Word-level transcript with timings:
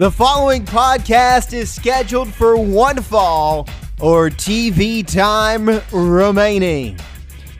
The 0.00 0.10
following 0.10 0.64
podcast 0.64 1.52
is 1.52 1.70
scheduled 1.70 2.32
for 2.32 2.56
one 2.56 3.02
fall 3.02 3.68
or 4.00 4.30
TV 4.30 5.06
time 5.06 5.68
remaining. 5.92 6.98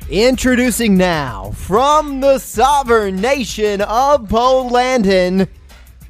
Introducing 0.08 0.96
now 0.96 1.50
from 1.50 2.22
the 2.22 2.38
sovereign 2.38 3.16
nation 3.16 3.82
of 3.82 4.26
Polandin. 4.26 5.48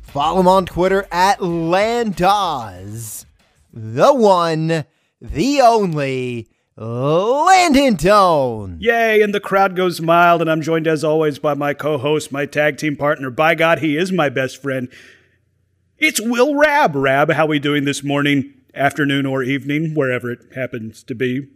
Follow 0.02 0.38
him 0.38 0.46
on 0.46 0.66
Twitter 0.66 1.04
at 1.10 1.42
Landoz. 1.42 3.26
The 3.72 4.14
one, 4.14 4.84
the 5.20 5.60
only, 5.60 6.48
Landon 6.76 7.96
Tone. 7.96 8.76
Yay, 8.78 9.20
and 9.20 9.34
the 9.34 9.40
crowd 9.40 9.74
goes 9.74 10.00
mild, 10.00 10.40
and 10.40 10.48
I'm 10.48 10.62
joined 10.62 10.86
as 10.86 11.02
always 11.02 11.40
by 11.40 11.54
my 11.54 11.74
co 11.74 11.98
host, 11.98 12.30
my 12.30 12.46
tag 12.46 12.76
team 12.76 12.94
partner. 12.94 13.30
By 13.30 13.56
God, 13.56 13.80
he 13.80 13.96
is 13.96 14.12
my 14.12 14.28
best 14.28 14.62
friend. 14.62 14.88
It's 16.00 16.18
Will 16.18 16.54
Rab. 16.54 16.96
Rab, 16.96 17.30
how 17.30 17.44
we 17.44 17.58
doing 17.58 17.84
this 17.84 18.02
morning, 18.02 18.54
afternoon, 18.74 19.26
or 19.26 19.42
evening, 19.42 19.94
wherever 19.94 20.30
it 20.30 20.54
happens 20.54 21.02
to 21.02 21.14
be? 21.14 21.46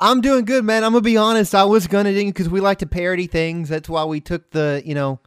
I'm 0.00 0.20
doing 0.20 0.44
good, 0.44 0.64
man. 0.64 0.82
I'm 0.82 0.90
gonna 0.90 1.02
be 1.02 1.16
honest. 1.16 1.54
I 1.54 1.62
was 1.62 1.86
gonna 1.86 2.12
do 2.12 2.26
because 2.26 2.48
we 2.48 2.60
like 2.60 2.78
to 2.78 2.86
parody 2.86 3.28
things. 3.28 3.68
That's 3.68 3.88
why 3.88 4.06
we 4.06 4.20
took 4.20 4.50
the 4.50 4.82
you 4.84 4.96
know 4.96 5.20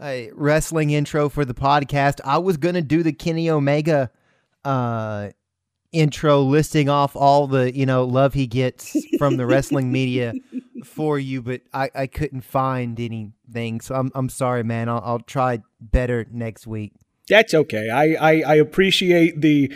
uh, 0.00 0.16
wrestling 0.32 0.92
intro 0.92 1.28
for 1.28 1.44
the 1.44 1.52
podcast. 1.52 2.22
I 2.24 2.38
was 2.38 2.56
gonna 2.56 2.80
do 2.80 3.02
the 3.02 3.12
Kenny 3.12 3.50
Omega 3.50 4.10
uh, 4.64 5.28
intro, 5.92 6.40
listing 6.40 6.88
off 6.88 7.14
all 7.14 7.46
the 7.46 7.76
you 7.76 7.84
know 7.84 8.04
love 8.04 8.32
he 8.32 8.46
gets 8.46 8.96
from 9.18 9.36
the 9.36 9.44
wrestling 9.44 9.92
media 9.92 10.32
for 10.86 11.18
you, 11.18 11.42
but 11.42 11.60
I, 11.74 11.90
I 11.94 12.06
couldn't 12.06 12.46
find 12.46 12.98
anything. 12.98 13.82
So 13.82 13.94
I'm 13.94 14.10
I'm 14.14 14.30
sorry, 14.30 14.64
man. 14.64 14.88
I'll, 14.88 15.02
I'll 15.04 15.20
try 15.20 15.60
better 15.82 16.26
next 16.30 16.66
week. 16.66 16.94
That's 17.28 17.54
okay. 17.54 17.90
I, 17.90 18.14
I, 18.14 18.42
I 18.42 18.54
appreciate 18.56 19.40
the 19.40 19.72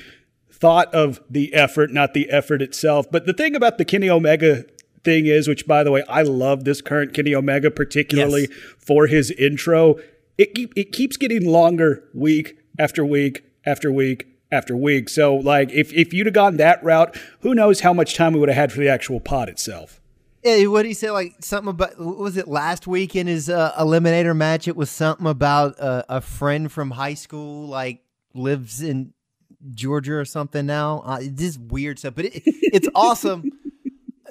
thought 0.51 0.93
of 0.95 1.21
the 1.31 1.55
effort, 1.55 1.93
not 1.93 2.15
the 2.15 2.31
effort 2.31 2.61
itself. 2.61 3.11
But 3.11 3.27
the 3.27 3.33
thing 3.33 3.55
about 3.55 3.79
the 3.79 3.85
Kenny 3.85 4.11
Omega 4.11 4.65
thing 5.05 5.27
is, 5.27 5.49
which 5.49 5.67
by 5.67 5.85
the 5.85 5.91
way, 5.91 6.03
I 6.09 6.23
love 6.23 6.65
this 6.65 6.81
current 6.81 7.15
Kenny 7.15 7.35
Omega, 7.35 7.71
particularly 7.71 8.49
yes. 8.51 8.59
for 8.79 9.07
his 9.07 9.31
intro. 9.33 9.97
It 10.37 10.51
it 10.77 10.93
keeps 10.93 11.17
getting 11.17 11.45
longer 11.47 12.05
week 12.13 12.59
after 12.79 13.05
week 13.05 13.45
after 13.65 13.91
week 13.91 14.27
after 14.53 14.77
week. 14.77 15.09
So 15.09 15.35
like 15.35 15.71
if 15.71 15.93
if 15.93 16.13
you'd 16.13 16.27
have 16.27 16.35
gone 16.35 16.57
that 16.59 16.83
route, 16.83 17.17
who 17.41 17.55
knows 17.55 17.81
how 17.81 17.93
much 17.93 18.15
time 18.15 18.33
we 18.35 18.41
would 18.41 18.49
have 18.49 18.57
had 18.57 18.73
for 18.73 18.81
the 18.81 18.89
actual 18.89 19.21
pod 19.21 19.49
itself. 19.49 20.01
Yeah, 20.43 20.67
what 20.67 20.83
did 20.83 20.89
he 20.89 20.95
say? 20.95 21.11
Like 21.11 21.37
something 21.41 21.71
about 21.71 21.99
was 21.99 22.37
it 22.37 22.47
last 22.47 22.87
week 22.87 23.17
in 23.17 23.27
his 23.27 23.49
uh, 23.49 23.73
eliminator 23.79 24.37
match? 24.37 24.69
It 24.69 24.77
was 24.77 24.91
something 24.91 25.27
about 25.27 25.79
uh, 25.81 26.05
a 26.09 26.21
friend 26.21 26.71
from 26.71 26.93
high 26.93 27.15
school, 27.15 27.67
like 27.67 28.03
lives 28.35 28.81
in 28.81 29.13
Georgia 29.73 30.15
or 30.15 30.25
something 30.25 30.65
now. 30.67 31.03
Uh, 31.05 31.21
this 31.23 31.59
weird 31.59 31.99
stuff, 31.99 32.15
but 32.15 32.27
it, 32.27 32.43
it's 32.47 32.89
awesome. 32.95 33.51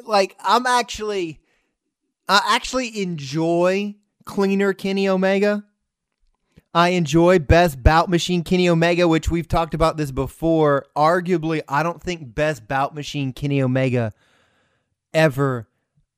like 0.05 0.35
I'm 0.39 0.65
actually, 0.65 1.41
I 2.29 2.41
actually 2.55 3.01
enjoy 3.01 3.95
cleaner 4.23 4.73
Kenny 4.73 5.09
Omega. 5.09 5.65
I 6.73 6.89
enjoy 6.89 7.39
best 7.39 7.81
bout 7.81 8.09
machine 8.09 8.43
Kenny 8.43 8.69
Omega, 8.69 9.07
which 9.07 9.29
we've 9.29 9.47
talked 9.47 9.73
about 9.73 9.97
this 9.97 10.11
before. 10.11 10.85
Arguably, 10.95 11.61
I 11.67 11.81
don't 11.83 12.01
think 12.01 12.35
best 12.35 12.67
bout 12.67 12.93
machine 12.93 13.33
Kenny 13.33 13.61
Omega 13.61 14.13
ever 15.13 15.67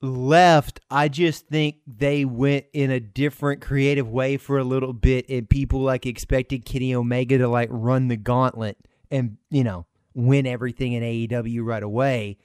left, 0.02 0.80
I 0.90 1.08
just 1.10 1.48
think 1.48 1.78
they 1.88 2.26
went 2.26 2.66
in 2.74 2.92
a 2.92 3.00
different 3.00 3.62
creative 3.62 4.10
way 4.10 4.38
for 4.38 4.58
a 4.58 4.64
little 4.64 4.94
bit, 4.94 5.26
and 5.30 5.50
people 5.50 5.82
like 5.82 6.06
expected 6.06 6.66
Kenny 6.66 6.94
Omega 6.96 7.38
to 7.38 7.48
like 7.48 7.70
run 7.72 8.08
the 8.08 8.18
gauntlet 8.18 8.78
and 9.12 9.38
you 9.50 9.64
know 9.64 9.86
win 10.14 10.46
everything 10.48 10.94
in 10.94 11.04
AEW 11.04 11.64
right 11.66 11.84
away. 11.84 12.38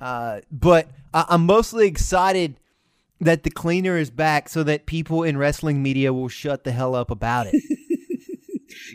Uh, 0.00 0.40
but 0.50 0.88
I- 1.12 1.26
I'm 1.28 1.46
mostly 1.46 1.86
excited 1.86 2.58
that 3.20 3.42
the 3.44 3.50
cleaner 3.50 3.96
is 3.96 4.10
back, 4.10 4.48
so 4.48 4.62
that 4.64 4.86
people 4.86 5.22
in 5.22 5.36
wrestling 5.36 5.82
media 5.82 6.12
will 6.12 6.28
shut 6.28 6.64
the 6.64 6.72
hell 6.72 6.94
up 6.94 7.10
about 7.10 7.46
it. 7.50 7.54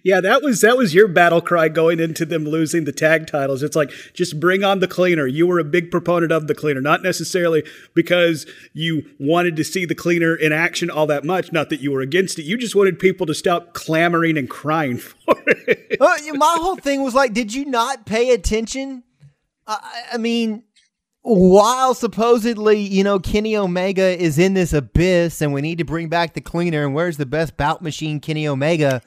Yeah, 0.03 0.21
that 0.21 0.41
was 0.41 0.61
that 0.61 0.77
was 0.77 0.93
your 0.93 1.07
battle 1.07 1.41
cry 1.41 1.69
going 1.69 1.99
into 1.99 2.25
them 2.25 2.45
losing 2.45 2.85
the 2.85 2.91
tag 2.91 3.27
titles. 3.27 3.63
It's 3.63 3.75
like 3.75 3.91
just 4.13 4.39
bring 4.39 4.63
on 4.63 4.79
the 4.79 4.87
cleaner. 4.87 5.27
You 5.27 5.47
were 5.47 5.59
a 5.59 5.63
big 5.63 5.91
proponent 5.91 6.31
of 6.31 6.47
the 6.47 6.55
cleaner, 6.55 6.81
not 6.81 7.03
necessarily 7.03 7.63
because 7.93 8.45
you 8.73 9.03
wanted 9.19 9.55
to 9.57 9.63
see 9.63 9.85
the 9.85 9.95
cleaner 9.95 10.35
in 10.35 10.51
action 10.51 10.89
all 10.89 11.07
that 11.07 11.23
much. 11.23 11.51
Not 11.51 11.69
that 11.69 11.81
you 11.81 11.91
were 11.91 12.01
against 12.01 12.39
it. 12.39 12.43
You 12.43 12.57
just 12.57 12.75
wanted 12.75 12.99
people 12.99 13.25
to 13.27 13.33
stop 13.33 13.73
clamoring 13.73 14.37
and 14.37 14.49
crying 14.49 14.97
for 14.97 15.35
it. 15.47 15.97
Uh, 15.99 16.17
my 16.35 16.57
whole 16.59 16.77
thing 16.77 17.03
was 17.03 17.13
like, 17.13 17.33
did 17.33 17.53
you 17.53 17.65
not 17.65 18.05
pay 18.05 18.31
attention? 18.31 19.03
I, 19.67 20.05
I 20.13 20.17
mean, 20.17 20.63
while 21.21 21.93
supposedly, 21.93 22.79
you 22.79 23.03
know, 23.03 23.19
Kenny 23.19 23.55
Omega 23.55 24.19
is 24.19 24.39
in 24.39 24.53
this 24.53 24.73
abyss 24.73 25.41
and 25.41 25.53
we 25.53 25.61
need 25.61 25.77
to 25.77 25.85
bring 25.85 26.09
back 26.09 26.33
the 26.33 26.41
cleaner 26.41 26.85
and 26.85 26.93
where's 26.95 27.17
the 27.17 27.25
best 27.25 27.57
bout 27.57 27.81
machine 27.81 28.19
Kenny 28.19 28.47
Omega? 28.47 29.01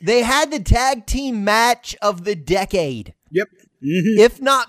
They 0.00 0.22
had 0.22 0.50
the 0.50 0.60
tag 0.60 1.06
team 1.06 1.44
match 1.44 1.96
of 2.02 2.24
the 2.24 2.34
decade. 2.34 3.14
Yep. 3.30 3.48
Mm-hmm. 3.82 4.18
If 4.18 4.40
not, 4.40 4.68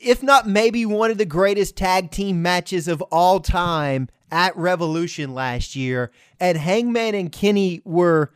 if 0.00 0.22
not, 0.22 0.46
maybe 0.48 0.86
one 0.86 1.10
of 1.10 1.18
the 1.18 1.24
greatest 1.24 1.76
tag 1.76 2.10
team 2.10 2.42
matches 2.42 2.86
of 2.86 3.02
all 3.02 3.40
time 3.40 4.08
at 4.30 4.56
Revolution 4.56 5.34
last 5.34 5.74
year. 5.74 6.12
And 6.38 6.56
Hangman 6.56 7.14
and 7.14 7.32
Kenny 7.32 7.80
were 7.84 8.30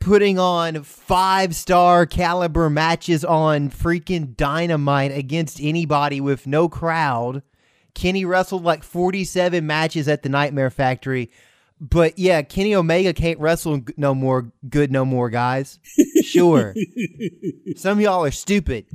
putting 0.00 0.38
on 0.38 0.82
five 0.82 1.54
star 1.54 2.06
caliber 2.06 2.68
matches 2.68 3.24
on 3.24 3.70
freaking 3.70 4.36
dynamite 4.36 5.12
against 5.12 5.60
anybody 5.60 6.20
with 6.20 6.46
no 6.46 6.68
crowd. 6.68 7.42
Kenny 7.94 8.24
wrestled 8.24 8.64
like 8.64 8.82
47 8.82 9.66
matches 9.66 10.08
at 10.08 10.22
the 10.22 10.28
Nightmare 10.28 10.70
Factory. 10.70 11.30
But 11.82 12.16
yeah, 12.16 12.42
Kenny 12.42 12.76
Omega 12.76 13.12
can't 13.12 13.40
wrestle 13.40 13.80
no 13.96 14.14
more. 14.14 14.52
Good 14.68 14.92
no 14.92 15.04
more, 15.04 15.30
guys. 15.30 15.80
Sure. 16.22 16.76
Some 17.76 17.98
of 17.98 18.00
y'all 18.00 18.24
are 18.24 18.30
stupid. 18.30 18.86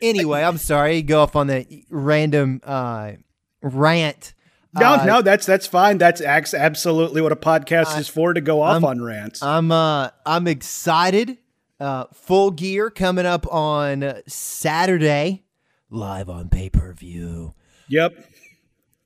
Anyway, 0.00 0.42
I'm 0.42 0.56
sorry. 0.56 1.02
Go 1.02 1.20
off 1.20 1.36
on 1.36 1.48
the 1.48 1.84
random 1.90 2.62
uh, 2.64 3.12
rant. 3.60 4.32
No, 4.72 4.94
uh, 4.94 5.04
no, 5.04 5.20
that's 5.20 5.44
that's 5.44 5.66
fine. 5.66 5.98
That's 5.98 6.22
absolutely 6.22 7.20
what 7.20 7.32
a 7.32 7.36
podcast 7.36 7.98
is 7.98 8.08
for 8.08 8.32
to 8.32 8.40
go 8.40 8.62
off 8.62 8.76
I'm, 8.76 8.84
on 8.86 9.02
rants. 9.02 9.42
I'm 9.42 9.70
uh 9.70 10.08
I'm 10.24 10.46
excited. 10.46 11.36
Uh, 11.78 12.06
full 12.14 12.52
gear 12.52 12.88
coming 12.88 13.26
up 13.26 13.46
on 13.52 14.22
Saturday, 14.26 15.42
live 15.90 16.30
on 16.30 16.48
pay 16.48 16.70
per 16.70 16.94
view. 16.94 17.52
Yep 17.90 18.14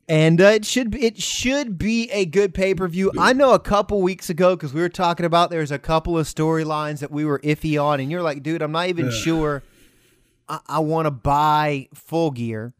and 0.08 0.40
uh, 0.40 0.44
it 0.44 0.64
should 0.64 0.90
be, 0.90 1.02
it 1.04 1.20
should 1.20 1.78
be 1.78 2.10
a 2.10 2.26
good 2.26 2.52
pay 2.54 2.74
per 2.74 2.86
view. 2.88 3.10
I 3.18 3.32
know 3.32 3.52
a 3.52 3.58
couple 3.58 4.02
weeks 4.02 4.28
ago 4.28 4.54
because 4.54 4.74
we 4.74 4.80
were 4.80 4.88
talking 4.88 5.24
about 5.24 5.50
there's 5.50 5.70
a 5.70 5.78
couple 5.78 6.18
of 6.18 6.26
storylines 6.26 7.00
that 7.00 7.10
we 7.10 7.24
were 7.24 7.38
iffy 7.40 7.82
on, 7.82 8.00
and 8.00 8.10
you're 8.10 8.22
like, 8.22 8.42
dude, 8.42 8.62
I'm 8.62 8.72
not 8.72 8.88
even 8.88 9.10
sure 9.10 9.62
I, 10.48 10.60
I 10.66 10.78
want 10.80 11.06
to 11.06 11.10
buy 11.10 11.88
full 11.94 12.30
gear. 12.30 12.74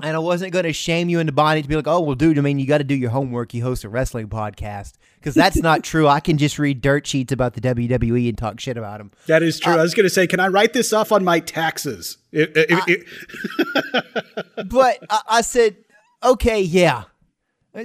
And 0.00 0.14
I 0.14 0.20
wasn't 0.20 0.52
going 0.52 0.64
to 0.64 0.72
shame 0.72 1.08
you 1.08 1.18
into 1.18 1.32
buying 1.32 1.58
it 1.58 1.62
to 1.62 1.68
be 1.68 1.74
like, 1.74 1.88
oh, 1.88 1.98
well, 1.98 2.14
dude, 2.14 2.38
I 2.38 2.40
mean, 2.40 2.60
you 2.60 2.66
got 2.66 2.78
to 2.78 2.84
do 2.84 2.94
your 2.94 3.10
homework. 3.10 3.52
You 3.52 3.64
host 3.64 3.82
a 3.82 3.88
wrestling 3.88 4.28
podcast. 4.28 4.92
Because 5.16 5.34
that's 5.34 5.56
not 5.56 5.82
true. 5.82 6.06
I 6.06 6.20
can 6.20 6.38
just 6.38 6.56
read 6.56 6.80
dirt 6.80 7.04
sheets 7.04 7.32
about 7.32 7.54
the 7.54 7.60
WWE 7.60 8.28
and 8.28 8.38
talk 8.38 8.60
shit 8.60 8.76
about 8.76 8.98
them. 8.98 9.10
That 9.26 9.42
is 9.42 9.58
true. 9.58 9.72
Uh, 9.72 9.78
I 9.78 9.82
was 9.82 9.94
going 9.94 10.04
to 10.04 10.10
say, 10.10 10.28
can 10.28 10.38
I 10.38 10.46
write 10.46 10.72
this 10.72 10.92
off 10.92 11.10
on 11.10 11.24
my 11.24 11.40
taxes? 11.40 12.18
It, 12.30 12.52
it, 12.54 12.68
it, 12.86 14.68
but 14.68 14.98
I, 15.10 15.20
I 15.28 15.40
said, 15.40 15.78
okay, 16.22 16.60
yeah. 16.60 17.04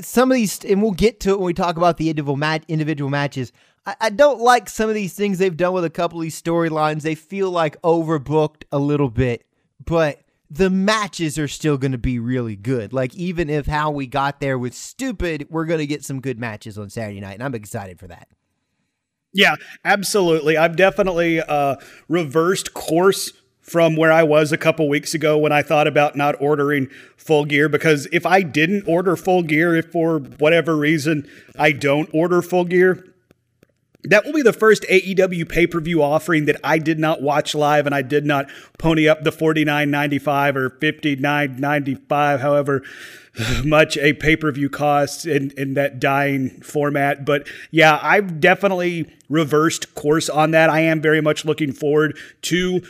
Some 0.02 0.32
of 0.32 0.36
these, 0.36 0.64
and 0.66 0.82
we'll 0.82 0.92
get 0.92 1.20
to 1.22 1.32
it 1.32 1.40
when 1.40 1.48
we 1.48 1.54
talk 1.54 1.78
about 1.78 1.98
the 1.98 2.10
individual, 2.10 2.38
mat- 2.38 2.66
individual 2.68 3.10
matches. 3.10 3.52
I, 3.86 3.96
I 4.02 4.10
don't 4.10 4.40
like 4.40 4.70
some 4.70 4.90
of 4.90 4.96
these 4.96 5.14
things 5.14 5.38
they've 5.38 5.56
done 5.56 5.74
with 5.74 5.84
a 5.86 5.90
couple 5.90 6.20
of 6.20 6.24
these 6.24 6.42
storylines. 6.42 7.02
They 7.02 7.16
feel 7.16 7.52
like 7.52 7.82
overbooked 7.82 8.64
a 8.72 8.80
little 8.80 9.10
bit, 9.10 9.46
but 9.84 10.22
the 10.50 10.70
matches 10.70 11.38
are 11.38 11.48
still 11.48 11.78
going 11.78 11.92
to 11.92 11.98
be 11.98 12.20
really 12.20 12.56
good. 12.56 12.94
Like, 12.94 13.14
even 13.16 13.50
if 13.50 13.66
how 13.66 13.92
we 13.92 14.08
got 14.08 14.40
there 14.40 14.58
was 14.58 14.76
stupid, 14.76 15.48
we're 15.50 15.66
going 15.66 15.80
to 15.80 15.88
get 15.88 16.04
some 16.04 16.22
good 16.22 16.40
matches 16.40 16.78
on 16.78 16.90
Saturday 16.90 17.20
night, 17.20 17.34
and 17.34 17.44
I'm 17.44 17.56
excited 17.56 18.00
for 18.00 18.08
that. 18.08 18.28
Yeah, 19.34 19.56
absolutely. 19.84 20.58
I've 20.58 20.76
definitely 20.76 21.42
uh, 21.42 21.78
reversed 22.08 22.74
course 22.74 23.32
from 23.63 23.95
where 23.95 24.12
I 24.12 24.24
was 24.24 24.51
a 24.51 24.57
couple 24.57 24.88
weeks 24.89 25.13
ago 25.13 25.38
when 25.38 25.54
I 25.54 25.62
thought 25.62 25.88
about 25.88 26.15
not 26.15 26.36
ordering 26.39 26.89
full 27.15 27.45
gear 27.45 27.69
because 27.69 28.07
if 28.12 28.25
I 28.25 28.42
didn't 28.42 28.88
order 28.88 29.15
full 29.15 29.42
gear, 29.42 29.75
if 29.75 29.92
for 29.92 30.19
whatever 30.19 30.75
reason 30.75 31.27
I 31.57 31.71
don't 31.71 32.10
order 32.13 32.42
full 32.42 32.65
gear, 32.65 33.07
that 34.04 34.25
will 34.25 34.33
be 34.33 34.42
the 34.42 34.51
first 34.51 34.83
AEW 34.83 35.48
pay 35.48 35.65
per 35.65 35.80
view 35.80 36.04
offering 36.04 36.44
that 36.45 36.60
I 36.62 36.77
did 36.77 37.00
not 37.00 37.21
watch 37.21 37.56
live 37.56 37.86
and 37.86 37.95
I 37.95 38.01
did 38.01 38.25
not 38.25 38.50
pony 38.77 39.07
up 39.07 39.24
the 39.24 39.31
forty 39.31 39.63
nine 39.63 39.89
ninety 39.89 40.19
five 40.19 40.57
or 40.57 40.69
fifty 40.69 41.15
nine 41.15 41.56
ninety 41.57 41.95
five, 41.95 42.42
however 42.42 42.83
much 43.63 43.98
a 43.98 44.12
pay 44.12 44.36
per 44.36 44.51
view 44.51 44.69
costs 44.69 45.25
in, 45.25 45.51
in 45.51 45.75
that 45.75 46.00
dying 46.00 46.50
format. 46.62 47.24
But 47.25 47.48
yeah, 47.71 47.98
I've 48.01 48.42
definitely 48.42 49.10
reversed 49.30 49.95
course 49.95 50.30
on 50.30 50.51
that. 50.51 50.69
I 50.69 50.81
am 50.81 51.01
very 51.01 51.21
much 51.21 51.45
looking 51.45 51.71
forward 51.71 52.18
to 52.44 52.81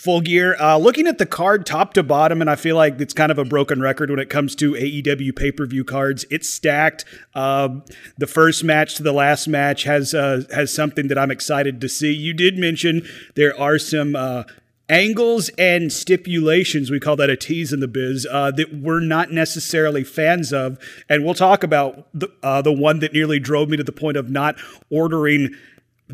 Full 0.00 0.22
Gear. 0.22 0.56
Uh, 0.58 0.78
looking 0.78 1.06
at 1.06 1.18
the 1.18 1.26
card 1.26 1.66
top 1.66 1.92
to 1.92 2.02
bottom, 2.02 2.40
and 2.40 2.48
I 2.48 2.56
feel 2.56 2.74
like 2.74 2.98
it's 3.02 3.12
kind 3.12 3.30
of 3.30 3.38
a 3.38 3.44
broken 3.44 3.82
record 3.82 4.08
when 4.08 4.18
it 4.18 4.30
comes 4.30 4.54
to 4.56 4.72
AEW 4.72 5.36
pay 5.36 5.52
per 5.52 5.66
view 5.66 5.84
cards. 5.84 6.24
It's 6.30 6.48
stacked. 6.48 7.04
Uh, 7.34 7.80
the 8.16 8.26
first 8.26 8.64
match 8.64 8.94
to 8.94 9.02
the 9.02 9.12
last 9.12 9.46
match 9.46 9.82
has 9.82 10.14
uh, 10.14 10.44
has 10.54 10.72
something 10.72 11.08
that 11.08 11.18
I'm 11.18 11.30
excited 11.30 11.82
to 11.82 11.88
see. 11.90 12.14
You 12.14 12.32
did 12.32 12.56
mention 12.56 13.06
there 13.34 13.54
are 13.60 13.78
some 13.78 14.16
uh, 14.16 14.44
angles 14.90 15.50
and 15.56 15.92
stipulations, 15.92 16.90
we 16.90 16.98
call 16.98 17.16
that 17.16 17.30
a 17.30 17.36
tease 17.36 17.72
in 17.72 17.80
the 17.80 17.88
biz, 17.88 18.26
uh, 18.30 18.50
that 18.50 18.74
we're 18.74 19.00
not 19.00 19.30
necessarily 19.30 20.02
fans 20.02 20.52
of. 20.52 20.78
And 21.08 21.24
we'll 21.24 21.34
talk 21.34 21.62
about 21.62 22.08
the, 22.12 22.28
uh, 22.42 22.60
the 22.60 22.72
one 22.72 22.98
that 22.98 23.12
nearly 23.12 23.38
drove 23.38 23.68
me 23.68 23.76
to 23.76 23.84
the 23.84 23.92
point 23.92 24.16
of 24.16 24.28
not 24.28 24.56
ordering 24.90 25.54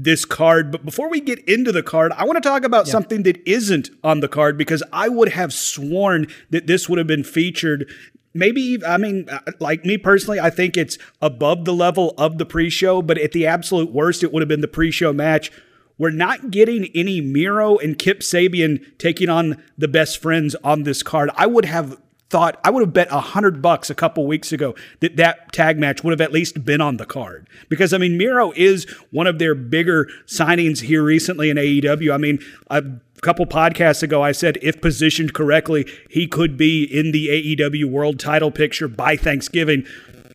this 0.03 0.25
card. 0.25 0.71
But 0.71 0.85
before 0.85 1.09
we 1.09 1.21
get 1.21 1.39
into 1.49 1.73
the 1.73 1.83
card, 1.83 2.13
I 2.13 2.25
want 2.25 2.37
to 2.43 2.49
talk 2.49 2.65
about 2.65 2.87
something 2.87 3.23
that 3.25 3.47
isn't 3.49 3.91
on 4.05 4.21
the 4.21 4.29
card 4.29 4.57
because 4.57 4.83
I 4.93 5.09
would 5.09 5.31
have 5.31 5.53
sworn 5.53 6.27
that 6.51 6.67
this 6.67 6.89
would 6.89 6.99
have 6.99 7.07
been 7.07 7.25
featured. 7.25 7.91
Maybe, 8.35 8.79
I 8.87 8.99
mean, 8.99 9.29
uh, 9.29 9.41
like 9.61 9.85
me 9.85 9.97
personally, 9.97 10.39
I 10.39 10.51
think 10.51 10.77
it's 10.77 10.99
above 11.23 11.65
the 11.65 11.75
level 11.75 12.15
of 12.19 12.39
the 12.39 12.47
pre 12.47 12.69
show, 12.71 13.01
but 13.03 13.19
at 13.19 13.33
the 13.33 13.47
absolute 13.47 13.91
worst, 13.93 14.23
it 14.23 14.33
would 14.33 14.43
have 14.43 14.49
been 14.49 14.61
the 14.61 14.69
pre 14.69 14.91
show 14.91 15.13
match. 15.13 15.51
We're 15.99 16.11
not 16.11 16.51
getting 16.51 16.91
any 16.95 17.23
Miro 17.23 17.79
and 17.79 17.99
Kip 17.99 18.21
Sabian 18.21 18.85
taking 18.99 19.31
on 19.31 19.63
the 19.79 19.89
best 19.89 20.21
friends 20.21 20.55
on 20.57 20.83
this 20.83 21.03
card. 21.03 21.31
I 21.37 21.47
would 21.47 21.65
have 21.65 21.99
thought 22.29 22.59
I 22.65 22.71
would 22.71 22.81
have 22.81 22.93
bet 22.93 23.09
a 23.11 23.21
hundred 23.21 23.63
bucks 23.63 23.89
a 23.89 23.95
couple 23.95 24.27
weeks 24.27 24.53
ago 24.53 24.75
that 25.01 25.17
that 25.17 25.53
tag 25.53 25.79
match 25.79 26.03
would 26.03 26.11
have 26.11 26.21
at 26.21 26.33
least 26.33 26.65
been 26.65 26.81
on 26.81 26.97
the 26.97 27.07
card 27.07 27.49
because 27.69 27.93
I 27.93 27.99
mean 27.99 28.19
Miro 28.19 28.53
is 28.53 28.85
one 29.11 29.27
of 29.27 29.39
their 29.39 29.55
bigger 29.55 30.09
signings 30.27 30.81
here 30.81 31.05
recently 31.05 31.51
in 31.51 31.57
AEW. 31.57 32.13
I 32.13 32.17
mean 32.17 32.39
a 32.69 32.83
couple 33.23 33.47
podcasts 33.47 34.03
ago 34.03 34.23
I 34.23 34.33
said 34.33 34.59
if 34.61 34.81
positioned 34.81 35.35
correctly 35.35 35.87
he 36.11 36.27
could 36.27 36.57
be 36.57 36.85
in 36.85 37.13
the 37.13 37.29
AEW 37.29 37.85
World 37.85 38.19
Title 38.19 38.51
picture 38.51 38.89
by 38.89 39.17
Thanksgiving. 39.17 39.87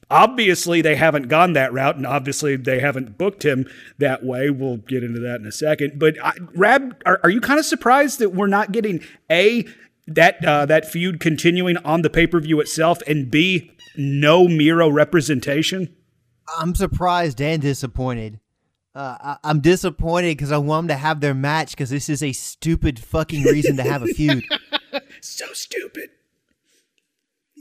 Obviously, 0.10 0.82
they 0.82 0.98
haven't 0.98 1.30
gone 1.30 1.54
that 1.54 1.72
route, 1.72 1.96
and 1.96 2.06
obviously, 2.06 2.58
they 2.58 2.82
haven't 2.82 3.18
booked 3.18 3.46
him 3.46 3.66
that 3.98 4.26
way. 4.26 4.50
We'll 4.50 4.76
get 4.76 5.06
into 5.06 5.22
that 5.22 5.40
in 5.40 5.46
a 5.46 5.54
second. 5.54 5.98
But 5.98 6.18
I, 6.22 6.34
Rab, 6.54 7.02
are, 7.06 7.22
are 7.24 7.30
you 7.30 7.40
kind 7.40 7.62
of 7.62 7.66
surprised 7.66 8.20
that 8.20 8.32
we're 8.32 8.48
not 8.48 8.74
getting 8.74 9.02
a 9.32 9.66
that 10.08 10.44
uh, 10.46 10.66
that 10.66 10.90
feud 10.90 11.20
continuing 11.20 11.78
on 11.78 12.02
the 12.02 12.10
pay 12.10 12.28
per 12.28 12.40
view 12.40 12.60
itself, 12.60 13.02
and 13.08 13.30
B, 13.30 13.72
no 13.96 14.48
Miro 14.48 14.90
representation. 14.90 15.96
I'm 16.58 16.76
surprised 16.76 17.42
and 17.42 17.62
disappointed. 17.62 18.40
Uh, 18.94 19.38
I, 19.44 19.50
am 19.50 19.62
disappointed 19.62 20.38
because 20.38 20.52
I 20.52 20.58
want 20.58 20.88
them 20.88 20.96
to 20.96 21.02
have 21.02 21.22
their 21.22 21.34
match 21.34 21.72
because 21.72 21.90
this 21.90 22.10
is 22.10 22.22
a 22.22 22.34
stupid 22.34 23.00
fucking 23.00 23.44
reason 23.44 23.78
to 23.78 23.84
have 23.84 24.04
a 24.04 24.08
feud. 24.08 24.44
so 25.22 25.46
stupid. 25.54 26.10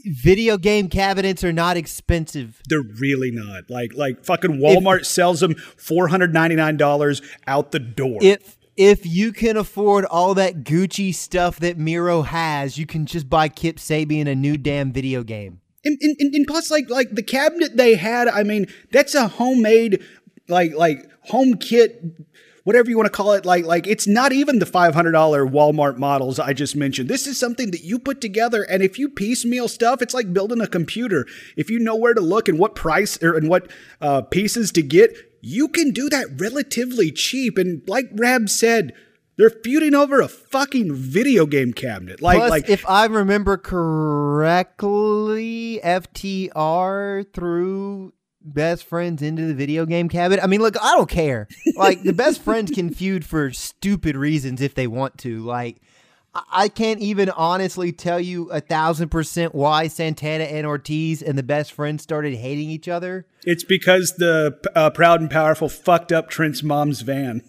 Video 0.03 0.57
game 0.57 0.89
cabinets 0.89 1.43
are 1.43 1.53
not 1.53 1.77
expensive. 1.77 2.61
They're 2.67 2.81
really 2.81 3.31
not. 3.31 3.69
Like 3.69 3.93
like 3.95 4.25
fucking 4.25 4.59
Walmart 4.59 5.01
if, 5.01 5.07
sells 5.07 5.39
them 5.39 5.55
four 5.55 6.09
hundred 6.09 6.33
ninety 6.33 6.55
nine 6.55 6.75
dollars 6.75 7.21
out 7.47 7.71
the 7.71 7.79
door. 7.79 8.17
If 8.21 8.57
if 8.77 9.05
you 9.05 9.31
can 9.31 9.57
afford 9.57 10.05
all 10.05 10.33
that 10.35 10.63
Gucci 10.63 11.13
stuff 11.13 11.59
that 11.59 11.77
Miro 11.77 12.21
has, 12.21 12.77
you 12.77 12.85
can 12.85 13.05
just 13.05 13.29
buy 13.29 13.49
Kip 13.49 13.77
Sabian 13.77 14.27
a 14.27 14.35
new 14.35 14.57
damn 14.57 14.91
video 14.91 15.23
game. 15.23 15.61
And, 15.83 15.97
and, 16.01 16.35
and 16.35 16.47
plus, 16.47 16.69
like 16.69 16.89
like 16.89 17.15
the 17.15 17.23
cabinet 17.23 17.75
they 17.75 17.95
had, 17.95 18.27
I 18.27 18.43
mean, 18.43 18.67
that's 18.91 19.15
a 19.15 19.27
homemade, 19.27 20.03
like 20.47 20.75
like 20.75 21.09
home 21.23 21.55
kit, 21.55 22.03
whatever 22.63 22.89
you 22.89 22.97
want 22.97 23.07
to 23.07 23.11
call 23.11 23.31
it. 23.31 23.45
Like 23.45 23.65
like 23.65 23.87
it's 23.87 24.05
not 24.05 24.31
even 24.31 24.59
the 24.59 24.67
five 24.67 24.93
hundred 24.93 25.13
dollar 25.13 25.43
Walmart 25.43 25.97
models 25.97 26.39
I 26.39 26.53
just 26.53 26.75
mentioned. 26.75 27.09
This 27.09 27.25
is 27.25 27.39
something 27.39 27.71
that 27.71 27.83
you 27.83 27.97
put 27.97 28.21
together, 28.21 28.61
and 28.63 28.83
if 28.83 28.99
you 28.99 29.09
piecemeal 29.09 29.67
stuff, 29.67 30.03
it's 30.03 30.13
like 30.13 30.33
building 30.33 30.61
a 30.61 30.67
computer. 30.67 31.25
If 31.57 31.71
you 31.71 31.79
know 31.79 31.95
where 31.95 32.13
to 32.13 32.21
look 32.21 32.47
and 32.47 32.59
what 32.59 32.75
price 32.75 33.21
or 33.23 33.35
and 33.35 33.49
what 33.49 33.67
uh, 34.01 34.21
pieces 34.21 34.71
to 34.73 34.83
get, 34.83 35.30
you 35.41 35.67
can 35.67 35.91
do 35.91 36.09
that 36.09 36.27
relatively 36.37 37.11
cheap. 37.11 37.57
And 37.57 37.81
like 37.87 38.09
Rab 38.13 38.47
said, 38.49 38.93
they're 39.37 39.49
feuding 39.49 39.95
over 39.95 40.21
a 40.21 40.27
fucking 40.27 40.93
video 40.93 41.45
game 41.45 41.73
cabinet. 41.73 42.21
Like, 42.21 42.37
Plus, 42.37 42.49
like 42.49 42.69
if 42.69 42.87
I 42.87 43.05
remember 43.05 43.57
correctly, 43.57 44.79
FTR 45.83 47.25
threw 47.33 48.13
best 48.43 48.83
friends 48.85 49.21
into 49.21 49.45
the 49.45 49.53
video 49.53 49.85
game 49.85 50.09
cabinet. 50.09 50.43
I 50.43 50.47
mean, 50.47 50.61
look, 50.61 50.75
I 50.81 50.95
don't 50.95 51.09
care. 51.09 51.47
Like 51.75 52.03
the 52.03 52.13
best 52.13 52.41
friends 52.41 52.71
can 52.71 52.89
feud 52.93 53.23
for 53.25 53.51
stupid 53.51 54.15
reasons 54.15 54.61
if 54.61 54.75
they 54.75 54.87
want 54.87 55.17
to. 55.19 55.39
Like 55.41 55.81
I 56.33 56.69
can't 56.69 57.01
even 57.01 57.29
honestly 57.29 57.91
tell 57.91 58.19
you 58.19 58.49
a 58.51 58.61
thousand 58.61 59.09
percent 59.09 59.53
why 59.53 59.87
Santana 59.87 60.45
and 60.45 60.65
Ortiz 60.65 61.21
and 61.21 61.37
the 61.37 61.43
best 61.43 61.73
friends 61.73 62.03
started 62.03 62.35
hating 62.35 62.69
each 62.69 62.87
other. 62.87 63.25
It's 63.43 63.65
because 63.65 64.13
the 64.17 64.57
uh, 64.73 64.91
proud 64.91 65.19
and 65.19 65.29
powerful 65.29 65.67
fucked 65.67 66.11
up 66.11 66.29
Trent's 66.29 66.63
mom's 66.63 67.01
van. 67.01 67.41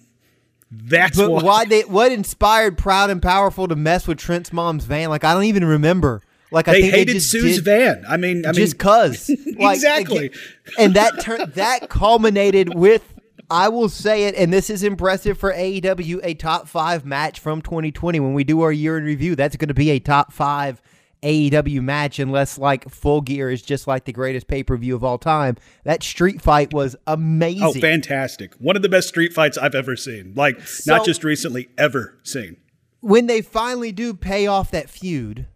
That's 0.73 1.17
but 1.17 1.31
why. 1.31 1.43
why 1.43 1.65
they 1.67 1.83
what 1.83 2.13
inspired 2.13 2.79
Proud 2.79 3.11
and 3.11 3.23
Powerful 3.23 3.69
to 3.69 3.77
mess 3.77 4.09
with 4.09 4.19
Trent's 4.19 4.53
mom's 4.53 4.85
van? 4.85 5.11
Like 5.11 5.23
I 5.23 5.35
don't 5.35 5.45
even 5.45 5.65
remember. 5.65 6.23
Like 6.51 6.67
I 6.67 6.73
they 6.73 6.83
think 6.83 6.95
hated 6.95 7.09
they 7.09 7.13
just 7.15 7.31
Sue's 7.31 7.57
did, 7.57 7.65
van. 7.65 8.05
I 8.09 8.17
mean, 8.17 8.45
I 8.47 8.53
just 8.53 8.75
mean, 8.75 8.79
cause 8.79 9.29
like, 9.59 9.77
exactly. 9.77 10.33
And 10.79 10.95
that 10.95 11.21
tur- 11.21 11.47
that 11.47 11.89
culminated 11.89 12.75
with 12.75 13.12
I 13.53 13.69
will 13.69 13.91
say 13.91 14.25
it, 14.25 14.35
and 14.35 14.51
this 14.51 14.71
is 14.71 14.83
impressive 14.83 15.37
for 15.37 15.53
AEW, 15.53 16.21
a 16.23 16.33
top 16.33 16.67
five 16.67 17.05
match 17.05 17.39
from 17.39 17.61
2020. 17.61 18.19
When 18.19 18.33
we 18.33 18.45
do 18.45 18.63
our 18.63 18.73
year 18.73 18.97
in 18.97 19.05
review, 19.05 19.37
that's 19.37 19.57
going 19.57 19.69
to 19.69 19.75
be 19.75 19.91
a 19.91 19.99
top 19.99 20.33
five 20.33 20.81
AEW 21.23 21.83
match, 21.83 22.19
unless 22.19 22.57
like 22.57 22.89
Full 22.89 23.21
Gear 23.21 23.51
is 23.51 23.61
just 23.61 23.87
like 23.87 24.07
the 24.07 24.13
greatest 24.13 24.47
pay 24.47 24.63
per 24.63 24.79
view 24.79 24.97
of 24.97 25.05
all 25.05 25.19
time. 25.19 25.59
That 25.85 26.03
street 26.03 26.41
fight 26.41 26.73
was 26.73 26.97
oh, 27.07 27.13
amazing. 27.13 27.63
Oh, 27.63 27.73
fantastic! 27.75 28.55
One 28.55 28.75
of 28.75 28.81
the 28.81 28.89
best 28.89 29.09
street 29.09 29.35
fights 29.35 29.59
I've 29.59 29.75
ever 29.75 29.97
seen. 29.97 30.33
Like 30.35 30.63
so, 30.63 30.97
not 30.97 31.05
just 31.05 31.23
recently, 31.23 31.69
ever 31.77 32.19
seen. 32.23 32.57
When 33.01 33.27
they 33.27 33.43
finally 33.43 33.93
do 33.93 34.15
pay 34.15 34.47
off 34.47 34.71
that 34.71 34.89
feud, 34.89 35.47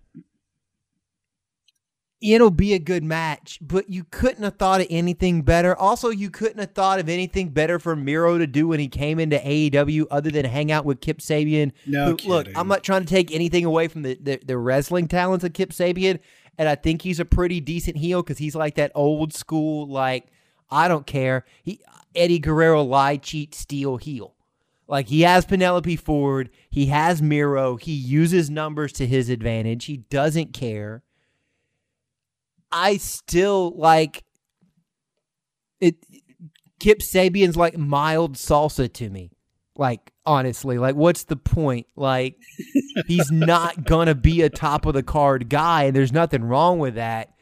it'll 2.35 2.51
be 2.51 2.75
a 2.75 2.79
good 2.79 3.05
match, 3.05 3.59
but 3.61 3.89
you 3.89 4.05
couldn't 4.11 4.43
have 4.43 4.57
thought 4.57 4.81
of 4.81 4.87
anything 4.91 5.43
better. 5.43 5.77
Also, 5.77 6.11
you 6.11 6.31
couldn't 6.31 6.59
have 6.59 6.73
thought 6.73 6.99
of 6.99 7.09
anything 7.09 7.51
better 7.51 7.79
for 7.79 7.95
Miro 7.95 8.39
to 8.39 8.47
do 8.47 8.69
when 8.69 8.81
he 8.81 8.89
came 8.89 9.19
into 9.19 9.37
AEW 9.39 10.07
other 10.11 10.31
than 10.31 10.45
hang 10.45 10.73
out 10.73 10.85
with 10.85 11.01
Kip 11.01 11.19
Sabian. 11.19 11.73
No, 11.87 12.17
who, 12.23 12.29
look, 12.29 12.49
I'm 12.57 12.69
not 12.69 12.83
trying 12.83 13.03
to 13.03 13.09
take 13.09 13.33
anything 13.33 13.65
away 13.65 13.89
from 13.89 14.03
the, 14.03 14.19
the, 14.21 14.41
the 14.45 14.59
wrestling 14.59 15.09
talents 15.09 15.45
of 15.45 15.53
Kip 15.53 15.71
Sabian, 15.71 16.19
and 16.59 16.69
I 16.69 16.75
think 16.75 17.03
he's 17.03 17.21
a 17.21 17.25
pretty 17.25 17.61
decent 17.61 17.97
heel 17.97 18.23
because 18.23 18.39
he's 18.39 18.57
like 18.57 18.75
that 18.75 18.93
old 18.95 19.33
school, 19.33 19.87
like 19.89 20.27
I 20.71 20.89
don't 20.89 21.07
care. 21.07 21.45
He 21.63 21.81
Eddie 22.15 22.39
Guerrero 22.39 22.83
lie, 22.83 23.19
cheat, 23.19 23.55
steal, 23.55 23.99
heel. 23.99 24.35
Like 24.89 25.09
he 25.09 25.23
has 25.23 25.45
Penelope 25.45 25.97
Ford, 25.97 26.51
he 26.71 26.87
has 26.87 27.21
Miro, 27.21 27.77
he 27.77 27.93
uses 27.93 28.49
numbers 28.49 28.93
to 28.95 29.07
his 29.07 29.29
advantage. 29.29 29.87
He 29.87 29.99
doesn't 29.99 30.53
care. 30.53 31.03
I 32.71 32.97
still 32.97 33.73
like 33.77 34.25
it. 35.81 35.97
Kip 36.79 36.99
Sabian's 36.99 37.57
like 37.57 37.77
mild 37.77 38.35
salsa 38.35 38.93
to 38.95 39.09
me. 39.09 39.31
Like 39.77 40.13
honestly, 40.25 40.79
like 40.79 40.95
what's 40.95 41.25
the 41.25 41.37
point? 41.37 41.87
Like 41.97 42.37
he's 43.07 43.31
not 43.33 43.85
gonna 43.85 44.15
be 44.15 44.43
a 44.43 44.51
top 44.51 44.87
of 44.87 44.95
the 44.95 45.03
card 45.03 45.49
guy, 45.49 45.85
and 45.85 45.97
there's 45.97 46.13
nothing 46.13 46.45
wrong 46.45 46.79
with 46.79 46.95
that. 46.97 47.33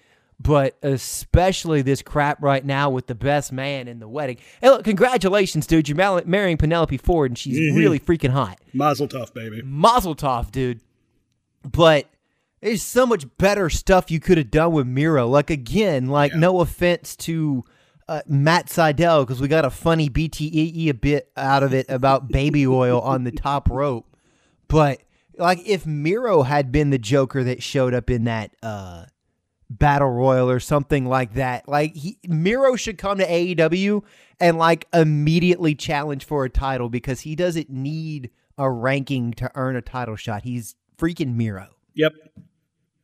But 0.40 0.76
especially 0.82 1.82
this 1.82 2.02
crap 2.02 2.42
right 2.42 2.64
now 2.64 2.90
with 2.90 3.06
the 3.06 3.14
best 3.14 3.52
man 3.52 3.86
in 3.86 4.00
the 4.00 4.08
wedding. 4.08 4.38
Hey, 4.60 4.68
look, 4.68 4.84
congratulations, 4.84 5.66
dude! 5.66 5.88
You're 5.88 6.24
marrying 6.26 6.56
Penelope 6.56 6.96
Ford, 6.98 7.30
and 7.30 7.38
she's 7.38 7.58
mm-hmm. 7.58 7.78
really 7.78 8.00
freaking 8.00 8.30
hot. 8.30 8.58
Mazel 8.72 9.08
tov, 9.08 9.32
baby. 9.32 9.62
Mazel 9.62 10.16
tov, 10.16 10.50
dude. 10.50 10.80
But 11.64 12.08
there's 12.64 12.82
so 12.82 13.04
much 13.04 13.26
better 13.36 13.68
stuff 13.68 14.10
you 14.10 14.18
could 14.18 14.38
have 14.38 14.50
done 14.50 14.72
with 14.72 14.86
Miro. 14.86 15.28
Like 15.28 15.50
again, 15.50 16.06
like 16.06 16.32
yeah. 16.32 16.38
no 16.38 16.60
offense 16.60 17.14
to 17.16 17.62
uh, 18.08 18.22
Matt 18.26 18.68
Sydal 18.68 19.26
because 19.26 19.38
we 19.38 19.48
got 19.48 19.66
a 19.66 19.70
funny 19.70 20.08
BTE 20.08 20.88
a 20.88 20.94
bit 20.94 21.30
out 21.36 21.62
of 21.62 21.74
it 21.74 21.84
about 21.90 22.28
baby 22.32 22.66
oil 22.66 23.00
on 23.02 23.24
the 23.24 23.32
top 23.32 23.68
rope, 23.68 24.16
but 24.66 25.02
like 25.36 25.60
if 25.66 25.84
Miro 25.84 26.42
had 26.42 26.72
been 26.72 26.88
the 26.88 26.98
Joker 26.98 27.44
that 27.44 27.62
showed 27.62 27.92
up 27.92 28.08
in 28.08 28.24
that 28.24 28.56
uh, 28.62 29.04
battle 29.68 30.10
royal 30.10 30.48
or 30.48 30.60
something 30.60 31.04
like 31.04 31.34
that. 31.34 31.68
Like 31.68 31.94
he, 31.94 32.18
Miro 32.26 32.76
should 32.76 32.96
come 32.96 33.18
to 33.18 33.26
AEW 33.26 34.02
and 34.40 34.56
like 34.56 34.86
immediately 34.94 35.74
challenge 35.74 36.24
for 36.24 36.46
a 36.46 36.50
title 36.50 36.88
because 36.88 37.20
he 37.20 37.36
doesn't 37.36 37.68
need 37.68 38.30
a 38.56 38.70
ranking 38.70 39.34
to 39.34 39.50
earn 39.54 39.76
a 39.76 39.82
title 39.82 40.16
shot. 40.16 40.44
He's 40.44 40.76
freaking 40.96 41.34
Miro. 41.34 41.68
Yep. 41.94 42.12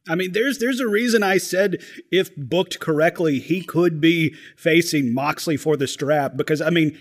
I 0.08 0.14
mean, 0.14 0.32
there's 0.32 0.58
there's 0.58 0.80
a 0.80 0.88
reason 0.88 1.22
I 1.22 1.38
said 1.38 1.82
if 2.10 2.34
booked 2.36 2.80
correctly, 2.80 3.38
he 3.38 3.62
could 3.62 4.00
be 4.00 4.34
facing 4.56 5.12
Moxley 5.12 5.56
for 5.56 5.76
the 5.76 5.86
strap 5.86 6.36
because 6.36 6.60
I 6.60 6.70
mean 6.70 6.98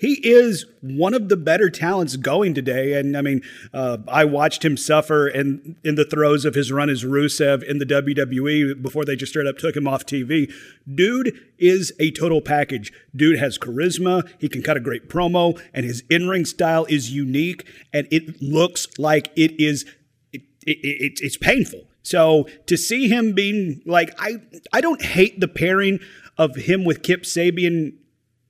he 0.00 0.14
is 0.26 0.64
one 0.80 1.12
of 1.12 1.28
the 1.28 1.36
better 1.36 1.68
talents 1.68 2.16
going 2.16 2.54
today. 2.54 2.98
And 2.98 3.14
I 3.14 3.20
mean, 3.20 3.42
uh, 3.74 3.98
I 4.08 4.24
watched 4.24 4.64
him 4.64 4.78
suffer 4.78 5.28
in, 5.28 5.76
in 5.84 5.94
the 5.94 6.06
throes 6.06 6.46
of 6.46 6.54
his 6.54 6.72
run 6.72 6.88
as 6.88 7.04
Rusev 7.04 7.62
in 7.62 7.76
the 7.76 7.84
WWE 7.84 8.80
before 8.80 9.04
they 9.04 9.14
just 9.14 9.32
straight 9.32 9.46
up 9.46 9.58
took 9.58 9.76
him 9.76 9.86
off 9.86 10.06
TV. 10.06 10.50
Dude 10.92 11.38
is 11.58 11.92
a 12.00 12.12
total 12.12 12.40
package. 12.40 12.90
Dude 13.14 13.38
has 13.38 13.58
charisma. 13.58 14.26
He 14.38 14.48
can 14.48 14.62
cut 14.62 14.78
a 14.78 14.80
great 14.80 15.10
promo, 15.10 15.60
and 15.74 15.84
his 15.84 16.02
in 16.08 16.30
ring 16.30 16.46
style 16.46 16.86
is 16.86 17.10
unique. 17.10 17.66
And 17.92 18.08
it 18.10 18.40
looks 18.40 18.88
like 18.98 19.30
it 19.36 19.60
is, 19.60 19.84
it, 20.32 20.40
it, 20.66 20.78
it, 20.82 21.20
it's 21.20 21.36
painful. 21.36 21.89
So 22.02 22.48
to 22.66 22.76
see 22.76 23.08
him 23.08 23.32
being 23.32 23.82
like, 23.84 24.14
I, 24.18 24.36
I 24.72 24.80
don't 24.80 25.02
hate 25.02 25.40
the 25.40 25.48
pairing 25.48 26.00
of 26.38 26.56
him 26.56 26.84
with 26.84 27.02
Kip 27.02 27.22
Sabian 27.22 27.94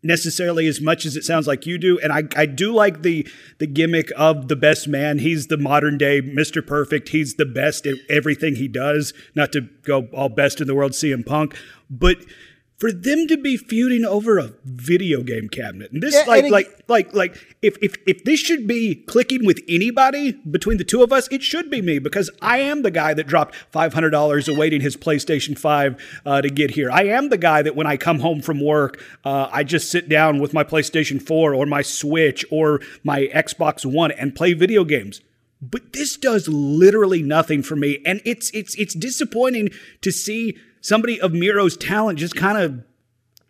necessarily 0.03 0.67
as 0.67 0.81
much 0.81 1.05
as 1.05 1.17
it 1.17 1.25
sounds 1.25 1.47
like 1.47 1.67
you 1.67 1.77
do 1.77 1.99
and 1.99 2.13
I, 2.13 2.23
I 2.35 2.47
do 2.47 2.73
like 2.73 3.03
the 3.03 3.29
the 3.59 3.67
gimmick 3.67 4.11
of 4.17 4.49
the 4.49 4.57
best 4.57 4.89
man. 4.89 5.19
He's 5.19 5.49
the 5.49 5.59
modern 5.59 5.99
day 5.99 6.23
mr 6.23 6.67
perfect. 6.67 7.11
He's 7.11 7.35
the 7.35 7.45
best 7.45 7.87
at 7.87 7.97
everything 8.09 8.57
he 8.57 8.69
does 8.69 9.13
not 9.35 9.53
to 9.53 9.63
go 9.83 10.09
all 10.15 10.31
best 10.31 10.61
in 10.61 10.67
the 10.67 10.75
world 10.75 10.93
cm 10.93 11.27
punk 11.27 11.55
but 11.91 12.17
for 12.81 12.91
them 12.91 13.29
to 13.29 13.37
be 13.37 13.59
feuding 13.59 14.07
over 14.07 14.39
a 14.39 14.55
video 14.65 15.23
game 15.23 15.51
cabinet. 15.51 15.93
And 15.93 16.03
this 16.03 16.15
yeah, 16.15 16.25
like 16.27 16.39
and 16.39 16.47
it, 16.47 16.53
like 16.53 16.85
like 16.89 17.15
like 17.15 17.57
if 17.61 17.77
if 17.83 17.95
if 18.07 18.25
this 18.25 18.41
should 18.41 18.67
be 18.67 18.95
clicking 18.95 19.45
with 19.45 19.61
anybody 19.69 20.33
between 20.33 20.79
the 20.79 20.85
two 20.85 21.03
of 21.03 21.13
us 21.13 21.29
it 21.31 21.43
should 21.43 21.71
be 21.71 21.83
me 21.83 21.99
because 21.99 22.31
i 22.41 22.59
am 22.59 22.83
the 22.83 22.91
guy 22.91 23.13
that 23.13 23.27
dropped 23.27 23.55
$500 23.73 24.55
awaiting 24.55 24.81
his 24.81 24.97
playstation 24.97 25.59
5 25.59 26.21
uh, 26.25 26.41
to 26.41 26.49
get 26.49 26.71
here. 26.71 26.91
I 26.91 27.05
am 27.05 27.29
the 27.29 27.37
guy 27.37 27.61
that 27.63 27.77
when 27.77 27.87
i 27.87 27.99
come 27.99 28.21
home 28.21 28.41
from 28.41 28.65
work 28.65 29.03
uh, 29.25 29.49
i 29.53 29.63
just 29.63 29.91
sit 29.91 30.09
down 30.09 30.41
with 30.41 30.55
my 30.55 30.65
playstation 30.65 31.21
4 31.21 31.55
or 31.55 31.67
my 31.67 31.83
switch 31.83 32.45
or 32.51 32.81
my 33.05 33.27
xbox 33.35 33.85
one 33.85 34.11
and 34.13 34.35
play 34.35 34.55
video 34.55 34.85
games. 34.85 35.21
But 35.63 35.93
this 35.93 36.17
does 36.17 36.49
literally 36.49 37.23
nothing 37.23 37.63
for 37.63 37.77
me. 37.77 38.01
And 38.07 38.23
it's 38.25 38.51
it's 38.53 38.75
it's 38.77 38.95
disappointing 38.95 39.69
to 40.01 40.11
see 40.11 40.57
somebody 40.81 41.21
of 41.21 41.33
Miro's 41.33 41.77
talent 41.77 42.19
just 42.19 42.35
kind 42.35 42.59
of 42.59 42.85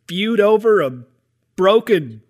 feud 0.07 0.41
over 0.41 0.81
a 0.81 0.91
broken 1.57 2.23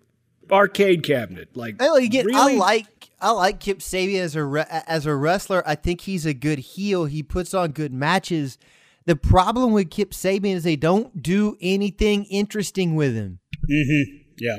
arcade 0.51 1.03
cabinet. 1.03 1.55
Like, 1.55 1.81
I, 1.81 1.89
like 1.89 2.11
really? 2.13 2.55
I 2.55 2.57
like 2.57 3.09
I 3.19 3.31
like 3.31 3.59
Kip 3.59 3.79
Sabian 3.79 4.19
as 4.19 4.35
a 4.35 4.43
re- 4.43 4.65
as 4.69 5.05
a 5.05 5.15
wrestler. 5.15 5.63
I 5.65 5.75
think 5.75 6.01
he's 6.01 6.25
a 6.25 6.33
good 6.33 6.59
heel. 6.59 7.05
He 7.05 7.21
puts 7.23 7.53
on 7.53 7.71
good 7.71 7.93
matches. 7.93 8.57
The 9.05 9.15
problem 9.15 9.71
with 9.71 9.89
Kip 9.89 10.11
Sabian 10.11 10.55
is 10.55 10.63
they 10.63 10.75
don't 10.75 11.21
do 11.21 11.57
anything 11.61 12.25
interesting 12.25 12.95
with 12.95 13.13
him. 13.15 13.39
Mm-hmm. 13.69 14.17
Yeah. 14.37 14.57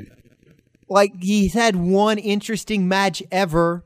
Like 0.89 1.21
he's 1.21 1.53
had 1.53 1.75
one 1.75 2.17
interesting 2.17 2.87
match 2.87 3.21
ever. 3.31 3.85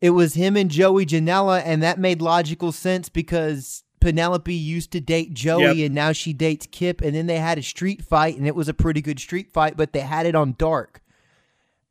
It 0.00 0.10
was 0.10 0.34
him 0.34 0.56
and 0.56 0.70
Joey 0.70 1.06
Janela, 1.06 1.62
and 1.64 1.82
that 1.82 1.98
made 1.98 2.20
logical 2.20 2.70
sense 2.70 3.08
because 3.08 3.82
Penelope 4.06 4.54
used 4.54 4.92
to 4.92 5.00
date 5.00 5.34
Joey 5.34 5.78
yep. 5.78 5.86
and 5.86 5.94
now 5.96 6.12
she 6.12 6.32
dates 6.32 6.68
Kip. 6.70 7.00
And 7.00 7.12
then 7.12 7.26
they 7.26 7.38
had 7.38 7.58
a 7.58 7.62
street 7.62 8.04
fight 8.04 8.36
and 8.36 8.46
it 8.46 8.54
was 8.54 8.68
a 8.68 8.74
pretty 8.74 9.02
good 9.02 9.18
street 9.18 9.52
fight, 9.52 9.76
but 9.76 9.92
they 9.92 9.98
had 9.98 10.26
it 10.26 10.36
on 10.36 10.54
dark. 10.56 11.02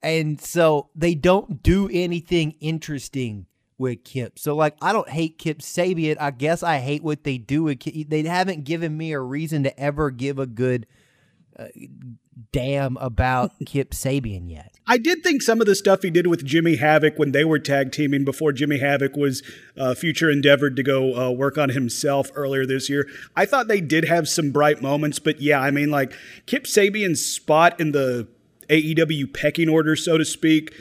And 0.02 0.40
so 0.40 0.88
they 0.96 1.14
don't 1.14 1.62
do 1.62 1.90
anything 1.92 2.56
interesting 2.62 3.48
with 3.78 4.06
Kip. 4.06 4.40
So 4.40 4.56
like 4.56 4.78
I 4.82 4.94
don't 4.94 5.10
hate 5.10 5.38
Kip 5.38 5.60
Sabian. 5.60 6.16
I 6.18 6.32
guess 6.32 6.64
I 6.64 6.78
hate 6.78 7.04
what 7.04 7.26
they 7.26 7.38
do 7.38 7.64
with 7.64 7.82
Kip. 7.82 8.08
They 8.08 8.24
haven't 8.24 8.64
given 8.64 8.96
me 8.96 9.12
a 9.12 9.20
reason 9.20 9.64
to 9.64 9.78
ever 9.78 10.10
give 10.10 10.40
a 10.40 10.46
good 10.46 10.88
uh, 11.60 11.68
damn 12.52 12.98
about 12.98 13.52
Kip 13.66 13.92
Sabian 13.92 14.50
yet. 14.50 14.74
I 14.88 14.98
did 14.98 15.24
think 15.24 15.42
some 15.42 15.62
of 15.62 15.68
the 15.68 15.76
stuff 15.76 16.04
he 16.04 16.12
did 16.12 16.28
with 16.28 16.46
Jimmy 16.46 16.76
Havoc 16.76 17.18
when 17.18 17.32
they 17.32 17.44
were 17.44 17.60
tag 17.60 17.92
teaming 17.92 18.24
before 18.24 18.52
Jimmy 18.52 18.80
Havoc 18.80 19.16
was 19.16 19.42
uh, 19.78 19.96
future 19.96 20.30
endeavored 20.30 20.76
to 20.76 20.84
go 20.84 21.16
uh, 21.16 21.32
work 21.32 21.58
on 21.58 21.70
himself 21.70 22.30
earlier 22.36 22.66
this 22.66 22.90
year. 22.90 23.08
I 23.36 23.46
thought 23.46 23.68
they 23.68 23.82
did 23.82 24.06
have 24.06 24.28
some 24.28 24.52
bright 24.52 24.82
moments, 24.82 25.18
but 25.18 25.42
yeah, 25.42 25.60
I 25.60 25.72
mean, 25.72 25.90
like 25.90 26.14
Kip 26.46 26.66
Sabian's 26.66 27.26
spot 27.26 27.80
in 27.80 27.94
the 27.94 28.28
AEW 28.70 29.34
pecking 29.34 29.70
order, 29.70 29.96
so 29.96 30.18
to 30.18 30.26
speak, 30.26 30.74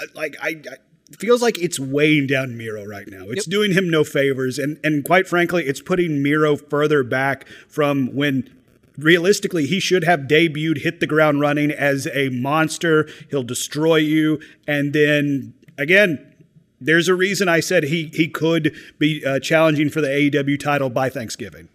uh, 0.00 0.04
like 0.14 0.36
I, 0.42 0.60
I 0.70 0.76
feels 1.18 1.40
like 1.40 1.58
it's 1.58 1.78
weighing 1.78 2.26
down 2.26 2.56
Miro 2.56 2.84
right 2.84 3.06
now. 3.06 3.26
It's 3.28 3.46
yep. 3.46 3.52
doing 3.52 3.72
him 3.72 3.90
no 3.90 4.04
favors, 4.04 4.58
and 4.58 4.78
and 4.82 5.04
quite 5.04 5.26
frankly, 5.26 5.64
it's 5.64 5.80
putting 5.80 6.22
Miro 6.22 6.56
further 6.56 7.02
back 7.02 7.46
from 7.68 8.14
when 8.14 8.55
realistically, 8.98 9.66
he 9.66 9.80
should 9.80 10.04
have 10.04 10.20
debuted, 10.20 10.82
hit 10.82 11.00
the 11.00 11.06
ground 11.06 11.40
running 11.40 11.70
as 11.70 12.06
a 12.14 12.28
monster. 12.30 13.08
He'll 13.30 13.42
destroy 13.42 13.96
you. 13.96 14.40
And 14.66 14.92
then 14.92 15.54
again, 15.78 16.34
there's 16.80 17.08
a 17.08 17.14
reason 17.14 17.48
I 17.48 17.60
said 17.60 17.84
he 17.84 18.10
he 18.12 18.28
could 18.28 18.74
be 18.98 19.24
uh, 19.24 19.40
challenging 19.40 19.88
for 19.90 20.00
the 20.00 20.08
AEW 20.08 20.60
title 20.60 20.90
by 20.90 21.08
Thanksgiving. 21.08 21.68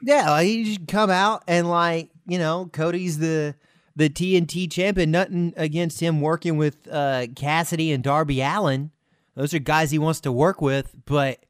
Yeah, 0.00 0.40
he 0.42 0.72
should 0.72 0.88
come 0.88 1.10
out 1.10 1.42
and 1.46 1.68
like 1.68 2.10
you 2.26 2.38
know, 2.38 2.70
Cody's 2.72 3.18
the 3.18 3.54
the 3.96 4.08
TNT 4.08 4.70
champion. 4.70 5.10
Nothing 5.10 5.52
against 5.56 6.00
him 6.00 6.20
working 6.20 6.56
with 6.56 6.76
uh, 6.90 7.26
Cassidy 7.34 7.92
and 7.92 8.02
Darby 8.02 8.40
Allin; 8.40 8.90
Those 9.34 9.52
are 9.54 9.58
guys 9.58 9.90
he 9.90 9.98
wants 9.98 10.20
to 10.20 10.32
work 10.32 10.62
with, 10.62 10.94
but 11.04 11.44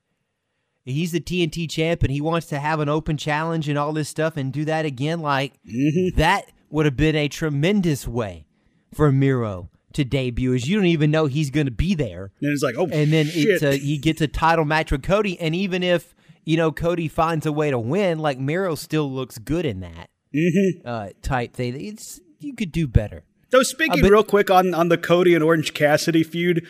he's 0.88 1.12
the 1.12 1.21
TNT 1.21 1.71
champ 1.71 2.02
and 2.02 2.11
he 2.11 2.21
wants 2.21 2.47
to 2.49 2.59
have 2.59 2.80
an 2.80 2.88
open 2.88 3.16
challenge 3.16 3.68
and 3.68 3.78
all 3.78 3.92
this 3.92 4.09
stuff 4.09 4.37
and 4.37 4.52
do 4.52 4.64
that 4.64 4.85
again, 4.85 5.21
like 5.21 5.54
mm-hmm. 5.64 6.16
that 6.18 6.50
would 6.71 6.85
have 6.85 6.97
been 6.97 7.16
a 7.16 7.28
tremendous 7.28 8.07
way 8.07 8.47
for 8.92 9.12
Miro 9.12 9.71
to 9.92 10.04
debut. 10.04 10.54
As 10.54 10.68
you 10.68 10.76
don't 10.76 10.87
even 10.87 11.11
know 11.11 11.26
he's 11.26 11.50
going 11.50 11.66
to 11.66 11.73
be 11.73 11.95
there, 11.95 12.33
and 12.40 12.52
it's 12.52 12.62
like, 12.62 12.76
oh, 12.78 12.88
and 12.90 13.12
then. 13.12 13.26
A, 13.26 13.76
he 13.76 13.99
gets 13.99 14.21
a 14.21 14.28
title 14.28 14.64
match 14.64 14.92
with 14.92 15.02
Cody, 15.02 15.38
and 15.40 15.54
even 15.54 15.83
if 15.83 16.14
you 16.45 16.57
know 16.57 16.73
Cody 16.73 17.09
finds 17.09 17.47
a 17.47 17.52
way 17.52 17.71
to 17.71 17.78
win, 17.78 18.18
like 18.18 18.38
Miro 18.38 18.75
still 18.75 19.11
looks 19.11 19.38
good 19.38 19.64
in 19.64 19.80
that 19.80 20.11
mm-hmm. 20.35 20.87
uh, 20.87 21.09
type 21.23 21.54
thing. 21.54 21.80
It's 21.80 22.21
you 22.40 22.54
could 22.54 22.73
do 22.73 22.87
better. 22.87 23.25
So 23.50 23.62
speaking 23.62 24.00
uh, 24.00 24.02
but, 24.02 24.11
real 24.11 24.25
quick 24.25 24.50
on 24.50 24.75
on 24.75 24.88
the 24.88 24.99
Cody 24.99 25.35
and 25.35 25.42
Orange 25.42 25.75
Cassidy 25.75 26.23
feud, 26.23 26.66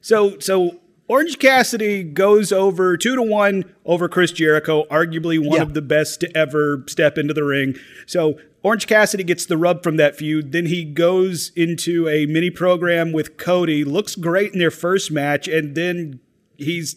so 0.00 0.38
so 0.38 0.80
Orange 1.08 1.38
Cassidy 1.38 2.02
goes 2.02 2.50
over 2.50 2.96
two 2.96 3.14
to 3.14 3.22
one 3.22 3.64
over 3.84 4.08
Chris 4.08 4.32
Jericho, 4.32 4.84
arguably 4.90 5.38
one 5.38 5.58
yeah. 5.58 5.62
of 5.62 5.74
the 5.74 5.82
best 5.82 6.20
to 6.20 6.36
ever 6.36 6.84
step 6.88 7.16
into 7.16 7.32
the 7.32 7.44
ring. 7.44 7.76
So 8.06 8.38
Orange 8.62 8.88
Cassidy 8.88 9.22
gets 9.22 9.46
the 9.46 9.56
rub 9.56 9.84
from 9.84 9.96
that 9.98 10.16
feud. 10.16 10.50
Then 10.50 10.66
he 10.66 10.84
goes 10.84 11.52
into 11.54 12.08
a 12.08 12.26
mini 12.26 12.50
program 12.50 13.12
with 13.12 13.36
Cody, 13.36 13.84
looks 13.84 14.16
great 14.16 14.52
in 14.52 14.58
their 14.58 14.72
first 14.72 15.12
match, 15.12 15.46
and 15.46 15.76
then 15.76 16.18
he's 16.56 16.96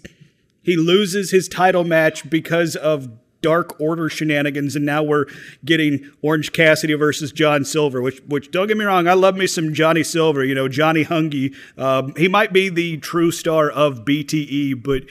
he 0.63 0.75
loses 0.75 1.29
his 1.29 1.47
title 1.47 1.83
match 1.83 2.27
because 2.29 2.75
of 2.75 3.09
Dark 3.41 3.79
Order 3.79 4.09
shenanigans, 4.09 4.75
and 4.75 4.85
now 4.85 5.03
we're 5.03 5.25
getting 5.63 6.09
Orange 6.21 6.51
Cassidy 6.51 6.93
versus 6.93 7.31
John 7.31 7.63
Silver. 7.65 8.01
Which, 8.01 8.21
which 8.27 8.51
don't 8.51 8.67
get 8.67 8.77
me 8.77 8.85
wrong, 8.85 9.07
I 9.07 9.13
love 9.13 9.35
me 9.35 9.47
some 9.47 9.73
Johnny 9.73 10.03
Silver. 10.03 10.43
You 10.43 10.55
know, 10.55 10.67
Johnny 10.67 11.05
Hungy. 11.05 11.55
Um, 11.77 12.13
he 12.15 12.27
might 12.27 12.53
be 12.53 12.69
the 12.69 12.97
true 12.97 13.31
star 13.31 13.69
of 13.69 14.05
BTE, 14.05 14.83
but. 14.83 15.03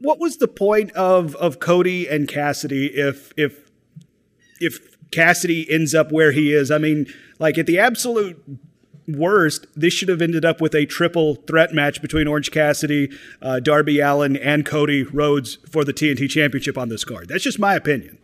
what 0.00 0.20
was 0.20 0.36
the 0.36 0.46
point 0.46 0.92
of, 0.92 1.34
of 1.36 1.58
Cody 1.58 2.06
and 2.08 2.28
Cassidy 2.28 2.86
if 2.86 3.32
if 3.36 3.68
if 4.60 4.96
Cassidy 5.10 5.66
ends 5.70 5.94
up 5.94 6.12
where 6.12 6.32
he 6.32 6.52
is? 6.52 6.70
I 6.70 6.78
mean, 6.78 7.06
like 7.38 7.58
at 7.58 7.66
the 7.66 7.78
absolute 7.78 8.42
worst, 9.08 9.66
this 9.74 9.92
should 9.92 10.08
have 10.08 10.22
ended 10.22 10.44
up 10.44 10.60
with 10.60 10.74
a 10.74 10.86
triple 10.86 11.36
threat 11.36 11.72
match 11.72 12.02
between 12.02 12.28
Orange 12.28 12.50
Cassidy, 12.50 13.10
uh, 13.40 13.60
Darby 13.60 14.00
Allin, 14.00 14.36
and 14.36 14.64
Cody 14.66 15.02
Rhodes 15.02 15.58
for 15.68 15.84
the 15.84 15.92
TNT 15.92 16.28
Championship 16.28 16.76
on 16.76 16.88
this 16.88 17.04
card. 17.04 17.28
That's 17.28 17.44
just 17.44 17.58
my 17.58 17.74
opinion. 17.74 18.18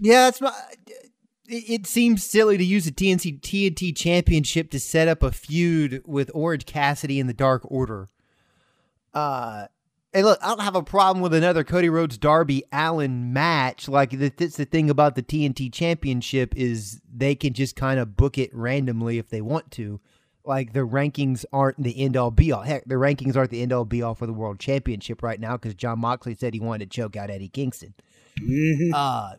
Yeah, 0.00 0.24
that's 0.24 0.40
my. 0.40 0.52
It 1.46 1.86
seems 1.86 2.24
silly 2.24 2.56
to 2.56 2.64
use 2.64 2.86
the 2.86 2.90
TNT 2.90 3.40
TNT 3.40 3.94
Championship 3.94 4.70
to 4.70 4.80
set 4.80 5.08
up 5.08 5.22
a 5.22 5.30
feud 5.30 6.02
with 6.06 6.30
Orange 6.34 6.66
Cassidy 6.66 7.20
and 7.20 7.28
the 7.28 7.34
Dark 7.34 7.62
Order. 7.70 8.08
Uh, 9.12 9.66
Hey, 10.14 10.22
look, 10.22 10.38
I 10.40 10.46
don't 10.46 10.60
have 10.60 10.76
a 10.76 10.82
problem 10.82 11.24
with 11.24 11.34
another 11.34 11.64
Cody 11.64 11.88
Rhodes 11.88 12.16
Darby 12.16 12.62
Allin 12.70 13.32
match. 13.32 13.88
Like 13.88 14.12
that's 14.12 14.56
the 14.56 14.64
thing 14.64 14.88
about 14.88 15.16
the 15.16 15.24
TNT 15.24 15.72
Championship 15.72 16.54
is 16.56 17.00
they 17.12 17.34
can 17.34 17.52
just 17.52 17.74
kind 17.74 17.98
of 17.98 18.16
book 18.16 18.38
it 18.38 18.54
randomly 18.54 19.18
if 19.18 19.28
they 19.28 19.40
want 19.40 19.72
to. 19.72 20.00
Like 20.44 20.72
the 20.72 20.86
rankings 20.86 21.44
aren't 21.52 21.82
the 21.82 22.00
end 22.00 22.16
all 22.16 22.30
be 22.30 22.52
all. 22.52 22.62
Heck, 22.62 22.84
the 22.84 22.94
rankings 22.94 23.34
aren't 23.34 23.50
the 23.50 23.60
end 23.60 23.72
all 23.72 23.84
be 23.84 24.02
all 24.02 24.14
for 24.14 24.28
the 24.28 24.32
World 24.32 24.60
Championship 24.60 25.20
right 25.20 25.40
now 25.40 25.56
because 25.56 25.74
Jon 25.74 25.98
Moxley 25.98 26.36
said 26.36 26.54
he 26.54 26.60
wanted 26.60 26.92
to 26.92 26.96
choke 26.96 27.16
out 27.16 27.28
Eddie 27.28 27.48
Kingston. 27.48 27.92
Mm-hmm. 28.40 28.94
Uh, 28.94 29.32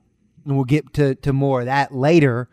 and 0.43 0.55
we'll 0.57 0.65
get 0.65 0.93
to, 0.95 1.15
to 1.15 1.31
more 1.31 1.61
of 1.61 1.67
that 1.67 1.95
later. 1.95 2.49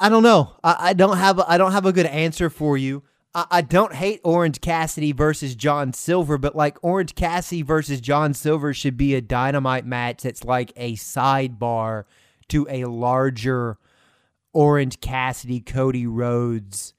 I 0.00 0.08
don't 0.08 0.24
know. 0.24 0.56
I, 0.64 0.76
I 0.80 0.92
don't 0.94 1.16
have 1.16 1.38
a, 1.38 1.48
I 1.48 1.58
don't 1.58 1.72
have 1.72 1.86
a 1.86 1.92
good 1.92 2.06
answer 2.06 2.50
for 2.50 2.76
you. 2.76 3.04
I, 3.36 3.46
I 3.50 3.60
don't 3.60 3.94
hate 3.94 4.20
Orange 4.24 4.60
Cassidy 4.60 5.12
versus 5.12 5.54
John 5.54 5.92
Silver, 5.92 6.38
but 6.38 6.56
like 6.56 6.78
Orange 6.82 7.14
Cassidy 7.14 7.62
versus 7.62 8.00
John 8.00 8.34
Silver 8.34 8.72
should 8.72 8.96
be 8.96 9.14
a 9.14 9.20
dynamite 9.20 9.86
match 9.86 10.22
that's 10.22 10.42
like 10.42 10.72
a 10.76 10.94
sidebar 10.94 12.04
to 12.48 12.66
a 12.68 12.86
larger 12.86 13.78
Orange 14.52 15.00
Cassidy 15.00 15.60
Cody 15.60 16.06
Rhodes 16.06 16.94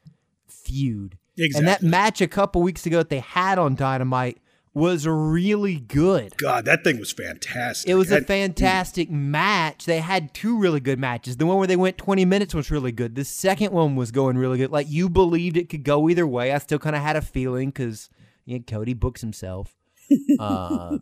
feud. 0.47 1.17
Exactly. 1.37 1.59
And 1.59 1.67
that 1.67 1.81
match 1.81 2.21
a 2.21 2.27
couple 2.27 2.61
weeks 2.61 2.85
ago 2.85 2.97
that 2.97 3.09
they 3.09 3.19
had 3.19 3.57
on 3.57 3.75
Dynamite 3.75 4.39
was 4.77 5.07
really 5.07 5.79
good. 5.79 6.37
God, 6.37 6.65
that 6.65 6.83
thing 6.83 6.99
was 6.99 7.11
fantastic. 7.11 7.89
It 7.89 7.95
was 7.95 8.11
a 8.11 8.21
fantastic 8.21 9.09
match. 9.09 9.85
They 9.85 9.99
had 9.99 10.33
two 10.33 10.57
really 10.57 10.79
good 10.79 10.99
matches. 10.99 11.37
The 11.37 11.45
one 11.45 11.57
where 11.57 11.67
they 11.67 11.75
went 11.75 11.97
20 11.97 12.23
minutes 12.25 12.53
was 12.53 12.69
really 12.71 12.91
good. 12.91 13.15
The 13.15 13.25
second 13.25 13.71
one 13.73 13.95
was 13.95 14.11
going 14.11 14.37
really 14.37 14.57
good. 14.59 14.71
Like 14.71 14.87
you 14.89 15.09
believed 15.09 15.57
it 15.57 15.69
could 15.69 15.83
go 15.83 16.07
either 16.09 16.27
way. 16.27 16.51
I 16.53 16.59
still 16.59 16.79
kind 16.79 16.95
of 16.95 17.01
had 17.01 17.15
a 17.15 17.21
feeling 17.21 17.69
because 17.69 18.09
you 18.45 18.59
know, 18.59 18.63
Cody 18.67 18.93
books 18.93 19.21
himself. 19.21 19.75
Uh, 20.39 20.99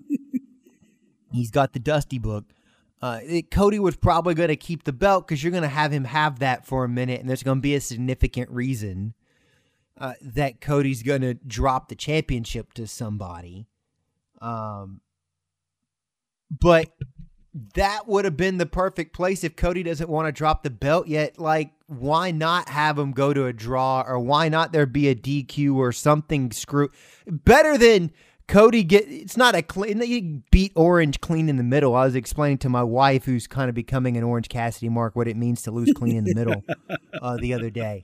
he's 1.31 1.51
got 1.51 1.73
the 1.73 1.79
Dusty 1.79 2.17
book. 2.17 2.45
Uh, 3.01 3.19
it- 3.23 3.51
Cody 3.51 3.77
was 3.77 3.95
probably 3.95 4.33
going 4.33 4.49
to 4.49 4.55
keep 4.55 4.83
the 4.83 4.93
belt 4.93 5.27
because 5.27 5.43
you're 5.43 5.51
going 5.51 5.63
to 5.63 5.69
have 5.69 5.91
him 5.91 6.05
have 6.05 6.39
that 6.39 6.65
for 6.65 6.83
a 6.83 6.89
minute, 6.89 7.19
and 7.19 7.29
there's 7.29 7.43
going 7.43 7.57
to 7.57 7.61
be 7.61 7.75
a 7.75 7.81
significant 7.81 8.49
reason 8.49 9.13
uh, 9.99 10.13
that 10.21 10.61
Cody's 10.61 11.03
going 11.03 11.21
to 11.21 11.33
drop 11.33 11.89
the 11.89 11.95
championship 11.95 12.73
to 12.73 12.87
somebody. 12.87 13.67
Um, 14.41 15.01
but 16.49 16.89
that 17.75 18.07
would 18.07 18.25
have 18.25 18.35
been 18.35 18.57
the 18.57 18.65
perfect 18.65 19.13
place 19.13 19.43
if 19.43 19.55
Cody 19.55 19.83
doesn't 19.83 20.09
want 20.09 20.27
to 20.27 20.31
drop 20.31 20.63
the 20.63 20.69
belt 20.69 21.07
yet. 21.07 21.39
Like, 21.39 21.71
why 21.87 22.31
not 22.31 22.69
have 22.69 22.99
him 22.99 23.11
go 23.11 23.33
to 23.33 23.45
a 23.45 23.53
draw, 23.53 24.03
or 24.05 24.19
why 24.19 24.49
not 24.49 24.73
there 24.73 24.85
be 24.85 25.07
a 25.07 25.15
DQ 25.15 25.75
or 25.75 25.91
something? 25.91 26.51
Screw 26.51 26.89
better 27.25 27.77
than 27.77 28.11
Cody 28.47 28.83
get. 28.83 29.05
It's 29.07 29.37
not 29.37 29.55
a 29.55 29.61
clean. 29.61 30.01
He 30.01 30.41
beat 30.51 30.73
Orange 30.75 31.21
clean 31.21 31.47
in 31.47 31.55
the 31.55 31.63
middle. 31.63 31.95
I 31.95 32.03
was 32.05 32.15
explaining 32.15 32.57
to 32.59 32.69
my 32.69 32.83
wife, 32.83 33.23
who's 33.23 33.47
kind 33.47 33.69
of 33.69 33.75
becoming 33.75 34.17
an 34.17 34.23
Orange 34.23 34.49
Cassidy 34.49 34.89
mark, 34.89 35.15
what 35.15 35.27
it 35.27 35.37
means 35.37 35.61
to 35.63 35.71
lose 35.71 35.93
clean 35.95 36.17
in 36.17 36.25
the 36.25 36.35
middle 36.35 36.61
uh, 37.21 37.37
the 37.37 37.53
other 37.53 37.69
day. 37.69 38.03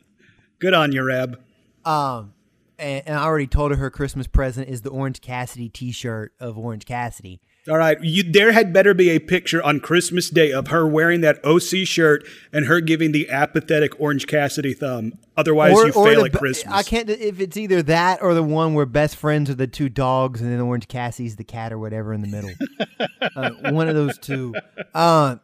Good 0.59 0.73
on 0.73 0.93
you, 0.93 1.03
Reb. 1.03 1.39
Um, 1.85 2.33
and, 2.77 3.03
and 3.05 3.17
I 3.17 3.23
already 3.23 3.47
told 3.47 3.71
her 3.71 3.77
her 3.77 3.89
Christmas 3.89 4.27
present 4.27 4.67
is 4.69 4.81
the 4.81 4.89
Orange 4.89 5.21
Cassidy 5.21 5.69
T-shirt 5.69 6.33
of 6.39 6.57
Orange 6.57 6.85
Cassidy. 6.85 7.39
All 7.69 7.77
right, 7.77 8.01
you, 8.01 8.23
there 8.23 8.53
had 8.53 8.73
better 8.73 8.95
be 8.95 9.11
a 9.11 9.19
picture 9.19 9.61
on 9.61 9.81
Christmas 9.81 10.31
Day 10.31 10.51
of 10.51 10.69
her 10.69 10.87
wearing 10.87 11.21
that 11.21 11.45
OC 11.45 11.85
shirt 11.85 12.27
and 12.51 12.65
her 12.65 12.81
giving 12.81 13.11
the 13.11 13.29
apathetic 13.29 13.99
Orange 13.99 14.25
Cassidy 14.25 14.73
thumb. 14.73 15.13
Otherwise, 15.37 15.73
you 15.73 15.91
fail 15.91 16.21
the 16.21 16.25
at 16.25 16.33
Christmas. 16.33 16.73
I 16.73 16.81
can't 16.81 17.07
if 17.07 17.39
it's 17.39 17.57
either 17.57 17.83
that 17.83 18.23
or 18.23 18.33
the 18.33 18.41
one 18.41 18.73
where 18.73 18.87
best 18.87 19.15
friends 19.15 19.47
are 19.51 19.53
the 19.53 19.67
two 19.67 19.89
dogs 19.89 20.41
and 20.41 20.51
then 20.51 20.59
Orange 20.59 20.87
Cassie's 20.87 21.35
the 21.35 21.43
cat 21.43 21.71
or 21.71 21.77
whatever 21.77 22.13
in 22.13 22.21
the 22.21 22.27
middle. 22.27 22.49
uh, 23.35 23.71
one 23.71 23.87
of 23.87 23.93
those 23.93 24.17
two. 24.17 24.55
Uh, 24.95 25.35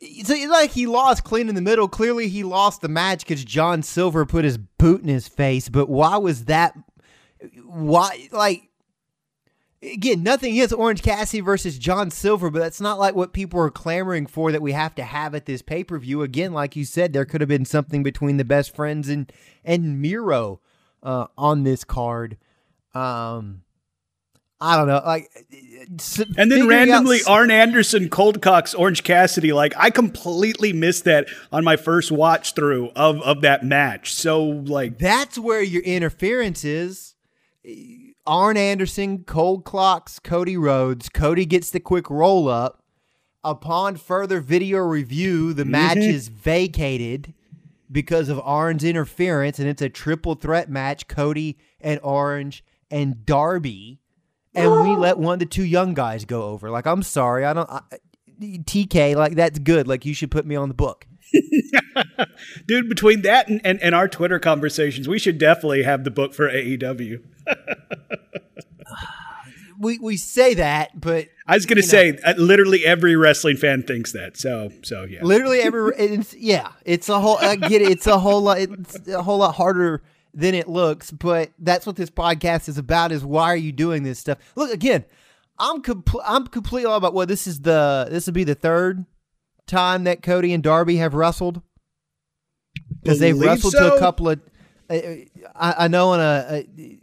it's 0.00 0.30
like 0.30 0.70
he 0.70 0.86
lost 0.86 1.24
clean 1.24 1.48
in 1.48 1.54
the 1.54 1.60
middle. 1.60 1.88
Clearly, 1.88 2.28
he 2.28 2.44
lost 2.44 2.80
the 2.80 2.88
match 2.88 3.20
because 3.20 3.44
John 3.44 3.82
Silver 3.82 4.24
put 4.26 4.44
his 4.44 4.58
boot 4.58 5.02
in 5.02 5.08
his 5.08 5.28
face. 5.28 5.68
But 5.68 5.88
why 5.88 6.16
was 6.16 6.46
that? 6.46 6.76
Why 7.64 8.28
like? 8.32 8.62
Again, 9.80 10.24
nothing 10.24 10.54
against 10.54 10.74
Orange 10.74 11.02
Cassidy 11.02 11.40
versus 11.40 11.78
John 11.78 12.10
Silver, 12.10 12.50
but 12.50 12.58
that's 12.58 12.80
not 12.80 12.98
like 12.98 13.14
what 13.14 13.32
people 13.32 13.60
are 13.60 13.70
clamoring 13.70 14.26
for 14.26 14.50
that 14.50 14.60
we 14.60 14.72
have 14.72 14.92
to 14.96 15.04
have 15.04 15.36
at 15.36 15.46
this 15.46 15.62
pay 15.62 15.84
per 15.84 15.98
view. 15.98 16.22
Again, 16.22 16.52
like 16.52 16.74
you 16.74 16.84
said, 16.84 17.12
there 17.12 17.24
could 17.24 17.40
have 17.40 17.48
been 17.48 17.64
something 17.64 18.02
between 18.02 18.38
the 18.38 18.44
best 18.44 18.74
friends 18.74 19.08
and 19.08 19.32
and 19.64 20.02
Miro 20.02 20.60
uh, 21.02 21.26
on 21.36 21.62
this 21.62 21.84
card. 21.84 22.38
Um, 22.92 23.62
I 24.60 24.76
don't 24.76 24.88
know, 24.88 25.00
like, 25.06 25.30
and 25.38 26.50
then 26.50 26.50
figuring 26.50 26.62
out 26.62 26.68
randomly, 26.70 27.20
Arn 27.28 27.50
Anderson, 27.52 28.08
Cold 28.08 28.42
Cox, 28.42 28.74
Orange 28.74 29.04
Cassidy. 29.04 29.52
Like 29.52 29.72
I 29.76 29.90
completely 29.90 30.72
missed 30.72 31.04
that 31.04 31.28
on 31.52 31.62
my 31.62 31.76
first 31.76 32.10
watch 32.10 32.54
through 32.54 32.90
of 32.96 33.20
of 33.22 33.42
that 33.42 33.64
match. 33.64 34.12
So 34.12 34.44
like, 34.44 34.98
That's 34.98 35.38
where 35.38 35.62
your 35.62 35.82
interference 35.82 36.64
is. 36.64 37.14
Arn 38.26 38.56
Anderson, 38.56 39.24
cold 39.24 39.64
clocks, 39.64 40.18
Cody 40.18 40.56
Rhodes. 40.56 41.08
Cody 41.08 41.46
gets 41.46 41.70
the 41.70 41.80
quick 41.80 42.10
roll 42.10 42.48
up. 42.48 42.82
Upon 43.44 43.96
further 43.96 44.40
video 44.40 44.78
review, 44.78 45.54
the 45.54 45.62
mm-hmm. 45.62 45.70
match 45.70 45.96
is 45.98 46.28
vacated 46.28 47.32
because 47.90 48.28
of 48.28 48.40
Arn's 48.40 48.84
interference, 48.84 49.58
and 49.58 49.68
it's 49.68 49.80
a 49.80 49.88
triple 49.88 50.34
threat 50.34 50.68
match 50.68 51.08
Cody 51.08 51.56
and 51.80 52.00
Orange 52.02 52.64
and 52.90 53.24
Darby. 53.24 54.00
And 54.58 54.82
we 54.88 54.96
let 54.96 55.18
one 55.18 55.34
of 55.34 55.38
the 55.40 55.46
two 55.46 55.64
young 55.64 55.94
guys 55.94 56.24
go 56.24 56.42
over. 56.44 56.70
Like, 56.70 56.86
I'm 56.86 57.02
sorry. 57.02 57.44
I 57.44 57.52
don't. 57.52 57.68
I, 57.70 57.80
TK, 58.40 59.16
like, 59.16 59.34
that's 59.34 59.58
good. 59.58 59.88
Like, 59.88 60.04
you 60.04 60.14
should 60.14 60.30
put 60.30 60.46
me 60.46 60.56
on 60.56 60.68
the 60.68 60.74
book. 60.74 61.06
dude, 62.66 62.88
between 62.88 63.22
that 63.22 63.48
and, 63.48 63.60
and, 63.64 63.80
and 63.82 63.94
our 63.94 64.08
Twitter 64.08 64.38
conversations, 64.38 65.08
we 65.08 65.18
should 65.18 65.38
definitely 65.38 65.82
have 65.82 66.04
the 66.04 66.10
book 66.10 66.34
for 66.34 66.48
AEW. 66.48 67.22
We, 69.80 69.96
we 70.00 70.16
say 70.16 70.54
that, 70.54 71.00
but 71.00 71.28
I 71.46 71.54
was 71.54 71.64
gonna 71.64 71.82
You 71.82 71.86
know. 71.86 71.88
say, 71.88 72.18
uh, 72.24 72.34
literally 72.36 72.84
every 72.84 73.14
wrestling 73.14 73.56
fan 73.56 73.84
thinks 73.84 74.10
that. 74.10 74.36
So 74.36 74.72
so 74.82 75.04
yeah. 75.04 75.22
Literally 75.22 75.60
every 75.60 75.92
it's, 75.98 76.34
yeah, 76.34 76.72
it's 76.84 77.08
a 77.08 77.20
whole 77.20 77.38
I 77.38 77.54
get 77.54 77.82
it. 77.82 77.88
It's 77.90 78.08
a 78.08 78.18
whole 78.18 78.40
lot 78.40 78.58
it's 78.58 79.06
a 79.06 79.22
whole 79.22 79.38
lot 79.38 79.54
harder 79.54 80.02
than 80.38 80.54
it 80.54 80.68
looks, 80.68 81.10
but 81.10 81.50
that's 81.58 81.84
what 81.84 81.96
this 81.96 82.10
podcast 82.10 82.68
is 82.68 82.78
about 82.78 83.10
is 83.10 83.24
why 83.24 83.44
are 83.52 83.56
you 83.56 83.72
doing 83.72 84.04
this 84.04 84.20
stuff? 84.20 84.38
Look 84.54 84.72
again, 84.72 85.04
I'm 85.58 85.82
compl- 85.82 86.22
I'm 86.24 86.46
completely 86.46 86.86
all 86.88 86.96
about 86.96 87.12
what 87.12 87.26
this 87.28 87.46
is 87.48 87.60
the 87.62 88.06
this 88.08 88.26
would 88.26 88.34
be 88.34 88.44
the 88.44 88.54
third 88.54 89.04
time 89.66 90.04
that 90.04 90.22
Cody 90.22 90.52
and 90.52 90.62
Darby 90.62 90.96
have 90.96 91.12
wrestled 91.14 91.60
because 93.02 93.18
they've 93.18 93.38
wrestled 93.38 93.72
to 93.74 93.94
a 93.94 93.98
couple 93.98 94.30
of 94.30 94.40
uh, 94.88 94.94
I, 95.54 95.74
I 95.84 95.88
know 95.88 96.14
in 96.14 96.20
a, 96.20 96.46
a 96.78 96.98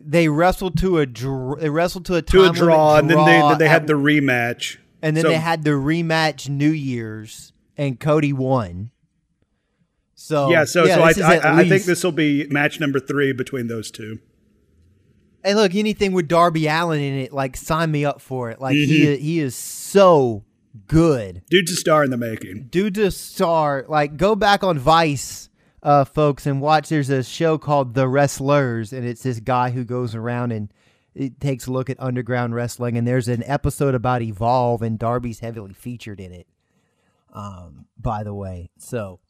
they 0.00 0.28
wrestled 0.28 0.78
to 0.78 0.98
a 0.98 1.06
dr- 1.06 1.60
they 1.60 1.70
wrestled 1.70 2.06
to 2.06 2.16
a 2.16 2.22
to 2.22 2.44
a 2.44 2.52
draw, 2.52 2.96
and 2.96 3.08
then 3.08 3.18
they 3.24 3.38
then 3.40 3.58
they 3.58 3.66
at 3.66 3.70
had 3.70 3.86
the 3.86 3.94
rematch. 3.94 4.78
and 5.00 5.16
then 5.16 5.22
So- 5.22 5.28
they 5.30 5.36
had 5.36 5.62
the 5.64 5.70
rematch 5.70 6.48
New 6.48 6.70
Year's, 6.70 7.52
and 7.76 7.98
Cody 8.00 8.32
won. 8.32 8.90
So 10.20 10.50
yeah, 10.50 10.64
so 10.64 10.84
so 10.84 11.00
I, 11.00 11.12
I, 11.36 11.58
I 11.60 11.68
think 11.68 11.84
this 11.84 12.02
will 12.02 12.10
be 12.10 12.44
match 12.48 12.80
number 12.80 12.98
three 12.98 13.32
between 13.32 13.68
those 13.68 13.88
two. 13.92 14.18
And 15.44 15.56
look, 15.56 15.76
anything 15.76 16.12
with 16.12 16.26
Darby 16.26 16.66
Allin 16.66 17.00
in 17.00 17.18
it, 17.20 17.32
like 17.32 17.56
sign 17.56 17.92
me 17.92 18.04
up 18.04 18.20
for 18.20 18.50
it. 18.50 18.60
Like 18.60 18.74
he 18.74 19.04
Mm-hmm. 19.04 19.12
is, 19.12 19.18
he 19.20 19.38
is 19.38 19.54
so 19.54 20.44
good. 20.88 21.42
Dude's 21.48 21.70
a 21.70 21.76
star 21.76 22.02
in 22.02 22.10
the 22.10 22.16
making. 22.16 22.66
Dude's 22.68 22.98
a 22.98 23.12
star. 23.12 23.84
Like 23.88 24.16
go 24.16 24.34
back 24.34 24.64
on 24.64 24.76
Vice, 24.76 25.50
uh, 25.84 26.04
folks, 26.04 26.46
and 26.46 26.60
watch. 26.60 26.88
There's 26.88 27.10
a 27.10 27.22
show 27.22 27.56
called 27.56 27.94
The 27.94 28.08
Wrestlers, 28.08 28.92
and 28.92 29.06
it's 29.06 29.22
this 29.22 29.38
guy 29.38 29.70
who 29.70 29.84
goes 29.84 30.16
around 30.16 30.50
and 30.50 30.72
it 31.14 31.40
takes 31.40 31.68
a 31.68 31.72
look 31.72 31.88
at 31.88 31.96
underground 32.00 32.56
wrestling. 32.56 32.98
And 32.98 33.06
there's 33.06 33.28
an 33.28 33.44
episode 33.44 33.94
about 33.94 34.20
Evolve, 34.20 34.82
and 34.82 34.98
Darby's 34.98 35.38
heavily 35.38 35.74
featured 35.74 36.18
in 36.18 36.32
it. 36.32 36.48
Um, 37.32 37.86
by 37.96 38.24
the 38.24 38.34
way, 38.34 38.70
so 38.78 39.20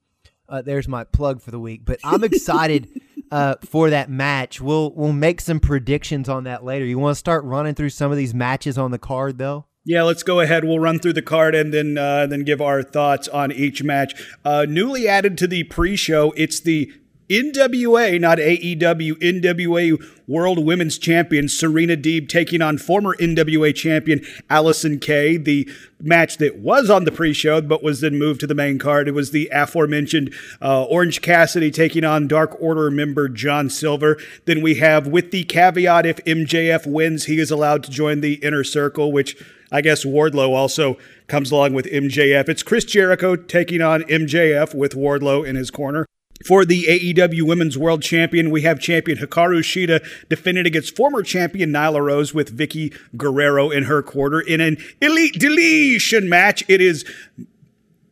uh, 0.48 0.62
there's 0.62 0.88
my 0.88 1.04
plug 1.04 1.40
for 1.40 1.50
the 1.50 1.58
week. 1.58 1.82
But 1.84 2.00
I'm 2.04 2.24
excited 2.24 2.88
uh, 3.30 3.56
for 3.64 3.90
that 3.90 4.10
match. 4.10 4.60
We'll 4.60 4.92
we'll 4.92 5.12
make 5.12 5.40
some 5.40 5.60
predictions 5.60 6.28
on 6.28 6.44
that 6.44 6.64
later. 6.64 6.84
You 6.84 6.98
want 6.98 7.14
to 7.14 7.18
start 7.18 7.44
running 7.44 7.74
through 7.74 7.90
some 7.90 8.10
of 8.10 8.16
these 8.16 8.34
matches 8.34 8.78
on 8.78 8.90
the 8.90 8.98
card, 8.98 9.38
though? 9.38 9.66
Yeah, 9.84 10.02
let's 10.02 10.22
go 10.22 10.40
ahead. 10.40 10.64
We'll 10.64 10.80
run 10.80 10.98
through 10.98 11.14
the 11.14 11.22
card 11.22 11.54
and 11.54 11.72
then 11.72 11.96
uh, 11.96 12.26
then 12.26 12.44
give 12.44 12.60
our 12.60 12.82
thoughts 12.82 13.28
on 13.28 13.52
each 13.52 13.82
match. 13.82 14.14
Uh, 14.44 14.66
newly 14.68 15.08
added 15.08 15.38
to 15.38 15.46
the 15.46 15.64
pre-show, 15.64 16.32
it's 16.36 16.60
the 16.60 16.92
NWA, 17.28 18.18
not 18.18 18.38
AEW, 18.38 19.12
NWA 19.14 20.02
World 20.26 20.64
Women's 20.64 20.98
Champion 20.98 21.48
Serena 21.48 21.96
Deeb 21.96 22.28
taking 22.28 22.62
on 22.62 22.78
former 22.78 23.14
NWA 23.16 23.74
champion 23.74 24.20
Allysin 24.48 25.00
Kay. 25.00 25.36
The 25.36 25.70
match 26.00 26.38
that 26.38 26.58
was 26.58 26.88
on 26.88 27.04
the 27.04 27.12
pre-show 27.12 27.60
but 27.60 27.82
was 27.82 28.00
then 28.00 28.18
moved 28.18 28.40
to 28.40 28.46
the 28.46 28.54
main 28.54 28.78
card. 28.78 29.08
It 29.08 29.14
was 29.14 29.30
the 29.30 29.50
aforementioned 29.52 30.32
uh, 30.62 30.84
Orange 30.84 31.20
Cassidy 31.20 31.70
taking 31.70 32.04
on 32.04 32.28
Dark 32.28 32.56
Order 32.60 32.90
member 32.90 33.28
John 33.28 33.68
Silver. 33.68 34.16
Then 34.46 34.62
we 34.62 34.76
have 34.76 35.06
with 35.06 35.30
the 35.30 35.44
caveat 35.44 36.06
if 36.06 36.16
MJF 36.24 36.86
wins, 36.86 37.26
he 37.26 37.38
is 37.38 37.50
allowed 37.50 37.84
to 37.84 37.90
join 37.90 38.22
the 38.22 38.34
inner 38.34 38.64
circle, 38.64 39.12
which 39.12 39.36
I 39.70 39.82
guess 39.82 40.02
Wardlow 40.04 40.54
also 40.54 40.96
comes 41.26 41.50
along 41.50 41.74
with 41.74 41.84
MJF. 41.86 42.48
It's 42.48 42.62
Chris 42.62 42.84
Jericho 42.84 43.36
taking 43.36 43.82
on 43.82 44.02
MJF 44.04 44.74
with 44.74 44.94
Wardlow 44.94 45.46
in 45.46 45.56
his 45.56 45.70
corner. 45.70 46.06
For 46.46 46.64
the 46.64 46.84
AEW 46.84 47.42
Women's 47.42 47.76
World 47.76 48.02
Champion, 48.02 48.50
we 48.50 48.62
have 48.62 48.78
champion 48.78 49.18
Hikaru 49.18 49.60
Shida 49.60 50.06
defending 50.28 50.66
against 50.66 50.96
former 50.96 51.22
champion 51.22 51.70
Nyla 51.70 52.00
Rose 52.00 52.32
with 52.32 52.56
Vickie 52.56 52.96
Guerrero 53.16 53.70
in 53.70 53.84
her 53.84 54.02
quarter 54.02 54.40
in 54.40 54.60
an 54.60 54.76
Elite 55.00 55.34
Deletion 55.34 56.28
match. 56.28 56.62
It 56.68 56.80
is 56.80 57.04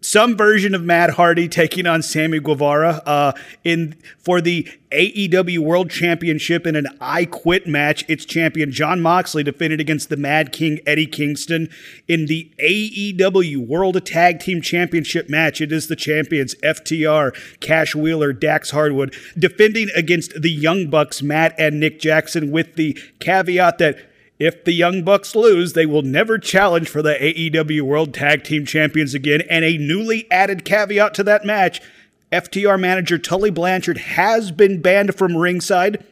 some 0.07 0.37
version 0.37 0.73
of 0.73 0.85
Matt 0.85 1.11
Hardy 1.11 1.49
taking 1.49 1.85
on 1.85 2.01
Sammy 2.01 2.38
Guevara 2.38 3.03
uh, 3.05 3.33
in 3.64 3.97
for 4.19 4.40
the 4.40 4.69
AEW 4.92 5.59
World 5.59 5.90
Championship 5.90 6.64
in 6.64 6.77
an 6.77 6.87
I 7.01 7.25
Quit 7.25 7.66
match. 7.66 8.05
It's 8.07 8.25
champion 8.25 8.71
Jon 8.71 9.03
Moxley 9.03 9.42
defended 9.42 9.81
against 9.81 10.09
the 10.09 10.16
Mad 10.16 10.53
King 10.53 10.79
Eddie 10.87 11.09
Kingston 11.09 11.69
in 12.07 12.27
the 12.27 12.53
AEW 12.61 13.66
World 13.66 14.05
Tag 14.07 14.38
Team 14.38 14.62
Championship 14.62 15.29
match. 15.29 15.61
It 15.61 15.73
is 15.73 15.88
the 15.88 15.97
champions 15.97 16.55
FTR, 16.57 17.59
Cash 17.59 17.97
Wheeler, 17.97 18.33
Dax 18.33 18.71
Harwood 18.71 19.12
defending 19.37 19.88
against 19.97 20.40
the 20.40 20.51
Young 20.51 20.88
Bucks, 20.88 21.21
Matt 21.21 21.53
and 21.59 21.81
Nick 21.81 21.99
Jackson, 21.99 22.53
with 22.53 22.77
the 22.77 22.97
caveat 23.19 23.79
that 23.79 23.99
if 24.38 24.64
the 24.64 24.72
Young 24.72 25.03
Bucks 25.03 25.35
lose, 25.35 25.72
they 25.72 25.87
will 25.87 26.03
never 26.03 26.38
challenge 26.38 26.88
for 26.88 27.03
the 27.03 27.14
AEW 27.14 27.83
World 27.83 28.12
Tag 28.12 28.44
Team 28.44 28.66
Champions 28.66 29.14
again. 29.14 29.42
And 29.49 29.64
a 29.64 29.79
newly 29.79 30.31
added 30.31 30.64
caveat 30.64 31.14
to 31.14 31.22
that 31.25 31.44
match 31.44 31.81
FTR 32.33 32.79
manager 32.79 33.18
Tully 33.18 33.51
Blanchard 33.51 33.99
has 33.99 34.51
been 34.53 34.83
banned 34.83 35.14
from 35.14 35.37
ringside. 35.37 36.05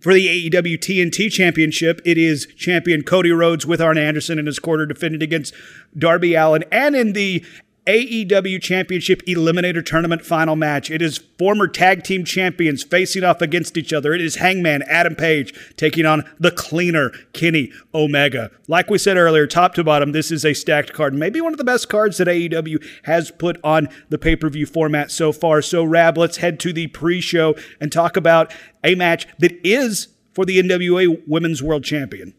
For 0.00 0.14
the 0.14 0.48
AEW 0.48 0.78
TNT 0.78 1.30
Championship, 1.30 2.00
it 2.04 2.16
is 2.16 2.46
champion 2.56 3.02
Cody 3.02 3.32
Rhodes 3.32 3.66
with 3.66 3.80
Arn 3.80 3.98
Anderson 3.98 4.38
in 4.38 4.46
his 4.46 4.60
quarter 4.60 4.86
defended 4.86 5.22
against 5.22 5.52
Darby 5.96 6.34
Allin. 6.34 6.64
And 6.70 6.94
in 6.94 7.14
the 7.14 7.44
AEW 7.88 8.60
Championship 8.60 9.22
Eliminator 9.26 9.82
Tournament 9.82 10.20
final 10.20 10.56
match. 10.56 10.90
It 10.90 11.00
is 11.00 11.22
former 11.38 11.66
tag 11.66 12.04
team 12.04 12.22
champions 12.22 12.82
facing 12.82 13.24
off 13.24 13.40
against 13.40 13.78
each 13.78 13.94
other. 13.94 14.12
It 14.12 14.20
is 14.20 14.36
Hangman 14.36 14.82
Adam 14.82 15.14
Page 15.14 15.54
taking 15.78 16.04
on 16.04 16.30
the 16.38 16.50
cleaner 16.50 17.12
Kenny 17.32 17.72
Omega. 17.94 18.50
Like 18.66 18.90
we 18.90 18.98
said 18.98 19.16
earlier, 19.16 19.46
top 19.46 19.72
to 19.74 19.84
bottom, 19.84 20.12
this 20.12 20.30
is 20.30 20.44
a 20.44 20.52
stacked 20.52 20.92
card. 20.92 21.14
Maybe 21.14 21.40
one 21.40 21.54
of 21.54 21.58
the 21.58 21.64
best 21.64 21.88
cards 21.88 22.18
that 22.18 22.28
AEW 22.28 22.84
has 23.04 23.30
put 23.30 23.58
on 23.64 23.88
the 24.10 24.18
pay 24.18 24.36
per 24.36 24.50
view 24.50 24.66
format 24.66 25.10
so 25.10 25.32
far. 25.32 25.62
So, 25.62 25.82
Rab, 25.82 26.18
let's 26.18 26.36
head 26.36 26.60
to 26.60 26.74
the 26.74 26.88
pre 26.88 27.22
show 27.22 27.54
and 27.80 27.90
talk 27.90 28.18
about 28.18 28.52
a 28.84 28.96
match 28.96 29.26
that 29.38 29.58
is 29.66 30.08
for 30.34 30.44
the 30.44 30.62
NWA 30.62 31.22
Women's 31.26 31.62
World 31.62 31.84
Champion. 31.84 32.34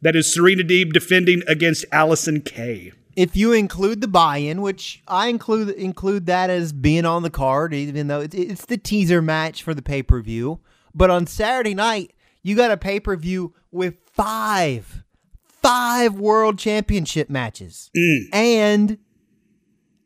That 0.00 0.16
is 0.16 0.34
Serena 0.34 0.64
Deeb 0.64 0.92
defending 0.92 1.42
against 1.46 1.88
Allysin 1.92 2.44
Kay 2.44 2.92
if 3.16 3.36
you 3.36 3.52
include 3.52 4.00
the 4.00 4.08
buy-in, 4.08 4.62
which 4.62 5.02
I 5.06 5.28
include 5.28 5.70
include 5.70 6.26
that 6.26 6.50
as 6.50 6.72
being 6.72 7.04
on 7.04 7.22
the 7.22 7.30
card, 7.30 7.74
even 7.74 8.06
though 8.06 8.20
it's, 8.20 8.34
it's 8.34 8.66
the 8.66 8.78
teaser 8.78 9.20
match 9.20 9.62
for 9.62 9.74
the 9.74 9.82
pay 9.82 10.02
per 10.02 10.20
view. 10.20 10.60
But 10.94 11.10
on 11.10 11.26
Saturday 11.26 11.74
night, 11.74 12.12
you 12.42 12.56
got 12.56 12.70
a 12.70 12.76
pay 12.76 13.00
per 13.00 13.16
view 13.16 13.54
with 13.70 13.96
five, 14.12 15.04
five 15.44 16.14
world 16.14 16.58
championship 16.58 17.28
matches, 17.28 17.90
mm. 17.96 18.24
and 18.32 18.98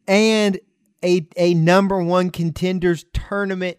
and 0.07 0.59
a 1.05 1.27
a 1.37 1.55
number 1.55 2.03
one 2.03 2.31
contenders 2.31 3.05
tournament 3.13 3.79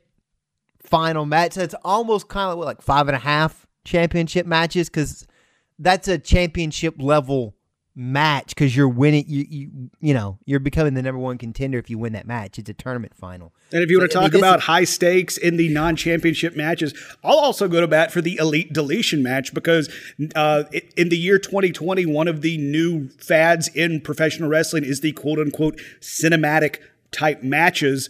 final 0.81 1.25
match. 1.25 1.53
So 1.53 1.61
it's 1.61 1.75
almost 1.83 2.29
kind 2.29 2.51
of 2.51 2.59
like 2.59 2.81
five 2.81 3.07
and 3.07 3.15
a 3.15 3.19
half 3.19 3.67
championship 3.83 4.45
matches 4.45 4.89
because 4.89 5.27
that's 5.79 6.07
a 6.07 6.17
championship 6.17 6.95
level 6.97 7.56
match 7.97 8.49
because 8.49 8.75
you're 8.75 8.87
winning. 8.87 9.25
You, 9.27 9.45
you 9.49 9.89
you 9.99 10.13
know 10.13 10.37
you're 10.45 10.59
becoming 10.59 10.93
the 10.93 11.01
number 11.01 11.19
one 11.19 11.37
contender 11.37 11.79
if 11.79 11.89
you 11.89 11.97
win 11.97 12.13
that 12.13 12.27
match. 12.27 12.59
It's 12.59 12.69
a 12.69 12.73
tournament 12.73 13.15
final. 13.15 13.53
And 13.73 13.81
if 13.81 13.89
you 13.89 13.97
want 13.97 14.11
to 14.11 14.13
talk 14.15 14.31
I 14.31 14.35
mean, 14.35 14.43
about 14.43 14.61
high 14.61 14.83
stakes 14.83 15.35
in 15.35 15.57
the 15.57 15.67
non-championship 15.67 16.55
matches, 16.55 16.93
I'll 17.23 17.39
also 17.39 17.67
go 17.67 17.81
to 17.81 17.87
bat 17.87 18.11
for 18.13 18.21
the 18.21 18.37
elite 18.37 18.71
deletion 18.71 19.23
match 19.23 19.53
because 19.53 19.89
uh, 20.35 20.63
in 20.95 21.09
the 21.09 21.17
year 21.17 21.39
2020, 21.39 22.05
one 22.05 22.27
of 22.27 22.41
the 22.41 22.57
new 22.57 23.09
fads 23.09 23.67
in 23.69 23.99
professional 23.99 24.47
wrestling 24.47 24.85
is 24.85 25.01
the 25.01 25.11
quote 25.13 25.39
unquote 25.39 25.81
cinematic 25.99 26.77
type 27.11 27.41
matches. 27.43 28.09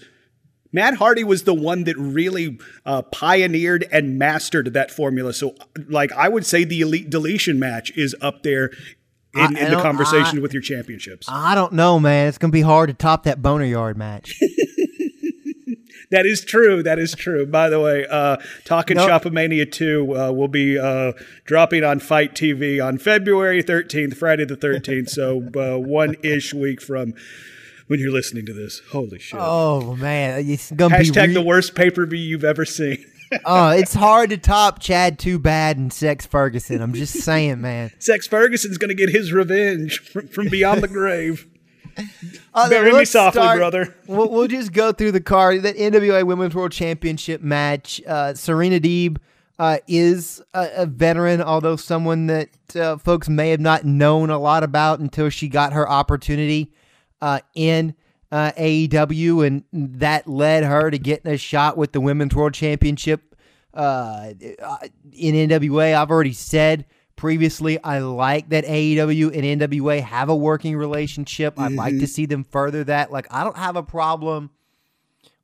Matt 0.73 0.95
Hardy 0.95 1.23
was 1.23 1.43
the 1.43 1.53
one 1.53 1.85
that 1.85 1.97
really 1.97 2.59
uh, 2.85 3.01
pioneered 3.03 3.87
and 3.89 4.19
mastered 4.19 4.73
that 4.73 4.91
formula. 4.91 5.33
So, 5.33 5.55
like, 5.87 6.11
I 6.11 6.27
would 6.27 6.45
say 6.45 6.65
the 6.65 6.81
Elite 6.81 7.09
Deletion 7.09 7.57
match 7.57 7.89
is 7.97 8.13
up 8.21 8.43
there 8.43 8.71
in, 9.33 9.57
in 9.57 9.71
the 9.71 9.81
conversation 9.81 10.39
I, 10.39 10.41
with 10.41 10.53
your 10.53 10.61
championships. 10.61 11.27
I 11.29 11.55
don't 11.55 11.73
know, 11.73 11.99
man. 11.99 12.27
It's 12.27 12.37
going 12.37 12.51
to 12.51 12.55
be 12.55 12.61
hard 12.61 12.89
to 12.89 12.93
top 12.93 13.23
that 13.23 13.41
Boneyard 13.41 13.97
match. 13.97 14.39
that 16.11 16.25
is 16.25 16.43
true. 16.43 16.81
That 16.83 16.99
is 16.99 17.13
true. 17.13 17.45
By 17.45 17.69
the 17.69 17.79
way, 17.79 18.05
uh, 18.09 18.37
Talking 18.65 18.97
nope. 18.97 19.09
Shopomania 19.09 19.69
2 19.71 20.17
uh, 20.17 20.31
will 20.31 20.47
be 20.47 20.77
uh, 20.77 21.13
dropping 21.45 21.83
on 21.83 21.99
Fight 21.99 22.33
TV 22.33 22.83
on 22.83 22.97
February 22.97 23.63
13th, 23.63 24.15
Friday 24.15 24.45
the 24.45 24.57
13th. 24.57 25.09
so 25.09 25.49
uh, 25.55 25.77
one 25.77 26.15
ish 26.23 26.53
week 26.53 26.81
from 26.81 27.13
when 27.87 27.99
you're 27.99 28.11
listening 28.11 28.45
to 28.45 28.53
this. 28.53 28.81
Holy 28.91 29.19
shit. 29.19 29.39
Oh, 29.41 29.95
man. 29.95 30.47
It's 30.47 30.71
going 30.71 30.91
to 30.91 30.97
be. 30.99 31.05
Hashtag 31.05 31.27
re- 31.27 31.33
the 31.33 31.41
worst 31.41 31.75
pay 31.75 31.89
per 31.89 32.05
view 32.05 32.19
you've 32.19 32.43
ever 32.43 32.65
seen 32.65 33.05
oh, 33.45 33.69
it's 33.69 33.93
hard 33.93 34.29
to 34.31 34.37
top 34.37 34.79
Chad 34.79 35.19
Too 35.19 35.39
Bad 35.39 35.77
and 35.77 35.91
Sex 35.91 36.25
Ferguson. 36.25 36.81
I'm 36.81 36.93
just 36.93 37.15
saying, 37.15 37.61
man. 37.61 37.91
Sex 37.99 38.27
Ferguson's 38.27 38.77
going 38.77 38.89
to 38.89 38.95
get 38.95 39.09
his 39.09 39.31
revenge 39.31 39.99
from, 39.99 40.27
from 40.27 40.49
beyond 40.49 40.81
the 40.81 40.87
grave. 40.87 41.47
Uh, 42.53 42.69
Bury 42.69 42.93
me 42.93 43.05
softly, 43.05 43.41
start, 43.41 43.57
brother. 43.57 43.95
We'll, 44.05 44.29
we'll, 44.29 44.47
just 44.47 44.71
go 44.71 44.91
through 44.91 45.13
the 45.13 45.21
card. 45.21 45.63
That 45.63 45.77
NWA 45.77 46.25
Women's 46.25 46.53
World 46.53 46.71
Championship 46.71 47.41
match. 47.41 48.01
Uh, 48.07 48.35
Serena 48.35 48.79
Deeb 48.79 49.17
uh, 49.57 49.79
is 49.87 50.41
a, 50.53 50.69
a, 50.77 50.85
veteran, 50.85 51.41
although 51.41 51.75
someone 51.75 52.27
that 52.27 52.49
uh, 52.75 52.97
folks 52.97 53.27
may 53.27 53.49
have 53.49 53.59
not 53.59 53.83
known 53.83 54.29
a 54.29 54.37
lot 54.37 54.63
about 54.63 54.99
until 54.99 55.29
she 55.29 55.47
got 55.47 55.73
her 55.73 55.89
opportunity 55.89 56.71
uh, 57.21 57.39
in 57.55 57.95
uh, 58.31 58.51
AEW, 58.57 59.45
and 59.45 59.63
that 59.71 60.27
led 60.27 60.63
her 60.63 60.91
to 60.91 60.97
getting 60.97 61.31
a 61.31 61.37
shot 61.37 61.77
with 61.77 61.91
the 61.91 62.01
Women's 62.01 62.35
World 62.35 62.53
Championship 62.53 63.35
uh, 63.73 64.33
in 65.13 65.49
NWA. 65.49 65.95
I've 65.95 66.11
already 66.11 66.33
said 66.33 66.85
previously 67.15 67.81
I 67.83 67.99
like 67.99 68.49
that 68.49 68.65
AEW 68.65 69.33
and 69.33 69.61
NWA 69.61 70.01
have 70.01 70.29
a 70.29 70.35
working 70.35 70.77
relationship. 70.77 71.55
Mm-hmm. 71.55 71.63
I'd 71.63 71.71
like 71.73 71.93
to 71.93 71.97
mm-hmm. 71.97 72.05
see 72.05 72.25
them 72.25 72.43
further 72.43 72.83
that. 72.85 73.11
Like, 73.11 73.27
I 73.31 73.43
don't 73.43 73.57
have 73.57 73.75
a 73.75 73.83
problem 73.83 74.51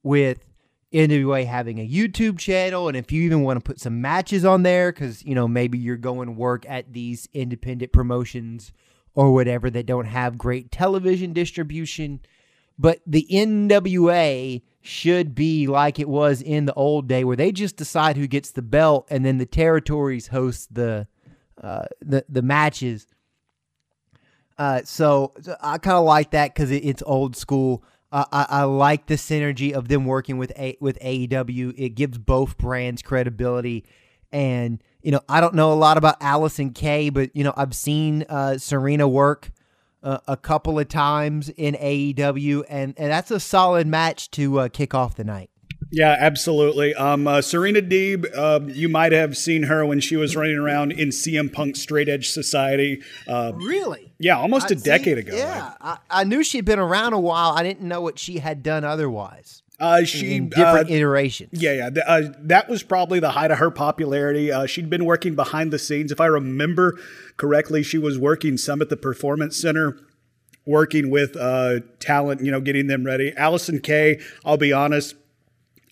with 0.03 0.45
NWA 0.93 1.45
having 1.45 1.79
a 1.79 1.87
YouTube 1.87 2.37
channel, 2.37 2.87
and 2.87 2.95
if 2.95 3.11
you 3.11 3.23
even 3.23 3.41
want 3.41 3.57
to 3.57 3.63
put 3.63 3.79
some 3.79 3.99
matches 3.99 4.45
on 4.45 4.61
there, 4.61 4.91
because 4.91 5.25
you 5.25 5.33
know 5.33 5.47
maybe 5.47 5.77
you're 5.79 5.97
going 5.97 6.27
to 6.27 6.31
work 6.31 6.65
at 6.69 6.93
these 6.93 7.27
independent 7.33 7.91
promotions 7.91 8.71
or 9.15 9.33
whatever 9.33 9.69
that 9.71 9.87
don't 9.87 10.05
have 10.05 10.37
great 10.37 10.71
television 10.71 11.33
distribution 11.33 12.19
but 12.77 12.99
the 13.05 13.27
NWA 13.29 14.61
should 14.81 15.33
be 15.33 15.67
like 15.67 15.99
it 15.99 16.09
was 16.09 16.41
in 16.41 16.65
the 16.65 16.73
old 16.73 17.07
day, 17.07 17.23
where 17.23 17.37
they 17.37 17.51
just 17.51 17.77
decide 17.77 18.17
who 18.17 18.27
gets 18.27 18.51
the 18.51 18.61
belt, 18.61 19.07
and 19.09 19.25
then 19.25 19.37
the 19.37 19.45
territories 19.45 20.27
host 20.27 20.73
the 20.73 21.07
uh, 21.61 21.85
the 22.01 22.25
the 22.27 22.41
matches. 22.41 23.07
Uh, 24.57 24.81
so, 24.83 25.33
I 25.61 25.79
kind 25.79 25.97
of 25.97 26.05
like 26.05 26.31
that 26.31 26.53
because 26.53 26.69
it, 26.69 26.85
it's 26.85 27.01
old 27.05 27.35
school. 27.35 27.83
I, 28.11 28.45
I, 28.47 28.63
like 28.65 29.07
the 29.07 29.15
synergy 29.15 29.73
of 29.73 29.87
them 29.87 30.05
working 30.05 30.37
with 30.37 30.51
a, 30.55 30.77
with 30.79 30.99
AEW. 30.99 31.73
It 31.75 31.95
gives 31.95 32.19
both 32.19 32.59
brands 32.59 33.01
credibility, 33.01 33.85
and 34.31 34.83
you 35.01 35.11
know 35.11 35.21
I 35.27 35.41
don't 35.41 35.55
know 35.55 35.73
a 35.73 35.75
lot 35.75 35.97
about 35.97 36.19
Allysin 36.19 36.75
Kay, 36.75 37.09
but 37.09 37.35
you 37.35 37.43
know 37.43 37.53
I've 37.57 37.73
seen 37.73 38.25
uh, 38.29 38.57
Serena 38.59 39.07
work 39.07 39.51
uh, 40.03 40.19
a 40.27 40.37
couple 40.37 40.77
of 40.77 40.89
times 40.89 41.49
in 41.49 41.75
AEW, 41.75 42.63
and, 42.69 42.93
and 42.97 43.11
that's 43.11 43.31
a 43.31 43.39
solid 43.39 43.87
match 43.87 44.29
to 44.31 44.59
uh, 44.59 44.67
kick 44.69 44.93
off 44.93 45.15
the 45.15 45.23
night. 45.23 45.49
Yeah, 45.91 46.15
absolutely. 46.19 46.95
Um, 46.95 47.27
uh, 47.27 47.41
Serena 47.41 47.81
Deeb, 47.81 48.25
uh, 48.35 48.61
you 48.65 48.89
might 48.89 49.11
have 49.11 49.37
seen 49.37 49.63
her 49.63 49.85
when 49.85 49.99
she 49.99 50.15
was 50.15 50.35
running 50.35 50.57
around 50.57 50.91
in 50.91 51.09
CM 51.09 51.51
Punk 51.51 51.75
Straight 51.75 52.09
Edge 52.09 52.29
Society. 52.29 53.01
Uh, 53.27 53.51
really? 53.55 54.13
Yeah, 54.17 54.37
almost 54.37 54.71
a 54.71 54.75
decade 54.75 55.17
ago. 55.17 55.35
Yeah, 55.35 55.73
I, 55.79 55.97
I, 56.09 56.23
knew 56.23 56.43
she'd 56.43 56.65
been 56.65 56.79
around 56.79 57.13
a 57.13 57.19
while. 57.19 57.51
I 57.51 57.63
didn't 57.63 57.87
know 57.87 58.01
what 58.01 58.17
she 58.17 58.39
had 58.39 58.63
done 58.63 58.83
otherwise. 58.83 59.62
Uh, 59.83 60.05
she 60.05 60.35
in 60.35 60.49
different 60.49 60.89
uh, 60.89 60.93
iterations. 60.93 61.61
Yeah, 61.61 61.73
yeah. 61.73 61.89
Th- 61.89 62.05
uh, 62.07 62.21
that 62.39 62.69
was 62.69 62.83
probably 62.83 63.19
the 63.19 63.31
height 63.31 63.51
of 63.51 63.57
her 63.57 63.69
popularity. 63.69 64.49
Uh, 64.49 64.65
she'd 64.65 64.89
been 64.89 65.03
working 65.03 65.35
behind 65.35 65.73
the 65.73 65.79
scenes. 65.79 66.11
If 66.11 66.21
I 66.21 66.27
remember 66.27 66.97
correctly, 67.35 67.83
she 67.83 67.97
was 67.97 68.17
working 68.17 68.57
some 68.57 68.81
at 68.81 68.87
the 68.87 68.95
Performance 68.95 69.57
Center, 69.59 69.97
working 70.65 71.09
with 71.09 71.35
uh, 71.35 71.81
talent. 71.99 72.41
You 72.41 72.51
know, 72.51 72.61
getting 72.61 72.87
them 72.87 73.03
ready. 73.03 73.31
Allysin 73.33 73.83
Kay. 73.83 74.21
I'll 74.45 74.57
be 74.57 74.71
honest. 74.71 75.15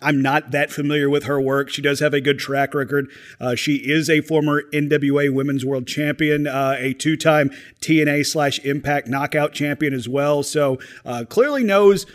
I'm 0.02 0.22
not 0.22 0.52
that 0.52 0.72
familiar 0.72 1.10
with 1.10 1.26
her 1.26 1.40
work. 1.40 1.70
She 1.70 1.82
does 1.82 2.00
have 2.00 2.14
a 2.14 2.22
good 2.22 2.40
track 2.40 2.74
record. 2.74 3.12
Uh, 3.40 3.56
she 3.56 3.76
is 3.76 4.10
a 4.10 4.22
former 4.22 4.64
NWA 4.74 5.32
Women's 5.32 5.64
World 5.64 5.86
Champion, 5.86 6.48
uh, 6.48 6.76
a 6.80 6.94
two-time 6.94 7.52
TNA 7.82 8.26
slash 8.26 8.58
Impact 8.66 9.08
Knockout 9.08 9.54
Champion 9.54 9.94
as 9.94 10.10
well. 10.10 10.42
So 10.42 10.80
uh, 11.06 11.26
clearly 11.30 11.64
knows 11.64 12.08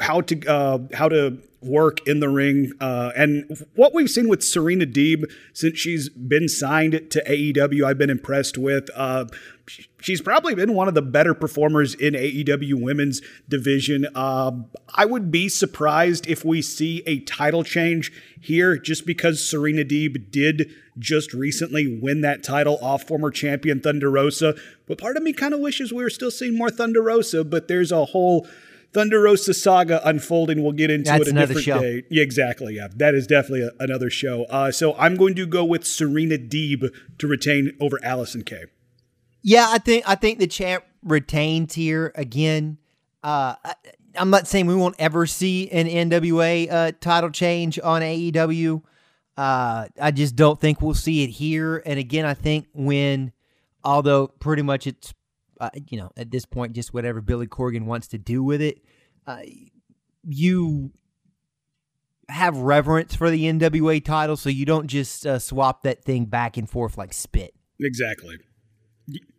how 0.00 0.20
to 0.22 0.46
uh, 0.46 0.78
how 0.92 1.08
to 1.08 1.38
work 1.64 2.06
in 2.06 2.20
the 2.20 2.28
ring. 2.28 2.72
Uh, 2.80 3.10
and 3.16 3.66
what 3.74 3.94
we've 3.94 4.10
seen 4.10 4.28
with 4.28 4.42
Serena 4.42 4.86
Deeb 4.86 5.24
since 5.52 5.78
she's 5.78 6.08
been 6.08 6.48
signed 6.48 7.10
to 7.10 7.24
AEW, 7.24 7.84
I've 7.84 7.98
been 7.98 8.10
impressed 8.10 8.58
with. 8.58 8.90
Uh, 8.94 9.26
she's 10.00 10.20
probably 10.20 10.54
been 10.54 10.74
one 10.74 10.88
of 10.88 10.94
the 10.94 11.02
better 11.02 11.32
performers 11.32 11.94
in 11.94 12.14
AEW 12.14 12.74
women's 12.74 13.22
division. 13.48 14.06
Uh, 14.14 14.52
I 14.94 15.06
would 15.06 15.30
be 15.30 15.48
surprised 15.48 16.26
if 16.28 16.44
we 16.44 16.60
see 16.60 17.02
a 17.06 17.20
title 17.20 17.64
change 17.64 18.12
here 18.40 18.76
just 18.76 19.06
because 19.06 19.44
Serena 19.44 19.84
Deeb 19.84 20.30
did 20.30 20.70
just 20.98 21.32
recently 21.32 21.98
win 22.00 22.20
that 22.20 22.42
title 22.44 22.78
off 22.80 23.04
former 23.04 23.30
champion 23.30 23.80
Thunder 23.80 24.10
Rosa. 24.10 24.54
But 24.86 24.98
part 24.98 25.16
of 25.16 25.22
me 25.22 25.32
kind 25.32 25.54
of 25.54 25.60
wishes 25.60 25.92
we 25.92 26.02
were 26.02 26.10
still 26.10 26.30
seeing 26.30 26.56
more 26.56 26.70
Thunder 26.70 27.02
Rosa, 27.02 27.42
but 27.42 27.68
there's 27.68 27.90
a 27.90 28.04
whole 28.04 28.46
Thunder 28.94 29.20
Rosa 29.20 29.52
saga 29.52 30.00
unfolding. 30.08 30.62
We'll 30.62 30.72
get 30.72 30.90
into 30.90 31.10
That's 31.10 31.22
it 31.22 31.26
a 31.26 31.30
another 31.30 31.54
different 31.54 31.64
show. 31.64 31.80
day. 31.80 32.04
Yeah, 32.10 32.22
exactly. 32.22 32.76
Yeah, 32.76 32.88
that 32.96 33.14
is 33.14 33.26
definitely 33.26 33.62
a, 33.62 33.70
another 33.80 34.08
show. 34.08 34.44
Uh, 34.44 34.70
so 34.70 34.94
I'm 34.96 35.16
going 35.16 35.34
to 35.34 35.46
go 35.46 35.64
with 35.64 35.84
Serena 35.84 36.36
Deeb 36.36 36.88
to 37.18 37.26
retain 37.26 37.72
over 37.80 37.98
Allysin 37.98 38.46
Kay. 38.46 38.66
Yeah, 39.42 39.66
I 39.68 39.78
think 39.78 40.08
I 40.08 40.14
think 40.14 40.38
the 40.38 40.46
champ 40.46 40.84
retains 41.02 41.74
here 41.74 42.12
again. 42.14 42.78
Uh, 43.22 43.56
I, 43.64 43.74
I'm 44.16 44.30
not 44.30 44.46
saying 44.46 44.66
we 44.66 44.74
won't 44.76 44.96
ever 44.98 45.26
see 45.26 45.68
an 45.70 45.86
NWA 45.86 46.70
uh, 46.70 46.92
title 47.00 47.30
change 47.30 47.78
on 47.82 48.00
AEW. 48.00 48.82
Uh, 49.36 49.88
I 50.00 50.10
just 50.12 50.36
don't 50.36 50.60
think 50.60 50.80
we'll 50.80 50.94
see 50.94 51.24
it 51.24 51.30
here. 51.30 51.82
And 51.84 51.98
again, 51.98 52.24
I 52.24 52.34
think 52.34 52.68
when, 52.72 53.32
although 53.82 54.28
pretty 54.28 54.62
much 54.62 54.86
it's, 54.86 55.12
uh, 55.64 55.80
you 55.88 55.98
know, 55.98 56.10
at 56.16 56.30
this 56.30 56.44
point, 56.44 56.74
just 56.74 56.92
whatever 56.92 57.20
Billy 57.20 57.46
Corgan 57.46 57.84
wants 57.84 58.08
to 58.08 58.18
do 58.18 58.42
with 58.42 58.60
it, 58.60 58.84
uh, 59.26 59.40
you 60.26 60.92
have 62.28 62.56
reverence 62.56 63.14
for 63.14 63.30
the 63.30 63.44
NWA 63.44 64.04
title, 64.04 64.36
so 64.36 64.48
you 64.48 64.64
don't 64.64 64.86
just 64.86 65.26
uh, 65.26 65.38
swap 65.38 65.82
that 65.82 66.04
thing 66.04 66.24
back 66.26 66.56
and 66.56 66.68
forth 66.68 66.96
like 66.98 67.12
spit. 67.12 67.54
Exactly. 67.80 68.38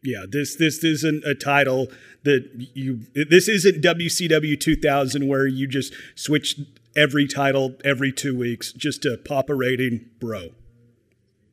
Yeah, 0.03 0.25
this 0.29 0.55
this 0.57 0.83
isn't 0.83 1.23
a 1.25 1.33
title 1.33 1.88
that 2.23 2.69
you. 2.75 3.01
This 3.15 3.47
isn't 3.47 3.83
WCW 3.83 4.59
2000 4.59 5.27
where 5.27 5.47
you 5.47 5.67
just 5.67 5.91
switch 6.13 6.59
every 6.95 7.27
title 7.27 7.75
every 7.83 8.11
two 8.11 8.38
weeks 8.38 8.71
just 8.71 9.01
to 9.03 9.17
pop 9.17 9.49
a 9.49 9.55
rating, 9.55 10.05
bro. 10.19 10.49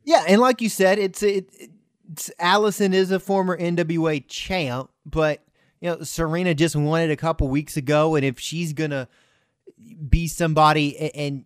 Yeah, 0.03 0.23
and 0.27 0.39
like 0.39 0.61
you 0.61 0.69
said, 0.69 0.99
it's 0.99 1.23
it, 1.23 1.49
it's 1.53 1.72
Allysin 2.39 2.93
is 2.93 3.11
a 3.11 3.19
former 3.19 3.57
NWA 3.57 4.23
champ, 4.27 4.89
but 5.05 5.43
you 5.81 5.89
know 5.89 6.01
Serena 6.03 6.53
just 6.53 6.75
won 6.75 7.01
it 7.01 7.11
a 7.11 7.15
couple 7.15 7.47
weeks 7.47 7.77
ago, 7.77 8.15
and 8.15 8.25
if 8.25 8.39
she's 8.39 8.73
gonna 8.73 9.07
be 10.09 10.27
somebody, 10.27 10.95
a- 10.97 11.15
and 11.15 11.45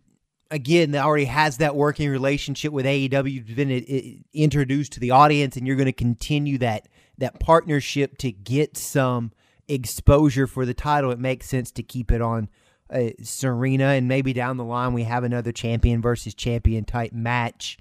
again, 0.50 0.92
that 0.92 1.04
already 1.06 1.26
has 1.26 1.58
that 1.58 1.76
working 1.76 2.10
relationship 2.10 2.72
with 2.72 2.86
AEW, 2.86 3.56
been 3.56 3.70
i- 3.72 3.86
i- 3.90 4.18
introduced 4.34 4.94
to 4.94 5.00
the 5.00 5.12
audience, 5.12 5.58
and 5.58 5.68
you're 5.68 5.76
going 5.76 5.86
to 5.88 5.92
continue 5.92 6.58
that 6.60 6.88
that 7.20 7.40
partnership 7.40 8.18
to 8.20 8.32
get 8.32 8.78
some 8.78 9.32
exposure 9.68 10.46
for 10.48 10.66
the 10.68 10.74
title. 10.74 11.10
It 11.12 11.20
makes 11.20 11.48
sense 11.50 11.72
to 11.72 11.84
keep 11.84 12.12
it 12.12 12.22
on 12.22 12.48
uh, 12.90 13.10
Serena, 13.22 13.86
and 13.88 14.08
maybe 14.08 14.32
down 14.34 14.56
the 14.58 14.64
line 14.64 14.94
we 14.94 15.04
have 15.04 15.24
another 15.26 15.52
champion 15.52 16.02
versus 16.02 16.34
champion 16.34 16.86
type 16.86 17.12
match 17.12 17.78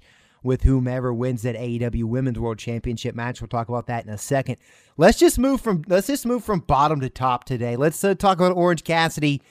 with 0.47 0.63
whomever 0.63 1.13
wins 1.13 1.43
that 1.43 1.55
AEW 1.55 2.05
Women's 2.05 2.39
World 2.39 2.57
Championship 2.57 3.13
match. 3.13 3.41
We'll 3.41 3.49
talk 3.49 3.69
about 3.69 3.85
that 3.87 4.05
in 4.05 4.11
a 4.11 4.17
second. 4.17 4.57
Let's 4.97 5.19
just 5.19 5.37
move 5.37 5.61
from 5.61 5.83
let's 5.87 6.07
just 6.07 6.25
move 6.25 6.43
from 6.43 6.61
bottom 6.61 7.01
to 7.01 7.09
top 7.09 7.43
today. 7.43 7.75
Let's 7.75 8.03
uh, 8.03 8.15
talk 8.15 8.37
about 8.37 8.53
Orange 8.53 8.83
Cassidy 8.83 9.43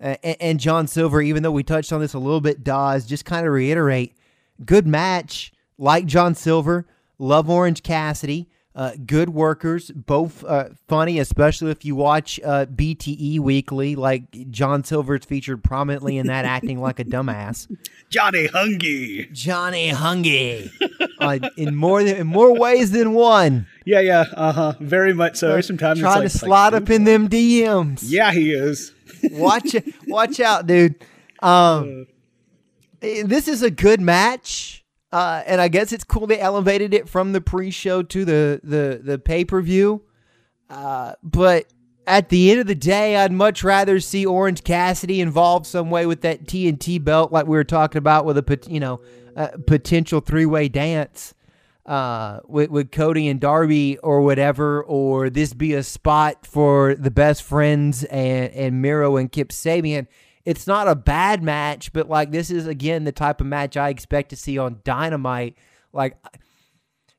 uh, 0.00 0.16
and, 0.22 0.36
and 0.40 0.60
John 0.60 0.86
Silver. 0.86 1.20
Even 1.20 1.42
though 1.42 1.52
we 1.52 1.62
touched 1.62 1.92
on 1.92 2.00
this 2.00 2.14
a 2.14 2.18
little 2.18 2.40
bit, 2.40 2.64
Dawes, 2.64 3.04
just 3.04 3.26
kind 3.26 3.46
of 3.46 3.52
reiterate, 3.52 4.16
good 4.64 4.86
match. 4.86 5.52
Like 5.76 6.06
John 6.06 6.36
Silver, 6.36 6.86
love 7.18 7.50
Orange 7.50 7.82
Cassidy. 7.82 8.48
Uh, 8.76 8.90
good 9.06 9.28
workers, 9.28 9.92
both 9.92 10.42
uh, 10.44 10.64
funny, 10.88 11.20
especially 11.20 11.70
if 11.70 11.84
you 11.84 11.94
watch 11.94 12.40
uh, 12.44 12.66
BTE 12.66 13.38
Weekly. 13.38 13.94
Like 13.94 14.50
John 14.50 14.82
Silver 14.82 15.14
is 15.14 15.24
featured 15.24 15.62
prominently 15.62 16.18
in 16.18 16.26
that, 16.26 16.44
acting 16.44 16.80
like 16.80 16.98
a 16.98 17.04
dumbass. 17.04 17.68
Johnny 18.10 18.48
Hungy. 18.48 19.32
Johnny 19.32 19.90
Hungy, 19.90 20.70
uh, 21.20 21.48
in 21.56 21.76
more 21.76 22.02
than 22.02 22.16
in 22.16 22.26
more 22.26 22.52
ways 22.58 22.90
than 22.90 23.12
one. 23.12 23.68
Yeah, 23.84 24.00
yeah, 24.00 24.24
uh 24.34 24.52
huh. 24.52 24.72
Very 24.80 25.14
much 25.14 25.36
so. 25.36 25.50
There's 25.50 25.68
sometimes 25.68 26.00
trying 26.00 26.20
to 26.20 26.26
it's 26.26 26.42
like, 26.42 26.48
slide 26.48 26.72
like, 26.72 26.82
up 26.82 26.90
in 26.90 27.04
them 27.04 27.28
DMs. 27.28 28.00
Yeah, 28.02 28.32
he 28.32 28.52
is. 28.52 28.92
watch 29.30 29.76
watch 30.08 30.40
out, 30.40 30.66
dude. 30.66 30.96
Um, 31.42 32.06
eh, 33.02 33.22
this 33.24 33.48
is 33.48 33.62
a 33.62 33.70
good 33.70 34.00
match, 34.00 34.83
uh, 35.14 35.44
and 35.46 35.60
I 35.60 35.68
guess 35.68 35.92
it's 35.92 36.02
cool 36.02 36.26
they 36.26 36.40
elevated 36.40 36.92
it 36.92 37.08
from 37.08 37.32
the 37.32 37.40
pre-show 37.40 38.02
to 38.02 38.24
the 38.24 38.60
the 38.64 39.00
the 39.00 39.16
pay 39.16 39.44
per 39.44 39.62
view. 39.62 40.02
Uh, 40.68 41.12
but 41.22 41.66
at 42.04 42.30
the 42.30 42.50
end 42.50 42.58
of 42.58 42.66
the 42.66 42.74
day, 42.74 43.14
I'd 43.14 43.30
much 43.30 43.62
rather 43.62 44.00
see 44.00 44.26
Orange 44.26 44.64
Cassidy 44.64 45.20
involved 45.20 45.66
some 45.66 45.88
way 45.88 46.04
with 46.04 46.22
that 46.22 46.46
TNT 46.46 47.02
belt, 47.02 47.30
like 47.30 47.46
we 47.46 47.56
were 47.56 47.62
talking 47.62 47.98
about 48.00 48.24
with 48.24 48.38
a 48.38 48.58
you 48.68 48.80
know 48.80 49.02
a 49.36 49.56
potential 49.56 50.20
three 50.20 50.46
way 50.46 50.68
dance 50.68 51.32
uh, 51.86 52.40
with, 52.48 52.70
with 52.70 52.90
Cody 52.90 53.28
and 53.28 53.38
Darby 53.38 53.98
or 53.98 54.20
whatever, 54.20 54.82
or 54.82 55.30
this 55.30 55.54
be 55.54 55.74
a 55.74 55.84
spot 55.84 56.44
for 56.44 56.96
the 56.96 57.12
best 57.12 57.44
friends 57.44 58.02
and, 58.02 58.52
and 58.52 58.82
Miro 58.82 59.16
and 59.16 59.30
Kip 59.30 59.50
Sabian. 59.50 60.08
It's 60.44 60.66
not 60.66 60.88
a 60.88 60.94
bad 60.94 61.42
match, 61.42 61.92
but 61.92 62.08
like 62.08 62.30
this 62.30 62.50
is 62.50 62.66
again 62.66 63.04
the 63.04 63.12
type 63.12 63.40
of 63.40 63.46
match 63.46 63.76
I 63.76 63.88
expect 63.88 64.30
to 64.30 64.36
see 64.36 64.58
on 64.58 64.80
Dynamite. 64.84 65.56
Like, 65.92 66.16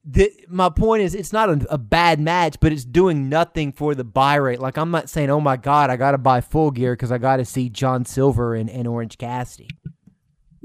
the, 0.03 0.31
my 0.47 0.69
point 0.69 1.01
is, 1.01 1.15
it's 1.15 1.33
not 1.33 1.49
a, 1.49 1.65
a 1.71 1.77
bad 1.77 2.19
match, 2.19 2.57
but 2.59 2.71
it's 2.71 2.85
doing 2.85 3.27
nothing 3.29 3.71
for 3.71 3.95
the 3.95 4.03
buy 4.03 4.35
rate. 4.35 4.59
Like, 4.59 4.77
I'm 4.77 4.91
not 4.91 5.09
saying, 5.09 5.31
oh 5.31 5.41
my 5.41 5.57
God, 5.57 5.89
I 5.89 5.95
got 5.95 6.11
to 6.11 6.19
buy 6.19 6.41
full 6.41 6.69
gear 6.69 6.93
because 6.93 7.11
I 7.11 7.17
got 7.17 7.37
to 7.37 7.45
see 7.45 7.69
John 7.69 8.05
Silver 8.05 8.53
and, 8.53 8.69
and 8.69 8.87
Orange 8.87 9.17
Cassidy. 9.17 9.69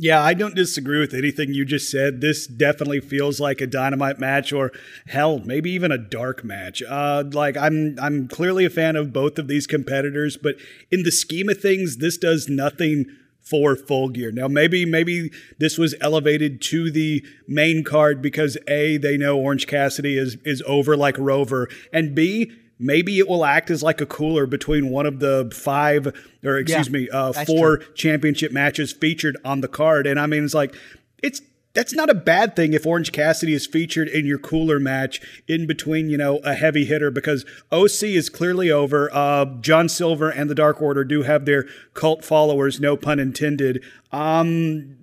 Yeah, 0.03 0.23
I 0.23 0.33
don't 0.33 0.55
disagree 0.55 0.99
with 0.99 1.13
anything 1.13 1.53
you 1.53 1.67
just 1.67 1.91
said. 1.91 2.23
This 2.23 2.47
definitely 2.47 3.01
feels 3.01 3.39
like 3.39 3.61
a 3.61 3.67
dynamite 3.67 4.19
match, 4.19 4.51
or 4.51 4.73
hell, 5.09 5.41
maybe 5.41 5.71
even 5.73 5.93
a 5.93 5.99
dark 5.99 6.43
match. 6.43 6.83
Uh, 6.83 7.23
like 7.31 7.55
I'm, 7.59 7.99
I'm 8.01 8.27
clearly 8.27 8.65
a 8.65 8.71
fan 8.71 8.97
of 8.97 9.13
both 9.13 9.39
of 9.39 9.47
these 9.47 9.67
competitors, 9.67 10.39
but 10.39 10.55
in 10.91 11.03
the 11.03 11.13
scheme 11.13 11.51
of 11.51 11.61
things, 11.61 11.99
this 11.99 12.17
does 12.17 12.49
nothing 12.49 13.05
for 13.43 13.77
full 13.77 14.09
gear. 14.09 14.33
Now, 14.33 14.49
maybe, 14.49 14.87
maybe 14.87 15.33
this 15.59 15.77
was 15.77 15.95
elevated 16.01 16.63
to 16.63 16.91
the 16.91 17.23
main 17.47 17.85
card 17.85 18.23
because 18.23 18.57
a 18.69 18.97
they 18.97 19.19
know 19.19 19.39
Orange 19.39 19.67
Cassidy 19.67 20.17
is 20.17 20.39
is 20.47 20.63
over 20.67 20.97
like 20.97 21.19
Rover, 21.19 21.69
and 21.93 22.15
b 22.15 22.51
maybe 22.81 23.19
it 23.19 23.29
will 23.29 23.45
act 23.45 23.71
as 23.71 23.83
like 23.83 24.01
a 24.01 24.07
cooler 24.07 24.47
between 24.47 24.91
one 24.91 25.07
of 25.07 25.21
the 25.21 25.53
five 25.55 26.07
or 26.43 26.57
excuse 26.57 26.89
Yeah, 26.89 26.93
me 26.93 27.09
uh, 27.11 27.33
four 27.45 27.79
championship 27.95 28.51
matches 28.51 28.93
featured 28.93 29.37
on 29.45 29.61
the 29.61 29.69
card 29.69 30.07
and 30.07 30.19
i 30.19 30.27
mean 30.27 30.45
it's 30.45 30.55
like 30.55 30.75
it's 31.23 31.43
that's 31.73 31.93
not 31.95 32.11
a 32.11 32.15
bad 32.15 32.57
thing 32.57 32.73
if 32.73 32.85
Orange 32.85 33.13
Cassidy 33.13 33.55
is 33.55 33.65
featured 33.67 34.09
in 34.09 34.27
your 34.27 34.39
cooler 34.39 34.81
match 34.81 35.21
in 35.47 35.69
between, 35.69 36.11
you 36.11 36.19
know, 36.19 36.39
a 36.39 36.55
heavy 36.55 36.85
hitter 36.85 37.13
because 37.13 37.45
OC 37.71 38.03
is 38.03 38.29
clearly 38.29 38.73
over. 38.73 39.09
Uh, 39.13 39.45
John 39.61 39.89
Silver 39.89 40.31
and 40.31 40.51
the 40.51 40.55
Dark 40.57 40.83
Order 40.83 41.05
do 41.05 41.23
have 41.23 41.45
their 41.45 41.69
cult 41.95 42.25
followers, 42.25 42.81
no 42.81 42.97
pun 42.97 43.21
intended. 43.21 43.85
Um, 44.11 44.97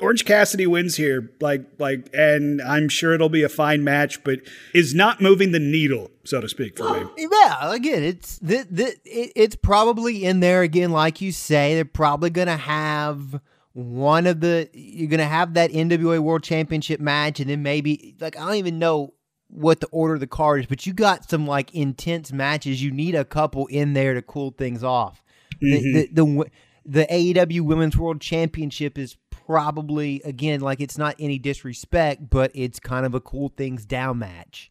Orange 0.00 0.24
Cassidy 0.24 0.66
wins 0.66 0.96
here, 0.96 1.30
like 1.40 1.66
like, 1.78 2.08
and 2.12 2.60
I'm 2.60 2.88
sure 2.88 3.14
it'll 3.14 3.28
be 3.28 3.44
a 3.44 3.48
fine 3.48 3.84
match, 3.84 4.24
but 4.24 4.40
is 4.74 4.92
not 4.92 5.20
moving 5.20 5.52
the 5.52 5.60
needle, 5.60 6.10
so 6.24 6.40
to 6.40 6.48
speak, 6.48 6.76
for 6.76 7.00
me. 7.00 7.06
Yeah, 7.16 7.72
again, 7.72 8.02
it's 8.02 8.40
th- 8.40 8.66
th- 8.74 8.98
it, 9.04 9.32
it's 9.36 9.54
probably 9.54 10.24
in 10.24 10.40
there 10.40 10.62
again, 10.62 10.90
like 10.90 11.20
you 11.20 11.30
say. 11.30 11.74
They're 11.74 11.84
probably 11.84 12.30
gonna 12.30 12.56
have 12.56 13.40
one 13.72 14.26
of 14.26 14.40
the. 14.40 14.68
You're 14.72 15.10
gonna 15.10 15.26
have 15.26 15.54
that 15.54 15.70
NWA 15.70 16.18
World 16.18 16.42
Championship 16.42 16.98
match, 16.98 17.38
and 17.38 17.48
then 17.48 17.62
maybe 17.62 18.16
like 18.20 18.36
I 18.36 18.40
don't 18.40 18.56
even 18.56 18.80
know 18.80 19.14
what 19.46 19.78
the 19.78 19.86
order 19.88 20.14
of 20.14 20.20
the 20.20 20.26
card 20.26 20.58
is, 20.58 20.66
but 20.66 20.86
you 20.86 20.92
got 20.92 21.30
some 21.30 21.46
like 21.46 21.72
intense 21.72 22.32
matches. 22.32 22.82
You 22.82 22.90
need 22.90 23.14
a 23.14 23.24
couple 23.24 23.68
in 23.68 23.92
there 23.92 24.14
to 24.14 24.22
cool 24.22 24.50
things 24.50 24.82
off. 24.82 25.22
The, 25.60 25.78
mm-hmm. 25.78 26.14
the 26.14 26.24
the 26.24 26.50
the 26.86 27.06
AEW 27.06 27.62
Women's 27.62 27.96
World 27.96 28.20
Championship 28.20 28.98
is 28.98 29.16
probably 29.46 30.22
again 30.24 30.60
like 30.60 30.80
it's 30.80 30.98
not 30.98 31.16
any 31.18 31.38
disrespect, 31.38 32.30
but 32.30 32.50
it's 32.54 32.80
kind 32.80 33.06
of 33.06 33.14
a 33.14 33.20
cool 33.20 33.52
things 33.56 33.84
down 33.84 34.18
match. 34.18 34.70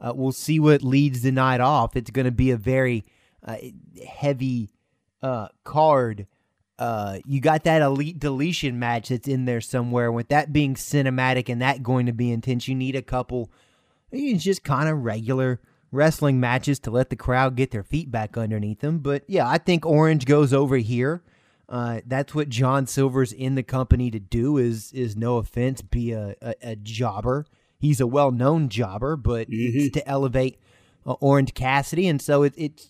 Uh, 0.00 0.12
we'll 0.14 0.32
see 0.32 0.60
what 0.60 0.82
leads 0.82 1.22
the 1.22 1.32
night 1.32 1.60
off. 1.60 1.96
It's 1.96 2.10
going 2.10 2.26
to 2.26 2.30
be 2.30 2.50
a 2.50 2.56
very 2.56 3.04
uh, 3.44 3.56
heavy 4.06 4.70
uh, 5.22 5.48
card. 5.64 6.26
Uh, 6.78 7.18
you 7.24 7.40
got 7.40 7.64
that 7.64 7.80
elite 7.80 8.18
deletion 8.18 8.78
match 8.78 9.08
that's 9.08 9.28
in 9.28 9.46
there 9.46 9.62
somewhere. 9.62 10.12
With 10.12 10.28
that 10.28 10.52
being 10.52 10.74
cinematic 10.74 11.48
and 11.48 11.62
that 11.62 11.82
going 11.82 12.06
to 12.06 12.12
be 12.12 12.30
intense, 12.30 12.68
you 12.68 12.74
need 12.74 12.94
a 12.94 13.02
couple. 13.02 13.50
It's 14.12 14.44
just 14.44 14.62
kind 14.62 14.88
of 14.88 15.02
regular 15.02 15.60
wrestling 15.90 16.38
matches 16.38 16.78
to 16.80 16.90
let 16.90 17.08
the 17.08 17.16
crowd 17.16 17.56
get 17.56 17.70
their 17.70 17.82
feet 17.82 18.10
back 18.10 18.36
underneath 18.36 18.80
them. 18.80 18.98
But 18.98 19.24
yeah, 19.26 19.48
I 19.48 19.56
think 19.56 19.86
Orange 19.86 20.26
goes 20.26 20.52
over 20.52 20.76
here. 20.76 21.22
Uh, 21.68 22.00
that's 22.06 22.34
what 22.34 22.48
John 22.48 22.86
Silver's 22.86 23.32
in 23.32 23.56
the 23.56 23.62
company 23.62 24.10
to 24.10 24.20
do. 24.20 24.56
Is 24.56 24.92
is 24.92 25.16
no 25.16 25.38
offense, 25.38 25.82
be 25.82 26.12
a, 26.12 26.36
a, 26.40 26.54
a 26.62 26.76
jobber. 26.76 27.46
He's 27.78 28.00
a 28.00 28.06
well 28.06 28.30
known 28.30 28.68
jobber, 28.68 29.16
but 29.16 29.50
mm-hmm. 29.50 29.78
it's 29.78 29.92
to 29.94 30.08
elevate 30.08 30.58
uh, 31.04 31.14
Orange 31.14 31.54
Cassidy, 31.54 32.06
and 32.06 32.22
so 32.22 32.44
it, 32.44 32.54
it's 32.56 32.88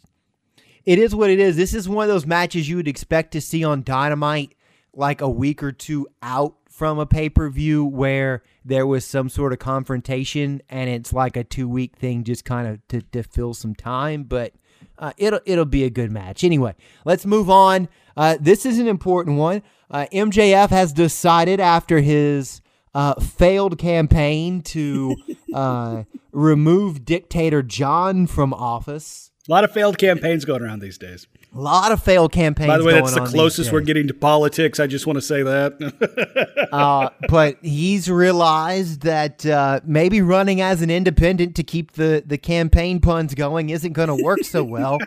it 0.85 0.99
is 0.99 1.15
what 1.15 1.31
it 1.31 1.41
is. 1.41 1.57
This 1.57 1.75
is 1.75 1.89
one 1.89 2.05
of 2.05 2.09
those 2.09 2.27
matches 2.27 2.69
you 2.69 2.77
would 2.77 2.89
expect 2.89 3.33
to 3.33 3.41
see 3.41 3.65
on 3.65 3.83
Dynamite 3.83 4.55
like 4.95 5.21
a 5.21 5.29
week 5.29 5.63
or 5.63 5.73
two 5.73 6.07
out 6.23 6.57
from 6.71 6.99
a 6.99 7.07
pay 7.07 7.29
per 7.29 7.49
view 7.49 7.85
where 7.85 8.43
there 8.65 8.87
was 8.87 9.05
some 9.05 9.29
sort 9.29 9.53
of 9.53 9.59
confrontation 9.59 10.61
and 10.69 10.91
it's 10.91 11.13
like 11.13 11.37
a 11.37 11.45
two 11.45 11.69
week 11.69 11.97
thing 11.97 12.25
just 12.25 12.45
kind 12.45 12.69
of 12.69 12.87
to, 12.89 13.01
to 13.01 13.23
fill 13.23 13.55
some 13.55 13.75
time. 13.75 14.25
But 14.25 14.53
uh, 14.99 15.13
it'll 15.17 15.41
it'll 15.45 15.65
be 15.65 15.85
a 15.85 15.91
good 15.91 16.11
match. 16.11 16.45
Anyway, 16.45 16.75
let's 17.05 17.27
move 17.27 17.51
on. 17.51 17.89
Uh, 18.17 18.37
this 18.41 18.65
is 18.65 18.79
an 18.79 18.89
important 18.89 19.37
one. 19.37 19.63
Uh, 19.91 20.07
MJF 20.13 20.71
has 20.71 20.93
decided 20.93 21.61
after 21.61 22.01
his 22.01 22.61
uh, 22.95 23.15
failed 23.21 23.79
campaign 23.79 24.63
to 24.63 25.17
uh, 25.55 26.05
remove 26.33 27.05
dictator 27.05 27.63
Jon 27.63 28.27
from 28.27 28.55
office 28.55 29.31
a 29.49 29.53
lot 29.53 29.65
of 29.65 29.73
failed 29.73 29.97
campaigns 29.97 30.45
going 30.45 30.63
around 30.63 30.81
these 30.81 30.99
days. 30.99 31.29
A 31.55 31.61
lot 31.61 31.93
of 31.93 32.03
failed 32.03 32.33
campaigns. 32.33 32.67
By 32.67 32.79
the 32.79 32.85
way, 32.85 32.95
that's 32.95 33.15
the 33.15 33.25
closest 33.25 33.73
we're 33.73 33.81
getting 33.81 34.09
to 34.09 34.15
politics. 34.15 34.81
I 34.81 34.89
just 34.89 35.07
want 35.07 35.19
to 35.19 35.23
say 35.23 35.43
that. 35.43 36.69
uh, 36.73 37.11
but 37.29 37.57
he's 37.63 38.11
realized 38.11 39.03
that 39.03 39.47
uh, 39.47 39.81
maybe 39.85 40.21
running 40.21 40.61
as 40.61 40.83
an 40.83 40.91
independent 40.91 41.55
to 41.57 41.63
keep 41.63 41.93
the, 41.93 42.25
the 42.27 42.37
campaign 42.37 43.01
puns 43.01 43.35
going 43.35 43.71
isn't 43.71 43.93
going 43.93 44.09
to 44.09 44.23
work 44.23 44.43
so 44.43 44.65
well. 44.65 44.99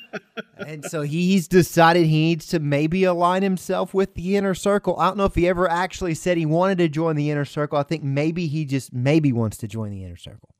and 0.56 0.84
so 0.84 1.02
he's 1.02 1.48
decided 1.48 2.06
he 2.06 2.20
needs 2.20 2.46
to 2.46 2.60
maybe 2.60 3.04
align 3.04 3.42
himself 3.42 3.92
with 3.92 4.14
the 4.14 4.36
inner 4.36 4.54
circle. 4.54 4.98
I 5.00 5.08
don't 5.08 5.16
know 5.16 5.24
if 5.24 5.34
he 5.34 5.48
ever 5.48 5.68
actually 5.68 6.14
said 6.14 6.38
he 6.38 6.46
wanted 6.46 6.78
to 6.78 6.88
join 6.88 7.16
the 7.16 7.30
inner 7.30 7.44
circle. 7.44 7.76
I 7.76 7.82
think 7.82 8.04
maybe 8.04 8.46
he 8.46 8.64
just 8.64 8.92
maybe 8.92 9.32
wants 9.32 9.56
to 9.58 9.68
join 9.68 9.90
the 9.90 10.04
inner 10.04 10.16
circle. 10.16 10.54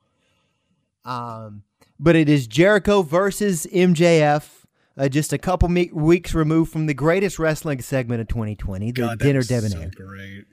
Um, 1.04 1.62
but 2.00 2.16
it 2.16 2.28
is 2.28 2.46
Jericho 2.46 3.02
versus 3.02 3.66
MJF. 3.72 4.64
Uh, 4.96 5.08
just 5.08 5.32
a 5.32 5.38
couple 5.38 5.68
me- 5.68 5.90
weeks 5.92 6.34
removed 6.34 6.72
from 6.72 6.86
the 6.86 6.94
greatest 6.94 7.38
wrestling 7.38 7.80
segment 7.80 8.20
of 8.20 8.28
2020, 8.28 8.86
the 8.86 8.92
God, 8.92 9.18
Dinner 9.18 9.42
Debonair. 9.42 9.90
So 9.92 10.04
great. 10.04 10.46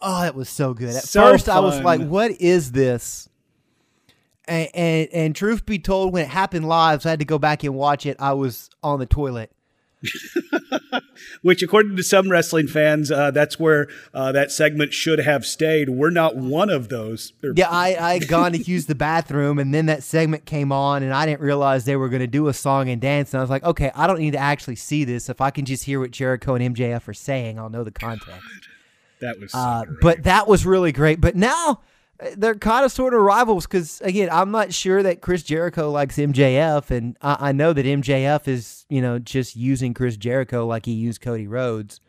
Oh, 0.00 0.22
that 0.22 0.34
was 0.34 0.48
so 0.48 0.74
good. 0.74 0.96
At 0.96 1.04
so 1.04 1.20
first, 1.20 1.46
fun. 1.46 1.56
I 1.56 1.60
was 1.60 1.80
like, 1.80 2.00
"What 2.00 2.32
is 2.32 2.72
this?" 2.72 3.28
And, 4.46 4.68
and, 4.74 5.08
and 5.12 5.36
truth 5.36 5.64
be 5.64 5.78
told, 5.78 6.12
when 6.12 6.24
it 6.24 6.28
happened 6.28 6.68
live, 6.68 7.02
so 7.02 7.08
I 7.08 7.10
had 7.10 7.18
to 7.20 7.24
go 7.24 7.38
back 7.38 7.64
and 7.64 7.74
watch 7.74 8.06
it. 8.06 8.16
I 8.20 8.32
was 8.32 8.70
on 8.82 8.98
the 8.98 9.06
toilet 9.06 9.50
Which, 11.42 11.62
according 11.62 11.96
to 11.96 12.02
some 12.02 12.30
wrestling 12.30 12.68
fans, 12.68 13.10
uh, 13.10 13.30
that's 13.30 13.58
where 13.58 13.88
uh, 14.12 14.32
that 14.32 14.52
segment 14.52 14.92
should 14.92 15.18
have 15.18 15.46
stayed. 15.46 15.88
We're 15.88 16.10
not 16.10 16.36
one 16.36 16.70
of 16.70 16.88
those. 16.88 17.32
yeah, 17.54 17.68
I 17.70 17.96
I 17.98 18.12
had 18.14 18.28
gone 18.28 18.52
to 18.52 18.58
use 18.58 18.86
the 18.86 18.94
bathroom, 18.94 19.58
and 19.58 19.72
then 19.72 19.86
that 19.86 20.02
segment 20.02 20.44
came 20.44 20.72
on, 20.72 21.02
and 21.02 21.12
I 21.12 21.26
didn't 21.26 21.40
realize 21.40 21.84
they 21.84 21.96
were 21.96 22.08
going 22.08 22.20
to 22.20 22.26
do 22.26 22.48
a 22.48 22.54
song 22.54 22.88
and 22.88 23.00
dance. 23.00 23.32
And 23.32 23.38
I 23.38 23.42
was 23.42 23.50
like, 23.50 23.64
okay, 23.64 23.90
I 23.94 24.06
don't 24.06 24.18
need 24.18 24.32
to 24.32 24.38
actually 24.38 24.76
see 24.76 25.04
this. 25.04 25.28
If 25.28 25.40
I 25.40 25.50
can 25.50 25.64
just 25.64 25.84
hear 25.84 26.00
what 26.00 26.10
Jericho 26.10 26.54
and 26.54 26.76
MJF 26.76 27.08
are 27.08 27.14
saying, 27.14 27.58
I'll 27.58 27.70
know 27.70 27.84
the 27.84 27.90
context. 27.90 28.42
That 29.20 29.40
was, 29.40 29.52
so 29.52 29.58
uh, 29.58 29.84
but 30.02 30.24
that 30.24 30.46
was 30.46 30.66
really 30.66 30.92
great. 30.92 31.20
But 31.20 31.36
now 31.36 31.80
they're 32.36 32.54
kind 32.54 32.84
of 32.84 32.92
sort 32.92 33.14
of 33.14 33.20
rivals 33.20 33.66
because 33.66 34.00
again, 34.00 34.28
I'm 34.32 34.50
not 34.50 34.72
sure 34.72 35.02
that 35.02 35.20
Chris 35.20 35.42
Jericho 35.42 35.90
likes 35.90 36.16
MJF, 36.16 36.90
and 36.90 37.16
I, 37.20 37.48
I, 37.48 37.52
know 37.52 37.72
that 37.72 37.84
MJF 37.84 38.48
is 38.48 38.86
you 38.88 39.02
know 39.02 39.18
just 39.18 39.56
using 39.56 39.94
Chris 39.94 40.16
Jericho 40.16 40.66
like 40.66 40.86
he 40.86 40.92
used 40.92 41.20
Cody 41.20 41.46
Rhodes. 41.46 42.00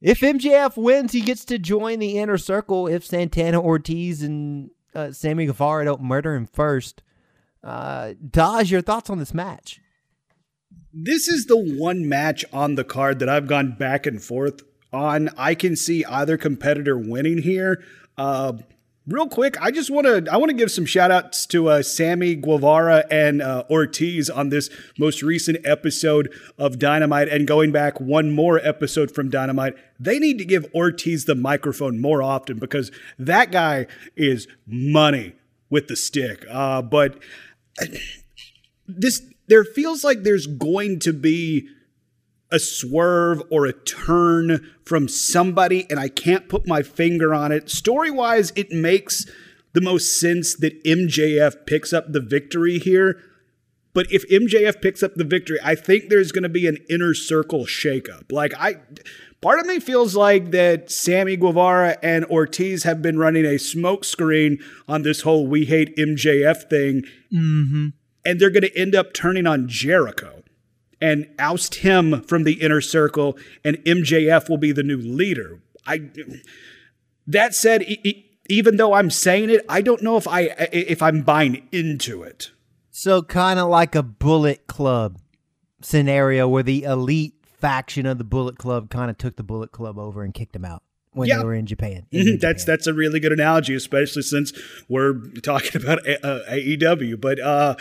If 0.00 0.20
MJF 0.20 0.76
wins, 0.76 1.12
he 1.12 1.20
gets 1.20 1.44
to 1.46 1.58
join 1.58 1.98
the 1.98 2.18
inner 2.18 2.38
circle. 2.38 2.86
If 2.86 3.04
Santana 3.04 3.60
Ortiz 3.60 4.22
and 4.22 4.70
uh, 4.94 5.10
Sammy 5.12 5.46
Guevara 5.46 5.84
don't 5.84 6.02
murder 6.02 6.34
him 6.34 6.46
first, 6.46 7.02
uh, 7.64 8.14
Dawes, 8.30 8.70
your 8.70 8.80
thoughts 8.80 9.10
on 9.10 9.18
this 9.18 9.34
match? 9.34 9.80
This 10.92 11.28
is 11.28 11.46
the 11.46 11.56
one 11.56 12.08
match 12.08 12.44
on 12.52 12.76
the 12.76 12.84
card 12.84 13.18
that 13.18 13.28
I've 13.28 13.48
gone 13.48 13.72
back 13.72 14.06
and 14.06 14.22
forth 14.22 14.62
on. 14.92 15.30
I 15.36 15.54
can 15.54 15.76
see 15.76 16.04
either 16.04 16.36
competitor 16.36 16.96
winning 16.96 17.38
here. 17.38 17.82
Uh, 18.18 18.54
real 19.06 19.28
quick, 19.28 19.60
I 19.62 19.70
just 19.70 19.90
want 19.90 20.06
to 20.06 20.30
I 20.32 20.36
want 20.36 20.50
to 20.50 20.56
give 20.56 20.70
some 20.70 20.84
shout 20.84 21.10
outs 21.10 21.46
to 21.46 21.68
uh, 21.68 21.82
Sammy 21.82 22.34
Guevara 22.34 23.04
and 23.10 23.40
uh, 23.40 23.64
Ortiz 23.70 24.28
on 24.28 24.48
this 24.48 24.68
most 24.98 25.22
recent 25.22 25.64
episode 25.64 26.32
of 26.58 26.78
Dynamite, 26.78 27.28
and 27.28 27.46
going 27.46 27.70
back 27.70 28.00
one 28.00 28.32
more 28.32 28.58
episode 28.58 29.10
from 29.12 29.30
Dynamite. 29.30 29.74
They 30.00 30.18
need 30.18 30.38
to 30.38 30.44
give 30.44 30.66
Ortiz 30.74 31.24
the 31.24 31.34
microphone 31.34 32.00
more 32.00 32.22
often 32.22 32.58
because 32.58 32.90
that 33.18 33.50
guy 33.50 33.86
is 34.16 34.48
money 34.66 35.34
with 35.70 35.88
the 35.88 35.96
stick. 35.96 36.44
Uh, 36.50 36.82
but 36.82 37.18
this 38.88 39.22
there 39.46 39.64
feels 39.64 40.04
like 40.04 40.24
there's 40.24 40.46
going 40.46 40.98
to 41.00 41.12
be 41.12 41.68
a 42.50 42.58
swerve 42.58 43.42
or 43.50 43.66
a 43.66 43.72
turn 43.72 44.70
from 44.84 45.08
somebody, 45.08 45.86
and 45.90 46.00
I 46.00 46.08
can't 46.08 46.48
put 46.48 46.66
my 46.66 46.82
finger 46.82 47.34
on 47.34 47.52
it. 47.52 47.70
Story 47.70 48.10
wise, 48.10 48.52
it 48.56 48.70
makes 48.70 49.26
the 49.74 49.80
most 49.80 50.18
sense 50.18 50.54
that 50.56 50.82
MJF 50.84 51.66
picks 51.66 51.92
up 51.92 52.12
the 52.12 52.20
victory 52.20 52.78
here. 52.78 53.20
But 53.94 54.06
if 54.10 54.28
MJF 54.28 54.80
picks 54.80 55.02
up 55.02 55.14
the 55.14 55.24
victory, 55.24 55.58
I 55.62 55.74
think 55.74 56.08
there's 56.08 56.32
going 56.32 56.42
to 56.42 56.48
be 56.48 56.66
an 56.66 56.78
inner 56.88 57.14
circle 57.14 57.64
shakeup. 57.64 58.30
Like, 58.30 58.54
I. 58.58 58.76
Part 59.40 59.60
of 59.60 59.66
me 59.66 59.78
feels 59.78 60.16
like 60.16 60.50
that 60.50 60.90
Sammy 60.90 61.36
Guevara 61.36 61.96
and 62.02 62.24
Ortiz 62.24 62.82
have 62.82 63.00
been 63.00 63.18
running 63.18 63.44
a 63.44 63.50
smokescreen 63.54 64.60
on 64.88 65.02
this 65.02 65.20
whole 65.20 65.46
we 65.46 65.64
hate 65.64 65.96
MJF 65.96 66.68
thing. 66.68 67.02
Mm-hmm. 67.32 67.88
And 68.24 68.40
they're 68.40 68.50
going 68.50 68.64
to 68.64 68.76
end 68.76 68.96
up 68.96 69.12
turning 69.12 69.46
on 69.46 69.68
Jericho 69.68 70.37
and 71.00 71.28
oust 71.38 71.76
him 71.76 72.22
from 72.22 72.44
the 72.44 72.60
inner 72.62 72.80
circle, 72.80 73.38
and 73.64 73.78
MJF 73.84 74.48
will 74.48 74.58
be 74.58 74.72
the 74.72 74.82
new 74.82 74.98
leader. 74.98 75.60
I. 75.86 76.10
That 77.26 77.54
said, 77.54 77.84
even 78.48 78.76
though 78.76 78.94
I'm 78.94 79.10
saying 79.10 79.50
it, 79.50 79.64
I 79.68 79.82
don't 79.82 80.02
know 80.02 80.16
if 80.16 80.26
I 80.26 80.42
if 80.72 81.02
I'm 81.02 81.22
buying 81.22 81.68
into 81.72 82.22
it. 82.22 82.50
So 82.90 83.22
kind 83.22 83.58
of 83.58 83.68
like 83.68 83.94
a 83.94 84.02
Bullet 84.02 84.66
Club 84.66 85.18
scenario 85.82 86.48
where 86.48 86.62
the 86.62 86.82
elite 86.84 87.34
faction 87.44 88.06
of 88.06 88.18
the 88.18 88.24
Bullet 88.24 88.58
Club 88.58 88.90
kind 88.90 89.10
of 89.10 89.18
took 89.18 89.36
the 89.36 89.42
Bullet 89.42 89.72
Club 89.72 89.98
over 89.98 90.22
and 90.24 90.32
kicked 90.34 90.52
them 90.52 90.64
out 90.64 90.82
when 91.12 91.28
yeah. 91.28 91.38
they 91.38 91.44
were 91.44 91.54
in 91.54 91.66
Japan. 91.66 92.06
In 92.10 92.26
mm-hmm. 92.26 92.36
That's 92.38 92.64
that's 92.64 92.86
a 92.86 92.94
really 92.94 93.20
good 93.20 93.32
analogy, 93.32 93.74
especially 93.74 94.22
since 94.22 94.52
we're 94.88 95.14
talking 95.42 95.82
about 95.82 95.98
uh, 96.00 96.40
AEW. 96.48 97.20
But 97.20 97.40
uh, 97.40 97.76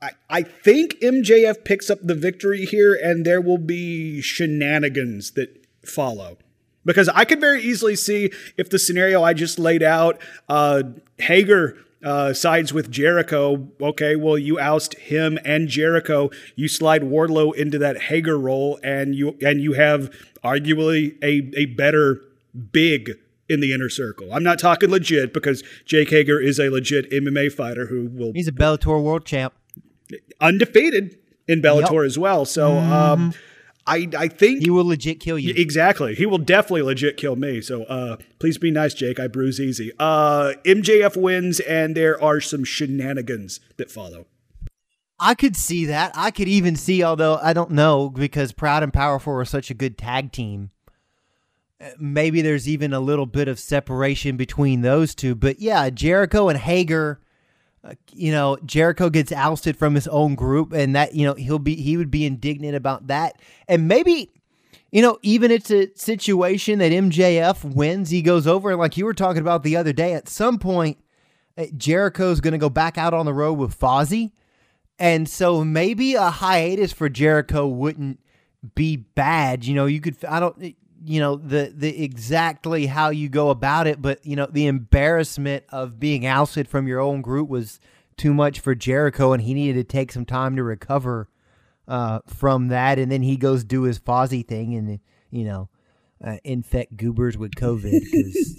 I, 0.00 0.10
I 0.30 0.42
think 0.42 0.94
MJF 1.00 1.64
picks 1.64 1.90
up 1.90 1.98
the 2.02 2.14
victory 2.14 2.64
here, 2.64 2.94
and 2.94 3.24
there 3.24 3.40
will 3.40 3.58
be 3.58 4.20
shenanigans 4.20 5.32
that 5.32 5.66
follow. 5.84 6.38
Because 6.86 7.08
I 7.08 7.24
could 7.24 7.40
very 7.40 7.62
easily 7.62 7.96
see 7.96 8.30
if 8.58 8.68
the 8.68 8.78
scenario 8.78 9.22
I 9.22 9.32
just 9.32 9.58
laid 9.58 9.82
out, 9.82 10.20
uh, 10.50 10.82
Hager 11.18 11.78
uh, 12.04 12.34
sides 12.34 12.74
with 12.74 12.90
Jericho. 12.90 13.68
Okay, 13.80 14.16
well, 14.16 14.36
you 14.36 14.58
oust 14.58 14.94
him 14.98 15.38
and 15.44 15.68
Jericho. 15.68 16.30
You 16.54 16.68
slide 16.68 17.02
Wardlow 17.02 17.54
into 17.54 17.78
that 17.78 18.02
Hager 18.02 18.38
role, 18.38 18.78
and 18.84 19.14
you 19.14 19.38
and 19.40 19.62
you 19.62 19.72
have 19.72 20.10
arguably 20.44 21.16
a 21.22 21.50
a 21.58 21.66
better 21.66 22.20
big 22.54 23.12
in 23.48 23.60
the 23.60 23.72
inner 23.72 23.88
circle. 23.88 24.32
I'm 24.32 24.42
not 24.42 24.58
talking 24.58 24.90
legit 24.90 25.32
because 25.32 25.62
Jake 25.84 26.10
Hager 26.10 26.40
is 26.40 26.58
a 26.58 26.70
legit 26.70 27.10
MMA 27.10 27.52
fighter 27.52 27.86
who 27.86 28.06
will. 28.06 28.32
He's 28.32 28.48
a 28.48 28.52
Bellator 28.52 29.02
world 29.02 29.24
champ, 29.24 29.54
undefeated 30.40 31.18
in 31.46 31.60
Bellator 31.60 32.02
yep. 32.02 32.06
as 32.06 32.18
well. 32.18 32.44
So, 32.44 32.70
mm. 32.72 32.90
um, 32.90 33.34
I 33.86 34.08
I 34.16 34.28
think 34.28 34.62
he 34.62 34.70
will 34.70 34.86
legit 34.86 35.20
kill 35.20 35.38
you. 35.38 35.52
Exactly, 35.56 36.14
he 36.14 36.26
will 36.26 36.38
definitely 36.38 36.82
legit 36.82 37.16
kill 37.16 37.36
me. 37.36 37.60
So, 37.60 37.84
uh, 37.84 38.16
please 38.38 38.58
be 38.58 38.70
nice, 38.70 38.94
Jake. 38.94 39.20
I 39.20 39.26
bruise 39.26 39.60
easy. 39.60 39.92
Uh, 39.98 40.54
MJF 40.64 41.16
wins, 41.16 41.60
and 41.60 41.96
there 41.96 42.22
are 42.22 42.40
some 42.40 42.64
shenanigans 42.64 43.60
that 43.76 43.90
follow. 43.90 44.26
I 45.20 45.34
could 45.34 45.54
see 45.54 45.86
that. 45.86 46.12
I 46.16 46.30
could 46.32 46.48
even 46.48 46.76
see, 46.76 47.04
although 47.04 47.38
I 47.40 47.52
don't 47.52 47.70
know, 47.70 48.10
because 48.10 48.52
Proud 48.52 48.82
and 48.82 48.92
Powerful 48.92 49.34
are 49.34 49.44
such 49.44 49.70
a 49.70 49.74
good 49.74 49.96
tag 49.96 50.32
team 50.32 50.70
maybe 51.98 52.42
there's 52.42 52.68
even 52.68 52.92
a 52.92 53.00
little 53.00 53.26
bit 53.26 53.48
of 53.48 53.58
separation 53.58 54.36
between 54.36 54.80
those 54.82 55.14
two. 55.14 55.34
But 55.34 55.60
yeah, 55.60 55.90
Jericho 55.90 56.48
and 56.48 56.58
Hager, 56.58 57.20
uh, 57.82 57.94
you 58.12 58.32
know, 58.32 58.56
Jericho 58.64 59.10
gets 59.10 59.32
ousted 59.32 59.76
from 59.76 59.94
his 59.94 60.08
own 60.08 60.34
group, 60.34 60.72
and 60.72 60.94
that 60.96 61.14
you 61.14 61.26
know 61.26 61.34
he'll 61.34 61.58
be 61.58 61.76
he 61.76 61.96
would 61.96 62.10
be 62.10 62.26
indignant 62.26 62.76
about 62.76 63.06
that, 63.08 63.40
and 63.68 63.88
maybe. 63.88 64.30
You 64.90 65.02
know, 65.02 65.18
even 65.22 65.50
it's 65.50 65.72
a 65.72 65.92
situation 65.96 66.78
that 66.78 66.92
MJF 66.92 67.64
wins, 67.64 68.10
he 68.10 68.22
goes 68.22 68.46
over, 68.46 68.70
and 68.70 68.78
like 68.78 68.96
you 68.96 69.04
were 69.04 69.12
talking 69.12 69.42
about 69.42 69.64
the 69.64 69.76
other 69.76 69.92
day, 69.92 70.12
at 70.12 70.28
some 70.28 70.56
point, 70.56 70.98
uh, 71.58 71.66
Jericho's 71.76 72.40
going 72.40 72.52
to 72.52 72.58
go 72.58 72.68
back 72.68 72.96
out 72.96 73.12
on 73.12 73.26
the 73.26 73.34
road 73.34 73.54
with 73.54 73.76
Fozzy. 73.76 74.30
And 74.98 75.28
so 75.28 75.64
maybe 75.64 76.14
a 76.14 76.30
hiatus 76.30 76.92
for 76.92 77.08
Jericho 77.08 77.66
wouldn't 77.66 78.20
be 78.74 78.96
bad. 78.96 79.64
You 79.64 79.74
know, 79.74 79.86
you 79.86 80.00
could, 80.00 80.24
I 80.24 80.40
don't, 80.40 80.76
you 81.04 81.20
know, 81.20 81.36
the, 81.36 81.72
the 81.74 82.02
exactly 82.02 82.86
how 82.86 83.10
you 83.10 83.28
go 83.28 83.50
about 83.50 83.86
it, 83.86 84.00
but, 84.00 84.24
you 84.24 84.36
know, 84.36 84.46
the 84.50 84.66
embarrassment 84.66 85.64
of 85.68 86.00
being 86.00 86.26
ousted 86.26 86.68
from 86.68 86.86
your 86.86 87.00
own 87.00 87.20
group 87.22 87.48
was 87.48 87.80
too 88.16 88.32
much 88.32 88.60
for 88.60 88.74
Jericho 88.74 89.32
and 89.32 89.42
he 89.42 89.54
needed 89.54 89.74
to 89.74 89.84
take 89.84 90.12
some 90.12 90.24
time 90.24 90.56
to 90.56 90.62
recover 90.62 91.28
uh, 91.86 92.20
from 92.26 92.68
that. 92.68 92.98
And 92.98 93.10
then 93.10 93.22
he 93.22 93.36
goes 93.36 93.64
do 93.64 93.82
his 93.82 93.98
Fozzy 93.98 94.46
thing 94.46 94.74
and, 94.74 95.00
you 95.30 95.44
know, 95.44 95.68
uh, 96.24 96.38
infect 96.44 96.96
goobers 96.96 97.36
with 97.36 97.52
COVID. 97.52 98.00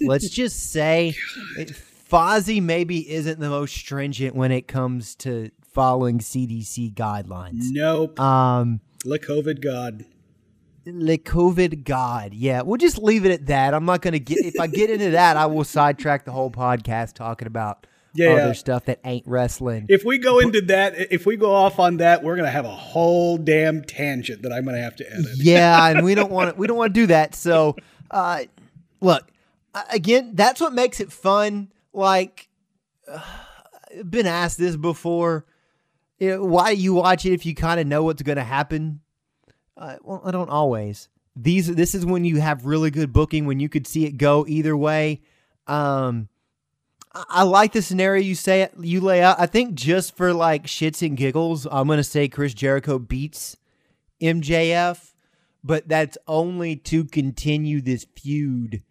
Let's 0.02 0.28
just 0.28 0.70
say 0.70 1.14
it, 1.58 1.72
Fozzy 2.10 2.62
maybe 2.62 3.10
isn't 3.10 3.40
the 3.40 3.48
most 3.48 3.74
stringent 3.74 4.36
when 4.36 4.52
it 4.52 4.68
comes 4.68 5.14
to 5.16 5.50
following 5.72 6.20
CDC 6.20 6.94
guidelines. 6.94 7.64
Nope. 7.70 8.20
Um, 8.20 8.80
Le 9.04 9.18
COVID 9.18 9.60
God. 9.60 10.04
Le 10.86 11.18
COVID 11.18 11.84
God. 11.84 12.32
Yeah, 12.32 12.62
we'll 12.62 12.76
just 12.76 12.98
leave 12.98 13.24
it 13.24 13.32
at 13.32 13.46
that. 13.46 13.74
I'm 13.74 13.84
not 13.84 14.02
going 14.02 14.12
to 14.12 14.20
get, 14.20 14.38
if 14.44 14.60
I 14.60 14.68
get 14.68 14.88
into 14.88 15.10
that, 15.10 15.36
I 15.36 15.46
will 15.46 15.64
sidetrack 15.64 16.24
the 16.24 16.32
whole 16.32 16.50
podcast 16.50 17.14
talking 17.14 17.48
about 17.48 17.86
yeah, 18.14 18.30
other 18.30 18.54
stuff 18.54 18.84
that 18.86 19.00
ain't 19.04 19.26
wrestling. 19.26 19.86
If 19.88 20.04
we 20.04 20.18
go 20.18 20.38
into 20.38 20.60
that, 20.62 20.94
if 21.12 21.26
we 21.26 21.36
go 21.36 21.52
off 21.52 21.78
on 21.78 21.98
that, 21.98 22.22
we're 22.22 22.36
gonna 22.36 22.50
have 22.50 22.64
a 22.64 22.74
whole 22.74 23.36
damn 23.36 23.82
tangent 23.82 24.42
that 24.42 24.52
I'm 24.52 24.64
gonna 24.64 24.80
have 24.80 24.96
to 24.96 25.12
edit. 25.12 25.26
Yeah, 25.36 25.88
and 25.88 26.04
we 26.04 26.14
don't 26.14 26.30
want 26.30 26.50
to. 26.50 26.56
We 26.56 26.66
don't 26.66 26.76
want 26.76 26.94
to 26.94 27.00
do 27.00 27.06
that. 27.08 27.34
So, 27.34 27.76
uh, 28.10 28.44
look, 29.00 29.30
again, 29.90 30.30
that's 30.34 30.60
what 30.60 30.72
makes 30.72 31.00
it 31.00 31.12
fun. 31.12 31.72
Like, 31.92 32.48
uh, 33.10 33.20
been 34.08 34.26
asked 34.26 34.58
this 34.58 34.76
before. 34.76 35.44
You 36.18 36.30
know, 36.30 36.44
why 36.44 36.74
do 36.74 36.80
you 36.80 36.94
watch 36.94 37.26
it 37.26 37.32
if 37.32 37.44
you 37.44 37.54
kind 37.54 37.78
of 37.78 37.86
know 37.86 38.02
what's 38.04 38.22
going 38.22 38.36
to 38.36 38.44
happen? 38.44 39.00
Uh, 39.76 39.96
well, 40.02 40.22
I 40.24 40.30
don't 40.30 40.50
always. 40.50 41.08
These 41.34 41.74
this 41.74 41.94
is 41.94 42.06
when 42.06 42.24
you 42.24 42.40
have 42.40 42.64
really 42.64 42.90
good 42.90 43.12
booking 43.12 43.44
when 43.44 43.60
you 43.60 43.68
could 43.68 43.86
see 43.86 44.06
it 44.06 44.16
go 44.16 44.46
either 44.48 44.76
way. 44.76 45.20
Um, 45.66 46.28
I 47.12 47.42
like 47.42 47.72
the 47.72 47.82
scenario 47.82 48.22
you 48.22 48.34
say 48.34 48.68
you 48.80 49.00
lay 49.00 49.22
out. 49.22 49.38
I 49.38 49.46
think 49.46 49.74
just 49.74 50.16
for 50.16 50.32
like 50.32 50.66
shits 50.66 51.06
and 51.06 51.16
giggles, 51.16 51.66
I'm 51.70 51.88
gonna 51.88 52.04
say 52.04 52.28
Chris 52.28 52.54
Jericho 52.54 52.98
beats 52.98 53.56
MJF, 54.20 55.12
but 55.62 55.88
that's 55.88 56.16
only 56.26 56.76
to 56.76 57.04
continue 57.04 57.80
this 57.80 58.06
feud 58.16 58.82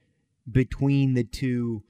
between 0.50 1.16
the 1.16 1.24
two 1.24 1.84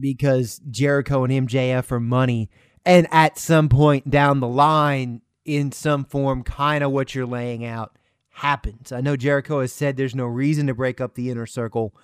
because 0.00 0.60
Jericho 0.70 1.24
and 1.24 1.48
MJF 1.48 1.90
are 1.90 2.00
money, 2.00 2.48
and 2.84 3.08
at 3.10 3.38
some 3.38 3.68
point 3.68 4.08
down 4.10 4.40
the 4.40 4.48
line, 4.48 5.20
in 5.46 5.72
some 5.72 6.04
form, 6.04 6.42
kind 6.42 6.84
of 6.84 6.90
what 6.90 7.14
you're 7.14 7.26
laying 7.26 7.64
out 7.64 7.96
happens. 8.30 8.92
I 8.92 9.00
know 9.00 9.16
Jericho 9.16 9.60
has 9.60 9.72
said 9.72 9.96
there's 9.96 10.14
no 10.14 10.26
reason 10.26 10.66
to 10.66 10.74
break 10.74 11.00
up 11.00 11.14
the 11.14 11.30
inner 11.30 11.46
circle, 11.46 11.94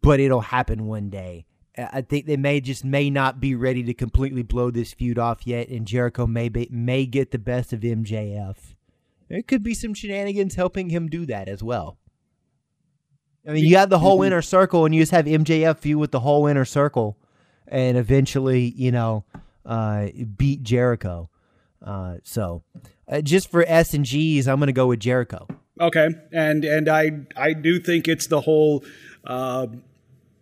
but 0.00 0.20
it'll 0.20 0.42
happen 0.42 0.86
one 0.86 1.10
day. 1.10 1.46
I 1.76 2.02
think 2.02 2.26
they 2.26 2.36
may 2.36 2.60
just 2.60 2.84
may 2.84 3.08
not 3.08 3.40
be 3.40 3.54
ready 3.54 3.82
to 3.84 3.94
completely 3.94 4.42
blow 4.42 4.70
this 4.70 4.92
feud 4.92 5.18
off 5.18 5.46
yet, 5.46 5.68
and 5.68 5.86
Jericho 5.86 6.26
may 6.26 6.50
be, 6.50 6.68
may 6.70 7.06
get 7.06 7.30
the 7.30 7.38
best 7.38 7.72
of 7.72 7.80
MJF. 7.80 8.56
There 9.28 9.42
could 9.42 9.62
be 9.62 9.72
some 9.72 9.94
shenanigans 9.94 10.54
helping 10.54 10.90
him 10.90 11.08
do 11.08 11.24
that 11.26 11.48
as 11.48 11.62
well. 11.62 11.96
I 13.48 13.52
mean, 13.52 13.64
you 13.64 13.78
have 13.78 13.88
the 13.88 13.98
whole 13.98 14.22
inner 14.22 14.42
circle, 14.42 14.84
and 14.84 14.94
you 14.94 15.00
just 15.00 15.12
have 15.12 15.24
MJF 15.24 15.78
feud 15.78 15.98
with 15.98 16.10
the 16.10 16.20
whole 16.20 16.46
inner 16.46 16.66
circle, 16.66 17.16
and 17.66 17.96
eventually, 17.96 18.74
you 18.76 18.92
know, 18.92 19.24
uh, 19.64 20.08
beat 20.36 20.62
Jericho. 20.62 21.30
Uh, 21.84 22.16
so, 22.22 22.62
uh, 23.08 23.20
just 23.20 23.50
for 23.50 23.64
S 23.66 23.94
and 23.94 24.04
G's, 24.04 24.46
I'm 24.46 24.58
going 24.58 24.68
to 24.68 24.72
go 24.72 24.86
with 24.86 25.00
Jericho. 25.00 25.46
Okay, 25.80 26.08
and 26.32 26.64
and 26.64 26.88
I 26.88 27.10
I 27.36 27.54
do 27.54 27.80
think 27.80 28.06
it's 28.06 28.26
the 28.26 28.42
whole 28.42 28.84
uh, 29.24 29.66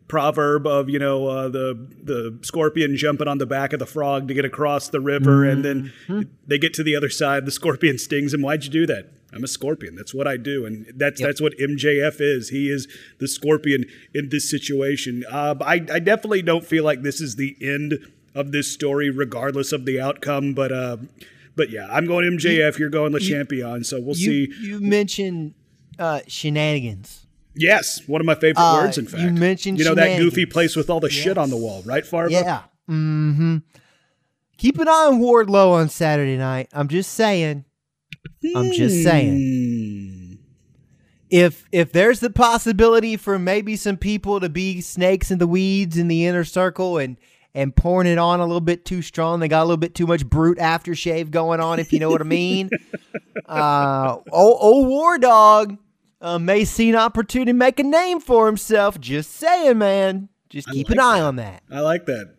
proverb 0.09 0.66
of 0.66 0.91
you 0.91 0.99
know 0.99 1.26
uh, 1.28 1.49
the 1.49 1.88
the 2.03 2.38
scorpion 2.43 2.97
jumping 2.97 3.28
on 3.28 3.38
the 3.38 3.47
back 3.47 3.72
of 3.72 3.78
the 3.78 3.86
frog 3.86 4.28
to 4.28 4.34
get 4.34 4.45
across 4.45 4.88
the 4.88 5.01
river, 5.01 5.43
mm-hmm. 5.43 5.51
and 5.51 5.64
then 5.64 5.93
mm-hmm. 6.09 6.22
they 6.47 6.59
get 6.59 6.74
to 6.74 6.82
the 6.82 6.97
other 6.97 7.09
side. 7.09 7.47
The 7.47 7.53
scorpion 7.53 7.97
stings 7.97 8.34
him. 8.34 8.43
Why'd 8.43 8.64
you 8.64 8.70
do 8.70 8.86
that? 8.86 9.11
I'm 9.32 9.45
a 9.45 9.49
scorpion. 9.49 9.95
That's 9.95 10.12
what 10.12 10.26
I 10.26 10.36
do, 10.36 10.66
and 10.66 10.93
that's 10.97 11.20
yep. 11.20 11.28
that's 11.28 11.41
what 11.41 11.57
MJF 11.59 12.16
is. 12.18 12.49
He 12.49 12.68
is 12.68 12.88
the 13.18 13.28
scorpion 13.28 13.84
in 14.12 14.28
this 14.28 14.51
situation. 14.51 15.24
Uh, 15.30 15.55
I 15.61 15.74
I 15.74 16.01
definitely 16.01 16.43
don't 16.43 16.66
feel 16.66 16.84
like 16.84 17.03
this 17.03 17.20
is 17.20 17.36
the 17.36 17.57
end 17.61 17.95
of 18.35 18.53
this 18.53 18.72
story, 18.72 19.11
regardless 19.11 19.72
of 19.72 19.85
the 19.85 20.01
outcome. 20.01 20.55
But 20.55 20.72
uh, 20.72 20.97
but 21.57 21.70
yeah, 21.70 21.89
I'm 21.91 22.07
going 22.07 22.24
MJF. 22.39 22.78
You, 22.78 22.87
are 22.87 22.91
going 22.91 23.12
Le 23.12 23.20
Champion. 23.20 23.85
So 23.85 24.01
we'll 24.01 24.16
you, 24.16 24.47
see. 24.47 24.66
You 24.66 24.81
mentioned 24.81 25.55
uh, 25.99 26.20
shenanigans. 26.26 27.26
Yes, 27.55 28.07
one 28.07 28.20
of 28.20 28.26
my 28.26 28.35
favorite 28.35 28.62
uh, 28.62 28.83
words. 28.83 28.99
In 28.99 29.07
fact, 29.07 29.22
you 29.22 29.31
mentioned 29.31 29.78
you 29.78 29.85
know 29.85 29.95
that 29.95 30.18
goofy 30.18 30.47
place 30.47 30.76
with 30.76 30.89
all 30.89 31.01
the 31.01 31.12
yes. 31.12 31.22
shit 31.22 31.39
on 31.39 31.51
the 31.51 31.57
wall, 31.57 31.83
right, 31.85 32.07
Farva? 32.07 32.33
Yeah. 32.33 32.62
Mm-hmm. 32.89 33.59
Keep 34.57 34.78
an 34.78 34.89
eye 34.89 35.07
on 35.09 35.20
Wardlow 35.20 35.72
on 35.72 35.89
Saturday 35.89 36.37
night. 36.37 36.68
I'm 36.72 36.89
just 36.89 37.12
saying. 37.12 37.64
I'm 38.55 38.72
just 38.72 39.03
saying. 39.03 39.39
Hmm. 39.39 40.35
If 41.31 41.66
if 41.70 41.93
there's 41.93 42.20
the 42.20 42.31
possibility 42.31 43.16
for 43.16 43.39
maybe 43.39 43.76
some 43.76 43.97
people 43.97 44.41
to 44.41 44.49
be 44.49 44.81
snakes 44.81 45.31
in 45.31 45.39
the 45.39 45.47
weeds 45.47 45.97
in 45.97 46.09
the 46.09 46.26
inner 46.26 46.45
circle 46.45 46.99
and 46.99 47.16
and 47.55 47.74
pouring 47.74 48.07
it 48.07 48.18
on 48.18 48.40
a 48.40 48.44
little 48.44 48.61
bit 48.61 48.84
too 48.84 49.03
strong, 49.03 49.40
they 49.40 49.48
got 49.48 49.62
a 49.62 49.64
little 49.64 49.76
bit 49.76 49.94
too 49.94 50.07
much 50.07 50.24
Brut 50.24 50.59
aftershave 50.59 51.30
going 51.30 51.61
on, 51.61 51.78
if 51.78 51.92
you 51.92 51.98
know 51.98 52.11
what 52.11 52.20
I 52.20 52.24
mean. 52.24 52.70
uh, 53.46 54.16
oh, 54.32 54.59
oh, 54.61 54.84
War 54.84 55.18
Dog 55.18 55.76
uh, 56.20 56.38
may 56.38 56.64
see 56.64 56.90
an 56.90 56.96
opportunity 56.96 57.51
to 57.51 57.57
make 57.57 57.80
a 57.80 57.84
name 57.84 58.20
for 58.20 58.46
himself. 58.46 59.01
Just 59.01 59.32
saying, 59.32 59.78
man. 59.78 60.28
Just 60.48 60.68
keep 60.68 60.88
like 60.88 60.96
an 60.96 61.01
eye 61.01 61.18
that. 61.20 61.24
on 61.24 61.36
that. 61.36 61.62
I 61.70 61.80
like 61.80 62.07
that. 62.07 62.34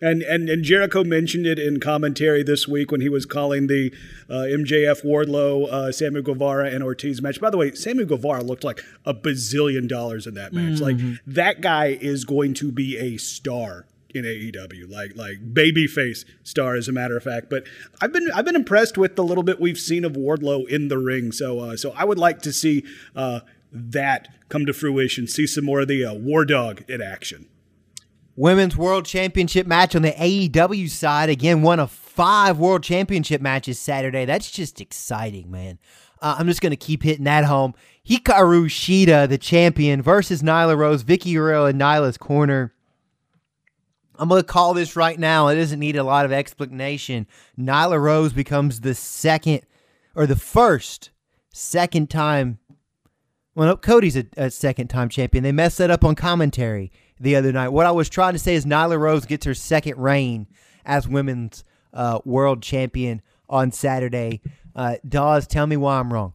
And, 0.00 0.22
and 0.22 0.50
and 0.50 0.64
Jericho 0.64 1.02
mentioned 1.02 1.46
it 1.46 1.58
in 1.58 1.80
commentary 1.80 2.42
this 2.42 2.68
week 2.68 2.90
when 2.90 3.00
he 3.00 3.08
was 3.08 3.24
calling 3.24 3.68
the 3.68 3.90
uh, 4.28 4.42
MJF 4.42 5.04
Wardlow, 5.04 5.68
uh, 5.72 5.92
Sammy 5.92 6.20
Guevara, 6.20 6.68
and 6.68 6.82
Ortiz 6.82 7.22
match. 7.22 7.40
By 7.40 7.48
the 7.48 7.56
way, 7.56 7.72
Sammy 7.72 8.04
Guevara 8.04 8.42
looked 8.42 8.64
like 8.64 8.84
a 9.06 9.14
bazillion 9.14 9.88
dollars 9.88 10.26
in 10.26 10.34
that 10.34 10.52
match. 10.52 10.80
Mm-hmm. 10.80 11.08
Like 11.10 11.20
that 11.26 11.60
guy 11.62 11.96
is 12.00 12.24
going 12.24 12.54
to 12.54 12.70
be 12.70 12.98
a 12.98 13.16
star 13.16 13.86
in 14.14 14.24
AEW, 14.24 14.90
like 14.90 15.16
like 15.16 15.52
babyface 15.52 16.24
star, 16.42 16.76
as 16.76 16.88
a 16.88 16.92
matter 16.92 17.16
of 17.16 17.22
fact. 17.22 17.50
But 17.50 17.66
I've 18.00 18.12
been 18.12 18.30
I've 18.34 18.44
been 18.44 18.56
impressed 18.56 18.96
with 18.96 19.16
the 19.16 19.24
little 19.24 19.42
bit 19.42 19.60
we've 19.60 19.78
seen 19.78 20.04
of 20.04 20.12
Wardlow 20.12 20.68
in 20.68 20.88
the 20.88 20.98
ring. 20.98 21.32
So 21.32 21.60
uh, 21.60 21.76
so 21.76 21.92
I 21.96 22.04
would 22.04 22.18
like 22.18 22.40
to 22.42 22.52
see 22.52 22.84
uh, 23.14 23.40
that 23.72 24.28
come 24.48 24.66
to 24.66 24.72
fruition. 24.72 25.26
See 25.26 25.46
some 25.46 25.64
more 25.64 25.80
of 25.80 25.88
the 25.88 26.04
uh, 26.04 26.14
War 26.14 26.44
Dog 26.44 26.84
in 26.88 27.02
action. 27.02 27.46
Women's 28.36 28.76
World 28.76 29.06
Championship 29.06 29.66
match 29.66 29.94
on 29.94 30.02
the 30.02 30.10
AEW 30.10 30.90
side. 30.90 31.28
Again, 31.28 31.62
one 31.62 31.78
of 31.78 31.90
five 31.90 32.58
World 32.58 32.82
Championship 32.82 33.40
matches 33.40 33.78
Saturday. 33.78 34.24
That's 34.24 34.50
just 34.50 34.80
exciting, 34.80 35.50
man. 35.50 35.78
Uh, 36.20 36.36
I'm 36.38 36.46
just 36.48 36.60
going 36.60 36.70
to 36.70 36.76
keep 36.76 37.02
hitting 37.02 37.24
that 37.24 37.44
home. 37.44 37.74
Hikaru 38.08 38.66
Shida, 38.66 39.28
the 39.28 39.38
champion, 39.38 40.02
versus 40.02 40.42
Nyla 40.42 40.76
Rose. 40.76 41.04
Vickie 41.04 41.34
Guerrero 41.34 41.66
in 41.66 41.78
Nyla's 41.78 42.18
corner. 42.18 42.73
I'm 44.18 44.28
going 44.28 44.40
to 44.40 44.46
call 44.46 44.74
this 44.74 44.96
right 44.96 45.18
now. 45.18 45.48
It 45.48 45.56
doesn't 45.56 45.78
need 45.78 45.96
a 45.96 46.04
lot 46.04 46.24
of 46.24 46.32
explanation. 46.32 47.26
Nyla 47.58 48.00
Rose 48.00 48.32
becomes 48.32 48.80
the 48.80 48.94
second 48.94 49.62
or 50.14 50.26
the 50.26 50.36
first 50.36 51.10
second 51.52 52.10
time. 52.10 52.58
Well, 53.54 53.68
no, 53.68 53.76
Cody's 53.76 54.16
a, 54.16 54.24
a 54.36 54.50
second 54.50 54.88
time 54.88 55.08
champion. 55.08 55.44
They 55.44 55.52
messed 55.52 55.78
that 55.78 55.90
up 55.90 56.04
on 56.04 56.14
commentary 56.14 56.92
the 57.20 57.36
other 57.36 57.52
night. 57.52 57.68
What 57.68 57.86
I 57.86 57.90
was 57.92 58.08
trying 58.08 58.32
to 58.32 58.38
say 58.38 58.54
is 58.54 58.64
Nyla 58.66 58.98
Rose 58.98 59.26
gets 59.26 59.46
her 59.46 59.54
second 59.54 59.98
reign 59.98 60.46
as 60.84 61.08
women's 61.08 61.64
uh, 61.92 62.20
world 62.24 62.62
champion 62.62 63.22
on 63.48 63.72
Saturday. 63.72 64.40
Uh, 64.74 64.96
Dawes, 65.08 65.46
tell 65.46 65.66
me 65.66 65.76
why 65.76 65.98
I'm 65.98 66.12
wrong. 66.12 66.34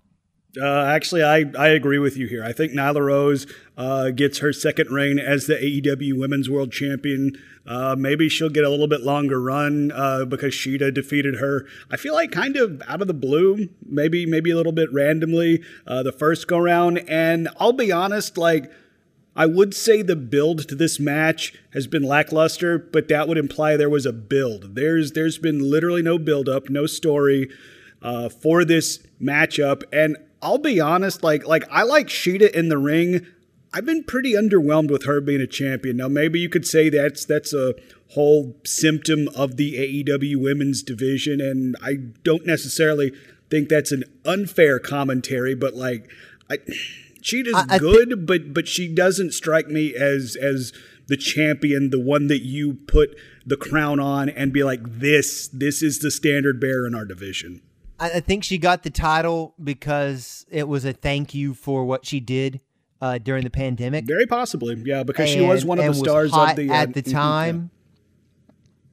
Uh, 0.60 0.84
actually, 0.86 1.24
I, 1.24 1.46
I 1.58 1.68
agree 1.68 2.00
with 2.00 2.18
you 2.18 2.28
here. 2.28 2.44
I 2.44 2.54
think 2.54 2.74
Nyla 2.74 3.06
Rose 3.06 3.46
uh, 3.78 4.10
gets 4.10 4.40
her 4.40 4.52
second 4.52 4.90
reign 4.90 5.20
as 5.20 5.46
the 5.46 5.54
AEW 5.54 6.18
Women's 6.18 6.50
World 6.50 6.72
Champion. 6.72 7.40
Uh, 7.68 7.96
maybe 7.96 8.30
she'll 8.30 8.50
get 8.50 8.64
a 8.64 8.70
little 8.70 8.88
bit 8.88 9.02
longer 9.02 9.40
run 9.40 9.92
uh, 9.92 10.26
because 10.26 10.54
Shida 10.54 10.92
defeated 10.92 11.36
her. 11.36 11.68
I 11.92 11.98
feel 11.98 12.16
like 12.16 12.32
kind 12.32 12.58
of 12.58 12.82
out 12.88 13.02
of 13.02 13.08
the 13.08 13.14
blue, 13.14 13.70
maybe 13.86 14.26
maybe 14.26 14.50
a 14.50 14.56
little 14.56 14.72
bit 14.72 14.92
randomly 14.92 15.64
uh, 15.86 16.02
the 16.02 16.12
first 16.12 16.48
go 16.48 16.58
round. 16.58 17.08
And 17.08 17.48
I'll 17.60 17.74
be 17.74 17.92
honest, 17.92 18.36
like 18.36 18.72
I 19.36 19.46
would 19.46 19.76
say 19.76 20.02
the 20.02 20.16
build 20.16 20.68
to 20.68 20.76
this 20.76 21.00
match 21.00 21.54
has 21.74 21.86
been 21.86 22.02
lackluster, 22.02 22.80
but 22.80 23.08
that 23.10 23.28
would 23.28 23.38
imply 23.38 23.78
there 23.78 23.90
was 23.90 24.08
a 24.08 24.14
build. 24.14 24.74
There's 24.74 25.12
there's 25.12 25.38
been 25.38 25.60
literally 25.70 26.02
no 26.02 26.18
build 26.18 26.50
up, 26.50 26.70
no 26.72 26.88
story 26.88 27.52
uh, 28.02 28.30
for 28.30 28.66
this 28.66 29.00
matchup, 29.22 29.84
and 29.94 30.18
I'll 30.42 30.58
be 30.58 30.80
honest, 30.80 31.24
like 31.24 31.46
like 31.48 31.66
I 31.70 31.84
like 31.84 32.08
Shida 32.08 32.52
in 32.52 32.70
the 32.70 32.78
ring 32.78 33.26
I've 33.74 33.86
been 33.86 34.04
pretty 34.04 34.34
underwhelmed 34.34 34.90
with 34.90 35.06
her 35.06 35.22
being 35.22 35.42
a 35.42 35.48
champion. 35.48 35.98
Now, 35.98 36.08
maybe 36.08 36.40
you 36.40 36.50
could 36.50 36.66
say 36.66 36.90
that's 36.90 37.26
that's 37.26 37.54
a 37.54 37.76
whole 38.12 38.56
symptom 38.66 39.28
of 39.36 39.58
the 39.58 40.04
AEW 40.04 40.38
women's 40.38 40.82
division, 40.82 41.40
and 41.40 41.76
I 41.82 41.94
don't 42.24 42.46
necessarily 42.46 43.12
think 43.50 43.70
that's 43.70 43.92
an 43.92 44.06
unfair 44.26 44.80
commentary, 44.80 45.54
but 45.54 45.76
like, 45.76 46.10
I, 46.50 46.58
she 47.22 47.42
is 47.42 47.54
I, 47.54 47.66
I 47.70 47.78
good, 47.78 48.10
th- 48.10 48.26
but 48.26 48.54
but 48.54 48.68
she 48.68 48.88
doesn't 48.88 49.34
strike 49.34 49.68
me 49.68 49.94
as 49.94 50.36
as 50.36 50.74
the 51.08 51.18
champion, 51.18 51.92
the 51.92 52.00
one 52.00 52.28
that 52.28 52.44
you 52.44 52.74
put 52.74 53.16
the 53.46 53.58
crown 53.58 54.00
on 54.00 54.30
and 54.30 54.52
be 54.52 54.64
like, 54.64 54.80
this 54.84 55.48
this 55.50 55.84
is 55.84 56.00
the 56.00 56.10
standard 56.10 56.60
bearer 56.60 56.88
in 56.88 56.96
our 56.96 57.06
division. 57.06 57.62
I 58.00 58.20
think 58.22 58.44
she 58.44 58.58
got 58.58 58.84
the 58.84 58.90
title 58.90 59.56
because 59.62 60.46
it 60.50 60.68
was 60.68 60.86
a 60.86 60.94
thank 60.94 61.34
you 61.34 61.54
for 61.54 61.84
what 61.84 62.06
she 62.06 62.20
did 62.20 62.62
uh, 63.02 63.18
during 63.18 63.44
the 63.44 63.50
pandemic. 63.50 64.06
Very 64.06 64.26
possibly, 64.26 64.76
yeah, 64.86 65.04
because 65.04 65.30
and, 65.30 65.40
she 65.40 65.46
was 65.46 65.66
one 65.66 65.80
of 65.80 65.86
the 65.86 65.94
stars 65.94 66.34
of 66.34 66.56
the 66.56 66.70
at 66.70 66.90
uh, 66.90 66.92
the 66.94 67.02
time. 67.12 67.72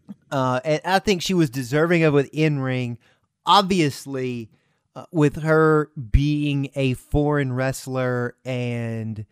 Yeah. 0.08 0.12
Uh, 0.38 0.60
and 0.64 0.80
I 0.84 0.98
think 0.98 1.22
she 1.22 1.34
was 1.34 1.50
deserving 1.50 2.02
of 2.02 2.16
it 2.16 2.28
in 2.32 2.58
ring. 2.58 2.98
Obviously, 3.44 4.50
uh, 4.96 5.06
with 5.12 5.42
her 5.42 5.90
being 6.10 6.70
a 6.74 6.94
foreign 6.94 7.52
wrestler 7.52 8.34
and 8.44 9.24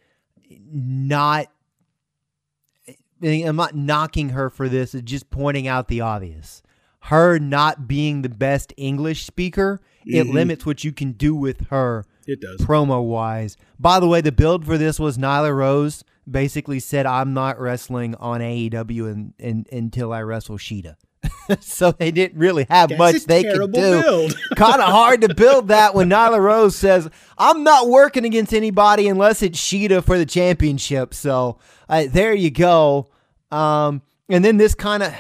not, 0.72 1.46
I'm 3.22 3.56
not 3.56 3.74
knocking 3.74 4.30
her 4.30 4.50
for 4.50 4.68
this. 4.68 4.94
It's 4.94 5.10
just 5.10 5.30
pointing 5.30 5.66
out 5.66 5.88
the 5.88 6.00
obvious. 6.00 6.62
Her 7.08 7.38
not 7.38 7.86
being 7.86 8.22
the 8.22 8.28
best 8.28 8.72
English 8.76 9.26
speaker, 9.26 9.80
mm-hmm. 10.00 10.16
it 10.16 10.26
limits 10.26 10.64
what 10.64 10.84
you 10.84 10.92
can 10.92 11.12
do 11.12 11.34
with 11.34 11.68
her 11.68 12.06
it 12.26 12.40
does. 12.40 12.60
Promo 12.60 13.04
wise. 13.04 13.56
By 13.78 14.00
the 14.00 14.08
way, 14.08 14.20
the 14.20 14.32
build 14.32 14.64
for 14.64 14.78
this 14.78 14.98
was 14.98 15.18
Nyla 15.18 15.54
Rose 15.54 16.04
basically 16.28 16.80
said, 16.80 17.06
I'm 17.06 17.34
not 17.34 17.60
wrestling 17.60 18.14
on 18.16 18.40
AEW 18.40 19.12
in, 19.12 19.34
in, 19.38 19.66
until 19.70 20.12
I 20.12 20.22
wrestle 20.22 20.56
Shida. 20.56 20.96
so 21.60 21.92
they 21.92 22.10
didn't 22.10 22.38
really 22.38 22.66
have 22.70 22.90
That's 22.90 22.98
much 22.98 23.24
they 23.24 23.42
could 23.42 23.72
do. 23.72 24.28
kind 24.56 24.80
of 24.80 24.88
hard 24.88 25.22
to 25.22 25.34
build 25.34 25.68
that 25.68 25.94
when 25.94 26.10
Nyla 26.10 26.40
Rose 26.40 26.76
says, 26.76 27.08
I'm 27.36 27.64
not 27.64 27.88
working 27.88 28.24
against 28.24 28.54
anybody 28.54 29.08
unless 29.08 29.42
it's 29.42 29.58
Shida 29.58 30.04
for 30.04 30.18
the 30.18 30.26
championship. 30.26 31.14
So 31.14 31.58
uh, 31.88 32.04
there 32.08 32.34
you 32.34 32.50
go. 32.50 33.10
Um, 33.50 34.02
and 34.28 34.44
then 34.44 34.56
this 34.56 34.74
kind 34.74 35.02
of 35.02 35.14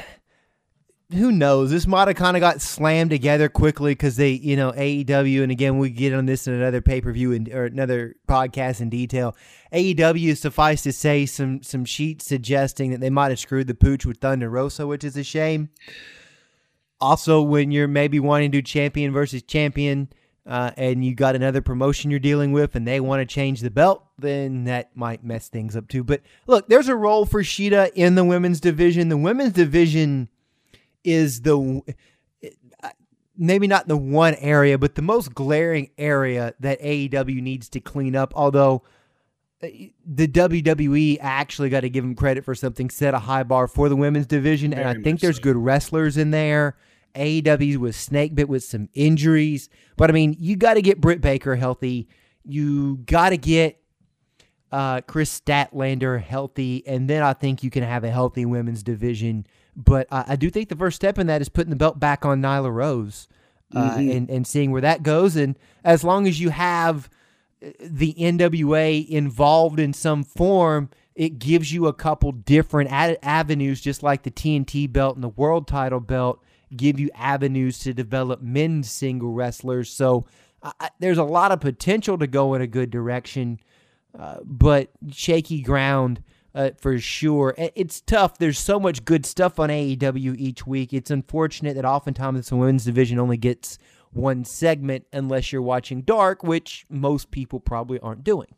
who 1.14 1.32
knows? 1.32 1.70
This 1.70 1.86
might 1.86 2.08
have 2.08 2.16
kind 2.16 2.36
of 2.36 2.40
got 2.40 2.60
slammed 2.60 3.10
together 3.10 3.48
quickly 3.48 3.92
because 3.92 4.16
they, 4.16 4.30
you 4.30 4.56
know, 4.56 4.72
AEW, 4.72 5.42
and 5.42 5.52
again, 5.52 5.78
we 5.78 5.90
get 5.90 6.12
on 6.12 6.26
this 6.26 6.46
in 6.46 6.54
another 6.54 6.80
pay 6.80 7.00
per 7.00 7.12
view 7.12 7.32
and 7.32 7.48
or 7.48 7.64
another 7.64 8.16
podcast 8.28 8.80
in 8.80 8.90
detail. 8.90 9.36
AEW, 9.72 10.36
suffice 10.36 10.82
to 10.82 10.92
say, 10.92 11.26
some 11.26 11.62
some 11.62 11.84
sheets 11.84 12.26
suggesting 12.26 12.90
that 12.90 13.00
they 13.00 13.10
might 13.10 13.30
have 13.30 13.38
screwed 13.38 13.66
the 13.66 13.74
pooch 13.74 14.04
with 14.04 14.18
Thunder 14.18 14.50
Rosa, 14.50 14.86
which 14.86 15.04
is 15.04 15.16
a 15.16 15.24
shame. 15.24 15.70
Also, 17.00 17.42
when 17.42 17.70
you're 17.70 17.88
maybe 17.88 18.20
wanting 18.20 18.50
to 18.50 18.58
do 18.58 18.62
champion 18.62 19.12
versus 19.12 19.42
champion, 19.42 20.08
uh, 20.46 20.72
and 20.76 21.04
you 21.04 21.14
got 21.14 21.34
another 21.34 21.62
promotion 21.62 22.10
you're 22.10 22.20
dealing 22.20 22.52
with, 22.52 22.74
and 22.74 22.86
they 22.86 23.00
want 23.00 23.20
to 23.20 23.26
change 23.26 23.60
the 23.60 23.70
belt, 23.70 24.04
then 24.18 24.64
that 24.64 24.96
might 24.96 25.24
mess 25.24 25.48
things 25.48 25.76
up 25.76 25.88
too. 25.88 26.04
But 26.04 26.22
look, 26.46 26.68
there's 26.68 26.88
a 26.88 26.96
role 26.96 27.24
for 27.24 27.42
Shida 27.42 27.90
in 27.94 28.14
the 28.14 28.24
women's 28.24 28.60
division. 28.60 29.08
The 29.08 29.16
women's 29.16 29.52
division 29.52 30.28
is 31.04 31.42
the 31.42 31.82
maybe 33.36 33.66
not 33.66 33.88
the 33.88 33.96
one 33.96 34.34
area, 34.34 34.78
but 34.78 34.94
the 34.94 35.02
most 35.02 35.34
glaring 35.34 35.90
area 35.98 36.54
that 36.60 36.80
AEW 36.80 37.42
needs 37.42 37.68
to 37.70 37.80
clean 37.80 38.14
up. 38.14 38.32
Although 38.36 38.82
uh, 39.62 39.68
the 40.06 40.28
WWE 40.28 41.18
actually 41.20 41.68
got 41.68 41.80
to 41.80 41.90
give 41.90 42.04
them 42.04 42.14
credit 42.14 42.44
for 42.44 42.54
something, 42.54 42.90
set 42.90 43.14
a 43.14 43.18
high 43.18 43.42
bar 43.42 43.66
for 43.66 43.88
the 43.88 43.96
women's 43.96 44.26
division, 44.26 44.70
Very 44.70 44.82
and 44.82 44.98
I 44.98 45.02
think 45.02 45.20
there's 45.20 45.36
so. 45.36 45.42
good 45.42 45.56
wrestlers 45.56 46.16
in 46.16 46.30
there. 46.30 46.76
AEW 47.14 47.76
was 47.76 47.96
snake 47.96 48.34
bit 48.34 48.48
with 48.48 48.64
some 48.64 48.88
injuries, 48.92 49.68
but 49.96 50.10
I 50.10 50.12
mean, 50.12 50.36
you 50.38 50.56
got 50.56 50.74
to 50.74 50.82
get 50.82 51.00
Britt 51.00 51.20
Baker 51.20 51.54
healthy. 51.54 52.08
You 52.44 52.96
got 52.96 53.30
to 53.30 53.36
get 53.36 53.80
uh, 54.72 55.00
Kris 55.02 55.40
Statlander 55.40 56.20
healthy, 56.20 56.84
and 56.88 57.08
then 57.08 57.22
I 57.22 57.32
think 57.32 57.62
you 57.62 57.70
can 57.70 57.84
have 57.84 58.02
a 58.02 58.10
healthy 58.10 58.44
women's 58.44 58.82
division 58.82 59.46
but 59.76 60.06
I, 60.10 60.24
I, 60.28 60.36
do 60.36 60.50
think 60.50 60.68
the 60.68 60.76
first 60.76 60.96
step 60.96 61.18
in 61.18 61.26
that 61.26 61.40
is 61.40 61.48
putting 61.48 61.70
the 61.70 61.76
belt 61.76 61.98
back 61.98 62.24
on 62.24 62.40
Nyla 62.40 62.72
Rose 62.72 63.28
uh, 63.74 63.96
mm-hmm. 63.96 64.10
and, 64.10 64.30
and 64.30 64.46
seeing 64.46 64.70
where 64.70 64.80
that 64.80 65.02
goes. 65.02 65.36
And 65.36 65.58
as 65.84 66.04
long 66.04 66.26
as 66.26 66.40
you 66.40 66.50
have 66.50 67.08
uh, 67.64 67.70
the 67.80 68.14
NWA 68.14 69.06
involved 69.08 69.80
in 69.80 69.92
some 69.92 70.24
form, 70.24 70.90
it 71.14 71.38
gives 71.38 71.72
you 71.72 71.86
a 71.86 71.92
couple 71.92 72.32
different 72.32 72.90
ad- 72.90 73.18
avenues, 73.22 73.80
just 73.80 74.02
like 74.02 74.22
the 74.22 74.30
TNT 74.30 74.90
belt 74.92 75.16
and 75.16 75.24
the 75.24 75.28
world 75.28 75.68
title 75.68 76.00
belt 76.00 76.42
give 76.76 76.98
you 76.98 77.10
avenues 77.14 77.78
to 77.80 77.94
develop 77.94 78.42
men's 78.42 78.90
single 78.90 79.32
wrestlers. 79.32 79.90
So 79.90 80.26
I, 80.62 80.90
there's 80.98 81.18
a 81.18 81.24
lot 81.24 81.52
of 81.52 81.60
potential 81.60 82.18
to 82.18 82.26
go 82.26 82.54
in 82.54 82.62
a 82.62 82.66
good 82.66 82.90
direction, 82.90 83.60
uh, 84.18 84.38
but 84.44 84.90
shaky 85.12 85.60
ground 85.60 86.22
uh, 86.54 86.70
for 86.78 86.98
sure. 86.98 87.54
It's 87.56 88.00
tough. 88.00 88.38
There's 88.38 88.58
so 88.58 88.78
much 88.78 89.04
good 89.04 89.26
stuff 89.26 89.58
on 89.58 89.70
AEW 89.70 90.36
each 90.36 90.66
week. 90.66 90.92
It's 90.92 91.10
unfortunate 91.10 91.74
that 91.74 91.84
oftentimes 91.84 92.48
the 92.48 92.56
women's 92.56 92.84
division 92.84 93.18
only 93.18 93.36
gets 93.36 93.78
one 94.12 94.44
segment 94.44 95.06
unless 95.12 95.52
you're 95.52 95.62
watching 95.62 96.02
Dark, 96.02 96.42
which 96.42 96.86
most 96.88 97.30
people 97.30 97.58
probably 97.58 97.98
aren't 98.00 98.22
doing. 98.22 98.54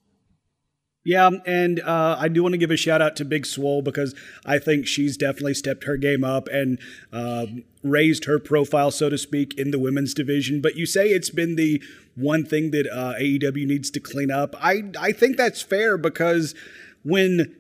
Yeah, 1.07 1.31
and 1.47 1.79
uh, 1.81 2.17
I 2.19 2.27
do 2.27 2.43
want 2.43 2.55
to 2.55 2.59
give 2.59 2.73
a 2.73 2.77
shout 2.77 3.01
out 3.01 3.15
to 3.17 3.25
Big 3.25 3.47
Swole 3.47 3.81
because 3.81 4.13
I 4.45 4.59
think 4.59 4.89
she's 4.89 5.17
definitely 5.17 5.55
stepped 5.55 5.85
her 5.85 5.97
game 5.97 6.25
up 6.25 6.49
and 6.49 6.81
um, 7.13 7.63
raised 7.85 8.25
her 8.25 8.41
profile, 8.41 8.91
so 8.91 9.09
to 9.09 9.17
speak, 9.17 9.57
in 9.57 9.71
the 9.71 9.79
women's 9.79 10.15
division. 10.15 10.61
But 10.61 10.75
you 10.75 10.85
say 10.85 11.07
it's 11.07 11.31
been 11.31 11.55
the 11.55 11.81
one 12.17 12.45
thing 12.45 12.73
that 12.73 12.89
uh, 12.93 13.15
AEW 13.21 13.69
needs 13.69 13.89
to 13.93 14.01
clean 14.01 14.33
up. 14.33 14.57
I 14.61 14.91
I 14.99 15.13
think 15.13 15.37
that's 15.37 15.63
fair 15.63 15.97
because 15.97 16.57
when 17.05 17.55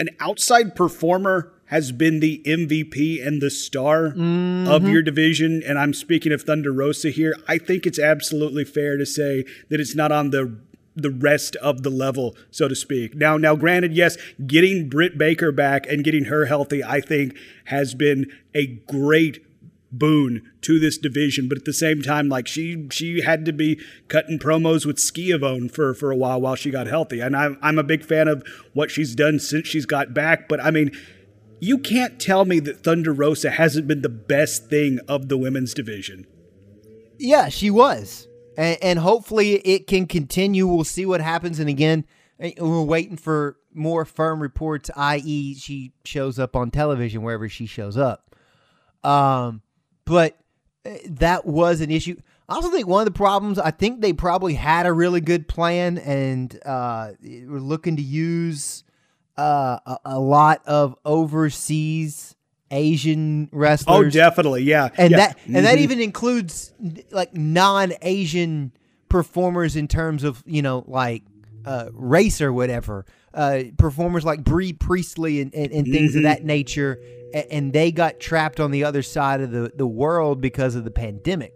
an 0.00 0.08
outside 0.18 0.74
performer 0.74 1.52
has 1.66 1.92
been 1.92 2.18
the 2.18 2.42
MVP 2.44 3.24
and 3.24 3.40
the 3.40 3.50
star 3.50 4.08
mm-hmm. 4.08 4.66
of 4.66 4.88
your 4.88 5.02
division, 5.02 5.62
and 5.64 5.78
I'm 5.78 5.94
speaking 5.94 6.32
of 6.32 6.42
Thunder 6.42 6.72
Rosa 6.72 7.10
here, 7.10 7.36
I 7.46 7.58
think 7.58 7.86
it's 7.86 7.98
absolutely 7.98 8.64
fair 8.64 8.96
to 8.96 9.06
say 9.06 9.44
that 9.68 9.78
it's 9.78 9.94
not 9.94 10.10
on 10.10 10.30
the 10.30 10.58
the 10.96 11.10
rest 11.10 11.54
of 11.56 11.84
the 11.84 11.90
level, 11.90 12.36
so 12.50 12.66
to 12.66 12.74
speak. 12.74 13.14
Now, 13.14 13.36
now, 13.36 13.54
granted, 13.54 13.94
yes, 13.94 14.18
getting 14.44 14.88
Britt 14.88 15.16
Baker 15.16 15.52
back 15.52 15.86
and 15.86 16.02
getting 16.02 16.24
her 16.24 16.46
healthy, 16.46 16.82
I 16.82 17.00
think, 17.00 17.36
has 17.66 17.94
been 17.94 18.30
a 18.54 18.66
great 18.66 19.44
boon 19.92 20.42
to 20.62 20.78
this 20.78 20.98
division. 20.98 21.48
But 21.48 21.58
at 21.58 21.64
the 21.64 21.72
same 21.72 22.02
time, 22.02 22.28
like 22.28 22.46
she 22.46 22.88
she 22.90 23.22
had 23.22 23.44
to 23.44 23.52
be 23.52 23.80
cutting 24.08 24.38
promos 24.38 24.86
with 24.86 24.98
Schiavone 24.98 25.68
for 25.68 25.94
for 25.94 26.10
a 26.10 26.16
while 26.16 26.40
while 26.40 26.56
she 26.56 26.70
got 26.70 26.86
healthy. 26.86 27.20
And 27.20 27.36
I'm 27.36 27.58
I'm 27.62 27.78
a 27.78 27.84
big 27.84 28.04
fan 28.04 28.28
of 28.28 28.46
what 28.72 28.90
she's 28.90 29.14
done 29.14 29.38
since 29.38 29.66
she's 29.66 29.86
got 29.86 30.14
back. 30.14 30.48
But 30.48 30.60
I 30.60 30.70
mean, 30.70 30.92
you 31.60 31.78
can't 31.78 32.20
tell 32.20 32.44
me 32.44 32.60
that 32.60 32.82
Thunder 32.82 33.12
Rosa 33.12 33.50
hasn't 33.50 33.86
been 33.86 34.02
the 34.02 34.08
best 34.08 34.68
thing 34.68 34.98
of 35.08 35.28
the 35.28 35.36
women's 35.36 35.74
division. 35.74 36.26
Yeah, 37.18 37.48
she 37.48 37.70
was. 37.70 38.26
And, 38.56 38.78
and 38.82 38.98
hopefully 38.98 39.56
it 39.56 39.86
can 39.86 40.06
continue. 40.06 40.66
We'll 40.66 40.84
see 40.84 41.04
what 41.04 41.20
happens. 41.20 41.58
And 41.58 41.68
again, 41.68 42.06
eh, 42.40 42.52
we're 42.58 42.82
waiting 42.82 43.16
for 43.16 43.58
more 43.72 44.04
firm 44.04 44.40
reports, 44.40 44.90
i.e., 44.96 45.54
she 45.54 45.92
shows 46.04 46.38
up 46.38 46.56
on 46.56 46.70
television 46.70 47.22
wherever 47.22 47.48
she 47.48 47.66
shows 47.66 47.96
up. 47.96 48.34
Um, 49.04 49.62
but 50.04 50.36
eh, 50.84 50.98
that 51.06 51.46
was 51.46 51.80
an 51.80 51.90
issue. 51.90 52.16
I 52.48 52.54
also 52.56 52.70
think 52.70 52.88
one 52.88 53.00
of 53.00 53.04
the 53.04 53.16
problems, 53.16 53.58
I 53.60 53.70
think 53.70 54.00
they 54.00 54.12
probably 54.12 54.54
had 54.54 54.86
a 54.86 54.92
really 54.92 55.20
good 55.20 55.46
plan 55.46 55.98
and 55.98 56.58
uh, 56.66 57.12
were 57.46 57.60
looking 57.60 57.96
to 57.96 58.02
use 58.02 58.82
uh, 59.38 59.78
a, 59.86 59.98
a, 60.04 60.20
lot 60.20 60.60
of 60.66 60.96
overseas 61.04 62.34
Asian 62.72 63.48
wrestlers. 63.52 64.06
Oh, 64.06 64.10
definitely, 64.10 64.64
yeah, 64.64 64.88
and 64.96 65.12
yeah. 65.12 65.16
that 65.16 65.38
and 65.46 65.54
mm-hmm. 65.54 65.64
that 65.64 65.78
even 65.78 66.00
includes 66.00 66.72
like 67.10 67.34
non-Asian 67.34 68.72
performers 69.08 69.76
in 69.76 69.88
terms 69.88 70.24
of 70.24 70.42
you 70.44 70.60
know 70.62 70.84
like 70.86 71.22
uh, 71.64 71.86
race 71.92 72.40
or 72.40 72.52
whatever. 72.52 73.06
Uh, 73.32 73.62
performers 73.78 74.24
like 74.24 74.42
Bea 74.42 74.72
Priestley 74.72 75.40
and, 75.40 75.54
and, 75.54 75.70
and 75.70 75.86
things 75.86 76.10
mm-hmm. 76.10 76.18
of 76.18 76.22
that 76.24 76.44
nature 76.44 77.00
and 77.32 77.72
they 77.72 77.92
got 77.92 78.20
trapped 78.20 78.60
on 78.60 78.70
the 78.70 78.84
other 78.84 79.02
side 79.02 79.40
of 79.40 79.50
the, 79.50 79.72
the 79.74 79.86
world 79.86 80.40
because 80.40 80.74
of 80.74 80.84
the 80.84 80.90
pandemic. 80.90 81.54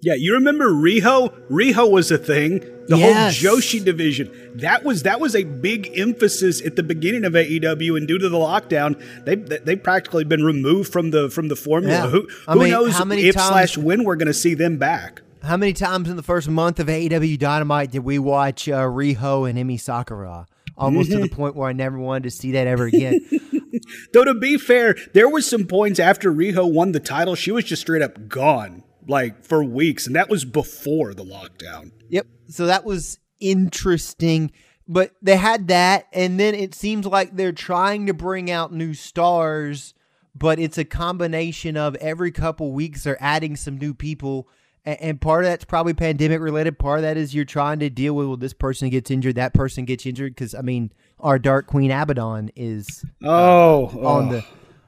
Yeah, 0.00 0.14
you 0.14 0.34
remember 0.34 0.68
Riho? 0.70 1.30
Riho 1.48 1.88
was 1.88 2.10
a 2.10 2.18
thing. 2.18 2.58
The 2.88 2.98
yes. 2.98 3.40
whole 3.40 3.56
Joshi 3.56 3.84
division. 3.84 4.52
That 4.56 4.82
was 4.82 5.04
that 5.04 5.20
was 5.20 5.36
a 5.36 5.44
big 5.44 5.96
emphasis 5.96 6.60
at 6.60 6.74
the 6.74 6.82
beginning 6.82 7.24
of 7.24 7.34
AEW, 7.34 7.96
and 7.96 8.08
due 8.08 8.18
to 8.18 8.28
the 8.28 8.36
lockdown, 8.36 9.00
they 9.24 9.36
they 9.36 9.76
practically 9.76 10.24
been 10.24 10.42
removed 10.42 10.92
from 10.92 11.12
the 11.12 11.30
from 11.30 11.46
the 11.46 11.54
formula. 11.54 12.04
Yeah. 12.04 12.10
Who, 12.10 12.28
who 12.48 12.58
mean, 12.58 12.70
knows 12.70 12.98
if 12.98 13.36
times, 13.36 13.48
slash 13.48 13.78
when 13.78 14.02
we're 14.02 14.16
going 14.16 14.26
to 14.26 14.34
see 14.34 14.54
them 14.54 14.76
back? 14.76 15.22
How 15.44 15.56
many 15.56 15.72
times 15.72 16.10
in 16.10 16.16
the 16.16 16.22
first 16.24 16.48
month 16.48 16.80
of 16.80 16.88
AEW 16.88 17.38
Dynamite 17.38 17.92
did 17.92 18.00
we 18.00 18.18
watch 18.18 18.68
uh, 18.68 18.82
Riho 18.82 19.48
and 19.48 19.56
Emi 19.56 19.78
Sakura? 19.78 20.48
almost 20.76 21.10
to 21.10 21.18
the 21.18 21.28
point 21.28 21.54
where 21.54 21.68
I 21.68 21.72
never 21.72 21.98
wanted 21.98 22.24
to 22.24 22.30
see 22.30 22.52
that 22.52 22.66
ever 22.66 22.86
again. 22.86 23.20
Though 24.12 24.24
to 24.24 24.34
be 24.34 24.58
fair, 24.58 24.96
there 25.12 25.28
was 25.28 25.48
some 25.48 25.66
points 25.66 25.98
after 25.98 26.32
Riho 26.32 26.70
won 26.70 26.92
the 26.92 27.00
title, 27.00 27.34
she 27.34 27.50
was 27.50 27.64
just 27.64 27.82
straight 27.82 28.02
up 28.02 28.28
gone, 28.28 28.84
like 29.06 29.44
for 29.44 29.62
weeks, 29.64 30.06
and 30.06 30.16
that 30.16 30.28
was 30.28 30.44
before 30.44 31.14
the 31.14 31.24
lockdown. 31.24 31.92
Yep. 32.08 32.26
So 32.48 32.66
that 32.66 32.84
was 32.84 33.18
interesting. 33.40 34.52
But 34.88 35.12
they 35.22 35.36
had 35.36 35.68
that, 35.68 36.06
and 36.12 36.38
then 36.40 36.54
it 36.54 36.74
seems 36.74 37.06
like 37.06 37.36
they're 37.36 37.52
trying 37.52 38.06
to 38.06 38.14
bring 38.14 38.50
out 38.50 38.72
new 38.72 38.94
stars, 38.94 39.94
but 40.34 40.58
it's 40.58 40.76
a 40.76 40.84
combination 40.84 41.76
of 41.76 41.94
every 41.96 42.32
couple 42.32 42.72
weeks 42.72 43.04
they're 43.04 43.22
adding 43.22 43.56
some 43.56 43.78
new 43.78 43.94
people. 43.94 44.48
And 44.84 45.20
part 45.20 45.44
of 45.44 45.50
that's 45.50 45.64
probably 45.64 45.94
pandemic 45.94 46.40
related. 46.40 46.76
Part 46.78 46.98
of 46.98 47.02
that 47.02 47.16
is 47.16 47.34
you're 47.34 47.44
trying 47.44 47.78
to 47.80 47.88
deal 47.88 48.14
with 48.14 48.26
well, 48.26 48.36
this 48.36 48.52
person 48.52 48.88
gets 48.90 49.10
injured, 49.12 49.36
that 49.36 49.54
person 49.54 49.84
gets 49.84 50.04
injured. 50.04 50.34
Because 50.34 50.54
I 50.56 50.60
mean, 50.62 50.92
our 51.20 51.38
Dark 51.38 51.68
Queen 51.68 51.92
Abaddon 51.92 52.50
is 52.56 53.04
oh, 53.22 53.86
uh, 53.94 54.08
on 54.08 54.28
oh. 54.28 54.32
the 54.32 54.44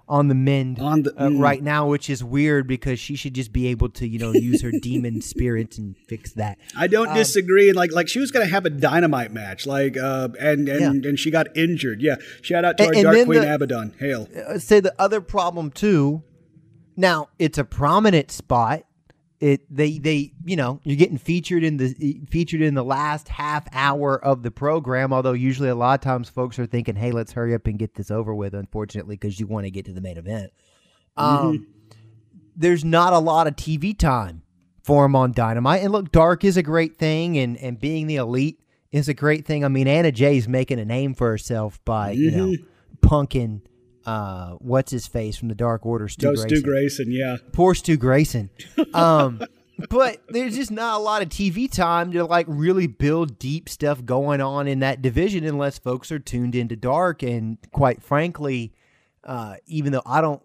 on 0.06 0.28
the 0.28 0.34
mend 0.34 0.80
On 0.80 1.02
the- 1.02 1.14
uh, 1.16 1.28
mm. 1.28 1.40
right 1.40 1.62
now, 1.62 1.86
which 1.88 2.10
is 2.10 2.22
weird 2.22 2.66
because 2.66 2.98
she 2.98 3.14
should 3.16 3.34
just 3.34 3.52
be 3.52 3.68
able 3.68 3.88
to 3.90 4.06
you 4.08 4.18
know 4.18 4.32
use 4.32 4.62
her 4.62 4.72
demon 4.82 5.20
spirit 5.22 5.78
and 5.78 5.96
fix 6.08 6.32
that. 6.32 6.58
I 6.76 6.88
don't 6.88 7.08
Um, 7.10 7.14
disagree. 7.14 7.68
And 7.68 7.76
like, 7.76 7.92
like 7.92 8.08
she 8.08 8.18
was 8.18 8.32
going 8.32 8.44
to 8.44 8.52
have 8.52 8.66
a 8.66 8.70
dynamite 8.70 9.32
match, 9.32 9.64
like, 9.64 9.96
uh, 9.96 10.28
and 10.40 10.68
and 10.68 11.06
and 11.06 11.18
she 11.20 11.30
got 11.30 11.56
injured. 11.56 12.02
Yeah, 12.02 12.16
shout 12.42 12.64
out 12.64 12.78
to 12.78 12.84
And- 12.88 12.96
our 12.96 13.14
Dark 13.14 13.26
Queen 13.26 13.40
the- 13.42 13.54
Abaddon. 13.54 13.94
Hail. 14.00 14.28
uh, 14.48 14.58
say 14.58 14.80
the 14.80 14.94
other 14.98 15.20
problem 15.20 15.70
too. 15.70 16.24
Now 16.96 17.28
it's 17.38 17.58
a 17.58 17.64
prominent 17.64 18.32
spot. 18.32 18.82
It 19.44 19.60
they 19.68 19.98
they 19.98 20.32
you 20.46 20.56
know 20.56 20.80
you're 20.84 20.96
getting 20.96 21.18
featured 21.18 21.64
in 21.64 21.76
the 21.76 22.22
featured 22.30 22.62
in 22.62 22.72
the 22.72 22.82
last 22.82 23.28
half 23.28 23.68
hour 23.72 24.16
of 24.24 24.42
the 24.42 24.50
program. 24.50 25.12
Although 25.12 25.34
usually 25.34 25.68
a 25.68 25.74
lot 25.74 26.00
of 26.00 26.00
times 26.00 26.30
folks 26.30 26.58
are 26.58 26.64
thinking, 26.64 26.96
hey, 26.96 27.12
let's 27.12 27.32
hurry 27.32 27.52
up 27.54 27.66
and 27.66 27.78
get 27.78 27.94
this 27.94 28.10
over 28.10 28.34
with. 28.34 28.54
Unfortunately, 28.54 29.16
because 29.16 29.38
you 29.38 29.46
want 29.46 29.66
to 29.66 29.70
get 29.70 29.84
to 29.84 29.92
the 29.92 30.00
main 30.00 30.16
event. 30.16 30.50
Um, 31.18 31.66
there's 32.56 32.86
not 32.86 33.12
a 33.12 33.18
lot 33.18 33.46
of 33.46 33.54
TV 33.54 33.96
time 33.98 34.44
for 34.82 35.04
him 35.04 35.14
on 35.14 35.32
Dynamite. 35.32 35.82
And 35.82 35.92
look, 35.92 36.10
Dark 36.10 36.42
is 36.42 36.56
a 36.56 36.62
great 36.62 36.96
thing, 36.96 37.36
and 37.36 37.58
and 37.58 37.78
being 37.78 38.06
the 38.06 38.16
elite 38.16 38.60
is 38.92 39.10
a 39.10 39.14
great 39.14 39.44
thing. 39.44 39.62
I 39.62 39.68
mean, 39.68 39.86
Anna 39.86 40.10
Jay's 40.10 40.48
making 40.48 40.80
a 40.80 40.86
name 40.86 41.12
for 41.12 41.28
herself 41.28 41.84
by 41.84 42.12
you 42.12 42.30
know 42.30 42.54
punking 43.02 43.60
uh 44.06 44.52
what's 44.58 44.90
his 44.90 45.06
face 45.06 45.36
from 45.36 45.48
the 45.48 45.54
Dark 45.54 45.84
Order, 45.86 46.08
Stu 46.08 46.28
Grayson. 46.28 46.48
Stu 46.48 46.62
Grayson. 46.62 47.10
Yeah. 47.10 47.36
Poor 47.52 47.74
Stu 47.74 47.96
Grayson. 47.96 48.50
Um, 48.92 49.42
but 49.90 50.22
there's 50.28 50.54
just 50.54 50.70
not 50.70 51.00
a 51.00 51.02
lot 51.02 51.22
of 51.22 51.28
TV 51.28 51.70
time 51.70 52.12
to 52.12 52.24
like 52.24 52.46
really 52.48 52.86
build 52.86 53.38
deep 53.38 53.68
stuff 53.68 54.04
going 54.04 54.40
on 54.40 54.68
in 54.68 54.80
that 54.80 55.02
division 55.02 55.44
unless 55.44 55.78
folks 55.78 56.12
are 56.12 56.18
tuned 56.18 56.54
into 56.54 56.76
Dark. 56.76 57.22
And 57.22 57.58
quite 57.72 58.02
frankly, 58.02 58.72
uh, 59.24 59.56
even 59.66 59.92
though 59.92 60.02
I 60.06 60.20
don't 60.20 60.42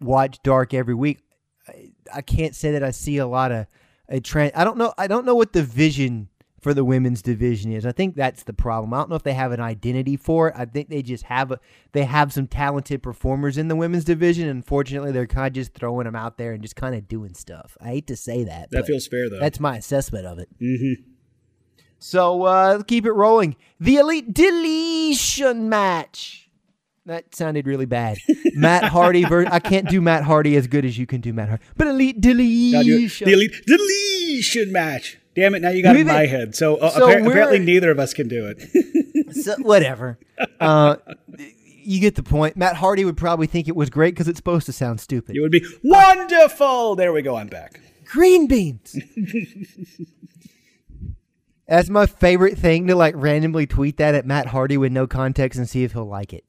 watch 0.00 0.42
Dark 0.42 0.74
every 0.74 0.94
week, 0.94 1.20
I, 1.68 1.90
I 2.12 2.22
can't 2.22 2.56
say 2.56 2.72
that 2.72 2.82
I 2.82 2.90
see 2.90 3.18
a 3.18 3.26
lot 3.26 3.52
of 3.52 3.66
a 4.08 4.20
trend. 4.20 4.52
I 4.54 4.64
don't 4.64 4.76
know. 4.76 4.92
I 4.98 5.06
don't 5.06 5.24
know 5.24 5.36
what 5.36 5.52
the 5.52 5.62
vision 5.62 6.28
for 6.60 6.74
the 6.74 6.84
women's 6.84 7.22
division 7.22 7.72
is. 7.72 7.86
I 7.86 7.92
think 7.92 8.14
that's 8.14 8.42
the 8.42 8.52
problem. 8.52 8.92
I 8.92 8.98
don't 8.98 9.10
know 9.10 9.16
if 9.16 9.22
they 9.22 9.32
have 9.32 9.52
an 9.52 9.60
identity 9.60 10.16
for 10.16 10.48
it. 10.48 10.54
I 10.56 10.66
think 10.66 10.88
they 10.88 11.02
just 11.02 11.24
have 11.24 11.50
a 11.50 11.60
they 11.92 12.04
have 12.04 12.32
some 12.32 12.46
talented 12.46 13.02
performers 13.02 13.56
in 13.58 13.68
the 13.68 13.76
women's 13.76 14.04
division. 14.04 14.48
Unfortunately, 14.48 15.10
they're 15.12 15.26
kind 15.26 15.46
of 15.48 15.52
just 15.54 15.72
throwing 15.74 16.04
them 16.04 16.14
out 16.16 16.36
there 16.36 16.52
and 16.52 16.62
just 16.62 16.76
kind 16.76 16.94
of 16.94 17.08
doing 17.08 17.34
stuff. 17.34 17.76
I 17.80 17.88
hate 17.88 18.06
to 18.08 18.16
say 18.16 18.44
that. 18.44 18.68
That 18.70 18.86
feels 18.86 19.06
fair 19.08 19.28
though. 19.30 19.40
that's 19.40 19.58
my 19.58 19.76
assessment 19.78 20.26
of 20.26 20.38
it. 20.38 20.48
mm-hmm. 20.60 21.02
So 21.98 22.44
uh, 22.44 22.82
keep 22.82 23.04
it 23.04 23.12
rolling. 23.12 23.56
The 23.78 23.96
Elite 23.96 24.32
Deletion 24.32 25.68
match. 25.68 26.48
That 27.06 27.34
sounded 27.34 27.66
really 27.66 27.86
bad. 27.86 28.18
Matt 28.54 28.84
Hardy. 28.84 29.24
Ver- 29.24 29.46
I 29.50 29.58
can't 29.58 29.88
do 29.88 30.00
Matt 30.00 30.22
Hardy 30.22 30.56
as 30.56 30.66
good 30.66 30.84
as 30.84 30.96
you 30.96 31.06
can 31.06 31.20
do 31.20 31.32
Matt 31.32 31.48
Hardy. 31.48 31.64
But 31.76 31.88
Elite 31.88 32.20
Deletion. 32.20 33.26
The 33.26 33.32
elite 33.32 33.54
deletion 33.66 34.72
match. 34.72 35.18
Damn 35.40 35.54
it! 35.54 35.62
Now 35.62 35.70
you 35.70 35.82
got 35.82 35.96
in 35.96 36.06
my 36.06 36.26
head. 36.26 36.54
So, 36.54 36.76
uh, 36.76 36.90
So 36.90 37.08
appar- 37.08 37.26
apparently 37.26 37.58
neither 37.60 37.90
of 37.90 37.98
us 37.98 38.12
can 38.12 38.28
do 38.28 38.46
it. 38.54 39.32
so, 39.34 39.54
whatever. 39.62 40.18
Uh, 40.60 40.96
you 41.82 41.98
get 41.98 42.14
the 42.14 42.22
point. 42.22 42.56
Matt 42.58 42.76
Hardy 42.76 43.06
would 43.06 43.16
probably 43.16 43.46
think 43.46 43.66
it 43.68 43.74
was 43.74 43.88
great 43.88 44.14
because 44.14 44.28
it's 44.28 44.36
supposed 44.38 44.66
to 44.66 44.72
sound 44.72 45.00
stupid. 45.00 45.34
it 45.34 45.40
would 45.40 45.50
be 45.50 45.64
wonderful. 45.82 46.94
There 46.94 47.10
we 47.12 47.22
go. 47.22 47.36
I'm 47.36 47.46
back. 47.48 47.80
Green 48.04 48.46
beans. 48.46 48.96
That's 51.66 51.88
my 51.88 52.06
favorite 52.06 52.58
thing 52.58 52.88
to 52.88 52.96
like 52.96 53.14
randomly 53.16 53.66
tweet 53.66 53.96
that 53.98 54.14
at 54.14 54.26
Matt 54.26 54.46
Hardy 54.46 54.76
with 54.76 54.92
no 54.92 55.06
context 55.06 55.58
and 55.58 55.68
see 55.68 55.84
if 55.84 55.92
he'll 55.92 56.04
like 56.04 56.32
it. 56.32 56.44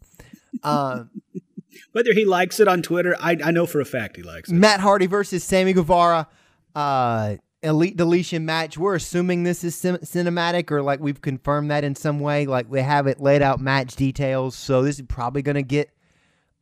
Um, 0.63 1.11
Whether 1.93 2.13
he 2.13 2.25
likes 2.25 2.59
it 2.59 2.67
on 2.67 2.81
Twitter, 2.81 3.15
I, 3.19 3.37
I 3.43 3.51
know 3.51 3.65
for 3.65 3.79
a 3.79 3.85
fact 3.85 4.15
he 4.15 4.23
likes 4.23 4.49
it. 4.49 4.53
Matt 4.55 4.79
Hardy 4.79 5.05
versus 5.07 5.43
Sammy 5.43 5.73
Guevara, 5.73 6.27
uh, 6.73 7.35
elite 7.63 7.97
deletion 7.97 8.45
match. 8.45 8.77
We're 8.77 8.95
assuming 8.95 9.43
this 9.43 9.63
is 9.63 9.75
cin- 9.75 9.97
cinematic 9.97 10.71
or 10.71 10.81
like 10.81 10.99
we've 10.99 11.21
confirmed 11.21 11.71
that 11.71 11.83
in 11.83 11.95
some 11.95 12.19
way. 12.19 12.45
Like 12.45 12.69
we 12.69 12.81
have 12.81 13.07
it 13.07 13.19
laid 13.19 13.41
out 13.41 13.59
match 13.59 13.95
details. 13.95 14.55
So 14.55 14.81
this 14.81 14.99
is 14.99 15.05
probably 15.07 15.41
going 15.41 15.55
to 15.55 15.63
get. 15.63 15.89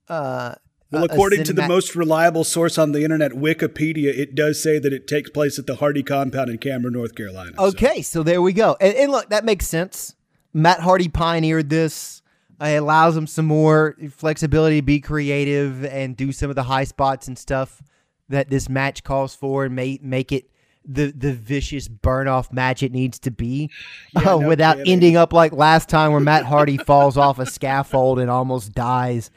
Uh, 0.07 0.55
Well, 0.91 1.03
according 1.03 1.43
to 1.43 1.53
the 1.53 1.67
most 1.67 1.95
reliable 1.95 2.43
source 2.43 2.77
on 2.79 2.91
the 2.93 3.03
internet, 3.03 3.33
Wikipedia, 3.33 4.17
it 4.17 4.33
does 4.33 4.61
say 4.61 4.79
that 4.79 4.91
it 4.91 5.07
takes 5.07 5.29
place 5.29 5.59
at 5.59 5.67
the 5.67 5.75
Hardy 5.75 6.01
compound 6.01 6.49
in 6.49 6.57
Cameron, 6.57 6.93
North 6.93 7.13
Carolina. 7.13 7.51
Okay, 7.59 8.01
so 8.01 8.23
there 8.23 8.41
we 8.41 8.53
go. 8.53 8.75
And, 8.81 8.95
and 8.95 9.11
look, 9.11 9.29
that 9.29 9.45
makes 9.45 9.67
sense. 9.67 10.15
Matt 10.51 10.79
Hardy 10.79 11.07
pioneered 11.07 11.69
this. 11.69 12.23
Uh, 12.59 12.65
it 12.65 12.77
allows 12.77 13.15
him 13.15 13.27
some 13.27 13.45
more 13.45 13.95
flexibility 14.09 14.77
to 14.77 14.81
be 14.81 14.99
creative 14.99 15.85
and 15.85 16.17
do 16.17 16.31
some 16.31 16.49
of 16.49 16.55
the 16.55 16.63
high 16.63 16.83
spots 16.83 17.27
and 17.27 17.37
stuff 17.37 17.81
that 18.27 18.49
this 18.49 18.67
match 18.67 19.03
calls 19.03 19.35
for 19.35 19.65
and 19.65 19.75
make 19.75 20.03
make 20.03 20.31
it 20.31 20.49
the 20.85 21.11
the 21.15 21.33
vicious 21.33 21.87
burn 21.87 22.27
off 22.27 22.51
match 22.51 22.81
it 22.83 22.91
needs 22.91 23.19
to 23.19 23.31
be 23.31 23.69
Yeah, 24.13 24.21
uh, 24.35 24.39
no 24.39 24.47
without 24.47 24.77
kidding. 24.77 24.91
ending 24.93 25.17
up 25.17 25.33
like 25.33 25.51
last 25.53 25.89
time 25.89 26.11
where 26.11 26.21
Matt 26.21 26.45
Hardy 26.45 26.77
falls 26.85 27.17
off 27.17 27.37
a 27.39 27.45
scaffold 27.45 28.19
and 28.19 28.29
almost 28.29 28.73
dies 28.73 29.29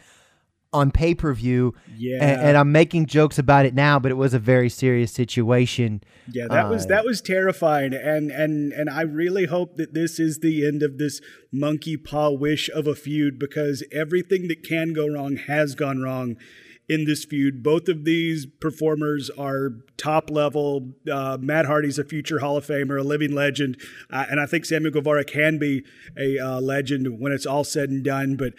on 0.74 0.90
pay 0.90 1.14
per 1.14 1.34
view. 1.34 1.74
Yeah. 1.95 2.16
And, 2.22 2.40
and 2.40 2.57
I'm 2.57 2.72
making 2.72 3.05
jokes 3.05 3.38
about 3.38 3.66
it 3.66 3.74
now, 3.74 3.99
but 3.99 4.11
it 4.11 4.14
was 4.14 4.32
a 4.32 4.38
very 4.38 4.70
serious 4.70 5.12
situation. 5.12 6.03
Yeah, 6.32 6.47
that 6.49 6.70
was 6.70 6.84
Uh, 6.86 6.88
that 6.88 7.05
was 7.05 7.20
terrifying, 7.20 7.93
and 7.93 8.30
and 8.30 8.72
and 8.72 8.88
I 8.88 9.03
really 9.03 9.45
hope 9.47 9.76
that 9.76 9.93
this 9.93 10.18
is 10.18 10.38
the 10.38 10.66
end 10.66 10.82
of 10.82 10.97
this 10.97 11.20
monkey 11.53 11.99
paw 11.99 12.30
wish 12.30 12.70
of 12.70 12.86
a 12.86 12.95
feud 12.95 13.38
because 13.38 13.84
everything 13.93 14.49
that 14.49 14.62
can 14.66 14.95
go 14.95 15.07
wrong 15.09 15.36
has 15.36 15.74
gone 15.74 16.01
wrong 16.01 16.36
in 16.93 17.05
this 17.05 17.24
feud. 17.24 17.62
Both 17.62 17.88
of 17.88 18.05
these 18.05 18.47
performers 18.47 19.30
are 19.30 19.70
top 19.97 20.30
level. 20.30 20.93
Uh, 21.11 21.38
Matt 21.40 21.66
Hardy's 21.66 21.99
a 21.99 22.05
future 22.05 22.40
Hall 22.40 22.57
of 22.57 22.66
Famer, 22.66 23.01
a 23.01 23.03
living 23.03 23.32
legend, 23.32 23.80
uh, 24.11 24.26
and 24.30 24.40
I 24.40 24.47
think 24.47 24.64
Samuel 24.64 24.93
Guevara 24.93 25.24
can 25.24 25.59
be 25.59 25.84
a 26.18 26.38
uh, 26.38 26.61
legend 26.61 27.18
when 27.18 27.32
it's 27.32 27.47
all 27.47 27.64
said 27.64 27.90
and 27.90 28.05
done. 28.05 28.36
But 28.36 28.55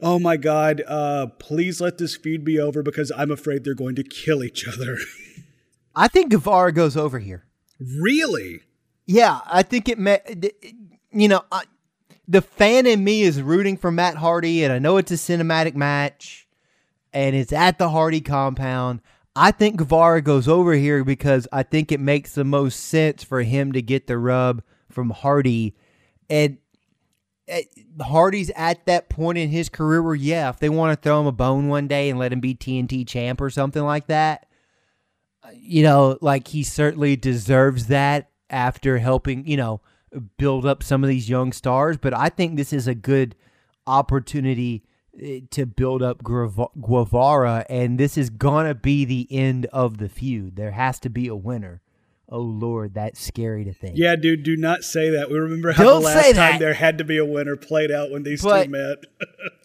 oh 0.00 0.18
my 0.18 0.36
God, 0.36 0.82
uh, 0.86 1.28
please 1.38 1.80
let 1.80 1.98
this 1.98 2.16
feud 2.16 2.44
be 2.44 2.58
over 2.58 2.82
because 2.82 3.12
I'm 3.16 3.30
afraid 3.30 3.64
they're 3.64 3.74
going 3.74 3.96
to 3.96 4.04
kill 4.04 4.42
each 4.42 4.66
other. 4.66 4.98
I 5.94 6.08
think 6.08 6.30
Guevara 6.30 6.72
goes 6.72 6.96
over 6.96 7.18
here. 7.18 7.44
really? 7.78 8.62
Yeah, 9.06 9.40
I 9.46 9.62
think 9.62 9.88
it 9.88 9.98
may. 9.98 10.20
You 11.10 11.28
know, 11.28 11.42
I, 11.50 11.64
the 12.26 12.40
fan 12.40 12.86
in 12.86 13.04
me 13.04 13.22
is 13.22 13.42
rooting 13.42 13.76
for 13.76 13.90
Matt 13.90 14.16
Hardy, 14.16 14.64
and 14.64 14.72
I 14.72 14.78
know 14.78 14.96
it's 14.96 15.10
a 15.10 15.14
cinematic 15.14 15.74
match, 15.74 16.41
and 17.12 17.36
it's 17.36 17.52
at 17.52 17.78
the 17.78 17.90
Hardy 17.90 18.20
compound. 18.20 19.00
I 19.34 19.50
think 19.50 19.76
Guevara 19.76 20.20
goes 20.20 20.46
over 20.46 20.74
here 20.74 21.04
because 21.04 21.48
I 21.52 21.62
think 21.62 21.90
it 21.90 22.00
makes 22.00 22.34
the 22.34 22.44
most 22.44 22.80
sense 22.80 23.24
for 23.24 23.42
him 23.42 23.72
to 23.72 23.80
get 23.80 24.06
the 24.06 24.18
rub 24.18 24.62
from 24.90 25.10
Hardy, 25.10 25.74
and 26.28 26.58
eh, 27.48 27.62
Hardy's 28.00 28.50
at 28.54 28.84
that 28.86 29.08
point 29.08 29.38
in 29.38 29.48
his 29.48 29.68
career 29.68 30.02
where, 30.02 30.14
yeah, 30.14 30.50
if 30.50 30.58
they 30.58 30.68
want 30.68 30.92
to 30.92 31.02
throw 31.02 31.20
him 31.20 31.26
a 31.26 31.32
bone 31.32 31.68
one 31.68 31.88
day 31.88 32.10
and 32.10 32.18
let 32.18 32.32
him 32.32 32.40
be 32.40 32.54
TNT 32.54 33.06
champ 33.06 33.40
or 33.40 33.48
something 33.48 33.82
like 33.82 34.06
that, 34.08 34.46
you 35.54 35.82
know, 35.82 36.18
like 36.20 36.48
he 36.48 36.62
certainly 36.62 37.16
deserves 37.16 37.86
that 37.86 38.30
after 38.50 38.98
helping, 38.98 39.46
you 39.46 39.56
know, 39.56 39.80
build 40.36 40.66
up 40.66 40.82
some 40.82 41.02
of 41.02 41.08
these 41.08 41.28
young 41.28 41.52
stars. 41.52 41.96
But 41.96 42.14
I 42.14 42.28
think 42.28 42.56
this 42.56 42.72
is 42.72 42.86
a 42.86 42.94
good 42.94 43.34
opportunity 43.86 44.84
to 45.50 45.66
build 45.66 46.02
up 46.02 46.22
Guevara, 46.22 47.66
and 47.68 47.98
this 47.98 48.16
is 48.16 48.30
gonna 48.30 48.74
be 48.74 49.04
the 49.04 49.26
end 49.30 49.66
of 49.66 49.98
the 49.98 50.08
feud. 50.08 50.56
There 50.56 50.70
has 50.70 50.98
to 51.00 51.10
be 51.10 51.28
a 51.28 51.36
winner. 51.36 51.80
Oh 52.28 52.40
Lord, 52.40 52.94
that's 52.94 53.20
scary 53.20 53.64
to 53.64 53.72
think. 53.74 53.96
Yeah, 53.98 54.16
dude, 54.16 54.42
do 54.42 54.56
not 54.56 54.84
say 54.84 55.10
that. 55.10 55.30
We 55.30 55.38
remember 55.38 55.72
how 55.72 55.84
Don't 55.84 56.02
the 56.02 56.08
last 56.08 56.34
time 56.34 56.58
there 56.60 56.72
had 56.72 56.98
to 56.98 57.04
be 57.04 57.18
a 57.18 57.26
winner 57.26 57.56
played 57.56 57.90
out 57.90 58.10
when 58.10 58.22
these 58.22 58.42
But- 58.42 58.64
two 58.64 58.70
met. 58.70 59.04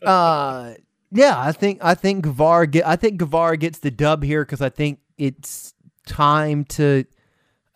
uh 0.07 0.73
yeah 1.09 1.39
i 1.39 1.53
think 1.53 1.79
i 1.81 1.95
think 1.95 2.21
Guevara 2.25 2.67
get 2.67 2.85
i 2.85 2.97
think 2.97 3.17
Guevara 3.17 3.55
gets 3.55 3.79
the 3.79 3.89
dub 3.89 4.23
here 4.23 4.43
because 4.43 4.59
i 4.61 4.67
think 4.67 4.99
it's 5.17 5.73
time 6.05 6.65
to 6.65 7.05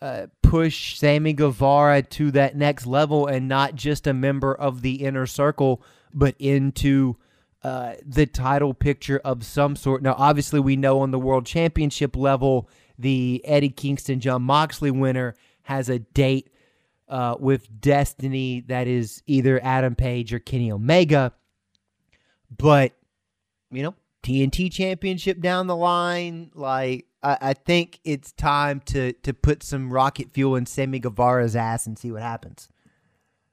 uh, 0.02 0.26
push 0.42 0.98
Sammy 0.98 1.32
Guevara 1.32 2.02
to 2.02 2.32
that 2.32 2.56
next 2.56 2.86
level 2.86 3.26
and 3.28 3.46
not 3.46 3.76
just 3.76 4.08
a 4.08 4.12
member 4.12 4.52
of 4.52 4.82
the 4.82 4.94
inner 5.04 5.26
circle, 5.26 5.80
but 6.12 6.34
into 6.40 7.16
uh, 7.64 7.94
the 8.04 8.26
title 8.26 8.74
picture 8.74 9.20
of 9.24 9.44
some 9.44 9.76
sort. 9.76 10.02
Now, 10.02 10.14
obviously, 10.18 10.60
we 10.60 10.76
know 10.76 11.00
on 11.00 11.10
the 11.10 11.18
world 11.18 11.46
championship 11.46 12.16
level, 12.16 12.68
the 12.98 13.40
Eddie 13.44 13.68
Kingston 13.68 14.20
Jon 14.20 14.42
Moxley 14.42 14.90
winner 14.90 15.34
has 15.62 15.88
a 15.88 16.00
date 16.00 16.50
uh, 17.08 17.36
with 17.38 17.80
Destiny 17.80 18.60
that 18.68 18.86
is 18.86 19.22
either 19.26 19.62
Adam 19.62 19.94
Page 19.94 20.32
or 20.32 20.38
Kenny 20.38 20.72
Omega. 20.72 21.32
But, 22.56 22.92
you 23.70 23.82
know, 23.82 23.94
TNT 24.22 24.72
championship 24.72 25.40
down 25.40 25.66
the 25.66 25.76
line, 25.76 26.50
like 26.54 27.06
I, 27.22 27.38
I 27.40 27.54
think 27.54 28.00
it's 28.04 28.32
time 28.32 28.80
to 28.86 29.12
to 29.12 29.32
put 29.32 29.62
some 29.62 29.92
rocket 29.92 30.30
fuel 30.32 30.56
in 30.56 30.66
Sammy 30.66 30.98
Guevara's 30.98 31.56
ass 31.56 31.86
and 31.86 31.98
see 31.98 32.10
what 32.10 32.22
happens. 32.22 32.68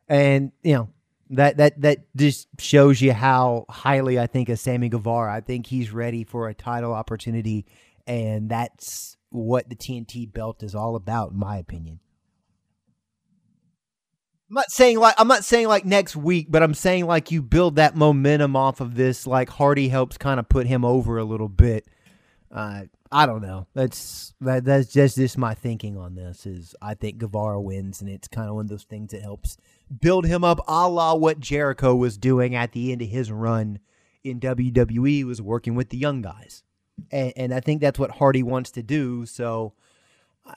And, 0.07 0.51
you 0.63 0.73
know, 0.73 0.89
that 1.31 1.57
that 1.57 1.81
that 1.81 1.97
just 2.15 2.47
shows 2.59 3.01
you 3.01 3.13
how 3.13 3.65
highly 3.69 4.19
I 4.19 4.27
think 4.27 4.49
of 4.49 4.59
Sammy 4.59 4.89
Guevara. 4.89 5.33
I 5.33 5.41
think 5.41 5.67
he's 5.67 5.91
ready 5.91 6.23
for 6.23 6.49
a 6.49 6.53
title 6.53 6.93
opportunity, 6.93 7.65
and 8.07 8.49
that's 8.49 9.17
what 9.29 9.69
the 9.69 9.75
TNT 9.75 10.31
belt 10.31 10.63
is 10.63 10.73
all 10.73 10.95
about, 10.95 11.31
in 11.31 11.37
my 11.37 11.57
opinion. 11.57 11.99
I'm 14.49 14.55
not 14.55 14.71
saying 14.71 14.97
like 14.97 15.13
I'm 15.19 15.27
not 15.27 15.45
saying 15.45 15.67
like 15.67 15.85
next 15.85 16.15
week, 16.15 16.47
but 16.49 16.63
I'm 16.63 16.73
saying 16.73 17.05
like 17.05 17.29
you 17.29 17.43
build 17.43 17.75
that 17.75 17.95
momentum 17.95 18.55
off 18.55 18.81
of 18.81 18.95
this. 18.95 19.27
Like 19.27 19.49
Hardy 19.49 19.89
helps 19.89 20.17
kind 20.17 20.39
of 20.39 20.49
put 20.49 20.65
him 20.65 20.83
over 20.83 21.19
a 21.19 21.23
little 21.23 21.49
bit. 21.49 21.85
Uh, 22.51 22.85
I 23.11 23.25
don't 23.25 23.41
know. 23.41 23.67
That's 23.73 24.33
that, 24.41 24.65
that's 24.65 24.91
just 24.91 25.15
just 25.15 25.37
my 25.37 25.55
thinking 25.55 25.97
on 25.97 26.15
this. 26.15 26.45
Is 26.45 26.75
I 26.81 26.93
think 26.93 27.17
Guevara 27.17 27.59
wins, 27.59 28.01
and 28.01 28.09
it's 28.09 28.27
kind 28.27 28.49
of 28.49 28.55
one 28.55 28.65
of 28.65 28.69
those 28.69 28.83
things 28.83 29.11
that 29.11 29.21
helps 29.21 29.57
build 29.99 30.25
him 30.25 30.43
up, 30.43 30.59
a 30.67 30.87
la 30.87 31.15
what 31.15 31.39
Jericho 31.39 31.95
was 31.95 32.17
doing 32.17 32.55
at 32.55 32.71
the 32.71 32.91
end 32.91 33.01
of 33.01 33.09
his 33.09 33.31
run 33.31 33.79
in 34.23 34.39
WWE, 34.39 35.23
was 35.23 35.41
working 35.41 35.73
with 35.75 35.89
the 35.89 35.97
young 35.97 36.21
guys, 36.21 36.63
and, 37.11 37.33
and 37.35 37.53
I 37.53 37.61
think 37.61 37.81
that's 37.81 37.97
what 37.97 38.11
Hardy 38.11 38.43
wants 38.43 38.71
to 38.71 38.83
do. 38.83 39.25
So. 39.25 39.73
I, 40.45 40.53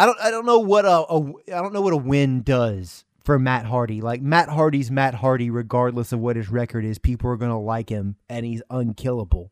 I 0.00 0.06
don't 0.06 0.20
I 0.20 0.30
don't 0.30 0.46
know 0.46 0.60
what 0.60 0.84
a, 0.84 1.04
a 1.12 1.18
I 1.56 1.60
don't 1.60 1.72
know 1.72 1.80
what 1.80 1.92
a 1.92 1.96
win 1.96 2.42
does 2.42 3.04
for 3.24 3.36
Matt 3.36 3.66
Hardy. 3.66 4.00
Like 4.00 4.22
Matt 4.22 4.48
Hardy's 4.48 4.92
Matt 4.92 5.14
Hardy, 5.14 5.50
regardless 5.50 6.12
of 6.12 6.20
what 6.20 6.36
his 6.36 6.48
record 6.48 6.84
is, 6.84 6.98
people 6.98 7.28
are 7.30 7.36
gonna 7.36 7.60
like 7.60 7.88
him, 7.88 8.14
and 8.28 8.46
he's 8.46 8.62
unkillable. 8.70 9.50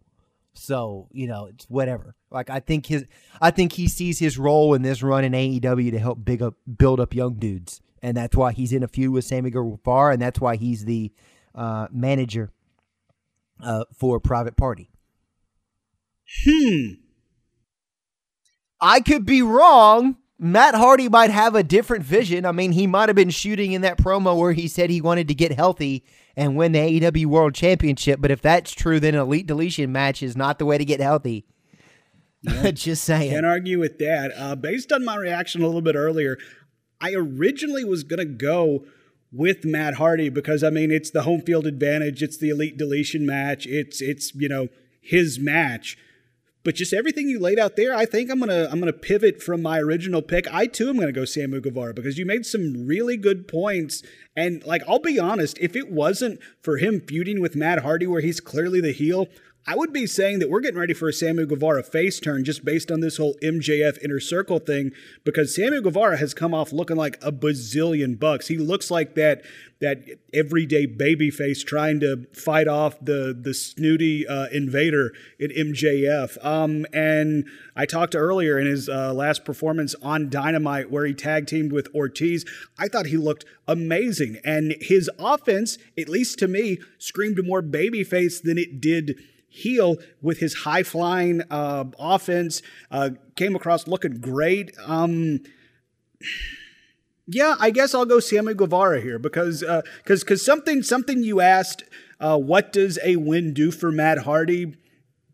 So 0.58 1.08
you 1.12 1.26
know 1.26 1.46
it's 1.46 1.64
whatever. 1.66 2.14
Like 2.30 2.50
I 2.50 2.60
think 2.60 2.86
his 2.86 3.04
I 3.40 3.50
think 3.50 3.72
he 3.72 3.88
sees 3.88 4.18
his 4.18 4.38
role 4.38 4.74
in 4.74 4.82
this 4.82 5.02
run 5.02 5.24
in 5.24 5.32
AEW 5.32 5.90
to 5.92 5.98
help 5.98 6.24
big 6.24 6.42
up 6.42 6.54
build 6.76 7.00
up 7.00 7.14
young 7.14 7.34
dudes, 7.34 7.80
and 8.02 8.16
that's 8.16 8.36
why 8.36 8.52
he's 8.52 8.72
in 8.72 8.82
a 8.82 8.88
feud 8.88 9.12
with 9.12 9.24
Sammy 9.24 9.50
Guevara, 9.50 10.12
and 10.12 10.22
that's 10.22 10.40
why 10.40 10.56
he's 10.56 10.84
the 10.84 11.12
uh, 11.54 11.88
manager 11.90 12.52
uh, 13.62 13.84
for 13.94 14.20
Private 14.20 14.56
Party. 14.56 14.90
Hmm. 16.44 16.94
I 18.80 19.00
could 19.00 19.24
be 19.24 19.42
wrong. 19.42 20.16
Matt 20.38 20.74
Hardy 20.74 21.08
might 21.08 21.30
have 21.30 21.54
a 21.54 21.62
different 21.62 22.04
vision. 22.04 22.44
I 22.44 22.52
mean, 22.52 22.72
he 22.72 22.86
might 22.86 23.08
have 23.08 23.16
been 23.16 23.30
shooting 23.30 23.72
in 23.72 23.80
that 23.82 23.96
promo 23.96 24.38
where 24.38 24.52
he 24.52 24.68
said 24.68 24.90
he 24.90 25.00
wanted 25.00 25.28
to 25.28 25.34
get 25.34 25.52
healthy 25.52 26.04
and 26.36 26.56
win 26.56 26.72
the 26.72 27.00
AEW 27.00 27.26
World 27.26 27.54
Championship. 27.54 28.20
But 28.20 28.30
if 28.30 28.42
that's 28.42 28.72
true, 28.72 29.00
then 29.00 29.14
an 29.14 29.20
Elite 29.20 29.46
Deletion 29.46 29.90
match 29.90 30.22
is 30.22 30.36
not 30.36 30.58
the 30.58 30.66
way 30.66 30.78
to 30.78 30.84
get 30.84 31.00
healthy. 31.00 31.46
Yeah. 32.42 32.70
Just 32.72 33.04
saying. 33.04 33.30
Can't 33.30 33.46
argue 33.46 33.78
with 33.78 33.98
that. 33.98 34.32
Uh, 34.36 34.54
based 34.54 34.92
on 34.92 35.04
my 35.04 35.16
reaction 35.16 35.62
a 35.62 35.66
little 35.66 35.80
bit 35.80 35.94
earlier, 35.96 36.38
I 37.00 37.14
originally 37.14 37.84
was 37.84 38.04
going 38.04 38.18
to 38.18 38.24
go 38.24 38.84
with 39.32 39.64
Matt 39.64 39.94
Hardy 39.94 40.28
because 40.28 40.62
I 40.62 40.70
mean 40.70 40.90
it's 40.90 41.10
the 41.10 41.22
home 41.22 41.42
field 41.42 41.66
advantage, 41.66 42.22
it's 42.22 42.38
the 42.38 42.48
Elite 42.50 42.76
Deletion 42.76 43.26
match, 43.26 43.66
it's 43.66 44.00
it's 44.00 44.34
you 44.34 44.48
know 44.48 44.68
his 45.00 45.38
match. 45.38 45.98
But 46.66 46.74
just 46.74 46.92
everything 46.92 47.28
you 47.28 47.38
laid 47.38 47.60
out 47.60 47.76
there, 47.76 47.94
I 47.94 48.06
think 48.06 48.28
I'm 48.28 48.40
gonna 48.40 48.66
I'm 48.68 48.80
gonna 48.80 48.92
pivot 48.92 49.40
from 49.40 49.62
my 49.62 49.78
original 49.78 50.20
pick. 50.20 50.52
I 50.52 50.66
too 50.66 50.88
am 50.88 50.98
gonna 50.98 51.12
go 51.12 51.24
Sammy 51.24 51.60
Guevara 51.60 51.94
because 51.94 52.18
you 52.18 52.26
made 52.26 52.44
some 52.44 52.88
really 52.88 53.16
good 53.16 53.46
points. 53.46 54.02
And 54.34 54.64
like 54.64 54.82
I'll 54.88 54.98
be 54.98 55.16
honest, 55.16 55.56
if 55.60 55.76
it 55.76 55.92
wasn't 55.92 56.40
for 56.60 56.78
him 56.78 57.00
feuding 57.00 57.40
with 57.40 57.54
Matt 57.54 57.82
Hardy, 57.82 58.08
where 58.08 58.20
he's 58.20 58.40
clearly 58.40 58.80
the 58.80 58.90
heel, 58.90 59.28
I 59.68 59.74
would 59.74 59.92
be 59.92 60.06
saying 60.06 60.38
that 60.38 60.48
we're 60.48 60.60
getting 60.60 60.78
ready 60.78 60.94
for 60.94 61.08
a 61.08 61.12
Sammy 61.12 61.44
Guevara 61.44 61.82
face 61.82 62.20
turn 62.20 62.44
just 62.44 62.64
based 62.64 62.92
on 62.92 63.00
this 63.00 63.16
whole 63.16 63.34
MJF 63.42 64.00
inner 64.00 64.20
circle 64.20 64.60
thing 64.60 64.92
because 65.24 65.56
Sammy 65.56 65.82
Guevara 65.82 66.18
has 66.18 66.34
come 66.34 66.54
off 66.54 66.72
looking 66.72 66.96
like 66.96 67.18
a 67.20 67.32
bazillion 67.32 68.16
bucks. 68.16 68.46
He 68.46 68.58
looks 68.58 68.92
like 68.92 69.16
that 69.16 69.42
that 69.80 70.04
everyday 70.32 70.86
baby 70.86 71.30
face 71.30 71.64
trying 71.64 71.98
to 72.00 72.26
fight 72.32 72.68
off 72.68 72.96
the 73.04 73.36
the 73.38 73.52
snooty 73.52 74.24
uh, 74.26 74.46
invader 74.52 75.12
in 75.40 75.50
MJF. 75.50 76.42
Um, 76.44 76.86
and 76.92 77.44
I 77.74 77.86
talked 77.86 78.14
earlier 78.14 78.60
in 78.60 78.68
his 78.68 78.88
uh, 78.88 79.12
last 79.12 79.44
performance 79.44 79.96
on 80.00 80.30
Dynamite 80.30 80.92
where 80.92 81.04
he 81.04 81.12
tag 81.12 81.48
teamed 81.48 81.72
with 81.72 81.92
Ortiz. 81.92 82.44
I 82.78 82.86
thought 82.86 83.06
he 83.06 83.16
looked 83.16 83.44
amazing, 83.66 84.38
and 84.44 84.76
his 84.80 85.10
offense, 85.18 85.76
at 85.98 86.08
least 86.08 86.38
to 86.38 86.46
me, 86.46 86.78
screamed 86.98 87.44
more 87.44 87.62
babyface 87.62 88.40
than 88.40 88.58
it 88.58 88.80
did 88.80 89.18
heel 89.56 89.96
with 90.20 90.38
his 90.38 90.54
high 90.54 90.82
flying 90.82 91.42
uh, 91.50 91.84
offense. 91.98 92.62
Uh, 92.90 93.10
came 93.34 93.56
across 93.56 93.86
looking 93.86 94.20
great. 94.20 94.72
Um, 94.84 95.40
yeah, 97.26 97.56
I 97.58 97.70
guess 97.70 97.94
I'll 97.94 98.04
go 98.04 98.20
Sammy 98.20 98.54
Guevara 98.54 99.00
here 99.00 99.18
because 99.18 99.60
because 99.60 99.68
uh, 99.68 99.82
because 100.22 100.44
something 100.44 100.82
something 100.82 101.22
you 101.22 101.40
asked. 101.40 101.84
Uh, 102.18 102.38
what 102.38 102.72
does 102.72 102.98
a 103.04 103.16
win 103.16 103.52
do 103.52 103.70
for 103.70 103.92
Matt 103.92 104.18
Hardy? 104.18 104.74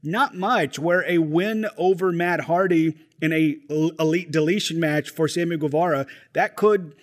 Not 0.02 0.34
much. 0.34 0.80
Where 0.80 1.04
a 1.08 1.18
win 1.18 1.66
over 1.76 2.10
Matt 2.10 2.42
Hardy 2.42 2.96
in 3.20 3.32
a 3.32 3.56
elite 3.70 4.32
deletion 4.32 4.80
match 4.80 5.10
for 5.10 5.28
Sammy 5.28 5.56
Guevara 5.56 6.06
that 6.32 6.56
could 6.56 6.96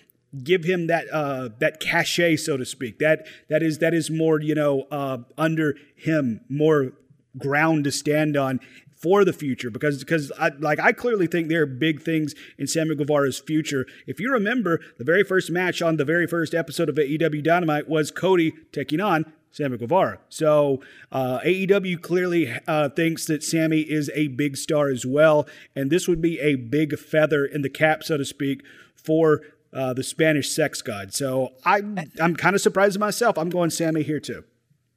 give 0.44 0.64
him 0.64 0.86
that 0.86 1.06
uh, 1.12 1.48
that 1.58 1.80
cachet, 1.80 2.36
so 2.36 2.56
to 2.56 2.64
speak. 2.64 2.98
That 2.98 3.26
that 3.48 3.62
is 3.62 3.78
that 3.78 3.94
is 3.94 4.10
more 4.10 4.40
you 4.40 4.54
know 4.54 4.86
uh, 4.90 5.18
under 5.38 5.76
him, 5.96 6.40
more 6.48 6.92
ground 7.38 7.84
to 7.84 7.92
stand 7.92 8.36
on 8.36 8.60
for 9.00 9.24
the 9.24 9.32
future 9.32 9.70
because 9.70 9.98
because 9.98 10.30
I, 10.38 10.50
like 10.58 10.78
I 10.78 10.92
clearly 10.92 11.26
think 11.26 11.48
there 11.48 11.62
are 11.62 11.66
big 11.66 12.02
things 12.02 12.34
in 12.58 12.66
Sammy 12.66 12.94
Guevara's 12.94 13.38
future. 13.38 13.86
If 14.06 14.20
you 14.20 14.30
remember, 14.30 14.80
the 14.98 15.04
very 15.04 15.24
first 15.24 15.50
match 15.50 15.80
on 15.80 15.96
the 15.96 16.04
very 16.04 16.26
first 16.26 16.54
episode 16.54 16.88
of 16.88 16.96
AEW 16.96 17.42
Dynamite 17.42 17.88
was 17.88 18.10
Cody 18.10 18.52
taking 18.72 19.00
on 19.00 19.32
Sammy 19.50 19.78
Guevara. 19.78 20.18
So 20.28 20.82
uh, 21.10 21.40
AEW 21.40 22.00
clearly 22.02 22.54
uh, 22.68 22.90
thinks 22.90 23.24
that 23.26 23.42
Sammy 23.42 23.80
is 23.80 24.10
a 24.14 24.28
big 24.28 24.56
star 24.56 24.90
as 24.90 25.06
well, 25.06 25.48
and 25.74 25.90
this 25.90 26.06
would 26.06 26.20
be 26.20 26.38
a 26.38 26.56
big 26.56 26.98
feather 26.98 27.44
in 27.44 27.62
the 27.62 27.70
cap, 27.70 28.04
so 28.04 28.18
to 28.18 28.24
speak, 28.24 28.62
for 28.94 29.40
uh, 29.72 29.94
the 29.94 30.02
Spanish 30.02 30.50
sex 30.50 30.82
god. 30.82 31.14
So 31.14 31.54
I 31.64 31.80
I'm 32.20 32.36
kind 32.36 32.54
of 32.54 32.60
surprised 32.60 32.98
myself. 32.98 33.38
I'm 33.38 33.50
going 33.50 33.70
Sammy 33.70 34.02
here 34.02 34.20
too. 34.20 34.44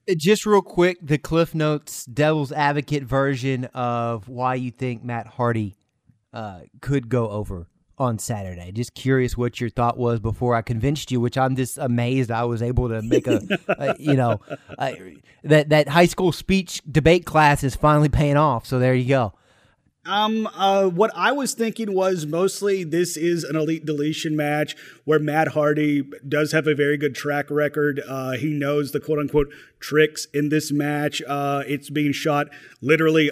Uh, 0.09 0.13
just 0.17 0.45
real 0.45 0.61
quick, 0.61 0.97
the 1.01 1.17
Cliff 1.17 1.55
Notes 1.55 2.05
Devil's 2.05 2.51
Advocate 2.51 3.03
version 3.03 3.65
of 3.73 4.27
why 4.27 4.55
you 4.55 4.71
think 4.71 5.03
Matt 5.03 5.27
Hardy 5.27 5.75
uh, 6.33 6.61
could 6.81 7.09
go 7.09 7.29
over 7.29 7.67
on 7.97 8.17
Saturday. 8.19 8.71
Just 8.71 8.93
curious 8.95 9.37
what 9.37 9.61
your 9.61 9.69
thought 9.69 9.97
was 9.97 10.19
before 10.19 10.55
I 10.55 10.61
convinced 10.61 11.11
you, 11.11 11.19
which 11.19 11.37
I'm 11.37 11.55
just 11.55 11.77
amazed 11.77 12.31
I 12.31 12.43
was 12.43 12.61
able 12.61 12.89
to 12.89 13.01
make 13.01 13.27
a, 13.27 13.41
a 13.67 13.95
you 13.97 14.15
know, 14.15 14.41
a, 14.79 15.15
that 15.43 15.69
that 15.69 15.89
high 15.89 16.07
school 16.07 16.31
speech 16.31 16.81
debate 16.89 17.25
class 17.25 17.63
is 17.63 17.75
finally 17.75 18.09
paying 18.09 18.37
off. 18.37 18.65
So 18.65 18.79
there 18.79 18.95
you 18.95 19.07
go. 19.07 19.33
Um, 20.05 20.49
uh, 20.53 20.87
what 20.87 21.11
I 21.15 21.31
was 21.31 21.53
thinking 21.53 21.93
was 21.93 22.25
mostly 22.25 22.83
this 22.83 23.15
is 23.15 23.45
an 23.45 23.55
elite 23.55 23.85
deletion 23.85 24.35
match 24.35 24.75
where 25.05 25.19
Matt 25.19 25.49
Hardy 25.49 26.03
does 26.27 26.51
have 26.51 26.67
a 26.67 26.75
very 26.75 26.97
good 26.97 27.15
track 27.15 27.49
record. 27.49 28.01
Uh, 28.05 28.31
he 28.31 28.49
knows 28.49 28.91
the 28.91 28.99
quote 28.99 29.19
unquote 29.19 29.53
tricks 29.79 30.27
in 30.33 30.49
this 30.49 30.71
match. 30.71 31.21
Uh, 31.25 31.63
it's 31.67 31.89
being 31.89 32.11
shot 32.11 32.49
literally 32.81 33.31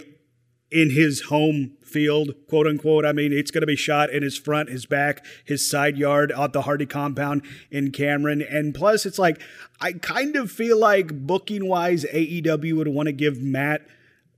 in 0.72 0.92
his 0.92 1.24
home 1.24 1.76
field, 1.84 2.34
quote 2.48 2.66
unquote. 2.66 3.06
I 3.06 3.12
mean, 3.12 3.34
it's 3.34 3.52
going 3.52 3.64
to 3.64 3.68
be 3.68 3.76
shot 3.76 4.10
in 4.10 4.24
his 4.24 4.38
front, 4.38 4.70
his 4.70 4.86
back, 4.86 5.26
his 5.44 5.70
side 5.70 5.98
yard 5.98 6.32
at 6.32 6.54
the 6.54 6.62
Hardy 6.62 6.86
compound 6.86 7.44
in 7.70 7.92
Cameron. 7.92 8.42
And 8.42 8.74
plus, 8.74 9.06
it's 9.06 9.20
like, 9.20 9.42
I 9.82 9.92
kind 9.92 10.38
of 10.38 10.50
feel 10.50 10.80
like 10.80 11.28
booking 11.28 11.68
wise, 11.68 12.06
AEW 12.06 12.78
would 12.78 12.88
want 12.88 13.08
to 13.08 13.14
give 13.14 13.42
Matt 13.42 13.82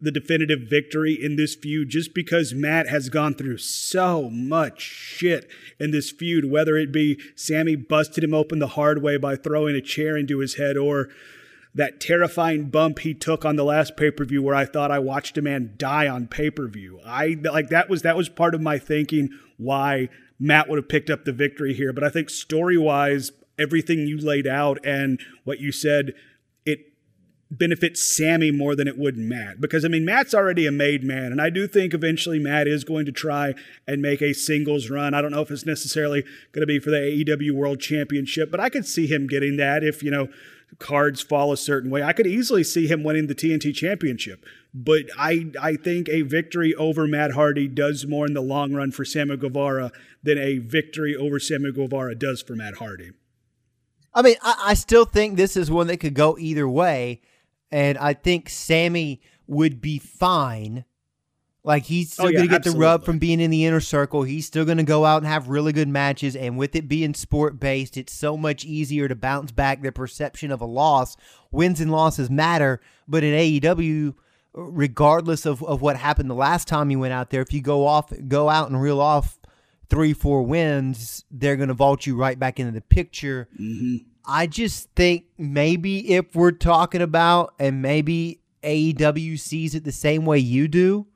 the 0.04 0.12
definitive 0.12 0.68
victory 0.70 1.14
in 1.14 1.38
this 1.38 1.56
feud 1.56 1.88
just 1.88 2.14
because 2.14 2.54
Matt 2.54 2.90
has 2.90 3.08
gone 3.08 3.34
through 3.34 3.58
so 3.58 4.30
much 4.30 4.82
shit 4.82 5.50
in 5.80 5.92
this 5.92 6.12
feud, 6.12 6.52
whether 6.52 6.76
it 6.76 6.92
be 6.92 7.18
Sammy 7.36 7.78
busted 7.78 8.22
him 8.22 8.34
open 8.34 8.60
the 8.60 8.68
hard 8.68 9.02
way 9.02 9.16
by 9.16 9.38
throwing 9.38 9.78
a 9.78 9.82
chair 9.82 10.18
into 10.18 10.40
his 10.40 10.56
head 10.56 10.76
or 10.76 11.08
that 11.74 12.02
terrifying 12.02 12.66
bump 12.70 13.00
he 13.00 13.14
took 13.14 13.46
on 13.46 13.56
the 13.56 13.64
last 13.64 13.96
pay-per-view 13.96 14.44
where 14.44 14.54
I 14.54 14.66
thought 14.66 14.92
I 14.92 15.00
watched 15.00 15.38
a 15.38 15.42
man 15.42 15.74
die 15.78 16.10
on 16.10 16.28
pay-per-view. 16.28 17.00
I 17.06 17.38
like 17.42 17.70
that 17.70 17.90
was 17.90 18.02
that 18.02 18.18
was 18.18 18.28
part 18.28 18.54
of 18.54 18.62
my 18.62 18.78
thinking 18.78 19.30
why 19.58 20.10
Matt 20.38 20.68
would 20.68 20.78
have 20.78 20.90
picked 20.90 21.10
up 21.10 21.24
the 21.24 21.32
victory 21.32 21.74
here. 21.74 21.94
But 21.94 22.04
I 22.04 22.10
think 22.10 22.30
story 22.30 22.78
wise, 22.78 23.32
everything 23.58 24.00
you 24.00 24.18
laid 24.20 24.48
out 24.48 24.86
and 24.86 25.22
what 25.46 25.62
you 25.62 25.72
said, 25.72 26.14
it 27.60 27.98
Sammy 27.98 28.52
more 28.52 28.76
than 28.76 28.88
it 28.88 28.98
would 28.98 29.18
Matt. 29.18 29.62
Because, 29.62 29.86
I 29.86 29.88
mean, 29.88 30.06
Matt's 30.06 30.34
already 30.34 30.66
a 30.66 30.72
made 30.72 31.04
man. 31.04 31.32
And 31.32 31.42
I 31.42 31.50
do 31.50 31.68
think 31.68 31.94
eventually 31.94 32.40
Matt 32.40 32.68
is 32.68 32.84
going 32.84 33.06
to 33.06 33.12
try 33.12 33.54
and 33.88 34.02
make 34.02 34.22
a 34.22 34.34
singles 34.34 34.90
run. 34.90 35.14
I 35.14 35.22
don't 35.22 35.32
know 35.32 35.42
if 35.42 35.52
it's 35.52 35.66
necessarily 35.66 36.24
going 36.52 36.62
to 36.62 36.66
be 36.66 36.80
for 36.80 36.90
the 36.90 36.98
AEW 36.98 37.52
World 37.52 37.80
Championship, 37.80 38.52
but 38.52 38.60
I 38.60 38.70
could 38.70 38.86
see 38.86 39.08
him 39.08 39.28
getting 39.28 39.58
that 39.58 39.84
if, 39.84 40.04
you 40.04 40.12
know, 40.12 40.30
cards 40.80 41.22
fall 41.22 41.52
a 41.52 41.58
certain 41.58 41.90
way. 41.90 42.04
I 42.04 42.14
could 42.14 42.28
easily 42.28 42.64
see 42.64 42.88
him 42.88 43.04
winning 43.04 43.28
the 43.28 43.36
TNT 43.36 43.74
Championship. 43.74 44.46
But 44.74 45.04
I, 45.18 45.52
I 45.62 45.76
think 45.76 46.10
a 46.10 46.24
victory 46.24 46.74
over 46.76 47.08
Matt 47.08 47.32
Hardy 47.32 47.68
does 47.68 48.08
more 48.08 48.26
in 48.26 48.34
the 48.34 48.42
long 48.42 48.74
run 48.74 48.92
for 48.92 49.06
Sammy 49.06 49.38
Guevara 49.38 49.92
than 50.24 50.38
a 50.38 50.58
victory 50.58 51.16
over 51.16 51.40
Sammy 51.40 51.72
Guevara 51.72 52.16
does 52.16 52.42
for 52.42 52.56
Matt 52.56 52.76
Hardy. 52.76 53.12
I 54.16 54.22
mean, 54.22 54.36
I, 54.42 54.56
I 54.68 54.74
still 54.74 55.06
think 55.06 55.38
this 55.38 55.56
is 55.58 55.70
one 55.70 55.88
that 55.88 55.98
could 55.98 56.14
go 56.14 56.38
either 56.38 56.68
way. 56.68 57.22
And 57.74 57.98
I 57.98 58.14
think 58.14 58.50
Sammy 58.50 59.20
would 59.48 59.82
be 59.82 59.98
fine. 59.98 60.86
Like 61.64 61.86
he's 61.86 62.14
still 62.14 62.26
oh, 62.26 62.28
yeah, 62.28 62.38
going 62.38 62.48
to 62.48 62.52
get 62.52 62.58
absolutely. 62.58 62.80
the 62.80 62.86
rub 62.86 63.04
from 63.04 63.18
being 63.18 63.40
in 63.40 63.50
the 63.50 63.66
inner 63.66 63.80
circle. 63.80 64.22
He's 64.22 64.46
still 64.46 64.64
going 64.64 64.78
to 64.78 64.84
go 64.84 65.06
out 65.06 65.24
and 65.24 65.28
have 65.28 65.50
really 65.50 65.74
good 65.74 65.88
matches. 65.88 66.36
And 66.36 66.56
with 66.56 66.76
it 66.76 66.88
being 66.88 67.16
sport 67.16 67.60
based, 67.60 67.98
it's 67.98 68.14
so 68.14 68.38
much 68.38 68.64
easier 68.64 69.08
to 69.08 69.16
bounce 69.16 69.52
back 69.52 69.82
the 69.82 69.92
perception 69.92 70.52
of 70.52 70.62
a 70.62 70.66
loss. 70.66 71.18
Wins 71.52 71.82
and 71.82 71.92
losses 71.92 72.30
matter, 72.30 72.80
but 73.08 73.24
in 73.24 73.34
AEW, 73.34 74.14
regardless 74.54 75.48
of, 75.48 75.64
of 75.64 75.82
what 75.82 75.98
happened 75.98 76.30
the 76.30 76.36
last 76.36 76.68
time 76.68 76.92
you 76.92 77.00
went 77.00 77.14
out 77.14 77.32
there, 77.32 77.42
if 77.42 77.52
you 77.54 77.62
go 77.62 77.88
off, 77.88 78.14
go 78.28 78.50
out 78.50 78.70
and 78.70 78.80
reel 78.80 79.02
off 79.02 79.40
three, 79.90 80.14
four 80.14 80.44
wins, 80.44 81.26
they're 81.32 81.56
going 81.56 81.70
to 81.70 81.74
vault 81.74 82.06
you 82.06 82.16
right 82.16 82.38
back 82.38 82.60
into 82.60 82.72
the 82.72 82.82
picture. 82.82 83.48
Mm-hmm. 83.60 84.10
I 84.26 84.48
just 84.48 84.90
think 84.96 85.26
maybe 85.38 86.14
if 86.14 86.36
we're 86.36 86.52
talking 86.52 87.02
about, 87.02 87.54
and 87.60 87.82
maybe 87.82 88.40
AEW 88.64 89.40
sees 89.40 89.76
it 89.76 89.84
the 89.84 89.92
same 89.92 90.26
way 90.26 90.40
you 90.40 90.68
do, 90.68 91.08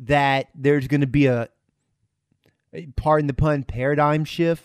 that 0.00 0.48
there's 0.54 0.88
going 0.88 1.00
to 1.00 1.06
be 1.06 1.26
a, 1.26 1.48
pardon 2.96 3.26
the 3.26 3.34
pun, 3.34 3.64
paradigm 3.64 4.24
shift 4.24 4.64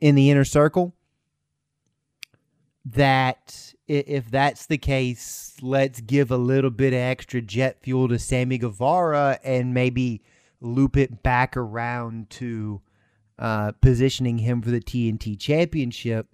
in 0.00 0.14
the 0.14 0.30
inner 0.30 0.44
circle. 0.44 0.94
That 2.84 3.74
if 3.86 4.30
that's 4.30 4.66
the 4.66 4.78
case, 4.78 5.54
let's 5.60 6.00
give 6.00 6.30
a 6.30 6.36
little 6.36 6.70
bit 6.70 6.92
of 6.92 6.98
extra 6.98 7.40
jet 7.40 7.82
fuel 7.82 8.08
to 8.08 8.18
Sammy 8.18 8.58
Guevara 8.58 9.38
and 9.44 9.74
maybe 9.74 10.22
loop 10.60 10.96
it 10.96 11.22
back 11.22 11.56
around 11.56 12.30
to 12.30 12.80
uh, 13.38 13.72
positioning 13.80 14.38
him 14.38 14.62
for 14.62 14.70
the 14.70 14.80
TNT 14.80 15.38
Championship. 15.38 16.28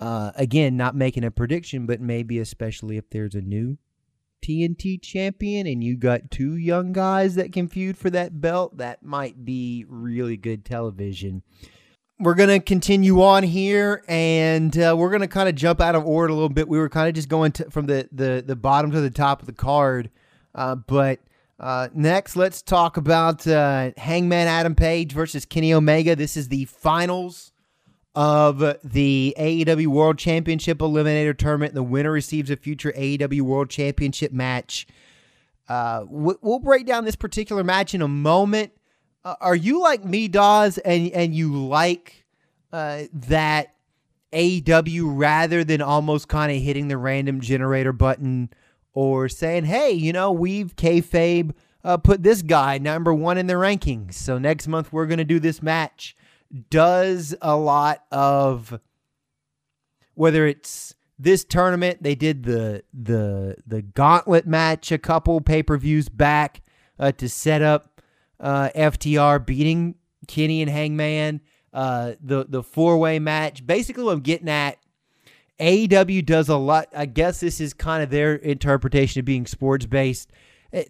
Uh, 0.00 0.30
again, 0.36 0.76
not 0.76 0.94
making 0.94 1.24
a 1.24 1.30
prediction, 1.30 1.86
but 1.86 2.00
maybe 2.00 2.38
especially 2.38 2.96
if 2.96 3.10
there's 3.10 3.34
a 3.34 3.40
new 3.40 3.78
TNT 4.42 5.00
champion 5.02 5.66
and 5.66 5.82
you 5.82 5.96
got 5.96 6.30
two 6.30 6.56
young 6.56 6.92
guys 6.92 7.34
that 7.34 7.52
can 7.52 7.68
feud 7.68 7.96
for 7.96 8.10
that 8.10 8.40
belt, 8.40 8.76
that 8.76 9.02
might 9.02 9.44
be 9.44 9.84
really 9.88 10.36
good 10.36 10.64
television. 10.64 11.42
We're 12.20 12.34
going 12.34 12.48
to 12.48 12.60
continue 12.60 13.22
on 13.22 13.44
here 13.44 14.02
and 14.08 14.76
uh, 14.76 14.94
we're 14.98 15.10
going 15.10 15.20
to 15.20 15.28
kind 15.28 15.48
of 15.48 15.54
jump 15.54 15.80
out 15.80 15.94
of 15.94 16.04
order 16.04 16.32
a 16.32 16.34
little 16.34 16.48
bit. 16.48 16.68
We 16.68 16.78
were 16.78 16.88
kind 16.88 17.08
of 17.08 17.14
just 17.14 17.28
going 17.28 17.52
to, 17.52 17.70
from 17.70 17.86
the, 17.86 18.08
the, 18.10 18.42
the 18.44 18.56
bottom 18.56 18.90
to 18.90 19.00
the 19.00 19.10
top 19.10 19.40
of 19.40 19.46
the 19.46 19.52
card. 19.52 20.10
Uh, 20.54 20.74
but 20.74 21.20
uh, 21.60 21.88
next, 21.94 22.34
let's 22.36 22.62
talk 22.62 22.96
about 22.96 23.46
uh, 23.46 23.92
Hangman 23.96 24.48
Adam 24.48 24.74
Page 24.74 25.12
versus 25.12 25.44
Kenny 25.44 25.72
Omega. 25.72 26.16
This 26.16 26.36
is 26.36 26.48
the 26.48 26.64
finals 26.66 27.52
of 28.18 28.58
the 28.82 29.32
AEW 29.38 29.86
World 29.86 30.18
Championship 30.18 30.78
Eliminator 30.78 31.38
Tournament. 31.38 31.74
The 31.74 31.84
winner 31.84 32.10
receives 32.10 32.50
a 32.50 32.56
future 32.56 32.92
AEW 32.96 33.42
World 33.42 33.70
Championship 33.70 34.32
match. 34.32 34.88
Uh, 35.68 36.04
we'll 36.08 36.58
break 36.58 36.84
down 36.84 37.04
this 37.04 37.14
particular 37.14 37.62
match 37.62 37.94
in 37.94 38.02
a 38.02 38.08
moment. 38.08 38.72
Uh, 39.24 39.36
are 39.40 39.54
you 39.54 39.80
like 39.80 40.04
me, 40.04 40.26
Dawes, 40.26 40.78
and 40.78 41.12
and 41.12 41.32
you 41.32 41.54
like 41.54 42.24
uh, 42.72 43.02
that 43.12 43.76
AEW 44.32 45.02
rather 45.04 45.62
than 45.62 45.80
almost 45.80 46.26
kind 46.26 46.50
of 46.50 46.60
hitting 46.60 46.88
the 46.88 46.98
random 46.98 47.40
generator 47.40 47.92
button 47.92 48.50
or 48.94 49.28
saying, 49.28 49.66
"Hey, 49.66 49.92
you 49.92 50.12
know, 50.12 50.32
we've 50.32 50.74
kayfabe 50.74 51.52
uh, 51.84 51.98
put 51.98 52.24
this 52.24 52.42
guy 52.42 52.78
number 52.78 53.14
one 53.14 53.38
in 53.38 53.46
the 53.46 53.54
rankings, 53.54 54.14
so 54.14 54.38
next 54.38 54.66
month 54.66 54.92
we're 54.92 55.06
going 55.06 55.18
to 55.18 55.24
do 55.24 55.38
this 55.38 55.62
match." 55.62 56.16
Does 56.70 57.34
a 57.42 57.56
lot 57.56 58.04
of 58.10 58.80
whether 60.14 60.46
it's 60.46 60.94
this 61.18 61.44
tournament 61.44 62.02
they 62.02 62.14
did 62.14 62.44
the 62.44 62.82
the 62.92 63.56
the 63.66 63.82
gauntlet 63.82 64.46
match 64.46 64.92
a 64.92 64.98
couple 64.98 65.40
pay-per-views 65.40 66.08
back 66.08 66.62
uh, 66.98 67.12
to 67.12 67.28
set 67.28 67.62
up 67.62 68.00
uh, 68.40 68.70
FTR 68.74 69.44
beating 69.44 69.96
Kenny 70.26 70.62
and 70.62 70.70
Hangman 70.70 71.40
uh, 71.72 72.12
the 72.20 72.46
the 72.48 72.62
four-way 72.62 73.18
match. 73.18 73.66
Basically 73.66 74.04
what 74.04 74.12
I'm 74.12 74.20
getting 74.20 74.48
at 74.48 74.78
AEW 75.60 76.24
does 76.24 76.48
a 76.48 76.56
lot 76.56 76.88
I 76.96 77.06
guess 77.06 77.40
this 77.40 77.60
is 77.60 77.74
kind 77.74 78.02
of 78.02 78.10
their 78.10 78.36
interpretation 78.36 79.18
of 79.18 79.24
being 79.24 79.46
sports 79.46 79.86
based 79.86 80.30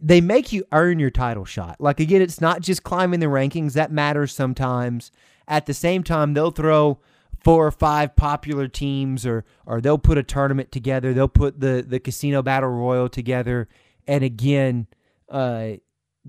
they 0.03 0.21
make 0.21 0.53
you 0.53 0.65
earn 0.73 0.99
your 0.99 1.11
title 1.11 1.45
shot 1.45 1.77
like 1.81 2.01
again 2.01 2.21
it's 2.21 2.41
not 2.41 2.61
just 2.61 2.83
climbing 2.83 3.21
the 3.21 3.27
rankings 3.27 3.75
that 3.75 3.93
matters 3.93 4.33
sometimes 4.33 5.13
at 5.49 5.67
the 5.67 5.75
same 5.75 6.05
time, 6.05 6.35
they'll 6.35 6.51
throw 6.51 7.01
four 7.43 7.67
or 7.67 7.71
five 7.71 8.15
popular 8.15 8.69
teams 8.69 9.25
or 9.25 9.45
or 9.67 9.81
they'll 9.81 9.99
put 9.99 10.19
a 10.19 10.23
tournament 10.23 10.71
together. 10.71 11.13
They'll 11.15 11.27
put 11.27 11.59
the 11.59 11.85
the 11.87 11.99
casino 11.99 12.43
battle 12.43 12.69
royal 12.69 13.09
together 13.09 13.69
and 14.07 14.23
again 14.23 14.87
uh 15.29 15.73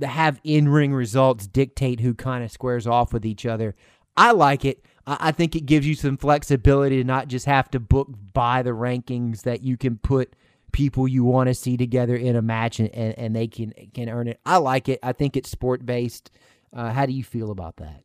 have 0.01 0.39
in-ring 0.45 0.93
results 0.93 1.45
dictate 1.45 1.99
who 1.99 2.13
kind 2.13 2.43
of 2.43 2.51
squares 2.51 2.87
off 2.87 3.11
with 3.11 3.25
each 3.25 3.45
other. 3.45 3.75
I 4.15 4.31
like 4.31 4.63
it. 4.63 4.85
I 5.05 5.31
think 5.31 5.55
it 5.55 5.65
gives 5.65 5.87
you 5.87 5.95
some 5.95 6.17
flexibility 6.17 6.97
to 6.97 7.03
not 7.03 7.27
just 7.27 7.45
have 7.47 7.69
to 7.71 7.79
book 7.79 8.09
by 8.33 8.61
the 8.61 8.71
rankings 8.71 9.41
that 9.41 9.63
you 9.63 9.75
can 9.75 9.97
put 9.97 10.33
people 10.71 11.07
you 11.07 11.23
want 11.23 11.47
to 11.47 11.53
see 11.53 11.77
together 11.77 12.15
in 12.15 12.35
a 12.35 12.41
match 12.41 12.79
and, 12.79 12.89
and, 12.93 13.17
and, 13.17 13.35
they 13.35 13.47
can 13.47 13.73
can 13.93 14.09
earn 14.09 14.27
it. 14.27 14.39
I 14.45 14.57
like 14.57 14.89
it. 14.89 14.99
I 15.03 15.13
think 15.13 15.35
it's 15.35 15.49
sport 15.49 15.85
based. 15.85 16.31
Uh, 16.73 16.91
how 16.91 17.05
do 17.05 17.13
you 17.13 17.23
feel 17.23 17.51
about 17.51 17.77
that? 17.77 18.03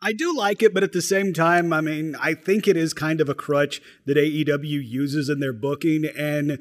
I 0.00 0.12
do 0.12 0.36
like 0.36 0.62
it, 0.62 0.72
but 0.72 0.84
at 0.84 0.92
the 0.92 1.02
same 1.02 1.32
time, 1.32 1.72
I 1.72 1.80
mean, 1.80 2.14
I 2.20 2.34
think 2.34 2.68
it 2.68 2.76
is 2.76 2.94
kind 2.94 3.20
of 3.20 3.28
a 3.28 3.34
crutch 3.34 3.82
that 4.06 4.16
AEW 4.16 4.86
uses 4.86 5.28
in 5.28 5.40
their 5.40 5.52
booking 5.52 6.04
and 6.16 6.58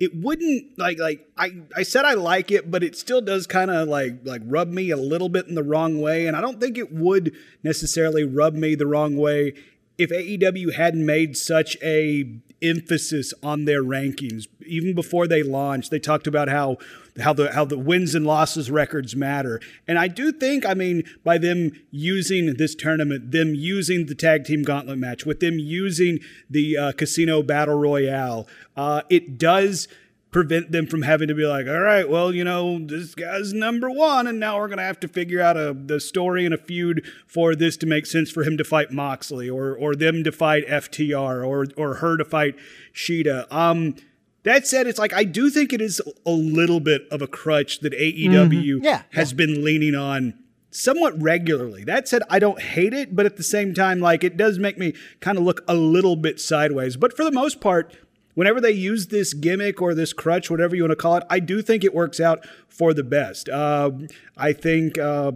it 0.00 0.10
wouldn't 0.14 0.76
like 0.76 0.98
like 0.98 1.26
I, 1.36 1.62
I 1.76 1.82
said 1.82 2.04
I 2.04 2.14
like 2.14 2.50
it, 2.50 2.70
but 2.70 2.82
it 2.82 2.96
still 2.96 3.20
does 3.20 3.46
kind 3.46 3.70
of 3.70 3.88
like 3.88 4.18
like 4.24 4.42
rub 4.44 4.68
me 4.68 4.90
a 4.90 4.96
little 4.96 5.28
bit 5.28 5.46
in 5.46 5.54
the 5.54 5.62
wrong 5.62 6.00
way. 6.00 6.26
And 6.26 6.36
I 6.36 6.40
don't 6.40 6.60
think 6.60 6.76
it 6.76 6.92
would 6.92 7.32
necessarily 7.62 8.24
rub 8.24 8.54
me 8.54 8.74
the 8.74 8.86
wrong 8.86 9.16
way 9.16 9.54
if 9.96 10.10
AEW 10.10 10.74
hadn't 10.74 11.06
made 11.06 11.36
such 11.36 11.76
a 11.82 12.40
emphasis 12.64 13.34
on 13.42 13.64
their 13.64 13.82
rankings. 13.82 14.46
Even 14.66 14.94
before 14.94 15.28
they 15.28 15.42
launched, 15.42 15.90
they 15.90 15.98
talked 15.98 16.26
about 16.26 16.48
how 16.48 16.78
how 17.20 17.32
the 17.32 17.52
how 17.52 17.64
the 17.64 17.78
wins 17.78 18.14
and 18.14 18.26
losses 18.26 18.70
records 18.70 19.14
matter. 19.14 19.60
And 19.86 19.98
I 19.98 20.08
do 20.08 20.32
think, 20.32 20.66
I 20.66 20.74
mean, 20.74 21.04
by 21.22 21.38
them 21.38 21.72
using 21.90 22.54
this 22.54 22.74
tournament, 22.74 23.30
them 23.30 23.54
using 23.54 24.06
the 24.06 24.14
tag 24.14 24.44
team 24.44 24.62
gauntlet 24.62 24.98
match, 24.98 25.24
with 25.24 25.40
them 25.40 25.58
using 25.58 26.18
the 26.50 26.76
uh, 26.76 26.92
casino 26.92 27.42
battle 27.42 27.76
royale, 27.76 28.48
uh, 28.76 29.02
it 29.10 29.38
does 29.38 29.86
prevent 30.34 30.72
them 30.72 30.84
from 30.84 31.02
having 31.02 31.28
to 31.28 31.34
be 31.34 31.46
like, 31.46 31.68
all 31.68 31.80
right, 31.80 32.08
well, 32.08 32.34
you 32.34 32.42
know, 32.42 32.80
this 32.80 33.14
guy's 33.14 33.52
number 33.52 33.88
one, 33.88 34.26
and 34.26 34.40
now 34.40 34.58
we're 34.58 34.66
gonna 34.66 34.82
have 34.82 34.98
to 34.98 35.06
figure 35.06 35.40
out 35.40 35.56
a 35.56 35.72
the 35.72 36.00
story 36.00 36.44
and 36.44 36.52
a 36.52 36.58
feud 36.58 37.06
for 37.24 37.54
this 37.54 37.76
to 37.76 37.86
make 37.86 38.04
sense 38.04 38.32
for 38.32 38.42
him 38.42 38.58
to 38.58 38.64
fight 38.64 38.90
Moxley 38.90 39.48
or 39.48 39.76
or 39.76 39.94
them 39.94 40.24
to 40.24 40.32
fight 40.32 40.66
FTR 40.66 41.46
or 41.46 41.66
or 41.76 41.94
her 41.94 42.16
to 42.16 42.24
fight 42.24 42.56
Shida. 42.92 43.50
Um, 43.52 43.94
that 44.42 44.66
said, 44.66 44.88
it's 44.88 44.98
like 44.98 45.14
I 45.14 45.22
do 45.22 45.50
think 45.50 45.72
it 45.72 45.80
is 45.80 46.02
a 46.26 46.32
little 46.32 46.80
bit 46.80 47.02
of 47.12 47.22
a 47.22 47.28
crutch 47.28 47.78
that 47.80 47.92
AEW 47.92 48.28
mm-hmm. 48.28 48.84
yeah, 48.84 49.02
has 49.12 49.30
yeah. 49.30 49.36
been 49.36 49.64
leaning 49.64 49.94
on 49.94 50.34
somewhat 50.74 51.14
regularly. 51.22 51.84
That 51.84 52.08
said, 52.08 52.22
I 52.28 52.40
don't 52.40 52.60
hate 52.60 52.92
it, 52.92 53.14
but 53.14 53.24
at 53.24 53.36
the 53.36 53.44
same 53.44 53.72
time, 53.72 54.00
like 54.00 54.24
it 54.24 54.36
does 54.36 54.58
make 54.58 54.76
me 54.78 54.94
kind 55.20 55.38
of 55.38 55.44
look 55.44 55.62
a 55.68 55.74
little 55.74 56.16
bit 56.16 56.40
sideways. 56.40 56.96
But 56.96 57.16
for 57.16 57.22
the 57.22 57.30
most 57.30 57.60
part, 57.60 57.94
whenever 58.34 58.60
they 58.60 58.72
use 58.72 59.08
this 59.08 59.34
gimmick 59.34 59.80
or 59.80 59.94
this 59.94 60.12
crutch, 60.12 60.50
whatever 60.50 60.76
you 60.76 60.82
want 60.82 60.92
to 60.92 60.96
call 60.96 61.16
it, 61.16 61.24
I 61.30 61.40
do 61.40 61.62
think 61.62 61.84
it 61.84 61.94
works 61.94 62.20
out 62.20 62.46
for 62.68 62.92
the 62.92 63.04
best. 63.04 63.48
Uh, 63.48 63.90
I 64.36 64.52
think 64.52 64.98
uh, 64.98 65.32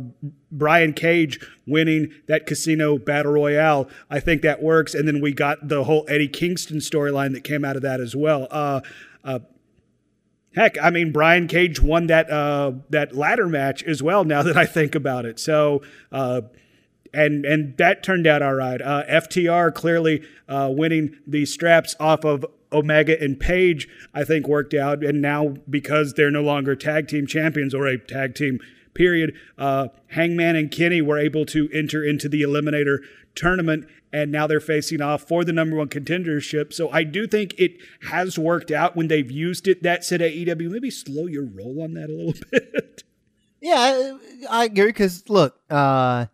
Brian 0.51 0.93
Cage 0.93 1.41
winning 1.67 2.13
that 2.27 2.47
casino 2.47 2.99
battle 2.99 3.33
royale, 3.33 3.89
I 4.11 4.21
think 4.21 4.43
that 4.43 4.63
works. 4.63 4.95
And 4.95 5.07
then 5.07 5.21
we 5.21 5.33
got 5.33 5.69
the 5.69 5.85
whole 5.85 6.05
Eddie 6.09 6.29
Kingston 6.29 6.79
storyline 6.79 7.33
that 7.33 7.45
came 7.45 7.65
out 7.65 7.77
of 7.77 7.83
that 7.83 8.01
as 8.01 8.15
well. 8.15 8.47
Uh, 8.51 8.81
uh 9.25 9.41
heck, 10.55 10.77
I 10.83 10.91
mean, 10.91 11.13
Brian 11.13 11.47
Cage 11.47 11.81
won 11.81 12.09
that 12.09 12.31
uh, 12.31 12.73
that 12.91 13.15
ladder 13.15 13.47
match 13.47 13.83
as 13.85 14.03
well. 14.03 14.25
Now 14.25 14.43
that 14.43 14.57
I 14.57 14.67
think 14.67 14.95
about 14.95 15.25
it, 15.25 15.39
so 15.39 15.83
uh, 16.13 16.43
and 17.15 17.45
and 17.45 17.77
that 17.79 18.03
turned 18.03 18.27
out 18.27 18.43
all 18.43 18.55
right. 18.55 18.81
Uh, 18.81 19.05
FTR 19.05 19.75
clearly 19.75 20.23
uh, 20.49 20.69
winning 20.71 21.17
the 21.27 21.47
straps 21.47 21.95
off 22.01 22.25
of 22.25 22.45
Omega 22.73 23.21
and 23.21 23.39
Page, 23.39 23.89
I 24.15 24.25
think 24.25 24.47
worked 24.47 24.75
out. 24.75 25.03
And 25.05 25.21
now 25.23 25.55
because 25.69 26.15
they're 26.15 26.31
no 26.31 26.43
longer 26.43 26.77
tag 26.77 27.09
team 27.09 27.27
champions 27.27 27.75
or 27.75 27.87
a 27.87 27.99
tag 27.99 28.35
team 28.35 28.61
period, 28.95 29.35
uh, 29.57 29.89
Hangman 30.09 30.57
and 30.57 30.71
Kenny 30.71 31.01
were 31.01 31.19
able 31.19 31.47
to 31.47 31.69
enter 31.73 32.05
into 32.05 32.29
the 32.29 32.43
Eliminator 32.43 32.99
tournament. 33.35 33.87
And 34.13 34.33
now 34.33 34.47
they're 34.47 34.61
facing 34.61 35.03
off 35.03 35.29
for 35.29 35.45
the 35.45 35.53
number 35.53 35.77
one 35.77 35.89
contendership. 35.89 36.73
So 36.73 36.91
I 36.91 37.05
do 37.05 37.27
think 37.27 37.55
it 37.59 37.77
has 38.11 38.39
worked 38.39 38.71
out 38.71 38.97
when 38.97 39.09
they've 39.09 39.31
used 39.31 39.69
it. 39.69 39.83
That 39.83 40.03
said, 40.05 40.21
AEW, 40.21 40.71
maybe 40.71 40.91
slow 40.91 41.27
your 41.27 41.45
roll 41.45 41.83
on 41.83 41.93
that 41.95 42.09
a 42.09 42.15
little 42.15 42.35
bit. 42.51 43.05
Yeah, 43.61 44.17
I 44.49 44.65
agree. 44.65 44.87
Because 44.87 45.29
look, 45.29 45.59
uh, 45.69 46.27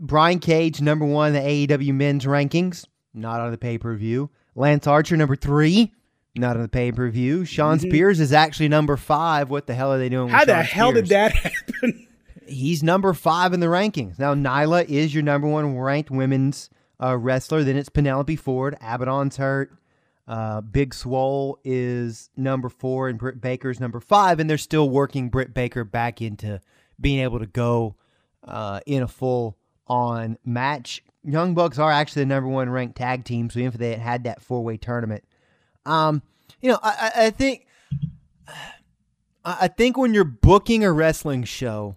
Brian 0.00 0.40
Cage, 0.40 0.80
number 0.80 1.04
one 1.04 1.32
the 1.32 1.38
AEW 1.40 1.94
men's 1.94 2.24
rankings, 2.24 2.84
not 3.14 3.40
on 3.40 3.50
the 3.50 3.58
pay 3.58 3.78
per 3.78 3.94
view. 3.94 4.30
Lance 4.58 4.86
Archer, 4.88 5.16
number 5.16 5.36
three, 5.36 5.92
not 6.34 6.56
on 6.56 6.62
the 6.62 6.68
pay 6.68 6.90
per 6.90 7.08
view. 7.10 7.44
Shawn 7.44 7.78
mm-hmm. 7.78 7.88
Spears 7.88 8.20
is 8.20 8.32
actually 8.32 8.68
number 8.68 8.96
five. 8.96 9.50
What 9.50 9.66
the 9.66 9.74
hell 9.74 9.92
are 9.92 9.98
they 9.98 10.08
doing? 10.08 10.28
How 10.28 10.44
the 10.44 10.54
Shawn 10.54 10.64
hell 10.64 10.90
Spears? 10.90 11.08
did 11.08 11.14
that 11.14 11.32
happen? 11.32 12.06
He's 12.46 12.82
number 12.82 13.12
five 13.12 13.52
in 13.52 13.60
the 13.60 13.66
rankings. 13.66 14.18
Now, 14.18 14.34
Nyla 14.34 14.86
is 14.86 15.14
your 15.14 15.22
number 15.22 15.46
one 15.46 15.78
ranked 15.78 16.10
women's 16.10 16.70
uh, 17.00 17.16
wrestler. 17.16 17.62
Then 17.62 17.76
it's 17.76 17.88
Penelope 17.88 18.34
Ford. 18.36 18.76
Abaddon's 18.80 19.36
hurt. 19.36 19.70
Uh, 20.26 20.60
Big 20.60 20.92
Swole 20.92 21.58
is 21.64 22.28
number 22.36 22.68
four, 22.68 23.08
and 23.08 23.18
Britt 23.18 23.40
Baker's 23.40 23.80
number 23.80 24.00
five, 24.00 24.40
and 24.40 24.50
they're 24.50 24.58
still 24.58 24.90
working 24.90 25.30
Britt 25.30 25.54
Baker 25.54 25.84
back 25.84 26.20
into 26.20 26.60
being 27.00 27.20
able 27.20 27.38
to 27.38 27.46
go 27.46 27.96
uh, 28.44 28.80
in 28.86 29.02
a 29.02 29.08
full 29.08 29.56
on 29.86 30.36
match. 30.44 31.02
Young 31.28 31.54
Bucks 31.54 31.78
are 31.78 31.92
actually 31.92 32.22
the 32.22 32.26
number 32.26 32.48
one 32.48 32.70
ranked 32.70 32.96
tag 32.96 33.24
team, 33.24 33.50
so 33.50 33.58
even 33.58 33.72
if 33.72 33.78
they 33.78 33.90
had 33.90 33.98
had 33.98 34.24
that 34.24 34.42
four 34.42 34.64
way 34.64 34.76
tournament, 34.76 35.24
um, 35.84 36.22
you 36.60 36.70
know, 36.70 36.78
I, 36.82 37.12
I 37.16 37.30
think, 37.30 37.66
I 39.44 39.68
think 39.68 39.96
when 39.96 40.14
you're 40.14 40.24
booking 40.24 40.84
a 40.84 40.92
wrestling 40.92 41.44
show, 41.44 41.96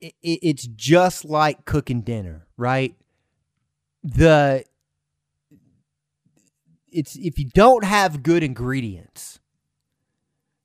it, 0.00 0.14
it's 0.22 0.66
just 0.66 1.24
like 1.24 1.64
cooking 1.64 2.02
dinner, 2.02 2.46
right? 2.56 2.94
The 4.02 4.64
it's 6.90 7.16
if 7.16 7.38
you 7.38 7.46
don't 7.46 7.84
have 7.84 8.22
good 8.22 8.42
ingredients. 8.42 9.40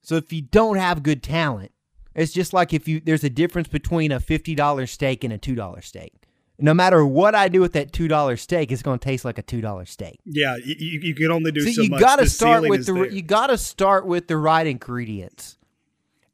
So 0.02 0.16
if 0.16 0.34
you 0.34 0.42
don't 0.42 0.78
have 0.78 1.04
good 1.04 1.22
talent, 1.22 1.72
it's 2.16 2.34
just 2.34 2.54
like 2.54 2.74
if 2.74 2.88
you 2.88 3.00
there's 3.00 3.24
a 3.24 3.30
difference 3.30 3.68
between 3.68 4.12
a 4.12 4.20
$50 4.20 4.90
steak 4.90 5.24
and 5.24 5.32
a 5.32 5.38
$2 5.38 5.84
steak. 5.84 6.29
No 6.62 6.74
matter 6.74 7.06
what 7.06 7.36
I 7.36 7.48
do 7.48 7.62
with 7.62 7.74
that 7.74 7.94
two 7.94 8.08
dollar 8.08 8.38
steak, 8.38 8.72
it's 8.72 8.82
going 8.82 9.00
to 9.00 9.04
taste 9.04 9.26
like 9.26 9.38
a 9.38 9.42
two 9.42 9.62
dollar 9.62 9.86
steak. 9.86 10.20
Yeah, 10.26 10.56
you, 10.64 11.00
you 11.02 11.16
can 11.16 11.32
only 11.32 11.52
do 11.52 11.62
so, 11.62 11.72
so 11.72 11.82
you 11.82 12.00
got 12.00 12.18
to 12.18 12.28
start 12.28 12.68
with 12.68 12.86
the 12.86 12.94
there. 12.94 13.08
you 13.08 13.22
got 13.22 13.48
to 13.48 13.58
start 13.58 14.06
with 14.06 14.28
the 14.28 14.38
right 14.38 14.68
ingredients, 14.68 15.58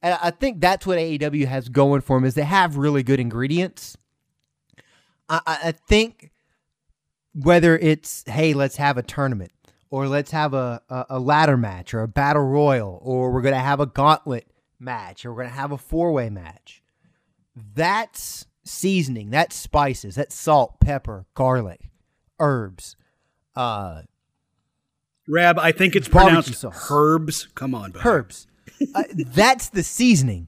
and 0.02 0.18
I 0.22 0.32
think 0.32 0.62
that's 0.62 0.86
what 0.86 0.98
AEW 0.98 1.46
has 1.46 1.70
going 1.70 2.02
for 2.02 2.18
them 2.18 2.26
is 2.26 2.36
they 2.36 2.44
have 2.44 2.78
really 2.78 3.04
good 3.04 3.20
ingredients. 3.20 3.98
I, 5.30 5.42
I 5.46 5.72
think 5.72 6.32
whether 7.34 7.78
it's 7.78 8.24
hey 8.28 8.54
let's 8.54 8.78
have 8.78 8.98
a 8.98 9.04
tournament 9.04 9.52
or 9.90 10.08
let's 10.08 10.32
have 10.32 10.54
a, 10.54 10.82
a, 10.90 11.06
a 11.12 11.20
ladder 11.20 11.58
match 11.58 11.94
or 11.94 12.02
a 12.02 12.08
battle 12.08 12.44
royal 12.44 13.00
or 13.02 13.32
we're 13.32 13.42
going 13.42 13.54
to 13.54 13.60
have 13.60 13.80
a 13.80 13.86
gauntlet 13.86 14.48
match 14.80 15.26
or 15.26 15.32
we're 15.32 15.44
going 15.44 15.54
to 15.54 15.60
have 15.60 15.72
a 15.72 15.78
four 15.78 16.12
way 16.12 16.30
match. 16.30 16.82
That's 17.76 18.46
seasoning, 18.66 19.30
that's 19.30 19.56
spices, 19.56 20.16
that's 20.16 20.36
salt, 20.36 20.80
pepper, 20.80 21.26
garlic, 21.34 21.90
herbs. 22.40 22.96
Uh, 23.56 24.02
Rab, 25.28 25.58
I 25.58 25.72
think 25.72 25.96
it's 25.96 26.08
pronounced 26.08 26.54
sauce. 26.56 26.88
herbs. 26.92 27.48
Come 27.56 27.74
on, 27.74 27.92
buddy. 27.92 28.08
herbs. 28.08 28.48
uh, 28.94 29.04
that's 29.12 29.70
the 29.70 29.84
seasoning. 29.84 30.48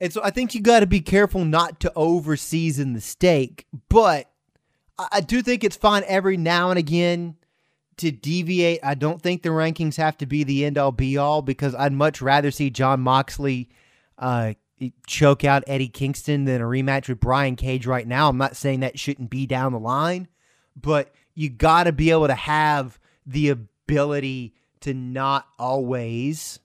And 0.00 0.12
so 0.12 0.20
I 0.24 0.30
think 0.30 0.54
you 0.54 0.60
got 0.60 0.80
to 0.80 0.86
be 0.86 1.00
careful 1.00 1.44
not 1.44 1.78
to 1.80 1.92
over 1.94 2.36
season 2.36 2.92
the 2.92 3.00
steak, 3.00 3.66
but 3.88 4.28
I, 4.98 5.08
I 5.12 5.20
do 5.20 5.42
think 5.42 5.62
it's 5.62 5.76
fine 5.76 6.02
every 6.06 6.36
now 6.36 6.70
and 6.70 6.78
again 6.78 7.36
to 7.98 8.10
deviate. 8.10 8.80
I 8.82 8.94
don't 8.94 9.22
think 9.22 9.42
the 9.42 9.50
rankings 9.50 9.96
have 9.96 10.18
to 10.18 10.26
be 10.26 10.44
the 10.44 10.64
end 10.64 10.76
all 10.76 10.92
be 10.92 11.16
all 11.16 11.40
because 11.40 11.74
I'd 11.74 11.92
much 11.92 12.20
rather 12.20 12.50
see 12.50 12.68
Jon 12.68 13.00
Moxley 13.00 13.68
uh, 14.18 14.54
choke 15.06 15.44
out 15.44 15.64
Eddie 15.66 15.88
Kingston 15.88 16.44
than 16.44 16.60
a 16.60 16.64
rematch 16.64 17.08
with 17.08 17.20
Brian 17.20 17.56
Cage 17.56 17.86
right 17.86 18.06
now. 18.06 18.28
I'm 18.28 18.38
not 18.38 18.56
saying 18.56 18.80
that 18.80 18.98
shouldn't 18.98 19.30
be 19.30 19.46
down 19.46 19.72
the 19.72 19.78
line, 19.78 20.28
but 20.74 21.12
you 21.34 21.50
got 21.50 21.84
to 21.84 21.92
be 21.92 22.10
able 22.10 22.26
to 22.26 22.34
have 22.34 22.98
the 23.26 23.50
ability 23.50 24.54
to 24.80 24.94
not 24.94 25.46
always 25.58 26.58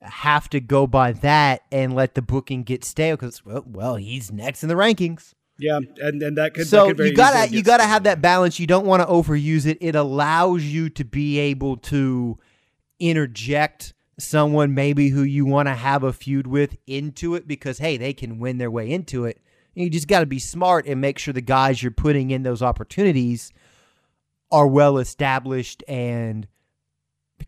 have 0.00 0.48
to 0.50 0.60
go 0.60 0.86
by 0.86 1.12
that 1.12 1.62
and 1.72 1.94
let 1.94 2.14
the 2.14 2.22
booking 2.22 2.62
get 2.62 2.84
stale 2.84 3.16
because 3.16 3.44
well, 3.44 3.64
well, 3.66 3.96
he's 3.96 4.32
next 4.32 4.62
in 4.62 4.68
the 4.68 4.74
rankings. 4.74 5.34
Yeah, 5.58 5.80
and, 5.98 6.22
and 6.22 6.36
that 6.36 6.54
could 6.54 6.66
so 6.66 6.88
that 6.88 6.96
could 6.96 7.06
you 7.06 7.14
gotta 7.14 7.50
you 7.50 7.62
gotta 7.62 7.84
have 7.84 8.04
that 8.04 8.20
balance. 8.20 8.60
You 8.60 8.66
don't 8.66 8.86
want 8.86 9.02
to 9.02 9.08
overuse 9.08 9.66
it. 9.66 9.78
It 9.80 9.94
allows 9.94 10.64
you 10.64 10.90
to 10.90 11.04
be 11.04 11.38
able 11.38 11.78
to 11.78 12.38
interject 12.98 13.94
someone 14.18 14.74
maybe 14.74 15.08
who 15.08 15.22
you 15.22 15.44
want 15.44 15.68
to 15.68 15.74
have 15.74 16.02
a 16.02 16.12
feud 16.12 16.46
with 16.46 16.76
into 16.86 17.34
it 17.34 17.46
because 17.46 17.78
hey, 17.78 17.96
they 17.96 18.12
can 18.12 18.38
win 18.38 18.58
their 18.58 18.70
way 18.70 18.90
into 18.90 19.24
it. 19.24 19.40
You 19.74 19.90
just 19.90 20.08
got 20.08 20.20
to 20.20 20.26
be 20.26 20.38
smart 20.38 20.86
and 20.86 21.00
make 21.00 21.18
sure 21.18 21.34
the 21.34 21.42
guys 21.42 21.82
you're 21.82 21.92
putting 21.92 22.30
in 22.30 22.42
those 22.42 22.62
opportunities 22.62 23.52
are 24.50 24.66
well 24.66 24.96
established 24.96 25.84
and 25.86 26.48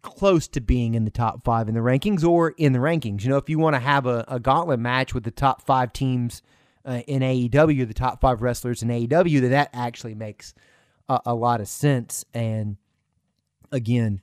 close 0.03 0.47
to 0.49 0.61
being 0.61 0.95
in 0.95 1.05
the 1.05 1.11
top 1.11 1.43
five 1.43 1.69
in 1.69 1.75
the 1.75 1.81
rankings 1.81 2.23
or 2.23 2.51
in 2.51 2.73
the 2.73 2.79
rankings. 2.79 3.23
You 3.23 3.31
know, 3.31 3.39
if 3.39 3.49
you 3.49 3.59
want 3.59 3.75
to 3.75 3.81
have 3.81 4.05
a, 4.05 4.25
a 4.29 4.39
gauntlet 4.39 4.79
match 4.79 5.15
with 5.15 5.25
the 5.25 5.31
top 5.31 5.63
five 5.63 5.93
teams 5.95 6.43
uh, 6.85 7.01
in 7.07 7.23
AEW, 7.23 7.89
the 7.89 7.95
top 7.95 8.21
five 8.21 8.43
wrestlers 8.43 8.83
in 8.83 8.89
AEW, 8.91 9.41
then 9.41 9.51
that 9.51 9.71
actually 9.73 10.15
makes 10.15 10.53
a, 11.09 11.21
a 11.27 11.35
lot 11.35 11.61
of 11.61 11.69
sense. 11.69 12.25
And 12.35 12.77
again, 13.73 14.21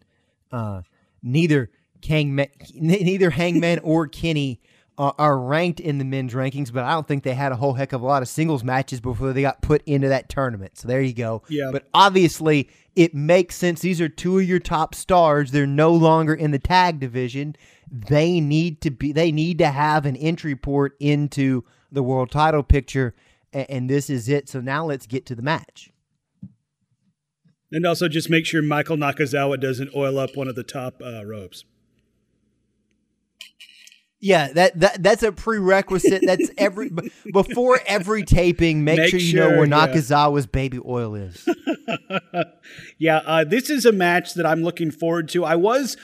uh, 0.52 0.82
neither 1.24 1.72
Hangman, 2.06 2.47
neither 2.74 3.30
Hangman 3.30 3.80
or 3.80 4.08
Kenny 4.08 4.62
are, 4.97 5.14
are 5.18 5.38
ranked 5.38 5.80
in 5.80 5.97
the 5.97 6.06
men's 6.06 6.34
rankings, 6.34 6.72
but 6.72 6.84
I 6.84 6.91
don't 6.91 7.08
think 7.08 7.24
they 7.24 7.34
had 7.34 7.51
a 7.51 7.56
whole 7.56 7.74
heck 7.74 7.93
of 7.93 8.01
a 8.01 8.06
lot 8.06 8.22
of 8.22 8.28
singles 8.28 8.64
matches 8.64 8.99
before 9.01 9.34
they 9.34 9.41
got 9.41 9.62
put 9.62 9.82
into 9.86 10.08
that 10.10 10.30
tournament. 10.30 10.78
So 10.78 10.88
there 10.88 11.01
you 11.01 11.14
go. 11.14 11.43
Yeah. 11.49 11.70
But 11.72 11.88
obviously, 11.93 12.70
it 12.95 13.14
makes 13.14 13.56
sense. 13.56 13.82
These 13.82 13.99
are 13.99 14.10
two 14.10 14.39
of 14.39 14.45
your 14.45 14.60
top 14.60 14.95
stars. 14.95 15.51
They're 15.51 15.68
no 15.68 15.91
longer 15.91 16.34
in 16.34 16.51
the 16.51 16.60
tag 16.60 16.99
division. 16.99 17.56
They 17.91 18.39
need 18.39 18.82
to 18.82 18.91
be. 18.91 19.12
They 19.12 19.32
need 19.32 19.58
to 19.60 19.68
have 19.68 20.06
an 20.06 20.16
entry 20.16 20.56
port 20.56 20.95
into 20.99 21.64
the 21.91 22.03
world 22.03 22.32
title 22.32 22.64
picture, 22.64 23.14
and, 23.53 23.70
and 23.70 23.89
this 23.89 24.10
is 24.10 24.30
it. 24.30 24.49
So 24.49 24.62
now 24.62 24.86
let's 24.86 25.08
get 25.08 25.26
to 25.28 25.36
the 25.36 25.43
match. 25.43 25.91
And 27.72 27.86
also, 27.86 28.08
just 28.08 28.30
make 28.30 28.45
sure 28.45 28.62
Michael 28.62 28.95
Nakazawa 28.95 29.60
doesn't 29.60 29.91
oil 29.95 30.18
up 30.18 30.36
one 30.36 30.47
of 30.47 30.56
the 30.56 30.64
top 30.64 31.01
uh, 31.03 31.26
ropes. 31.26 31.66
Yeah, 34.26 34.51
that, 34.53 34.80
that 34.80 35.03
that's 35.03 35.21
a 35.21 35.32
prerequisite. 35.32 36.23
That's 36.26 36.49
every 36.57 36.89
before 37.32 37.80
every 37.86 38.23
taping. 38.23 38.84
Make, 38.84 38.97
make 38.97 39.09
sure 39.11 39.19
you 39.19 39.28
sure, 39.28 39.51
know 39.51 39.57
where 39.57 39.67
yeah. 39.67 39.88
Nakazawa's 39.88 40.47
baby 40.47 40.80
oil 40.84 41.13
is. 41.13 41.47
yeah, 42.97 43.17
uh, 43.17 43.43
this 43.43 43.69
is 43.69 43.86
a 43.86 43.91
match 43.91 44.34
that 44.34 44.47
I'm 44.47 44.63
looking 44.63 44.89
forward 44.89 45.30
to. 45.30 45.45
I 45.45 45.55
was. 45.55 45.95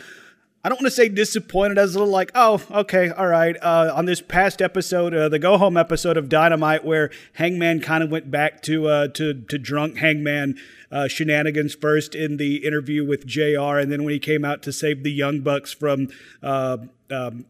I 0.64 0.70
don't 0.70 0.76
want 0.80 0.86
to 0.86 0.96
say 0.96 1.10
disappointed. 1.10 1.80
I 1.80 1.82
was 1.82 1.96
a 1.96 1.98
little 1.98 2.14
like, 2.14 2.32
oh, 2.36 2.62
okay, 2.70 3.10
all 3.10 3.26
right. 3.26 3.58
Uh, 3.60 3.92
on 3.96 4.06
this 4.06 4.22
past 4.22 4.62
episode, 4.62 5.16
uh, 5.16 5.28
the 5.28 5.40
go 5.40 5.58
home 5.58 5.76
episode 5.76 6.16
of 6.16 6.30
Dynamite, 6.30 6.86
where 6.86 7.10
Hangman 7.34 7.80
kind 7.80 8.04
of 8.04 8.12
went 8.12 8.30
back 8.30 8.62
to 8.64 8.88
uh, 8.88 9.08
to 9.08 9.34
to 9.34 9.58
drunk 9.58 9.98
Hangman 9.98 10.60
uh, 10.92 11.08
shenanigans 11.08 11.74
first 11.74 12.14
in 12.14 12.38
the 12.38 12.58
interview 12.58 13.04
with 13.04 13.26
Jr. 13.26 13.80
and 13.80 13.92
then 13.92 14.04
when 14.04 14.14
he 14.14 14.20
came 14.20 14.46
out 14.46 14.62
to 14.62 14.72
save 14.72 15.02
the 15.02 15.12
Young 15.12 15.40
Bucks 15.40 15.74
from 15.74 16.10
uh, 16.44 16.78
um, 17.10 17.46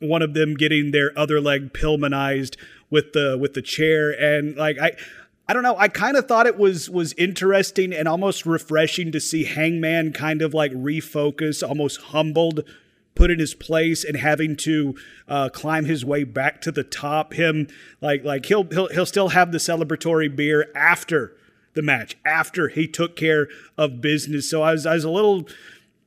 one 0.00 0.22
of 0.22 0.34
them 0.34 0.54
getting 0.54 0.90
their 0.90 1.16
other 1.16 1.40
leg 1.40 1.72
pillmanized 1.72 2.56
with 2.90 3.12
the 3.12 3.36
with 3.40 3.54
the 3.54 3.62
chair 3.62 4.10
and 4.10 4.56
like 4.56 4.78
I 4.78 4.92
I 5.50 5.54
don't 5.54 5.62
know. 5.62 5.76
I 5.78 5.88
kind 5.88 6.18
of 6.18 6.28
thought 6.28 6.46
it 6.46 6.58
was 6.58 6.90
was 6.90 7.14
interesting 7.14 7.94
and 7.94 8.06
almost 8.06 8.44
refreshing 8.44 9.10
to 9.12 9.20
see 9.20 9.44
Hangman 9.44 10.12
kind 10.12 10.42
of 10.42 10.52
like 10.52 10.72
refocus, 10.72 11.66
almost 11.66 12.02
humbled, 12.02 12.64
put 13.14 13.30
in 13.30 13.38
his 13.38 13.54
place, 13.54 14.04
and 14.04 14.18
having 14.18 14.56
to 14.56 14.94
uh, 15.26 15.48
climb 15.48 15.86
his 15.86 16.04
way 16.04 16.24
back 16.24 16.60
to 16.62 16.70
the 16.70 16.84
top. 16.84 17.32
Him 17.32 17.66
like 18.02 18.24
like 18.24 18.44
he'll 18.44 18.64
he'll 18.64 18.88
he'll 18.88 19.06
still 19.06 19.30
have 19.30 19.50
the 19.50 19.58
celebratory 19.58 20.34
beer 20.34 20.70
after 20.74 21.34
the 21.72 21.80
match, 21.80 22.18
after 22.26 22.68
he 22.68 22.86
took 22.86 23.16
care 23.16 23.48
of 23.78 24.02
business. 24.02 24.50
So 24.50 24.60
I 24.60 24.72
was 24.72 24.84
I 24.84 24.94
was 24.94 25.04
a 25.04 25.10
little 25.10 25.48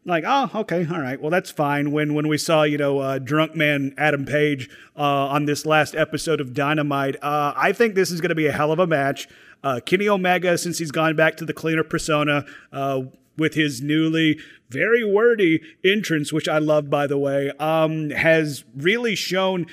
like, 0.06 0.24
oh, 0.26 0.50
okay, 0.56 0.88
all 0.92 1.00
right, 1.00 1.22
well, 1.22 1.30
that's 1.30 1.52
fine. 1.52 1.92
When 1.92 2.14
when 2.14 2.28
we 2.28 2.38
saw, 2.38 2.64
you 2.64 2.78
know, 2.78 3.00
uh, 3.00 3.20
drunk 3.20 3.56
man 3.56 3.94
Adam 3.98 4.26
Page 4.26 4.70
uh, 4.98 5.28
on 5.28 5.46
this 5.46 5.66
last 5.66 5.96
episode 5.96 6.42
of 6.42 6.54
Dynamite, 6.54 7.18
uh, 7.22 7.54
I 7.56 7.72
think 7.72 7.96
this 7.96 8.12
is 8.12 8.20
going 8.20 8.30
to 8.30 8.36
be 8.36 8.48
a 8.48 8.52
hell 8.52 8.72
of 8.72 8.80
a 8.80 8.88
match. 8.88 9.28
Uh, 9.64 9.80
Kenny 9.86 10.10
Omega, 10.10 10.58
since 10.58 10.80
he's 10.80 10.92
gone 10.92 11.16
back 11.16 11.38
to 11.38 11.46
the 11.46 11.54
cleaner 11.54 11.84
persona 11.84 12.46
uh, 12.72 13.02
with 13.38 13.54
his 13.54 13.82
newly 13.82 14.40
very 14.70 15.04
wordy 15.04 15.62
entrance, 15.86 16.34
which 16.34 16.48
I 16.48 16.58
love, 16.58 16.90
by 16.90 17.06
the 17.06 17.18
way, 17.18 17.52
um, 17.60 18.10
has 18.10 18.64
really 18.76 19.16
shown 19.16 19.68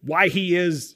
why 0.00 0.28
he 0.28 0.56
is 0.56 0.95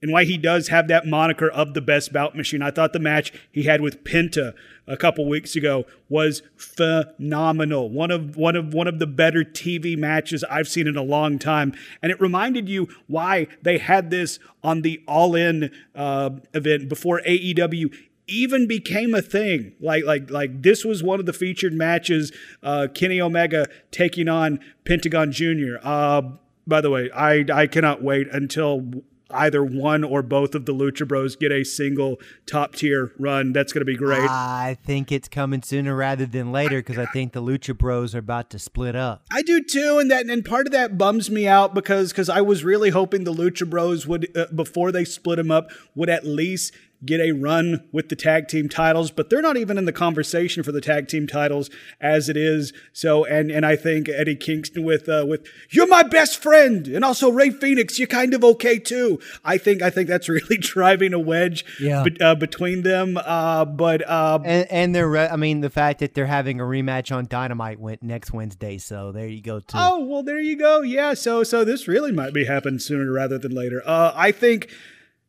and 0.00 0.12
why 0.12 0.24
he 0.24 0.38
does 0.38 0.68
have 0.68 0.88
that 0.88 1.06
moniker 1.06 1.50
of 1.50 1.74
the 1.74 1.80
best 1.80 2.12
bout 2.12 2.36
machine. 2.36 2.62
I 2.62 2.70
thought 2.70 2.92
the 2.92 2.98
match 2.98 3.32
he 3.50 3.64
had 3.64 3.80
with 3.80 4.04
Penta 4.04 4.54
a 4.86 4.96
couple 4.96 5.28
weeks 5.28 5.56
ago 5.56 5.84
was 6.08 6.42
phenomenal. 6.56 7.90
One 7.90 8.10
of 8.10 8.36
one 8.36 8.56
of 8.56 8.74
one 8.74 8.86
of 8.88 8.98
the 8.98 9.06
better 9.06 9.44
TV 9.44 9.96
matches 9.96 10.44
I've 10.44 10.68
seen 10.68 10.86
in 10.86 10.96
a 10.96 11.02
long 11.02 11.38
time, 11.38 11.74
and 12.02 12.10
it 12.10 12.20
reminded 12.20 12.68
you 12.68 12.88
why 13.06 13.48
they 13.62 13.78
had 13.78 14.10
this 14.10 14.38
on 14.62 14.82
the 14.82 15.02
All 15.06 15.34
In 15.34 15.70
uh, 15.94 16.30
event 16.54 16.88
before 16.88 17.20
AEW 17.26 17.92
even 18.28 18.66
became 18.66 19.14
a 19.14 19.22
thing. 19.22 19.72
Like 19.80 20.04
like 20.04 20.30
like 20.30 20.62
this 20.62 20.84
was 20.84 21.02
one 21.02 21.20
of 21.20 21.26
the 21.26 21.32
featured 21.32 21.72
matches. 21.72 22.32
Uh, 22.62 22.86
Kenny 22.92 23.20
Omega 23.20 23.66
taking 23.90 24.28
on 24.28 24.60
Pentagon 24.84 25.32
Junior. 25.32 25.80
Uh, 25.82 26.22
by 26.66 26.80
the 26.80 26.90
way, 26.90 27.10
I 27.14 27.44
I 27.52 27.66
cannot 27.66 28.02
wait 28.02 28.28
until 28.30 29.02
either 29.30 29.62
one 29.62 30.04
or 30.04 30.22
both 30.22 30.54
of 30.54 30.66
the 30.66 30.72
Lucha 30.72 31.06
Bros 31.06 31.36
get 31.36 31.52
a 31.52 31.64
single 31.64 32.18
top 32.46 32.74
tier 32.74 33.12
run. 33.18 33.52
That's 33.52 33.72
going 33.72 33.82
to 33.82 33.84
be 33.84 33.96
great. 33.96 34.28
I 34.28 34.76
think 34.84 35.12
it's 35.12 35.28
coming 35.28 35.62
sooner 35.62 35.94
rather 35.94 36.26
than 36.26 36.52
later 36.52 36.78
because 36.78 36.98
I 36.98 37.06
think 37.06 37.32
the 37.32 37.42
Lucha 37.42 37.76
Bros 37.76 38.14
are 38.14 38.18
about 38.18 38.50
to 38.50 38.58
split 38.58 38.96
up. 38.96 39.22
I 39.32 39.42
do 39.42 39.62
too, 39.62 39.98
and 39.98 40.10
that 40.10 40.26
and 40.26 40.44
part 40.44 40.66
of 40.66 40.72
that 40.72 40.96
bums 40.98 41.30
me 41.30 41.46
out 41.46 41.74
because 41.74 42.10
because 42.10 42.28
I 42.28 42.40
was 42.40 42.64
really 42.64 42.90
hoping 42.90 43.24
the 43.24 43.34
Lucha 43.34 43.68
Bros 43.68 44.06
would 44.06 44.36
uh, 44.36 44.46
before 44.54 44.92
they 44.92 45.04
split 45.04 45.36
them 45.36 45.50
up 45.50 45.70
would 45.94 46.08
at 46.08 46.26
least 46.26 46.72
get 47.04 47.20
a 47.20 47.32
run 47.32 47.88
with 47.92 48.08
the 48.08 48.16
tag 48.16 48.48
team 48.48 48.68
titles, 48.68 49.10
but 49.10 49.30
they're 49.30 49.42
not 49.42 49.56
even 49.56 49.78
in 49.78 49.84
the 49.84 49.92
conversation 49.92 50.62
for 50.62 50.72
the 50.72 50.80
tag 50.80 51.08
team 51.08 51.26
titles 51.26 51.70
as 52.00 52.28
it 52.28 52.36
is. 52.36 52.72
So, 52.92 53.24
and 53.24 53.50
and 53.50 53.64
I 53.64 53.76
think 53.76 54.08
Eddie 54.08 54.36
Kingston 54.36 54.84
with 54.84 55.08
uh, 55.08 55.24
with 55.26 55.46
you're 55.70 55.86
my 55.86 56.02
best 56.02 56.42
friend, 56.42 56.86
and 56.88 57.04
also 57.04 57.30
Rey 57.30 57.50
Fenix, 57.50 57.98
you're 57.98 58.08
kind 58.08 58.34
of 58.34 58.44
okay 58.44 58.78
too. 58.78 59.20
I 59.44 59.58
think 59.58 59.82
I 59.82 59.90
think 59.90 60.08
that's 60.08 60.28
really 60.28 60.56
driving 60.56 61.12
a 61.12 61.18
wedge 61.18 61.64
yeah. 61.80 62.02
be, 62.02 62.20
uh, 62.20 62.34
between 62.34 62.82
them. 62.82 63.16
Uh, 63.16 63.64
but 63.64 64.08
uh, 64.08 64.40
and, 64.44 64.70
and 64.70 64.94
they're 64.94 65.08
re- 65.08 65.28
I 65.28 65.36
mean 65.36 65.60
the 65.60 65.70
fact 65.70 66.00
that 66.00 66.14
they're 66.14 66.26
having 66.26 66.60
a 66.60 66.64
rematch 66.64 67.14
on 67.14 67.26
Dynamite 67.26 67.78
went 67.78 68.02
next 68.02 68.32
Wednesday, 68.32 68.78
so 68.78 69.12
there 69.12 69.28
you 69.28 69.42
go 69.42 69.60
too. 69.60 69.76
Oh 69.76 70.04
well, 70.04 70.22
there 70.22 70.40
you 70.40 70.56
go. 70.56 70.82
Yeah, 70.82 71.14
so 71.14 71.44
so 71.44 71.64
this 71.64 71.86
really 71.86 72.12
might 72.12 72.32
be 72.32 72.44
happening 72.44 72.78
sooner 72.78 73.12
rather 73.12 73.38
than 73.38 73.52
later. 73.52 73.82
Uh, 73.84 74.12
I 74.14 74.32
think. 74.32 74.70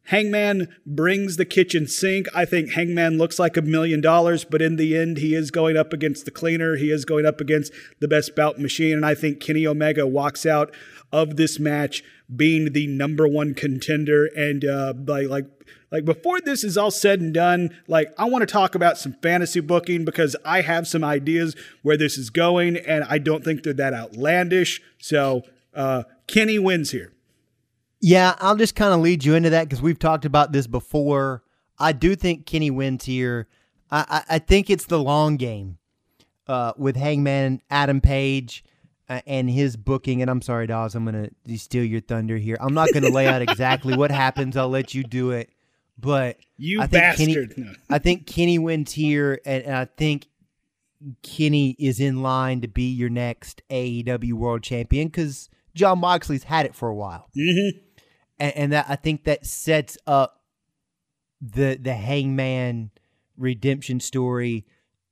Hangman 0.10 0.76
brings 0.88 1.38
the 1.38 1.45
kitchen 1.45 1.86
sink. 1.86 2.26
I 2.34 2.43
think 2.43 2.72
Hangman 2.72 3.20
looks 3.20 3.38
like 3.38 3.55
a 3.57 3.62
million 3.62 4.01
dollars, 4.01 4.43
but 4.43 4.60
in 4.60 4.76
the 4.76 4.97
end, 4.97 5.18
he 5.18 5.36
is 5.36 5.51
going 5.51 5.78
up 5.78 5.93
against 5.93 6.26
the 6.26 6.32
cleaner. 6.32 6.78
He 6.78 6.89
is 6.89 7.05
going 7.05 7.28
up 7.28 7.39
against 7.39 7.72
the 7.99 8.07
best 8.07 8.36
bout 8.36 8.57
machine. 8.57 8.93
And 8.93 9.05
I 9.05 9.14
think 9.14 9.39
Kenny 9.39 9.68
Omega 9.68 10.07
walks 10.07 10.47
out 10.47 10.74
of 11.12 11.38
this 11.38 11.60
match 11.60 12.03
being 12.36 12.74
the 12.74 12.88
number 12.88 13.28
one 13.28 13.53
contender. 13.53 14.26
And 14.36 14.66
uh, 14.66 14.95
like, 15.05 15.28
like, 15.28 15.45
like 15.91 16.05
before 16.05 16.41
this 16.41 16.64
is 16.64 16.76
all 16.76 16.89
said 16.89 17.22
and 17.22 17.32
done, 17.32 17.70
like 17.88 18.12
I 18.18 18.26
want 18.26 18.41
to 18.41 18.51
talk 18.51 18.74
about 18.74 18.97
some 18.97 19.14
fantasy 19.22 19.60
booking 19.60 20.05
because 20.05 20.36
I 20.43 20.62
have 20.62 20.88
some 20.88 21.03
ideas 21.03 21.55
where 21.84 21.97
this 21.97 22.18
is 22.18 22.32
going, 22.32 22.78
and 22.78 23.03
I 23.03 23.20
don't 23.20 23.43
think 23.43 23.62
they're 23.62 23.74
that 23.74 23.93
outlandish. 23.93 24.82
So 24.97 25.43
uh, 25.76 26.03
Kenny 26.26 26.57
wins 26.57 26.89
here. 26.89 27.14
Yeah, 28.02 28.36
I'll 28.39 28.56
just 28.56 28.76
kind 28.76 28.93
of 28.93 29.02
lead 29.02 29.26
you 29.26 29.36
into 29.36 29.50
that 29.50 29.66
because 29.66 29.82
we've 29.82 30.00
talked 30.00 30.26
about 30.26 30.52
this 30.52 30.68
before. 30.68 31.43
I 31.78 31.91
do 31.91 32.16
think 32.16 32.45
Kenny 32.45 32.72
wins 32.72 33.06
here. 33.06 33.47
I, 33.91 34.24
I, 34.30 34.36
I 34.36 34.39
think 34.39 34.70
it's 34.70 34.86
the 34.86 35.00
long 35.00 35.38
game 35.38 35.78
uh, 36.47 36.74
with 36.78 36.95
Hangman, 36.95 37.62
Adam 37.70 38.00
Page, 38.02 38.64
uh, 39.10 39.22
and 39.26 39.50
his 39.50 39.76
booking. 39.76 40.22
And 40.22 40.32
I'm 40.32 40.41
sorry, 40.41 40.68
Dawes, 40.68 40.95
I'm 40.95 41.06
going 41.06 41.30
to 41.47 41.58
steal 41.58 41.84
your 41.84 42.02
thunder 42.02 42.38
here. 42.38 42.58
I'm 42.60 42.74
not 42.74 42.91
going 42.93 43.04
to 43.04 43.12
lay 43.12 43.28
out 43.28 43.41
exactly 43.41 43.95
what 43.97 44.12
happens. 44.12 44.56
I'll 44.56 44.70
let 44.70 44.93
you 44.93 45.04
do 45.04 45.32
it. 45.32 45.50
But 45.97 46.38
you 46.58 46.82
I 46.82 46.88
think 46.88 47.04
bastard. 47.04 47.56
Kenny, 47.56 47.76
I 47.89 48.00
think 48.00 48.26
Kenny 48.26 48.58
wins 48.58 48.93
here, 48.93 49.41
and, 49.45 49.64
and 49.64 49.76
I 49.76 49.86
think 49.86 50.28
Kenny 51.24 51.76
is 51.78 52.00
in 52.00 52.22
line 52.22 52.62
to 52.62 52.70
be 52.70 52.89
your 52.93 53.10
next 53.10 53.62
AEW 53.70 54.32
World 54.34 54.64
Champion 54.64 55.10
because 55.10 55.50
Jon 55.76 56.00
Moxley's 56.00 56.43
had 56.43 56.66
it 56.66 56.74
for 56.74 56.88
a 56.88 56.95
while. 56.95 57.30
Mm-hmm 57.38 57.89
and, 58.40 58.56
and 58.56 58.74
that 58.74 58.86
I 58.90 58.96
think 58.96 59.24
that 59.26 59.46
sets 59.46 59.98
up 60.08 60.42
the 61.42 61.78
the 61.82 61.94
Hangman 61.94 62.92
redemption 63.38 64.00
story. 64.00 64.66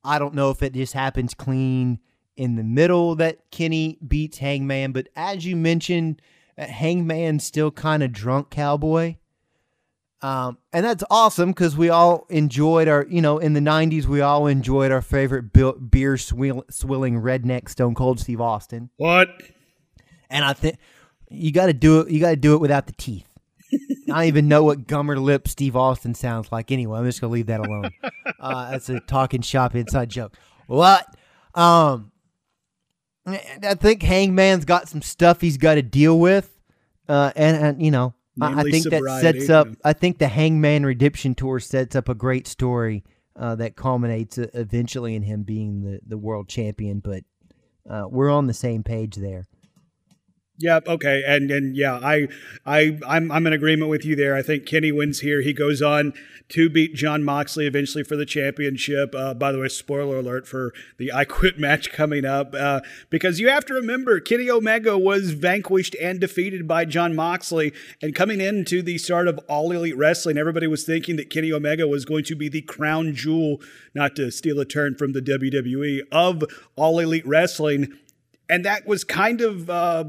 I 0.04 0.18
don't 0.18 0.34
know 0.34 0.50
if 0.50 0.62
it 0.62 0.72
just 0.72 0.92
happens 0.92 1.34
clean 1.34 1.98
in 2.36 2.54
the 2.54 2.62
middle 2.62 3.16
that 3.16 3.50
Kenny 3.50 3.98
beats 4.06 4.38
Hangman, 4.38 4.92
but 4.92 5.08
as 5.16 5.44
you 5.44 5.56
mentioned, 5.56 6.22
uh, 6.56 6.66
Hangman's 6.66 7.44
still 7.44 7.70
kind 7.70 8.02
of 8.02 8.12
drunk 8.12 8.50
cowboy. 8.50 9.16
Um, 10.20 10.58
and 10.72 10.84
that's 10.84 11.04
awesome 11.10 11.50
because 11.50 11.76
we 11.76 11.90
all 11.90 12.26
enjoyed 12.28 12.88
our, 12.88 13.06
you 13.08 13.22
know, 13.22 13.38
in 13.38 13.52
the 13.52 13.60
90s, 13.60 14.06
we 14.06 14.20
all 14.20 14.46
enjoyed 14.48 14.90
our 14.90 15.02
favorite 15.02 15.52
beer 15.52 16.16
swill- 16.16 16.64
swilling 16.70 17.20
redneck 17.20 17.68
Stone 17.68 17.94
Cold 17.94 18.18
Steve 18.18 18.40
Austin. 18.40 18.90
What? 18.96 19.28
And 20.28 20.44
I 20.44 20.54
think 20.54 20.78
you 21.30 21.52
got 21.52 21.66
to 21.66 21.72
do 21.72 22.00
it. 22.00 22.10
You 22.10 22.20
got 22.20 22.30
to 22.30 22.36
do 22.36 22.54
it 22.54 22.60
without 22.60 22.86
the 22.86 22.92
teeth. 22.92 23.28
I 23.72 23.76
don't 24.06 24.24
even 24.24 24.48
know 24.48 24.64
what 24.64 24.86
gummer 24.86 25.20
lip 25.20 25.46
Steve 25.48 25.76
Austin 25.76 26.14
sounds 26.14 26.50
like. 26.50 26.70
Anyway, 26.70 26.98
I'm 26.98 27.04
just 27.04 27.20
gonna 27.20 27.32
leave 27.32 27.46
that 27.46 27.60
alone. 27.60 27.90
Uh, 28.40 28.70
that's 28.70 28.88
a 28.88 29.00
talking 29.00 29.40
shop 29.40 29.74
inside 29.74 30.08
joke. 30.08 30.32
What? 30.68 31.04
Um, 31.54 32.12
I 33.26 33.74
think 33.74 34.00
Hangman's 34.00 34.64
got 34.64 34.88
some 34.88 35.02
stuff 35.02 35.40
he's 35.40 35.56
got 35.56 35.74
to 35.74 35.82
deal 35.82 36.20
with, 36.20 36.56
uh, 37.08 37.32
and, 37.34 37.56
and 37.56 37.82
you 37.84 37.90
know, 37.90 38.14
I, 38.40 38.60
I, 38.60 38.62
think 38.62 38.88
that 38.90 39.02
sets 39.20 39.50
up. 39.50 39.66
I 39.84 39.92
think 39.92 40.18
the 40.18 40.28
Hangman 40.28 40.86
Redemption 40.86 41.34
Tour 41.34 41.58
sets 41.58 41.96
up 41.96 42.08
a 42.08 42.14
great 42.14 42.46
story 42.46 43.02
uh, 43.34 43.56
that 43.56 43.74
culminates 43.74 44.38
uh, 44.38 44.46
eventually 44.54 45.16
in 45.16 45.22
him 45.22 45.42
being 45.42 45.82
the 45.82 46.00
the 46.06 46.18
world 46.18 46.48
champion. 46.48 47.00
But 47.00 47.24
uh, 47.90 48.04
we're 48.08 48.30
on 48.30 48.46
the 48.46 48.54
same 48.54 48.84
page 48.84 49.16
there. 49.16 49.46
Yeah. 50.58 50.80
Okay. 50.86 51.22
And 51.24 51.50
and 51.52 51.76
yeah, 51.76 51.94
I 51.94 52.26
I 52.66 52.98
I'm 53.06 53.30
I'm 53.30 53.46
in 53.46 53.52
agreement 53.52 53.90
with 53.90 54.04
you 54.04 54.16
there. 54.16 54.34
I 54.34 54.42
think 54.42 54.66
Kenny 54.66 54.90
wins 54.90 55.20
here. 55.20 55.40
He 55.40 55.52
goes 55.52 55.80
on 55.80 56.12
to 56.48 56.68
beat 56.68 56.94
Jon 56.94 57.22
Moxley 57.22 57.66
eventually 57.66 58.02
for 58.02 58.16
the 58.16 58.26
championship. 58.26 59.14
Uh, 59.14 59.34
by 59.34 59.52
the 59.52 59.60
way, 59.60 59.68
spoiler 59.68 60.18
alert 60.18 60.48
for 60.48 60.72
the 60.96 61.12
I 61.12 61.24
Quit 61.24 61.58
match 61.60 61.92
coming 61.92 62.24
up 62.24 62.54
uh, 62.54 62.80
because 63.08 63.38
you 63.38 63.48
have 63.48 63.64
to 63.66 63.74
remember 63.74 64.18
Kenny 64.18 64.50
Omega 64.50 64.98
was 64.98 65.30
vanquished 65.30 65.94
and 66.00 66.18
defeated 66.18 66.66
by 66.66 66.84
Jon 66.84 67.14
Moxley. 67.14 67.72
And 68.02 68.14
coming 68.14 68.40
into 68.40 68.82
the 68.82 68.98
start 68.98 69.28
of 69.28 69.38
All 69.48 69.70
Elite 69.70 69.96
Wrestling, 69.96 70.38
everybody 70.38 70.66
was 70.66 70.84
thinking 70.84 71.14
that 71.16 71.30
Kenny 71.30 71.52
Omega 71.52 71.86
was 71.86 72.04
going 72.04 72.24
to 72.24 72.34
be 72.34 72.48
the 72.48 72.62
crown 72.62 73.14
jewel, 73.14 73.60
not 73.94 74.16
to 74.16 74.32
steal 74.32 74.58
a 74.58 74.64
turn 74.64 74.96
from 74.96 75.12
the 75.12 75.22
WWE 75.22 76.00
of 76.10 76.42
All 76.74 76.98
Elite 76.98 77.26
Wrestling. 77.26 77.92
And 78.50 78.64
that 78.64 78.86
was 78.86 79.04
kind 79.04 79.42
of 79.42 79.68
uh, 79.68 80.04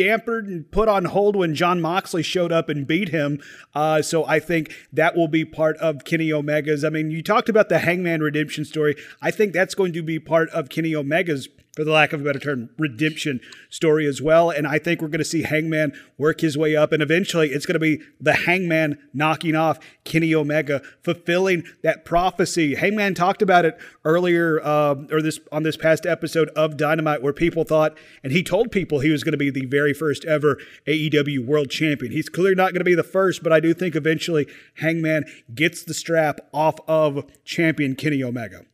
dampered 0.00 0.46
and 0.46 0.70
put 0.70 0.88
on 0.88 1.04
hold 1.06 1.36
when 1.36 1.54
Jon 1.54 1.80
Moxley 1.80 2.22
showed 2.22 2.52
up 2.52 2.68
and 2.68 2.86
beat 2.86 3.10
him. 3.10 3.40
Uh, 3.74 4.00
so 4.00 4.24
I 4.24 4.40
think 4.40 4.74
that 4.92 5.14
will 5.14 5.28
be 5.28 5.44
part 5.44 5.76
of 5.76 6.04
Kenny 6.04 6.32
Omega's. 6.32 6.84
I 6.84 6.88
mean, 6.88 7.10
you 7.10 7.22
talked 7.22 7.48
about 7.48 7.68
the 7.68 7.80
Hangman 7.80 8.22
redemption 8.22 8.64
story. 8.64 8.96
I 9.20 9.30
think 9.30 9.52
that's 9.52 9.74
going 9.74 9.92
to 9.92 10.02
be 10.02 10.18
part 10.18 10.48
of 10.50 10.70
Kenny 10.70 10.94
Omega's 10.94 11.48
for 11.80 11.84
the 11.84 11.92
lack 11.92 12.12
of 12.12 12.20
a 12.20 12.24
better 12.24 12.38
term, 12.38 12.68
redemption 12.76 13.40
story 13.70 14.06
as 14.06 14.20
well. 14.20 14.50
And 14.50 14.66
I 14.66 14.78
think 14.78 15.00
we're 15.00 15.08
going 15.08 15.20
to 15.20 15.24
see 15.24 15.44
Hangman 15.44 15.94
work 16.18 16.42
his 16.42 16.58
way 16.58 16.76
up, 16.76 16.92
and 16.92 17.02
eventually 17.02 17.48
it's 17.48 17.64
going 17.64 17.72
to 17.72 17.78
be 17.78 18.02
the 18.20 18.34
Hangman 18.34 18.98
knocking 19.14 19.56
off 19.56 19.78
Kenny 20.04 20.34
Omega, 20.34 20.82
fulfilling 21.02 21.64
that 21.82 22.04
prophecy. 22.04 22.74
Hangman 22.74 23.14
talked 23.14 23.40
about 23.40 23.64
it 23.64 23.78
earlier, 24.04 24.60
uh, 24.62 24.94
or 25.10 25.22
this 25.22 25.40
on 25.50 25.62
this 25.62 25.78
past 25.78 26.04
episode 26.04 26.50
of 26.50 26.76
Dynamite, 26.76 27.22
where 27.22 27.32
people 27.32 27.64
thought, 27.64 27.96
and 28.22 28.30
he 28.30 28.42
told 28.42 28.70
people 28.70 29.00
he 29.00 29.08
was 29.08 29.24
going 29.24 29.32
to 29.32 29.38
be 29.38 29.48
the 29.48 29.64
very 29.64 29.94
first 29.94 30.26
ever 30.26 30.58
AEW 30.86 31.46
World 31.46 31.70
Champion. 31.70 32.12
He's 32.12 32.28
clearly 32.28 32.56
not 32.56 32.72
going 32.72 32.80
to 32.80 32.84
be 32.84 32.94
the 32.94 33.02
first, 33.02 33.42
but 33.42 33.54
I 33.54 33.60
do 33.60 33.72
think 33.72 33.96
eventually 33.96 34.46
Hangman 34.74 35.24
gets 35.54 35.82
the 35.82 35.94
strap 35.94 36.40
off 36.52 36.74
of 36.86 37.24
champion 37.42 37.96
Kenny 37.96 38.22
Omega. 38.22 38.66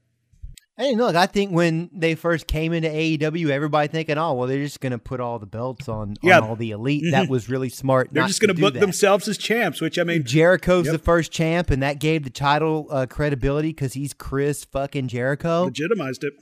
Hey, 0.79 0.95
look, 0.95 1.17
I 1.17 1.25
think 1.25 1.53
when 1.53 1.89
they 1.91 2.15
first 2.15 2.47
came 2.47 2.75
into 2.75 2.89
AEW, 2.89 3.49
everybody 3.49 3.89
thinking, 3.89 4.19
oh, 4.19 4.35
well, 4.35 4.47
they're 4.47 4.63
just 4.63 4.81
going 4.81 4.93
to 4.93 4.99
put 4.99 5.21
all 5.21 5.39
the 5.39 5.47
belts 5.47 5.89
on, 5.89 6.17
yeah. 6.23 6.37
on 6.37 6.45
all 6.45 6.57
the 6.57 6.73
elite. 6.73 7.03
Mm-hmm. 7.03 7.11
That 7.17 7.31
was 7.31 7.49
really 7.49 7.71
smart. 7.71 8.11
They're 8.13 8.27
just 8.27 8.43
going 8.43 8.55
to 8.55 8.61
book 8.61 8.75
that. 8.75 8.81
themselves 8.81 9.27
as 9.27 9.39
champs, 9.39 9.81
which 9.81 9.99
I 9.99 10.05
mean, 10.05 10.25
Jericho's 10.25 10.85
yep. 10.85 10.93
the 10.93 10.99
first 10.99 11.33
champ, 11.33 11.71
and 11.71 11.83
that 11.83 11.99
gave 11.99 12.25
the 12.25 12.31
title 12.31 12.89
uh, 12.91 13.07
credibility 13.09 13.69
because 13.69 13.95
he's 13.95 14.13
Chris 14.13 14.65
fucking 14.65 15.09
Jericho. 15.09 15.65
Legitimized 15.65 16.25
it. 16.25 16.35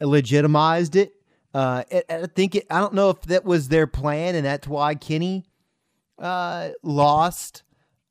legitimized 0.00 0.96
it. 0.96 1.12
Uh, 1.54 1.84
I 2.10 2.26
think 2.34 2.56
it, 2.56 2.66
I 2.68 2.80
don't 2.80 2.94
know 2.94 3.10
if 3.10 3.22
that 3.22 3.44
was 3.44 3.68
their 3.68 3.86
plan, 3.86 4.34
and 4.34 4.44
that's 4.44 4.66
why 4.66 4.96
Kenny 4.96 5.46
uh, 6.18 6.70
lost 6.82 7.62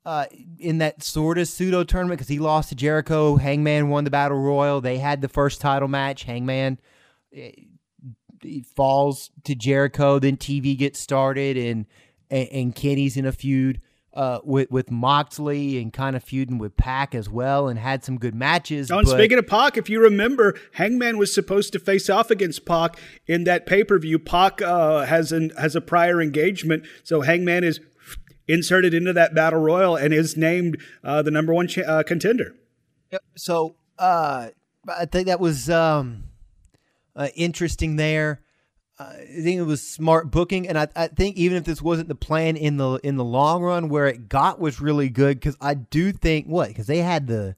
uh, 0.06 0.26
in 0.60 0.78
that 0.78 1.02
sort 1.02 1.36
of 1.36 1.48
pseudo 1.48 1.82
tournament 1.82 2.18
because 2.18 2.28
he 2.28 2.38
lost 2.38 2.68
to 2.68 2.76
Jericho. 2.76 3.34
Hangman 3.36 3.88
won 3.88 4.04
the 4.04 4.10
battle 4.10 4.38
royal. 4.38 4.80
They 4.80 4.98
had 4.98 5.20
the 5.20 5.28
first 5.28 5.60
title 5.60 5.88
match. 5.88 6.22
Hangman 6.22 6.78
eh, 7.34 7.50
falls 8.76 9.32
to 9.42 9.56
Jericho. 9.56 10.20
Then 10.20 10.36
TV 10.36 10.78
gets 10.78 11.00
started, 11.00 11.56
and 11.56 11.86
and, 12.30 12.48
and 12.50 12.74
Kenny's 12.74 13.16
in 13.16 13.26
a 13.26 13.32
feud 13.32 13.80
uh, 14.14 14.38
with 14.44 14.70
with 14.70 14.92
Moxley 14.92 15.82
and 15.82 15.92
kind 15.92 16.14
of 16.14 16.22
feuding 16.22 16.58
with 16.58 16.76
Pac 16.76 17.12
as 17.12 17.28
well, 17.28 17.66
and 17.66 17.76
had 17.76 18.04
some 18.04 18.16
good 18.16 18.34
matches. 18.34 18.92
Oh, 18.92 18.98
and 19.00 19.08
speaking 19.08 19.40
of 19.40 19.48
Pac, 19.48 19.76
if 19.76 19.90
you 19.90 20.00
remember, 20.00 20.56
Hangman 20.74 21.18
was 21.18 21.34
supposed 21.34 21.72
to 21.72 21.80
face 21.80 22.08
off 22.08 22.30
against 22.30 22.64
Pac 22.64 22.96
in 23.26 23.42
that 23.42 23.66
pay 23.66 23.82
per 23.82 23.98
view. 23.98 24.20
Pac 24.20 24.62
uh, 24.62 25.04
has 25.04 25.32
an 25.32 25.50
has 25.58 25.74
a 25.74 25.80
prior 25.80 26.22
engagement, 26.22 26.84
so 27.02 27.22
Hangman 27.22 27.64
is 27.64 27.80
inserted 28.48 28.94
into 28.94 29.12
that 29.12 29.34
battle 29.34 29.60
royal 29.60 29.96
and 29.96 30.12
is 30.12 30.36
named 30.36 30.80
uh, 31.02 31.22
the 31.22 31.30
number 31.30 31.52
one 31.52 31.68
cha- 31.68 31.82
uh, 31.82 32.02
contender. 32.02 32.54
Yep. 33.10 33.22
So 33.36 33.76
uh, 33.98 34.48
I 34.88 35.06
think 35.06 35.26
that 35.26 35.40
was 35.40 35.70
um, 35.70 36.24
uh, 37.14 37.28
interesting 37.34 37.96
there. 37.96 38.42
I 38.98 39.26
think 39.42 39.58
it 39.58 39.66
was 39.66 39.86
smart 39.86 40.30
booking, 40.30 40.66
and 40.66 40.78
I, 40.78 40.88
I 40.96 41.08
think 41.08 41.36
even 41.36 41.58
if 41.58 41.64
this 41.64 41.82
wasn't 41.82 42.08
the 42.08 42.14
plan 42.14 42.56
in 42.56 42.78
the 42.78 42.94
in 43.02 43.16
the 43.16 43.24
long 43.24 43.62
run, 43.62 43.90
where 43.90 44.06
it 44.06 44.30
got 44.30 44.58
was 44.58 44.80
really 44.80 45.10
good 45.10 45.38
because 45.38 45.56
I 45.60 45.74
do 45.74 46.12
think 46.12 46.46
what 46.46 46.68
because 46.68 46.86
they 46.86 47.00
had 47.00 47.26
the 47.26 47.56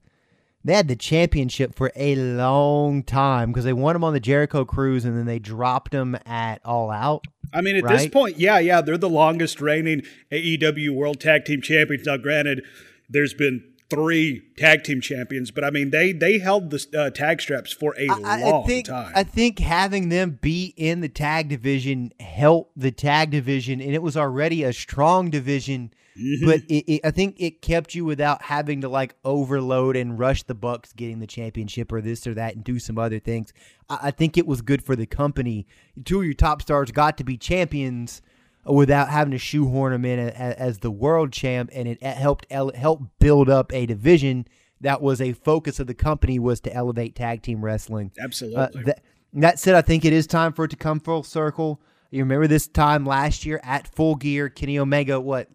they 0.69 0.75
had 0.75 0.89
the 0.89 0.97
championship 0.97 1.75
for 1.75 1.91
a 1.97 2.15
long 2.15 3.03
time 3.03 3.51
because 3.51 3.65
they 3.65 3.73
won 3.73 3.95
them 3.95 4.05
on 4.05 4.13
the 4.13 4.21
Jericho 4.21 4.65
Cruise 4.65 5.05
and 5.05 5.17
then 5.17 5.27
they 5.27 5.39
dropped 5.39 5.93
them 5.93 6.17
at 6.27 6.61
All 6.65 6.91
Out. 6.91 7.25
I 7.53 7.63
mean, 7.63 7.77
at 7.77 7.85
right? 7.85 7.99
this 7.99 8.09
point, 8.09 8.39
yeah, 8.39 8.59
yeah, 8.59 8.81
they're 8.83 8.99
the 8.99 9.09
longest 9.09 9.61
reigning 9.61 10.03
AEW 10.31 10.91
World 10.91 11.21
Tag 11.21 11.47
Team 11.47 11.63
Champions. 11.63 12.07
Now, 12.07 12.19
granted, 12.19 12.65
there's 13.09 13.33
been 13.33 13.65
three 13.91 14.43
tag 14.57 14.85
team 14.85 15.01
champions, 15.01 15.51
but 15.51 15.65
I 15.65 15.71
mean 15.71 15.91
they 15.91 16.13
they 16.13 16.39
held 16.39 16.71
the 16.71 16.87
uh, 16.97 17.11
tag 17.11 17.41
straps 17.41 17.73
for 17.73 17.95
a 17.99 18.09
I, 18.09 18.41
long 18.41 18.65
I 18.65 18.67
think, 18.67 18.87
time. 18.87 19.13
I 19.15 19.23
think 19.23 19.59
having 19.59 20.09
them 20.09 20.39
be 20.41 20.75
in 20.77 21.01
the 21.01 21.09
tag 21.09 21.49
division 21.49 22.13
helped 22.21 22.79
the 22.79 22.91
tag 22.91 23.31
division, 23.31 23.81
and 23.81 23.95
it 23.95 24.03
was 24.03 24.17
already 24.17 24.65
a 24.65 24.73
strong 24.73 25.31
division. 25.31 25.93
Mm-hmm. 26.19 26.47
But 26.47 26.61
it, 26.69 26.93
it, 26.93 27.01
I 27.05 27.13
think 27.13 27.37
it 27.39 27.63
kept 27.63 27.95
you 27.95 28.05
without 28.05 28.43
having 28.43 28.81
to 28.81 28.89
like 28.89 29.15
overload 29.25 29.95
and 29.95 30.19
rush 30.19 30.43
the 30.43 30.55
Bucks 30.55 30.93
getting 30.93 31.21
the 31.21 31.29
championship 31.29 31.93
or 31.93 32.01
this 32.01 32.27
or 32.27 32.35
that 32.35 32.57
and 32.57 32.65
do 32.65 32.81
some 32.81 32.99
other 32.99 33.21
things. 33.21 33.53
I, 33.89 33.99
I 34.03 34.11
think 34.11 34.37
it 34.37 34.47
was 34.47 34.61
good 34.61 34.83
for 34.83 34.97
the 34.97 35.07
company. 35.07 35.69
Two 36.05 36.19
of 36.19 36.25
your 36.25 36.35
top 36.35 36.61
stars 36.61 36.91
got 36.91 37.19
to 37.19 37.25
be 37.25 37.37
champions 37.37 38.21
without 38.69 39.09
having 39.09 39.31
to 39.33 39.39
shoehorn 39.39 39.93
him 39.93 40.05
in 40.05 40.19
as, 40.19 40.55
as 40.55 40.79
the 40.79 40.91
world 40.91 41.33
champ, 41.33 41.71
and 41.73 41.89
it 41.89 42.03
helped 42.03 42.51
help 42.51 43.03
build 43.19 43.49
up 43.49 43.73
a 43.73 43.87
division 43.87 44.47
that 44.81 45.03
was 45.03 45.21
a 45.21 45.33
focus 45.33 45.81
of 45.81 45.87
the 45.87 45.95
company 45.95 46.39
was 46.39 46.61
to 46.61 46.73
elevate 46.73 47.15
tag 47.15 47.43
team 47.43 47.65
wrestling. 47.65 48.13
Absolutely. 48.23 48.61
Uh, 48.61 48.69
that, 48.85 49.03
that 49.35 49.59
said, 49.59 49.75
I 49.75 49.83
think 49.83 50.05
it 50.05 50.13
is 50.13 50.27
time 50.27 50.53
for 50.53 50.65
it 50.65 50.69
to 50.69 50.77
come 50.77 51.01
full 51.01 51.23
circle. 51.23 51.81
You 52.11 52.23
remember 52.23 52.47
this 52.47 52.67
time 52.67 53.05
last 53.05 53.45
year 53.45 53.61
at 53.63 53.87
Full 53.89 54.15
Gear, 54.15 54.49
Kenny 54.49 54.79
Omega, 54.79 55.21
what? 55.21 55.49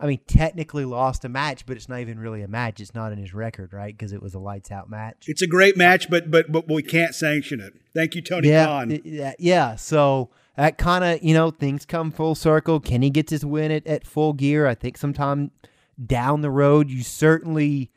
I 0.00 0.06
mean, 0.06 0.20
technically 0.26 0.84
lost 0.84 1.24
a 1.24 1.28
match, 1.28 1.64
but 1.64 1.76
it's 1.76 1.88
not 1.88 2.00
even 2.00 2.18
really 2.18 2.42
a 2.42 2.48
match. 2.48 2.80
It's 2.80 2.94
not 2.94 3.12
in 3.12 3.18
his 3.18 3.34
record, 3.34 3.72
right? 3.72 3.96
Because 3.96 4.12
it 4.12 4.20
was 4.20 4.34
a 4.34 4.38
lights 4.40 4.72
out 4.72 4.90
match. 4.90 5.26
It's 5.28 5.42
a 5.42 5.46
great 5.46 5.76
match, 5.76 6.10
but 6.10 6.28
but 6.30 6.50
but 6.50 6.68
we 6.68 6.82
can't 6.82 7.14
sanction 7.14 7.60
it. 7.60 7.74
Thank 7.94 8.16
you, 8.16 8.22
Tony 8.22 8.48
yeah, 8.48 8.66
Khan. 8.66 9.00
Yeah, 9.04 9.34
yeah. 9.38 9.76
So 9.76 10.30
that 10.56 10.78
kind 10.78 11.04
of 11.04 11.22
you 11.22 11.34
know 11.34 11.50
things 11.50 11.84
come 11.84 12.10
full 12.10 12.34
circle. 12.34 12.80
Kenny 12.80 13.10
gets 13.10 13.30
his 13.30 13.44
win 13.44 13.70
at, 13.70 13.86
at 13.86 14.06
full 14.06 14.32
gear. 14.32 14.66
I 14.66 14.74
think 14.74 14.96
sometime 14.96 15.50
down 16.04 16.40
the 16.40 16.50
road 16.50 16.90
you 16.90 17.02
certainly 17.02 17.90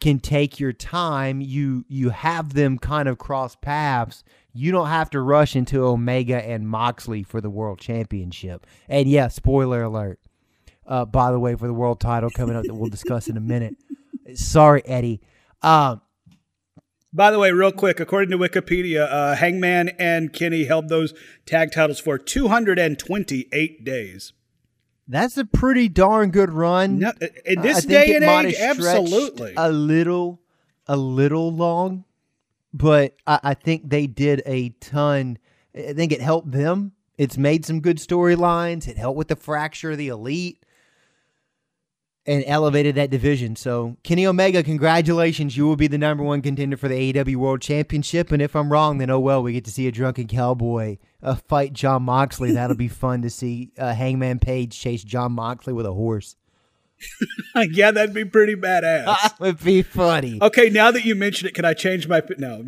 can 0.00 0.18
take 0.18 0.60
your 0.60 0.72
time. 0.72 1.40
You 1.40 1.84
you 1.88 2.10
have 2.10 2.54
them 2.54 2.78
kind 2.78 3.08
of 3.08 3.18
cross 3.18 3.56
paths. 3.56 4.24
You 4.52 4.72
don't 4.72 4.88
have 4.88 5.10
to 5.10 5.20
rush 5.20 5.54
into 5.54 5.84
Omega 5.84 6.42
and 6.42 6.68
Moxley 6.68 7.22
for 7.22 7.40
the 7.40 7.50
world 7.50 7.78
championship. 7.78 8.66
And 8.88 9.08
yeah, 9.08 9.28
spoiler 9.28 9.82
alert. 9.82 10.18
Uh, 10.86 11.04
by 11.04 11.30
the 11.30 11.38
way, 11.38 11.54
for 11.56 11.66
the 11.66 11.74
world 11.74 12.00
title 12.00 12.30
coming 12.30 12.56
up 12.56 12.64
that 12.64 12.74
we'll 12.74 12.88
discuss 12.88 13.28
in 13.28 13.36
a 13.36 13.40
minute. 13.40 13.76
Sorry, 14.34 14.82
Eddie. 14.86 15.20
Um, 15.62 16.00
by 17.16 17.30
the 17.30 17.38
way, 17.38 17.50
real 17.50 17.72
quick, 17.72 17.98
according 17.98 18.30
to 18.30 18.38
Wikipedia, 18.38 19.10
uh, 19.10 19.36
Hangman 19.36 19.88
and 19.98 20.34
Kenny 20.34 20.64
held 20.64 20.90
those 20.90 21.14
tag 21.46 21.72
titles 21.72 21.98
for 21.98 22.18
228 22.18 23.84
days. 23.84 24.34
That's 25.08 25.38
a 25.38 25.46
pretty 25.46 25.88
darn 25.88 26.30
good 26.30 26.50
run. 26.50 26.98
No, 26.98 27.12
in 27.46 27.62
this 27.62 27.86
day 27.86 28.14
and 28.16 28.24
age, 28.24 28.56
absolutely 28.60 29.54
a 29.56 29.72
little, 29.72 30.42
a 30.86 30.96
little 30.98 31.50
long, 31.50 32.04
but 32.74 33.14
I, 33.26 33.40
I 33.42 33.54
think 33.54 33.88
they 33.88 34.06
did 34.06 34.42
a 34.44 34.70
ton. 34.80 35.38
I 35.74 35.94
think 35.94 36.12
it 36.12 36.20
helped 36.20 36.50
them. 36.52 36.92
It's 37.16 37.38
made 37.38 37.64
some 37.64 37.80
good 37.80 37.96
storylines. 37.96 38.88
It 38.88 38.98
helped 38.98 39.16
with 39.16 39.28
the 39.28 39.36
fracture 39.36 39.92
of 39.92 39.98
the 39.98 40.08
elite 40.08 40.65
and 42.26 42.44
elevated 42.46 42.94
that 42.96 43.10
division. 43.10 43.56
So, 43.56 43.96
Kenny 44.02 44.26
Omega, 44.26 44.62
congratulations. 44.62 45.56
You 45.56 45.66
will 45.66 45.76
be 45.76 45.86
the 45.86 45.98
number 45.98 46.24
one 46.24 46.42
contender 46.42 46.76
for 46.76 46.88
the 46.88 47.12
AEW 47.12 47.36
World 47.36 47.60
Championship. 47.60 48.32
And 48.32 48.42
if 48.42 48.56
I'm 48.56 48.70
wrong, 48.70 48.98
then 48.98 49.10
oh 49.10 49.20
well, 49.20 49.42
we 49.42 49.52
get 49.52 49.64
to 49.66 49.70
see 49.70 49.86
a 49.86 49.92
drunken 49.92 50.26
cowboy 50.26 50.98
uh, 51.22 51.34
fight 51.34 51.72
Jon 51.72 52.02
Moxley. 52.02 52.52
That'll 52.52 52.76
be 52.76 52.88
fun 52.88 53.22
to 53.22 53.30
see 53.30 53.70
uh, 53.78 53.94
Hangman 53.94 54.38
Page 54.38 54.78
chase 54.78 55.04
Jon 55.04 55.32
Moxley 55.32 55.72
with 55.72 55.86
a 55.86 55.92
horse. 55.92 56.36
yeah, 57.70 57.90
that'd 57.90 58.14
be 58.14 58.24
pretty 58.24 58.54
badass. 58.54 59.04
That 59.26 59.40
would 59.40 59.62
be 59.62 59.82
funny. 59.82 60.38
Okay, 60.40 60.70
now 60.70 60.90
that 60.90 61.04
you 61.04 61.14
mention 61.14 61.48
it, 61.48 61.54
can 61.54 61.64
I 61.64 61.74
change 61.74 62.08
my 62.08 62.22
no? 62.38 62.66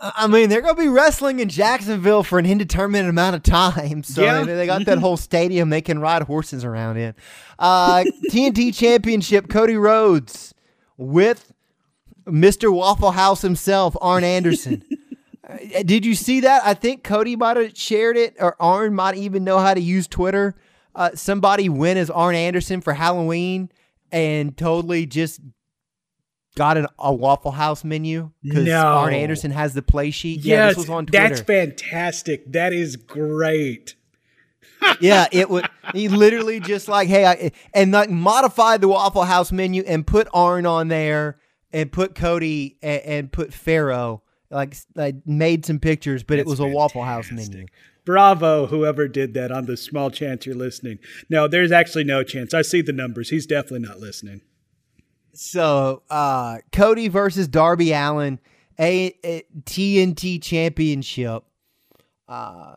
I 0.00 0.26
mean, 0.26 0.48
they're 0.48 0.60
gonna 0.60 0.74
be 0.74 0.88
wrestling 0.88 1.40
in 1.40 1.48
Jacksonville 1.48 2.22
for 2.22 2.38
an 2.38 2.46
indeterminate 2.46 3.08
amount 3.08 3.36
of 3.36 3.42
time, 3.42 4.02
so 4.02 4.22
yeah. 4.22 4.44
they, 4.44 4.66
got 4.66 4.84
that 4.86 4.98
whole 5.00 5.16
stadium 5.16 5.70
they 5.70 5.80
can 5.80 5.98
ride 5.98 6.22
horses 6.22 6.64
around 6.64 6.96
in. 6.96 7.14
Uh, 7.58 8.04
TNT 8.30 8.74
Championship, 8.74 9.48
Cody 9.48 9.76
Rhodes 9.76 10.54
with 10.96 11.52
Mr. 12.26 12.72
Waffle 12.72 13.12
House 13.12 13.42
himself, 13.42 13.96
Arn 14.00 14.24
Anderson. 14.24 14.84
Uh, 15.48 15.82
did 15.84 16.04
you 16.04 16.14
see 16.14 16.40
that? 16.40 16.62
I 16.64 16.74
think 16.74 17.04
Cody 17.04 17.36
might 17.36 17.56
have 17.56 17.76
shared 17.76 18.16
it, 18.16 18.36
or 18.40 18.56
Arn 18.60 18.94
might 18.94 19.16
even 19.16 19.44
know 19.44 19.58
how 19.58 19.74
to 19.74 19.80
use 19.80 20.06
Twitter 20.06 20.56
uh, 20.96 21.10
somebody 21.14 21.68
went 21.68 21.98
as 21.98 22.10
Arn 22.10 22.34
Anderson 22.34 22.80
for 22.80 22.94
Halloween 22.94 23.70
and 24.10 24.56
totally 24.56 25.06
just 25.06 25.40
got 26.56 26.78
an, 26.78 26.86
a 26.98 27.14
Waffle 27.14 27.52
House 27.52 27.84
menu 27.84 28.30
because 28.42 28.64
no. 28.64 28.82
Arn 28.82 29.12
Anderson 29.12 29.50
has 29.50 29.74
the 29.74 29.82
play 29.82 30.10
sheet. 30.10 30.40
Yes, 30.40 30.46
yeah, 30.46 30.68
this 30.68 30.76
was 30.78 30.90
on 30.90 31.06
Twitter. 31.06 31.28
That's 31.28 31.40
fantastic. 31.42 32.50
That 32.50 32.72
is 32.72 32.96
great. 32.96 33.94
yeah, 35.00 35.26
it 35.30 35.50
would. 35.50 35.68
He 35.92 36.08
literally 36.08 36.60
just 36.60 36.88
like, 36.88 37.08
hey, 37.08 37.26
I, 37.26 37.52
and 37.74 37.92
like 37.92 38.10
modified 38.10 38.80
the 38.80 38.88
Waffle 38.88 39.24
House 39.24 39.52
menu 39.52 39.82
and 39.86 40.06
put 40.06 40.28
Arn 40.32 40.64
on 40.64 40.88
there 40.88 41.38
and 41.72 41.92
put 41.92 42.14
Cody 42.14 42.78
and, 42.82 43.02
and 43.02 43.32
put 43.32 43.52
Pharaoh. 43.52 44.22
Like, 44.48 44.76
like 44.94 45.16
made 45.26 45.66
some 45.66 45.80
pictures, 45.80 46.22
but 46.22 46.36
That's 46.36 46.46
it 46.46 46.50
was 46.50 46.60
a 46.60 46.66
Waffle 46.66 47.02
House 47.02 47.30
menu. 47.30 47.66
Bravo, 48.06 48.66
whoever 48.66 49.08
did 49.08 49.34
that 49.34 49.50
on 49.50 49.66
the 49.66 49.76
small 49.76 50.10
chance 50.10 50.46
you're 50.46 50.54
listening. 50.54 51.00
No, 51.28 51.48
there's 51.48 51.72
actually 51.72 52.04
no 52.04 52.22
chance. 52.22 52.54
I 52.54 52.62
see 52.62 52.80
the 52.80 52.92
numbers. 52.92 53.28
He's 53.28 53.46
definitely 53.46 53.80
not 53.80 53.98
listening. 53.98 54.40
So, 55.34 56.02
uh, 56.08 56.58
Cody 56.72 57.08
versus 57.08 57.48
Darby 57.48 57.92
Allin, 57.92 58.38
a, 58.78 59.14
a 59.24 59.42
TNT 59.64 60.42
championship. 60.42 61.42
Uh, 62.28 62.76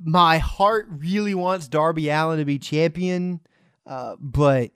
my 0.00 0.38
heart 0.38 0.86
really 0.88 1.34
wants 1.34 1.68
Darby 1.68 2.08
Allin 2.08 2.38
to 2.38 2.44
be 2.44 2.58
champion, 2.58 3.40
uh, 3.84 4.14
but 4.18 4.70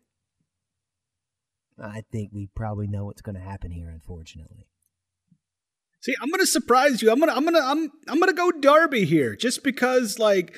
I 1.82 2.02
think 2.10 2.30
we 2.32 2.48
probably 2.48 2.88
know 2.88 3.04
what's 3.04 3.22
going 3.22 3.36
to 3.36 3.40
happen 3.40 3.70
here, 3.70 3.88
unfortunately. 3.88 4.66
See, 6.06 6.14
I'm 6.22 6.30
gonna 6.30 6.46
surprise 6.46 7.02
you. 7.02 7.10
I'm 7.10 7.18
gonna 7.18 7.32
I'm 7.32 7.44
gonna 7.44 7.64
I'm 7.64 7.90
I'm 8.06 8.20
gonna 8.20 8.32
go 8.32 8.52
Darby 8.52 9.04
here, 9.06 9.34
just 9.34 9.64
because 9.64 10.20
like 10.20 10.56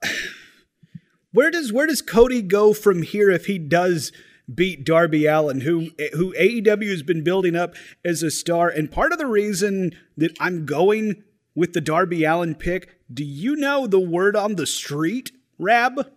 where 1.32 1.50
does 1.50 1.72
where 1.72 1.88
does 1.88 2.00
Cody 2.00 2.42
go 2.42 2.72
from 2.72 3.02
here 3.02 3.28
if 3.28 3.46
he 3.46 3.58
does 3.58 4.12
beat 4.54 4.84
Darby 4.84 5.26
Allin, 5.26 5.62
who 5.62 5.90
who 6.12 6.32
AEW 6.34 6.88
has 6.90 7.02
been 7.02 7.24
building 7.24 7.56
up 7.56 7.74
as 8.04 8.22
a 8.22 8.30
star? 8.30 8.68
And 8.68 8.88
part 8.88 9.10
of 9.10 9.18
the 9.18 9.26
reason 9.26 9.98
that 10.16 10.36
I'm 10.38 10.64
going 10.64 11.24
with 11.56 11.72
the 11.72 11.80
Darby 11.80 12.22
Allin 12.22 12.54
pick, 12.54 12.88
do 13.12 13.24
you 13.24 13.56
know 13.56 13.88
the 13.88 13.98
word 13.98 14.36
on 14.36 14.54
the 14.54 14.66
street, 14.66 15.32
Rab? 15.58 16.08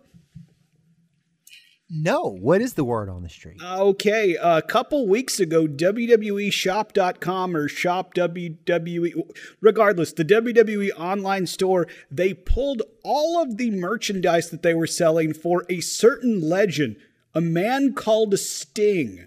No, 1.90 2.36
what 2.38 2.60
is 2.60 2.74
the 2.74 2.84
word 2.84 3.08
on 3.08 3.22
the 3.22 3.30
street? 3.30 3.62
Okay, 3.62 4.36
a 4.40 4.60
couple 4.60 5.08
weeks 5.08 5.40
ago, 5.40 5.66
WWE 5.66 6.52
Shop.com 6.52 7.56
or 7.56 7.66
Shop 7.66 8.12
WWE, 8.12 9.14
regardless, 9.62 10.12
the 10.12 10.24
WWE 10.24 10.90
online 10.98 11.46
store, 11.46 11.86
they 12.10 12.34
pulled 12.34 12.82
all 13.02 13.40
of 13.40 13.56
the 13.56 13.70
merchandise 13.70 14.50
that 14.50 14.62
they 14.62 14.74
were 14.74 14.86
selling 14.86 15.32
for 15.32 15.64
a 15.70 15.80
certain 15.80 16.42
legend, 16.42 16.96
a 17.34 17.40
man 17.40 17.94
called 17.94 18.38
Sting. 18.38 19.26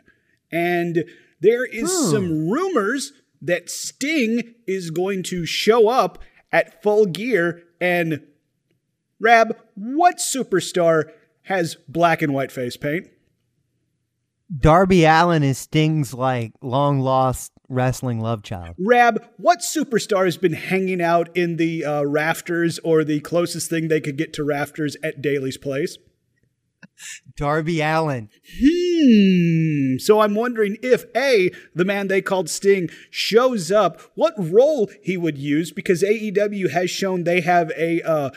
And 0.52 1.06
there 1.40 1.66
is 1.66 1.92
hmm. 1.92 2.12
some 2.12 2.48
rumors 2.48 3.14
that 3.42 3.72
Sting 3.72 4.54
is 4.68 4.92
going 4.92 5.24
to 5.24 5.48
show 5.48 5.90
up 5.90 6.20
at 6.52 6.84
full 6.84 7.08
gear. 7.08 7.64
And, 7.80 8.22
Rab, 9.20 9.58
what 9.74 10.18
superstar 10.18 11.12
has 11.44 11.76
black 11.88 12.22
and 12.22 12.34
white 12.34 12.52
face 12.52 12.78
paint. 12.78 13.08
Darby 14.56 15.06
Allin 15.06 15.44
is 15.44 15.58
Sting's 15.58 16.14
like 16.14 16.52
long 16.62 17.00
lost 17.00 17.54
wrestling 17.70 18.20
love 18.20 18.44
child. 18.44 18.76
Rab, 18.78 19.24
what 19.38 19.60
superstar 19.60 20.26
has 20.26 20.36
been 20.36 20.54
hanging 20.54 21.02
out 21.02 21.36
in 21.36 21.56
the 21.56 21.86
uh, 21.86 22.04
rafters 22.04 22.78
or 22.80 23.04
the 23.04 23.22
closest 23.22 23.70
thing 23.70 23.88
they 23.88 24.02
could 24.02 24.18
get 24.18 24.34
to 24.34 24.44
rafters 24.44 24.98
at 25.04 25.22
Daily's 25.22 25.58
place? 25.58 25.98
Darby 27.36 27.82
Allin. 27.82 28.30
Hmm. 28.60 29.98
So 29.98 30.20
I'm 30.20 30.36
wondering 30.36 30.78
if 30.82 31.06
A, 31.16 31.52
the 31.74 31.86
man 31.86 32.08
they 32.08 32.22
called 32.22 32.50
Sting, 32.50 32.90
shows 33.10 33.72
up, 33.72 34.02
what 34.16 34.34
role 34.38 34.90
he 35.02 35.18
would 35.18 35.38
use 35.38 35.72
because 35.72 36.04
AEW 36.04 36.72
has 36.72 36.90
shown 36.90 37.24
they 37.24 37.42
have 37.42 37.72
a 37.78 38.02
uh, 38.02 38.32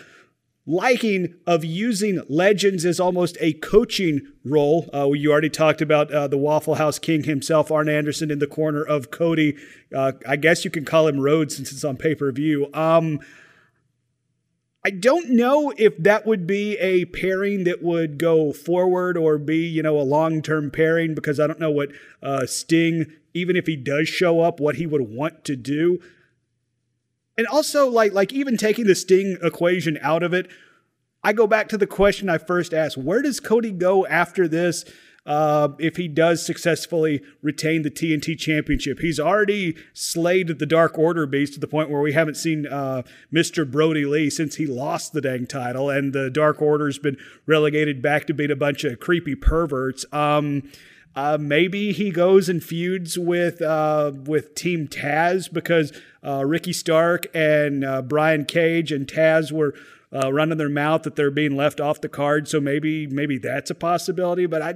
liking 0.67 1.35
of 1.47 1.65
using 1.65 2.23
legends 2.29 2.85
as 2.85 2.99
almost 2.99 3.37
a 3.41 3.53
coaching 3.55 4.21
role. 4.45 4.89
Uh, 4.95 5.11
you 5.13 5.31
already 5.31 5.51
talked 5.51 5.83
about 5.83 6.11
uh, 6.11 6.27
the 6.27 6.39
Waffle 6.39 6.77
House 6.77 6.99
King 6.99 7.25
himself, 7.25 7.71
Arn 7.71 7.89
Anderson, 7.89 8.31
in 8.31 8.39
the 8.39 8.47
corner 8.47 8.83
of 8.83 9.11
Cody. 9.11 9.57
Uh, 9.95 10.13
I 10.27 10.37
guess 10.37 10.65
you 10.65 10.71
can 10.71 10.85
call 10.85 11.07
him 11.07 11.21
Rhodes 11.21 11.57
since 11.57 11.71
it's 11.71 11.85
on 11.85 11.97
pay 11.97 12.15
per 12.15 12.33
view. 12.33 12.69
Um, 12.73 13.21
I 14.87 14.91
don't 14.91 15.31
know 15.31 15.73
if 15.79 15.97
that 15.97 16.27
would 16.27 16.47
be 16.47 16.77
a 16.77 17.07
pairing 17.07 17.65
that 17.65 17.83
would 17.83 18.19
go 18.19 18.53
forward 18.53 19.17
or 19.17 19.39
be, 19.39 19.67
you 19.67 19.83
know, 19.83 19.99
a 19.99 20.03
long 20.03 20.43
term 20.43 20.71
pairing 20.71 21.15
because 21.15 21.41
I 21.41 21.47
don't 21.47 21.61
know 21.61 21.71
what 21.71 21.91
uh, 22.23 22.45
Sting, 22.45 23.11
even 23.33 23.57
if 23.57 23.67
he 23.67 23.77
does 23.77 24.09
show 24.09 24.41
up, 24.41 24.61
what 24.61 24.77
he 24.77 24.87
would 24.87 25.09
want 25.11 25.45
to 25.45 25.57
do. 25.57 26.01
And 27.37 27.47
also, 27.47 27.89
like, 27.89 28.13
like 28.13 28.33
even 28.33 28.57
taking 28.57 28.87
the 28.87 28.95
Sting 28.95 29.39
equation 29.43 29.99
out 30.03 30.23
of 30.23 30.33
it, 30.33 30.49
I 31.23 31.33
go 31.33 31.47
back 31.47 31.69
to 31.71 31.79
the 31.79 31.87
question 31.87 32.29
I 32.29 32.39
first 32.39 32.73
asked: 32.73 32.97
Where 32.97 33.23
does 33.23 33.41
Cody 33.41 33.73
go 33.73 34.07
after 34.07 34.47
this? 34.47 34.85
Uh, 35.27 35.69
if 35.79 35.97
he 35.97 36.07
does 36.07 36.45
successfully 36.45 37.23
retain 37.41 37.81
the 37.81 37.91
TNT 37.91 38.39
Championship, 38.39 38.99
he's 38.99 39.19
already 39.19 39.75
slayed 39.95 40.59
the 40.59 40.67
Dark 40.67 40.99
Order 40.99 41.25
beast 41.25 41.55
to 41.55 41.61
the 41.61 41.67
point 41.67 41.89
where 41.89 42.03
we 42.03 42.13
haven't 42.13 42.37
seen 42.37 42.67
uh, 42.67 43.03
Mr. 43.33 43.69
Brodie 43.69 44.05
Lee 44.05 44.29
since 44.29 44.57
he 44.57 44.67
lost 44.67 45.15
the 45.15 45.23
dang 45.23 45.47
title, 45.47 45.89
and 45.89 46.13
the 46.13 46.29
Dark 46.29 46.61
Order's 46.61 46.99
been 46.99 47.17
relegated 47.47 48.03
back 48.03 48.27
to 48.27 48.35
being 48.35 48.51
a 48.51 48.57
bunch 48.57 48.85
of 48.85 49.01
creepy 49.01 49.35
perverts. 49.35 50.05
Um, 50.13 50.71
uh, 51.17 51.39
maybe 51.41 51.93
he 51.93 52.11
goes 52.11 52.49
and 52.49 52.63
feuds 52.63 53.19
with 53.19 53.63
uh, 53.63 54.13
with 54.25 54.55
Team 54.55 54.89
Taz 54.89 55.53
because 55.53 55.93
uh, 56.25 56.45
Ricky 56.45 56.73
Stark 56.73 57.27
and 57.35 57.85
uh, 57.85 58.03
Brian 58.03 58.45
Cage 58.45 58.91
and 58.91 59.07
Taz 59.07 59.53
were 59.53 59.75
uh, 60.13 60.33
running 60.33 60.59
their 60.59 60.69
mouth 60.69 61.03
that 61.05 61.15
they're 61.15 61.31
being 61.31 61.57
left 61.57 61.81
off 61.81 62.01
the 62.01 62.09
card. 62.09 62.49
So 62.49 62.61
maybe 62.61 63.07
maybe 63.07 63.39
that's 63.39 63.71
a 63.71 63.75
possibility. 63.75 64.47
But 64.47 64.63
I, 64.63 64.75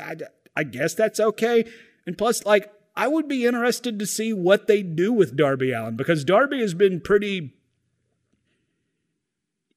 I, 0.00 0.16
I 0.56 0.64
guess 0.64 0.94
that's 0.94 1.18
okay. 1.18 1.64
And 2.06 2.16
plus, 2.16 2.44
like 2.44 2.72
I 2.94 3.08
would 3.08 3.26
be 3.26 3.44
interested 3.44 3.98
to 3.98 4.06
see 4.06 4.32
what 4.32 4.68
they 4.68 4.82
do 4.82 5.12
with 5.12 5.36
Darby 5.36 5.72
Allin 5.72 5.96
because 5.96 6.24
Darby 6.24 6.60
has 6.60 6.74
been 6.74 7.00
pretty 7.00 7.52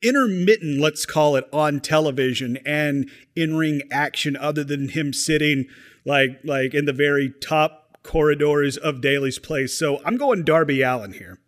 intermittent, 0.03 0.79
let's 0.79 1.05
call 1.05 1.35
it, 1.35 1.47
on 1.51 1.79
television 1.79 2.57
and 2.65 3.09
in 3.35 3.55
ring 3.55 3.81
action, 3.89 4.35
other 4.35 4.63
than 4.63 4.89
him 4.89 5.13
sitting 5.13 5.65
like 6.05 6.39
like 6.43 6.73
in 6.73 6.85
the 6.85 6.93
very 6.93 7.33
top 7.41 7.97
corridors 8.03 8.77
of 8.77 9.01
Daily's 9.01 9.39
place. 9.39 9.77
So 9.77 10.01
I'm 10.05 10.17
going 10.17 10.43
Darby 10.43 10.81
Allin 10.81 11.13
here. 11.13 11.39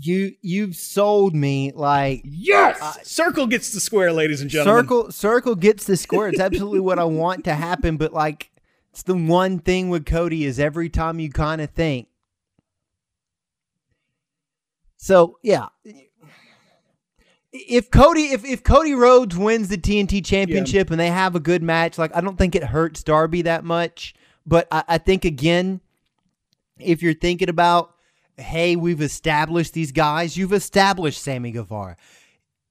You 0.00 0.32
you've 0.42 0.76
sold 0.76 1.34
me 1.34 1.72
like 1.74 2.22
yes. 2.24 2.78
Uh, 2.80 2.92
circle 3.02 3.46
gets 3.46 3.72
the 3.72 3.80
square, 3.80 4.12
ladies 4.12 4.40
and 4.40 4.50
gentlemen. 4.50 4.84
Circle 4.84 5.12
circle 5.12 5.54
gets 5.54 5.84
the 5.84 5.96
square. 5.96 6.28
It's 6.28 6.40
absolutely 6.40 6.80
what 6.80 6.98
I 6.98 7.04
want 7.04 7.44
to 7.44 7.54
happen. 7.54 7.96
But 7.96 8.12
like, 8.12 8.50
it's 8.90 9.02
the 9.02 9.14
one 9.14 9.58
thing 9.58 9.88
with 9.90 10.06
Cody 10.06 10.44
is 10.44 10.58
every 10.58 10.88
time 10.88 11.18
you 11.20 11.30
kind 11.30 11.60
of 11.60 11.70
think. 11.70 12.08
So 14.96 15.38
yeah, 15.42 15.66
if 17.52 17.90
Cody 17.90 18.22
if, 18.32 18.44
if 18.44 18.62
Cody 18.62 18.94
Rhodes 18.94 19.36
wins 19.36 19.68
the 19.68 19.78
TNT 19.78 20.24
championship 20.24 20.88
yeah. 20.88 20.94
and 20.94 21.00
they 21.00 21.10
have 21.10 21.34
a 21.34 21.40
good 21.40 21.62
match, 21.62 21.98
like 21.98 22.14
I 22.14 22.20
don't 22.20 22.36
think 22.36 22.54
it 22.54 22.64
hurts 22.64 23.02
Darby 23.02 23.42
that 23.42 23.64
much. 23.64 24.14
But 24.46 24.68
I, 24.70 24.84
I 24.88 24.98
think 24.98 25.24
again, 25.24 25.80
if 26.78 27.02
you're 27.02 27.14
thinking 27.14 27.48
about, 27.48 27.94
hey, 28.36 28.76
we've 28.76 29.00
established 29.00 29.72
these 29.74 29.92
guys, 29.92 30.36
you've 30.36 30.52
established 30.52 31.22
Sammy 31.22 31.50
Guevara. 31.50 31.96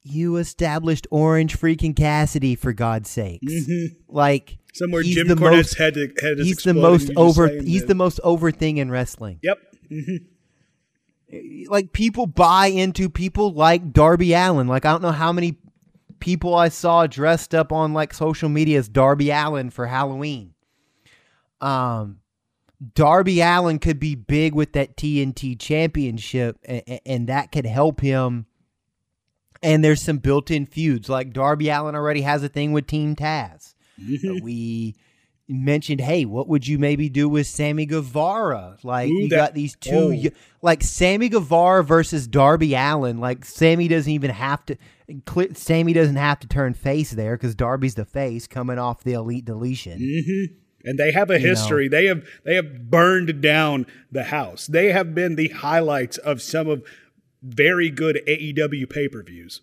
You 0.03 0.37
established 0.37 1.05
Orange 1.11 1.59
freaking 1.59 1.95
Cassidy 1.95 2.55
for 2.55 2.71
God's 2.71 3.09
sakes. 3.09 3.51
Mm-hmm. 3.51 3.95
Like 4.07 4.57
somewhere 4.73 5.03
Jim 5.03 5.27
Cornette's 5.27 5.77
head, 5.77 5.95
head 5.95 6.37
He's 6.37 6.63
the 6.63 6.73
most 6.73 7.11
over. 7.17 7.49
He's 7.49 7.85
the 7.85 7.95
most 7.95 8.19
over 8.23 8.51
thing 8.51 8.77
in 8.77 8.89
wrestling. 8.89 9.39
Yep. 9.41 9.57
Mm-hmm 9.91 10.15
like 11.67 11.91
people 11.91 12.27
buy 12.27 12.67
into 12.67 13.09
people 13.09 13.53
like 13.53 13.91
Darby 13.91 14.33
Allin. 14.33 14.67
Like 14.67 14.85
I 14.85 14.91
don't 14.91 15.01
know 15.01 15.11
how 15.11 15.31
many 15.31 15.57
people 16.19 16.55
I 16.55 16.69
saw 16.69 17.07
dressed 17.07 17.53
up 17.53 17.71
on 17.71 17.93
like 17.93 18.13
social 18.13 18.49
media 18.49 18.79
as 18.79 18.87
Darby 18.87 19.29
Allin 19.31 19.69
for 19.69 19.87
Halloween. 19.87 20.53
Um, 21.59 22.19
Darby 22.93 23.41
Allin 23.41 23.79
could 23.79 23.99
be 23.99 24.15
big 24.15 24.53
with 24.53 24.73
that 24.73 24.95
TNT 24.95 25.59
championship, 25.59 26.57
and, 26.63 26.99
and 27.05 27.27
that 27.29 27.51
could 27.51 27.65
help 27.65 28.01
him. 28.01 28.45
And 29.63 29.83
there's 29.83 30.03
some 30.03 30.19
built-in 30.19 30.67
feuds. 30.67 31.09
Like 31.09 31.33
Darby 31.33 31.69
Allin 31.69 31.95
already 31.95 32.21
has 32.21 32.43
a 32.43 32.49
thing 32.49 32.73
with 32.73 32.85
Team 32.87 33.15
Taz. 33.15 33.73
Mm-hmm. 33.99 34.37
We 34.43 34.95
mentioned, 35.47 36.01
hey, 36.01 36.25
what 36.25 36.47
would 36.47 36.67
you 36.67 36.77
maybe 36.77 37.09
do 37.09 37.29
with 37.29 37.47
Sammy 37.47 37.85
Guevara? 37.85 38.77
Like 38.83 39.09
Ooh, 39.09 39.21
you 39.21 39.29
got 39.29 39.53
these 39.53 39.75
two, 39.75 40.31
like 40.61 40.83
Sammy 40.83 41.29
Guevara 41.29 41.83
versus 41.83 42.27
Darby 42.27 42.73
Allin. 42.75 43.19
Like 43.19 43.45
Sammy 43.45 43.87
doesn't 43.87 44.11
even 44.11 44.31
have 44.31 44.65
to. 44.65 44.77
Sammy 45.53 45.93
doesn't 45.93 46.17
have 46.17 46.39
to 46.41 46.47
turn 46.47 46.73
face 46.73 47.11
there 47.11 47.37
because 47.37 47.55
Darby's 47.55 47.95
the 47.95 48.05
face 48.05 48.47
coming 48.47 48.77
off 48.77 49.03
the 49.03 49.13
elite 49.13 49.45
deletion. 49.45 49.99
Mm-hmm. 49.99 50.55
And 50.83 50.99
they 50.99 51.11
have 51.11 51.29
a 51.29 51.39
history. 51.39 51.85
You 51.85 51.89
know. 51.89 51.97
They 51.97 52.05
have 52.07 52.25
they 52.43 52.55
have 52.55 52.89
burned 52.89 53.41
down 53.41 53.85
the 54.11 54.25
house. 54.25 54.67
They 54.67 54.91
have 54.91 55.15
been 55.15 55.35
the 55.35 55.49
highlights 55.49 56.17
of 56.17 56.41
some 56.41 56.67
of 56.67 56.83
very 57.41 57.89
good 57.89 58.21
AEW 58.27 58.89
pay 58.89 59.07
per 59.07 59.23
views. 59.23 59.61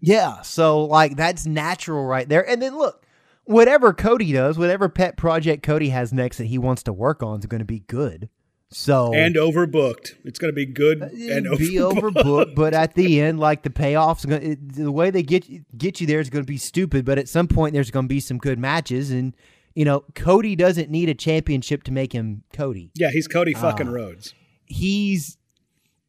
Yeah, 0.00 0.42
so 0.42 0.84
like 0.84 1.16
that's 1.16 1.46
natural 1.46 2.04
right 2.04 2.28
there. 2.28 2.48
And 2.48 2.60
then 2.60 2.76
look, 2.76 3.04
whatever 3.44 3.92
Cody 3.92 4.32
does, 4.32 4.58
whatever 4.58 4.88
pet 4.88 5.16
project 5.16 5.62
Cody 5.62 5.90
has 5.90 6.12
next 6.12 6.38
that 6.38 6.46
he 6.46 6.58
wants 6.58 6.82
to 6.84 6.92
work 6.92 7.22
on 7.22 7.40
is 7.40 7.46
going 7.46 7.60
to 7.60 7.64
be 7.64 7.80
good. 7.80 8.28
So 8.72 9.12
and 9.12 9.34
overbooked. 9.34 10.14
It's 10.24 10.38
going 10.38 10.52
to 10.52 10.54
be 10.54 10.66
good 10.66 11.02
uh, 11.02 11.06
and 11.06 11.44
be 11.58 11.74
overbooked. 11.74 12.14
overbooked. 12.14 12.54
But 12.54 12.72
at 12.72 12.94
the 12.94 13.20
end, 13.20 13.40
like 13.48 13.62
the 13.62 13.70
payoffs, 13.70 14.22
the 14.22 14.92
way 14.92 15.10
they 15.10 15.24
get 15.24 15.76
get 15.76 16.00
you 16.00 16.06
there 16.06 16.20
is 16.20 16.30
going 16.30 16.44
to 16.44 16.50
be 16.50 16.56
stupid. 16.56 17.04
But 17.04 17.18
at 17.18 17.28
some 17.28 17.48
point, 17.48 17.74
there's 17.74 17.90
going 17.90 18.04
to 18.04 18.08
be 18.08 18.20
some 18.20 18.38
good 18.38 18.60
matches, 18.60 19.10
and 19.10 19.34
you 19.74 19.84
know, 19.84 20.04
Cody 20.14 20.54
doesn't 20.54 20.88
need 20.88 21.08
a 21.08 21.14
championship 21.14 21.82
to 21.84 21.92
make 21.92 22.12
him 22.12 22.44
Cody. 22.52 22.92
Yeah, 22.94 23.10
he's 23.10 23.26
Cody 23.26 23.54
fucking 23.54 23.88
uh, 23.88 23.92
Rhodes. 23.92 24.34
He's 24.66 25.36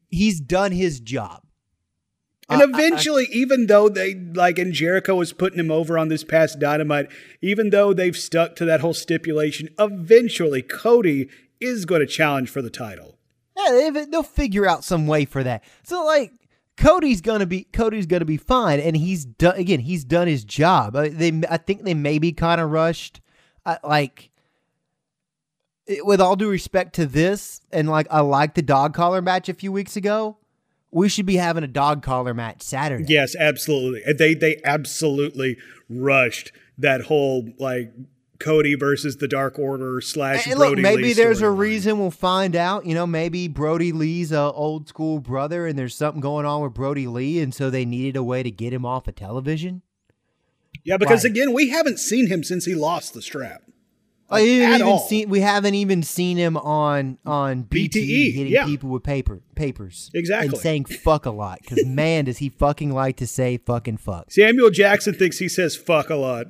he's 0.10 0.40
done 0.40 0.72
his 0.72 1.00
job. 1.00 1.42
And 2.52 2.62
eventually, 2.62 3.28
I, 3.28 3.32
I, 3.32 3.36
even 3.36 3.68
though 3.68 3.90
they 3.90 4.14
like, 4.16 4.60
and 4.60 4.74
Jericho 4.74 5.16
was 5.16 5.34
putting 5.34 5.60
him 5.60 5.72
over 5.72 5.98
on 5.98 6.10
this 6.10 6.24
past 6.24 6.60
Dynamite, 6.60 7.10
even 7.42 7.70
though 7.70 7.94
they've 7.94 8.16
stuck 8.16 8.56
to 8.58 8.66
that 8.66 8.82
whole 8.82 8.94
stipulation, 8.94 9.70
eventually 9.80 10.62
Cody 10.62 11.30
is 11.60 11.86
going 11.86 12.02
to 12.02 12.08
challenge 12.08 12.50
for 12.50 12.62
the 12.62 12.70
title. 12.70 13.18
Yeah, 13.58 13.90
they, 13.92 14.06
they'll 14.06 14.24
figure 14.24 14.68
out 14.68 14.84
some 14.84 15.08
way 15.08 15.26
for 15.26 15.44
that. 15.44 15.64
So, 15.84 16.04
like, 16.06 16.32
Cody's 16.78 17.22
gonna 17.22 17.46
be 17.46 17.64
Cody's 17.66 18.06
gonna 18.06 18.26
be 18.26 18.38
fine, 18.38 18.80
and 18.80 18.96
he's 18.96 19.26
done 19.26 19.56
again. 19.58 19.80
He's 19.82 20.04
done 20.04 20.28
his 20.28 20.44
job. 20.44 20.96
I, 20.96 21.10
they, 21.10 21.42
I 21.50 21.58
think 21.58 21.84
they 21.84 21.94
maybe 21.94 22.32
kind 22.32 22.60
of 22.60 22.72
rushed, 22.72 23.22
I, 23.66 23.78
like. 23.84 24.30
with 26.04 26.22
all 26.22 26.36
due 26.36 26.50
respect 26.50 26.94
to 26.96 27.06
this, 27.06 27.62
and 27.72 27.90
like 27.90 28.08
I 28.10 28.22
like 28.22 28.56
the 28.56 28.62
dog 28.62 28.94
collar 28.94 29.22
match 29.22 29.50
a 29.50 29.54
few 29.54 29.72
weeks 29.72 29.96
ago, 29.96 30.38
we 30.92 31.08
should 31.10 31.26
be 31.26 31.38
having 31.38 31.64
a 31.64 31.68
dog 31.68 32.04
collar 32.04 32.34
match 32.34 32.62
Saturday. 32.62 33.06
Yes, 33.08 33.36
absolutely. 33.36 34.02
They 34.14 34.34
they 34.34 34.60
absolutely 34.64 35.58
rushed 35.90 36.52
that 36.78 37.02
whole 37.04 37.50
like 37.60 37.92
Cody 38.40 38.74
versus 38.76 39.18
the 39.18 39.28
Dark 39.28 39.60
Order 39.60 40.02
slash. 40.02 40.48
And 40.48 40.60
look, 40.60 40.78
maybe 40.78 41.04
Lee 41.04 41.14
there's 41.14 41.42
a 41.42 41.46
storyline. 41.46 41.58
reason. 41.60 42.00
We'll 42.00 42.10
find 42.12 42.56
out. 42.56 42.86
You 42.86 42.96
know, 42.96 43.06
maybe 43.06 43.48
Brodie 43.48 43.92
Lee's 43.92 44.32
a 44.32 44.52
old 44.52 44.88
school 44.90 45.20
brother, 45.20 45.68
and 45.68 45.78
there's 45.78 45.96
something 45.96 46.22
going 46.22 46.46
on 46.46 46.62
with 46.64 46.74
Brodie 46.74 47.08
Lee, 47.08 47.40
and 47.40 47.54
so 47.54 47.70
they 47.70 47.86
needed 47.86 48.16
a 48.16 48.24
way 48.24 48.42
to 48.44 48.50
get 48.52 48.74
him 48.74 48.86
off 48.86 49.08
of 49.08 49.16
television. 49.16 49.84
Yeah, 50.84 50.98
because 50.98 51.24
Right. 51.24 51.32
again, 51.32 51.54
we 51.54 51.70
haven't 51.70 52.00
seen 52.00 52.28
him 52.28 52.44
since 52.44 52.66
he 52.66 52.74
lost 52.74 53.14
the 53.14 53.22
strap. 53.22 53.62
Like, 54.32 54.44
we 54.44 54.58
haven't 54.60 54.82
at 54.82 54.88
even 54.88 55.00
seen. 55.00 55.30
We 55.30 55.40
haven't 55.42 55.76
even 55.76 56.04
seen 56.04 56.38
him 56.38 56.58
on 56.58 57.18
on 57.26 57.66
BTE, 57.66 57.90
BTE, 57.90 58.34
hitting 58.34 58.54
yeah. 58.54 58.66
people 58.66 58.90
with 58.90 59.04
paper 59.04 59.42
papers 59.56 60.10
Exactly. 60.14 60.48
and 60.48 60.58
saying 60.58 60.86
fuck 60.86 61.26
a 61.26 61.32
lot. 61.32 61.60
Because 61.62 61.86
man, 61.86 62.26
does 62.26 62.38
he 62.38 62.50
fucking 62.50 62.92
like 62.92 63.18
to 63.18 63.28
say 63.28 63.58
fucking 63.58 63.98
fuck. 63.98 64.32
Samuel 64.32 64.70
Jackson 64.70 65.14
thinks 65.14 65.38
he 65.38 65.50
says 65.50 65.76
fuck 65.76 66.10
a 66.10 66.16
lot. 66.16 66.48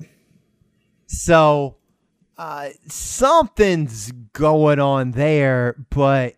So 1.07 1.77
uh, 2.37 2.69
something's 2.87 4.11
going 4.33 4.79
on 4.79 5.11
there, 5.11 5.75
but 5.89 6.35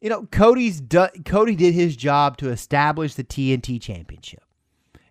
you 0.00 0.10
know, 0.10 0.28
Cody's 0.30 0.80
do- 0.80 1.08
Cody 1.24 1.56
did 1.56 1.74
his 1.74 1.96
job 1.96 2.36
to 2.36 2.50
establish 2.50 3.14
the 3.14 3.24
TNT 3.24 3.80
Championship, 3.80 4.43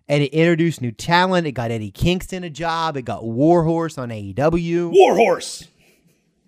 and 0.08 0.22
it 0.22 0.32
introduced 0.32 0.80
new 0.80 0.92
talent. 0.92 1.46
It 1.46 1.52
got 1.52 1.70
Eddie 1.70 1.90
Kingston 1.90 2.44
a 2.44 2.50
job. 2.50 2.96
It 2.96 3.02
got 3.02 3.24
Warhorse 3.24 3.98
on 3.98 4.10
AEW, 4.10 4.90
Warhorse. 4.92 5.68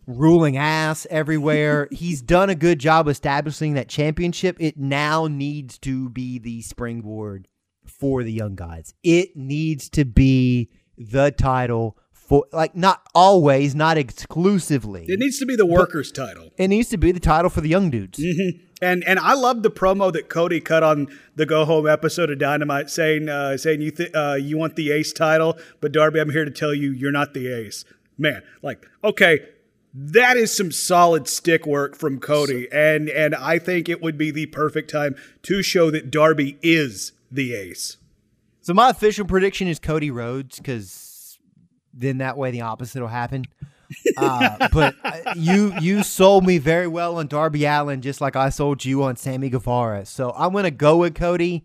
ruling 0.06 0.56
ass 0.56 1.06
everywhere. 1.10 1.88
He's 1.92 2.22
done 2.22 2.50
a 2.50 2.54
good 2.54 2.78
job 2.78 3.08
establishing 3.08 3.74
that 3.74 3.88
championship. 3.88 4.56
It 4.60 4.76
now 4.76 5.26
needs 5.26 5.78
to 5.78 6.08
be 6.10 6.38
the 6.38 6.62
springboard 6.62 7.48
for 7.86 8.22
the 8.22 8.32
young 8.32 8.54
guys. 8.56 8.94
It 9.02 9.36
needs 9.36 9.88
to 9.90 10.04
be 10.04 10.70
the 10.98 11.30
title 11.30 11.96
for 12.12 12.44
like 12.52 12.74
not 12.74 13.02
always, 13.14 13.74
not 13.74 13.96
exclusively. 13.96 15.04
It 15.08 15.18
needs 15.20 15.38
to 15.38 15.46
be 15.46 15.54
the 15.56 15.66
workers' 15.66 16.10
title. 16.10 16.50
It 16.56 16.68
needs 16.68 16.88
to 16.90 16.96
be 16.96 17.12
the 17.12 17.20
title 17.20 17.50
for 17.50 17.60
the 17.60 17.68
young 17.68 17.90
dudes. 17.90 18.18
Mm-hmm. 18.18 18.64
And 18.82 19.04
and 19.04 19.18
I 19.18 19.32
love 19.32 19.62
the 19.62 19.70
promo 19.70 20.12
that 20.12 20.28
Cody 20.28 20.60
cut 20.60 20.82
on 20.82 21.08
the 21.34 21.46
Go 21.46 21.64
Home 21.64 21.88
episode 21.88 22.30
of 22.30 22.38
Dynamite, 22.38 22.90
saying 22.90 23.28
uh, 23.28 23.56
saying 23.56 23.80
you 23.80 23.90
th- 23.90 24.10
uh, 24.14 24.36
you 24.38 24.58
want 24.58 24.76
the 24.76 24.92
Ace 24.92 25.12
title, 25.12 25.56
but 25.80 25.92
Darby, 25.92 26.20
I'm 26.20 26.30
here 26.30 26.44
to 26.44 26.50
tell 26.50 26.74
you 26.74 26.90
you're 26.90 27.12
not 27.12 27.32
the 27.32 27.48
Ace. 27.52 27.84
Man, 28.18 28.42
like 28.62 28.86
okay, 29.02 29.40
that 29.94 30.36
is 30.36 30.54
some 30.54 30.70
solid 30.70 31.26
stick 31.26 31.64
work 31.66 31.96
from 31.96 32.20
Cody, 32.20 32.68
and 32.70 33.08
and 33.08 33.34
I 33.34 33.58
think 33.58 33.88
it 33.88 34.02
would 34.02 34.18
be 34.18 34.30
the 34.30 34.46
perfect 34.46 34.90
time 34.90 35.16
to 35.42 35.62
show 35.62 35.90
that 35.90 36.10
Darby 36.10 36.58
is 36.62 37.12
the 37.30 37.54
Ace. 37.54 37.96
So 38.60 38.74
my 38.74 38.90
official 38.90 39.24
prediction 39.24 39.68
is 39.68 39.78
Cody 39.78 40.10
Rhodes 40.10 40.58
because 40.58 41.38
then 41.94 42.18
that 42.18 42.36
way 42.36 42.50
the 42.50 42.60
opposite 42.60 43.00
will 43.00 43.08
happen. 43.08 43.46
Uh, 44.16 44.68
but 44.72 44.94
uh, 45.04 45.34
you 45.36 45.72
you 45.80 46.02
sold 46.02 46.44
me 46.44 46.58
very 46.58 46.86
well 46.88 47.18
on 47.18 47.26
Darby 47.26 47.64
Allin, 47.64 48.00
just 48.02 48.20
like 48.20 48.36
I 48.36 48.48
sold 48.48 48.84
you 48.84 49.02
on 49.02 49.16
Sammy 49.16 49.48
Guevara. 49.50 50.04
So 50.06 50.32
I'm 50.36 50.52
gonna 50.52 50.70
go 50.70 50.96
with 50.98 51.14
Cody 51.14 51.64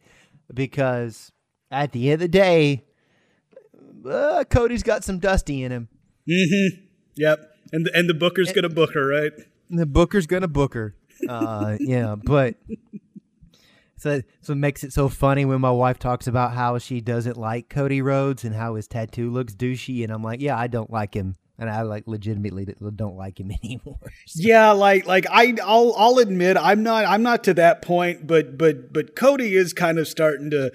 because 0.54 1.32
at 1.70 1.92
the 1.92 2.12
end 2.12 2.16
of 2.16 2.20
the 2.20 2.28
day, 2.28 2.84
uh, 4.10 4.44
Cody's 4.50 4.84
got 4.84 5.04
some 5.04 5.20
dusty 5.20 5.64
in 5.64 5.72
him. 5.72 5.88
Yep, 7.16 7.40
and 7.72 7.86
the, 7.86 7.92
and 7.94 8.10
the 8.10 8.14
Booker's 8.14 8.52
gonna 8.52 8.70
book 8.70 8.94
her, 8.94 9.08
right? 9.08 9.32
The 9.70 9.86
Booker's 9.86 10.28
gonna 10.28 10.48
book 10.48 10.74
her. 10.74 10.96
Uh, 11.28 11.78
yeah, 11.80 12.16
but 12.16 12.56
so 13.98 14.22
so 14.42 14.54
it 14.54 14.58
makes 14.58 14.84
it 14.84 14.92
so 14.94 15.10
funny 15.10 15.46
when 15.46 15.62
my 15.62 15.72
wife 15.72 16.00
talks 16.00 16.26
about 16.28 16.54
how 16.54 16.78
she 16.78 17.02
doesn't 17.02 17.38
like 17.38 17.70
Cody 17.70 18.02
Rhodes 18.02 18.44
and 18.44 18.56
how 18.56 18.76
his 18.76 18.88
tattoo 18.88 19.30
looks 19.30 19.54
douchey, 19.54 20.04
and 20.04 20.12
I'm 20.12 20.24
like, 20.24 20.42
yeah, 20.42 20.58
I 20.58 20.68
don't 20.68 20.90
like 20.92 21.14
him, 21.14 21.36
and 21.62 21.70
I 21.70 21.84
like 21.84 22.08
legitimately 22.08 22.66
don't 22.96 23.16
like 23.16 23.40
him 23.40 23.52
anymore. 23.64 24.00
Yeah, 24.36 24.72
like 24.72 25.06
like 25.06 25.26
I 25.30 25.56
I'll 25.64 25.94
I'll 25.96 26.18
admit 26.18 26.58
I'm 26.58 26.84
not 26.84 27.06
I'm 27.06 27.24
not 27.24 27.44
to 27.46 27.54
that 27.54 27.82
point, 27.82 28.28
but 28.28 28.58
but 28.58 28.92
but 28.92 29.16
Cody 29.16 29.54
is 29.56 29.72
kind 29.72 29.98
of 30.00 30.08
starting 30.08 30.50
to 30.50 30.72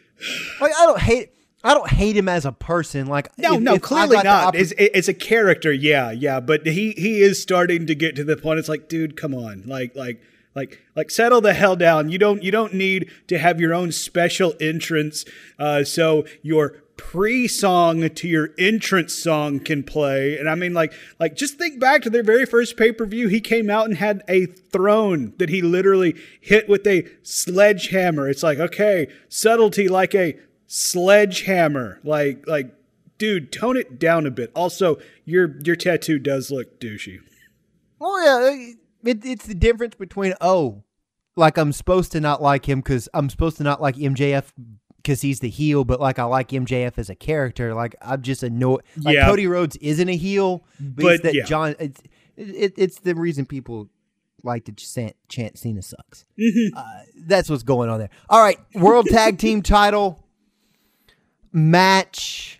like 0.60 0.72
I 0.76 0.86
don't 0.86 1.00
hate. 1.00 1.28
I 1.64 1.74
don't 1.74 1.88
hate 1.88 2.16
him 2.16 2.28
as 2.28 2.44
a 2.44 2.50
person. 2.50 3.06
Like 3.06 3.28
No, 3.38 3.54
if- 3.54 3.60
no, 3.60 3.74
if 3.74 3.82
clearly 3.82 4.16
not. 4.16 4.54
oppor- 4.54 4.58
As, 4.58 4.72
as 4.72 5.08
a 5.08 5.14
character, 5.14 5.72
yeah, 5.72 6.10
yeah, 6.10 6.40
but 6.40 6.66
he 6.66 6.90
he 6.92 7.20
is 7.20 7.40
starting 7.40 7.86
to 7.86 7.94
get 7.94 8.16
to 8.16 8.24
the 8.24 8.36
point. 8.36 8.58
It's 8.58 8.68
like, 8.68 8.88
dude, 8.88 9.16
come 9.16 9.32
on, 9.32 9.62
like 9.66 9.94
like 9.94 10.20
like 10.56 10.80
like 10.96 11.08
settle 11.10 11.40
the 11.40 11.54
hell 11.54 11.76
down. 11.76 12.08
You 12.08 12.18
don't 12.18 12.42
you 12.42 12.50
don't 12.50 12.74
need 12.74 13.10
to 13.28 13.38
have 13.38 13.60
your 13.60 13.74
own 13.74 13.92
special 13.92 14.54
entrance, 14.60 15.24
uh, 15.58 15.84
so 15.84 16.24
your 16.42 16.82
pre-song 17.10 18.08
to 18.08 18.28
your 18.28 18.50
entrance 18.58 19.12
song 19.12 19.58
can 19.58 19.82
play. 19.82 20.38
And 20.38 20.48
I 20.48 20.54
mean, 20.54 20.72
like 20.72 20.92
like 21.18 21.34
just 21.34 21.58
think 21.58 21.80
back 21.80 22.02
to 22.02 22.10
their 22.10 22.22
very 22.22 22.46
first 22.46 22.76
pay 22.76 22.92
per 22.92 23.04
view. 23.04 23.26
He 23.26 23.40
came 23.40 23.68
out 23.68 23.86
and 23.86 23.96
had 23.96 24.22
a 24.28 24.46
throne 24.46 25.34
that 25.38 25.48
he 25.48 25.62
literally 25.62 26.14
hit 26.40 26.68
with 26.68 26.86
a 26.86 27.06
sledgehammer. 27.22 28.28
It's 28.28 28.44
like 28.44 28.58
okay, 28.58 29.08
subtlety 29.28 29.88
like 29.88 30.14
a 30.14 30.38
sledgehammer, 30.68 31.98
like 32.04 32.46
like 32.46 32.72
dude, 33.18 33.52
tone 33.52 33.76
it 33.76 33.98
down 33.98 34.24
a 34.24 34.30
bit. 34.30 34.52
Also, 34.54 34.98
your 35.24 35.58
your 35.64 35.76
tattoo 35.76 36.20
does 36.20 36.52
look 36.52 36.80
douchey. 36.80 37.18
Well, 37.98 38.24
yeah, 38.24 38.72
it, 39.04 39.24
it's 39.24 39.46
the 39.46 39.54
difference 39.54 39.96
between 39.96 40.34
oh, 40.40 40.84
like 41.34 41.58
I'm 41.58 41.72
supposed 41.72 42.12
to 42.12 42.20
not 42.20 42.40
like 42.40 42.68
him 42.68 42.78
because 42.78 43.08
I'm 43.12 43.28
supposed 43.28 43.56
to 43.56 43.64
not 43.64 43.82
like 43.82 43.96
MJF 43.96 44.52
because 45.02 45.20
he's 45.20 45.40
the 45.40 45.48
heel, 45.48 45.84
but 45.84 46.00
like 46.00 46.18
I 46.18 46.24
like 46.24 46.48
MJF 46.50 46.96
as 46.98 47.10
a 47.10 47.14
character. 47.14 47.74
Like 47.74 47.96
I'm 48.00 48.22
just 48.22 48.42
annoyed. 48.42 48.82
Like 48.96 49.16
Yeah. 49.16 49.26
Cody 49.26 49.46
Rhodes 49.46 49.76
isn't 49.76 50.08
a 50.08 50.16
heel, 50.16 50.64
but, 50.80 51.02
But, 51.02 51.12
it's 51.14 51.22
that 51.24 51.34
yeah. 51.34 51.44
John. 51.44 51.74
It's 51.78 52.00
it, 52.36 52.74
it's 52.76 53.00
the 53.00 53.14
reason 53.14 53.44
people 53.46 53.88
like 54.44 54.64
to 54.64 54.72
chant, 54.72 55.14
chant 55.28 55.58
Cena 55.58 55.82
sucks. 55.82 56.24
Mm-hmm. 56.38 56.76
Uh, 56.76 56.82
that's 57.26 57.48
what's 57.50 57.62
going 57.62 57.88
on 57.90 57.98
there. 57.98 58.10
All 58.28 58.40
right, 58.42 58.58
World 58.74 59.06
Tag 59.06 59.38
Team 59.38 59.62
Title 59.62 60.24
match. 61.52 62.58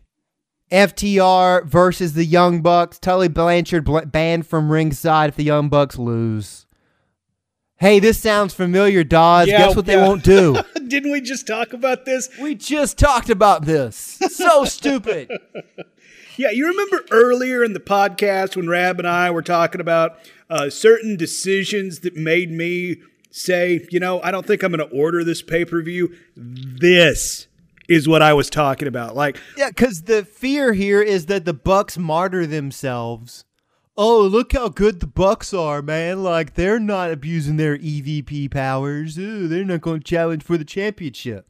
FTR 0.71 1.67
versus 1.67 2.15
the 2.15 2.25
Young 2.25 2.63
Bucks. 2.63 2.99
Tully 2.99 3.29
Blanchard 3.29 3.85
bl- 3.85 3.99
banned 4.07 4.47
from 4.47 4.73
ringside 4.73 5.29
if 5.29 5.37
the 5.37 5.45
Young 5.45 5.69
Bucks 5.69 5.99
lose. 5.99 6.65
Hey, 7.77 7.99
this 7.99 8.19
sounds 8.19 8.55
familiar, 8.55 9.05
Dawes. 9.05 9.49
Yeah, 9.49 9.59
Guess 9.67 9.77
what 9.77 9.85
they 9.85 9.99
won't 9.99 10.25
do? 10.25 10.57
Didn't 10.93 11.11
we 11.11 11.23
just 11.23 11.47
talk 11.47 11.73
about 11.73 12.05
this? 12.05 12.29
we 12.39 12.55
just 12.55 12.99
talked 12.99 13.31
about 13.31 13.65
this. 13.65 13.97
So 14.29 14.65
stupid. 14.67 15.31
Yeah, 16.37 16.51
you 16.51 16.69
remember 16.69 17.07
earlier 17.11 17.65
in 17.65 17.73
the 17.73 17.81
podcast 17.81 18.57
when 18.57 18.69
Rab 18.69 18.99
and 18.99 19.09
I 19.09 19.31
were 19.31 19.41
talking 19.41 19.81
about 19.81 20.19
uh, 20.51 20.69
certain 20.69 21.17
decisions 21.17 22.01
that 22.01 22.15
made 22.15 22.51
me 22.51 22.97
say, 23.31 23.87
you 23.91 24.01
know, 24.01 24.21
I 24.21 24.31
don't 24.31 24.47
think 24.47 24.63
I'm 24.63 24.71
going 24.71 24.87
to 24.87 24.95
order 24.95 25.25
this 25.25 25.41
pay 25.41 25.65
per 25.65 25.81
view. 25.81 26.15
This 26.37 27.47
is 27.89 28.07
what 28.07 28.21
I 28.21 28.35
was 28.35 28.51
talking 28.51 28.87
about. 28.87 29.17
Like, 29.17 29.39
Yeah, 29.57 29.71
because 29.71 30.03
the 30.03 30.27
fear 30.27 30.75
here 30.75 31.01
is 31.01 31.25
that 31.27 31.47
the 31.47 31.55
Bucks 31.55 31.97
martyr 31.97 32.47
themselves. 32.47 33.47
Oh, 33.97 34.23
look 34.23 34.53
how 34.53 34.69
good 34.69 35.01
the 35.01 35.07
Bucks 35.07 35.53
are, 35.53 35.83
man! 35.83 36.23
Like 36.23 36.55
they're 36.55 36.81
not 36.81 37.11
abusing 37.11 37.59
their 37.59 37.77
EVP 37.77 38.51
powers. 38.51 39.19
Ooh, 39.19 39.49
they're 39.49 39.65
not 39.65 39.83
going 39.83 40.01
to 40.01 40.05
challenge 40.05 40.43
for 40.43 40.57
the 40.57 40.65
championship. 40.65 41.47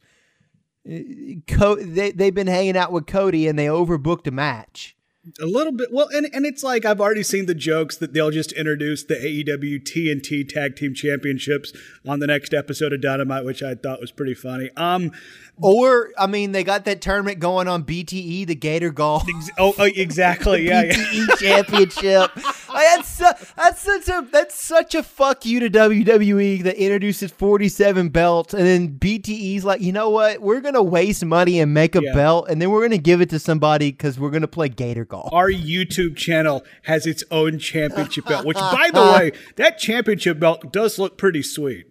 Uh, 0.89 0.99
Co- 1.47 1.75
they 1.75 2.11
they've 2.11 2.35
been 2.35 2.47
hanging 2.47 2.75
out 2.75 2.91
with 2.91 3.07
Cody 3.07 3.47
and 3.47 3.57
they 3.57 3.67
overbooked 3.67 4.27
a 4.27 4.31
match. 4.31 4.97
A 5.41 5.45
little 5.45 5.71
bit. 5.71 5.87
Well, 5.89 6.09
and, 6.11 6.27
and 6.33 6.45
it's 6.45 6.63
like 6.63 6.83
I've 6.83 6.99
already 6.99 7.23
seen 7.23 7.45
the 7.45 7.55
jokes 7.55 7.95
that 7.95 8.11
they'll 8.11 8.29
just 8.29 8.51
introduce 8.51 9.05
the 9.05 9.15
AEW 9.15 9.81
TNT 9.81 10.45
Tag 10.47 10.75
Team 10.75 10.93
Championships 10.93 11.71
on 12.05 12.19
the 12.19 12.27
next 12.27 12.53
episode 12.53 12.91
of 12.91 12.99
Dynamite, 12.99 13.45
which 13.45 13.63
I 13.63 13.75
thought 13.75 14.01
was 14.01 14.11
pretty 14.11 14.33
funny. 14.33 14.69
Um, 14.75 15.13
Or 15.61 16.09
I 16.17 16.25
mean, 16.27 16.51
they 16.51 16.63
got 16.63 16.85
that 16.85 16.99
tournament 16.99 17.39
going 17.39 17.67
on 17.67 17.83
BTE, 17.83 18.47
the 18.47 18.55
Gator 18.55 18.89
Golf. 18.91 19.23
oh, 19.59 19.73
oh, 19.77 19.83
exactly. 19.83 20.67
Yeah, 20.67 20.81
yeah. 20.83 20.93
BTE 20.93 21.37
championship. 21.39 22.31
Like, 22.73 22.85
that's 22.95 23.17
that's 23.53 23.81
such 23.81 24.07
a 24.09 24.27
that's 24.31 24.55
such 24.59 24.95
a 24.95 25.03
fuck 25.03 25.45
you 25.45 25.59
to 25.59 25.69
WWE 25.69 26.63
that 26.63 26.75
introduces 26.75 27.29
47 27.29 28.09
belts 28.09 28.51
and 28.55 28.65
then 28.65 28.97
BTE's 28.97 29.63
like, 29.63 29.79
you 29.79 29.91
know 29.91 30.09
what? 30.09 30.41
We're 30.41 30.59
gonna 30.59 30.81
waste 30.81 31.23
money 31.23 31.59
and 31.59 31.71
make 31.71 31.95
a 31.95 32.01
Yeah. 32.01 32.13
belt 32.15 32.47
and 32.49 32.59
then 32.59 32.71
we're 32.71 32.81
gonna 32.81 32.97
give 32.97 33.21
it 33.21 33.29
to 33.29 33.37
somebody 33.37 33.91
because 33.91 34.19
we're 34.19 34.31
gonna 34.31 34.47
play 34.47 34.69
Gator 34.69 35.05
Golf. 35.05 35.31
Our 35.31 35.51
YouTube 35.51 36.15
channel 36.17 36.63
has 36.81 37.05
its 37.05 37.23
own 37.29 37.59
championship 37.59 38.25
belt, 38.25 38.43
which, 38.43 38.57
by 38.57 38.89
the 38.91 39.01
way, 39.19 39.31
that 39.57 39.77
championship 39.77 40.39
belt 40.39 40.73
does 40.73 40.97
look 40.97 41.15
pretty 41.15 41.43
sweet. 41.43 41.85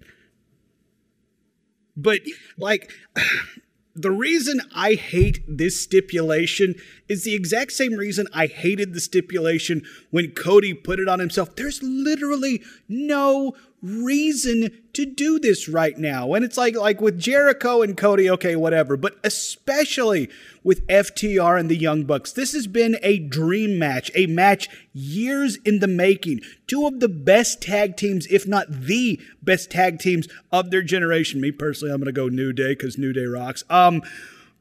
But, 1.96 2.20
like, 2.56 2.90
the 3.94 4.10
reason 4.10 4.60
I 4.74 4.94
hate 4.94 5.42
this 5.46 5.80
stipulation 5.80 6.74
is 7.12 7.24
the 7.24 7.34
exact 7.34 7.72
same 7.72 7.92
reason 7.92 8.26
I 8.32 8.46
hated 8.46 8.94
the 8.94 9.00
stipulation 9.00 9.82
when 10.10 10.32
Cody 10.32 10.72
put 10.72 10.98
it 10.98 11.08
on 11.08 11.20
himself. 11.20 11.54
There's 11.54 11.82
literally 11.82 12.62
no 12.88 13.54
reason 13.82 14.70
to 14.92 15.04
do 15.04 15.38
this 15.40 15.68
right 15.68 15.98
now. 15.98 16.32
And 16.34 16.44
it's 16.44 16.56
like 16.56 16.76
like 16.76 17.00
with 17.00 17.18
Jericho 17.18 17.82
and 17.82 17.96
Cody, 17.96 18.30
okay, 18.30 18.56
whatever, 18.56 18.96
but 18.96 19.16
especially 19.24 20.30
with 20.62 20.86
FTR 20.86 21.58
and 21.58 21.68
the 21.68 21.76
Young 21.76 22.04
Bucks. 22.04 22.32
This 22.32 22.52
has 22.52 22.66
been 22.66 22.96
a 23.02 23.18
dream 23.18 23.78
match, 23.78 24.10
a 24.14 24.26
match 24.26 24.68
years 24.92 25.56
in 25.64 25.80
the 25.80 25.88
making. 25.88 26.40
Two 26.66 26.86
of 26.86 27.00
the 27.00 27.08
best 27.08 27.60
tag 27.60 27.96
teams, 27.96 28.26
if 28.28 28.46
not 28.46 28.66
the 28.70 29.20
best 29.42 29.70
tag 29.70 29.98
teams 29.98 30.28
of 30.50 30.70
their 30.70 30.82
generation. 30.82 31.40
Me 31.40 31.50
personally, 31.50 31.92
I'm 31.92 32.00
going 32.00 32.06
to 32.06 32.12
go 32.12 32.28
New 32.28 32.52
Day 32.52 32.74
cuz 32.74 32.96
New 32.96 33.12
Day 33.12 33.26
rocks. 33.26 33.64
Um 33.68 34.02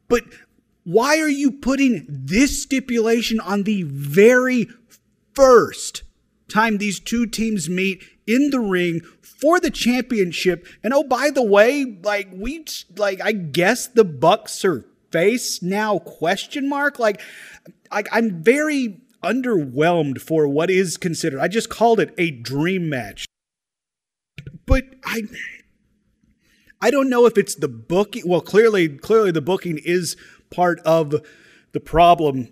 but 0.08 0.24
why 0.84 1.20
are 1.20 1.30
you 1.30 1.52
putting 1.52 2.06
this 2.08 2.64
stipulation 2.64 3.40
on 3.40 3.64
the 3.64 3.84
very 3.84 4.68
first 5.34 6.04
time 6.50 6.78
these 6.78 7.00
two 7.00 7.26
teams 7.26 7.70
meet 7.70 8.04
in 8.28 8.50
the 8.50 8.60
ring 8.60 9.02
for 9.22 9.60
the 9.60 9.72
championship. 9.72 10.68
And 10.84 10.94
oh, 10.94 11.04
by 11.04 11.30
the 11.30 11.44
way, 11.44 11.98
like 12.04 12.30
we 12.32 12.66
like 12.96 13.22
I 13.22 13.32
guess 13.32 13.88
the 13.88 14.04
Bucks 14.04 14.64
are 14.66 14.86
face 15.12 15.62
now 15.62 16.00
question 16.00 16.70
mark 16.70 16.98
like 16.98 17.20
like 17.92 18.08
I'm 18.14 18.42
very 18.42 19.02
underwhelmed 19.24 20.22
for 20.22 20.48
what 20.48 20.70
is 20.70 20.98
considered. 20.98 21.40
I 21.40 21.48
just 21.48 21.70
called 21.70 22.00
it 22.00 22.14
a 22.18 22.32
dream 22.32 22.90
match. 22.90 23.26
But 24.66 24.84
I 25.04 25.24
I 26.82 26.92
don't 26.92 27.10
know 27.10 27.26
if 27.26 27.38
it's 27.38 27.56
the 27.56 27.68
booking. 27.68 28.24
Well, 28.26 28.42
clearly 28.42 28.90
clearly 28.90 29.32
the 29.32 29.42
booking 29.42 29.80
is 29.84 30.16
part 30.52 30.80
of 30.82 31.16
the 31.72 31.80
problem 31.80 32.50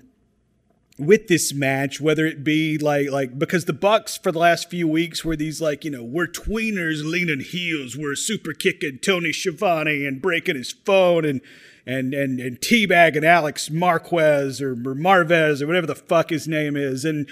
with 1.00 1.28
this 1.28 1.54
match, 1.54 2.02
whether 2.02 2.26
it 2.26 2.44
be 2.44 2.78
like 2.78 3.10
like 3.10 3.40
because 3.40 3.66
the 3.66 3.74
Bucks 3.74 4.18
for 4.18 4.32
the 4.32 4.40
last 4.40 4.70
few 4.70 4.88
weeks 4.88 5.24
were 5.24 5.36
these 5.36 5.62
like 5.62 5.86
you 5.86 5.92
know 5.92 6.04
we're 6.04 6.28
tweeners 6.28 7.10
leaning 7.10 7.40
heels, 7.40 7.98
we're 7.98 8.16
super 8.16 8.52
kicking 8.52 9.00
Tony 9.00 9.32
Schiavone 9.32 10.06
and 10.06 10.22
breaking 10.22 10.58
his 10.58 10.72
phone 10.72 11.24
and 11.24 11.42
and 11.86 12.14
and 12.14 12.40
and 12.40 12.60
teabagging 12.60 13.24
Alex 13.24 13.70
Marquez 13.70 14.62
or, 14.62 14.72
or 14.72 14.96
Marvez 14.96 15.62
or 15.62 15.68
whatever 15.68 15.88
the 15.88 15.96
fuck 15.96 16.30
his 16.30 16.48
name 16.48 16.76
is 16.76 17.06
and. 17.06 17.28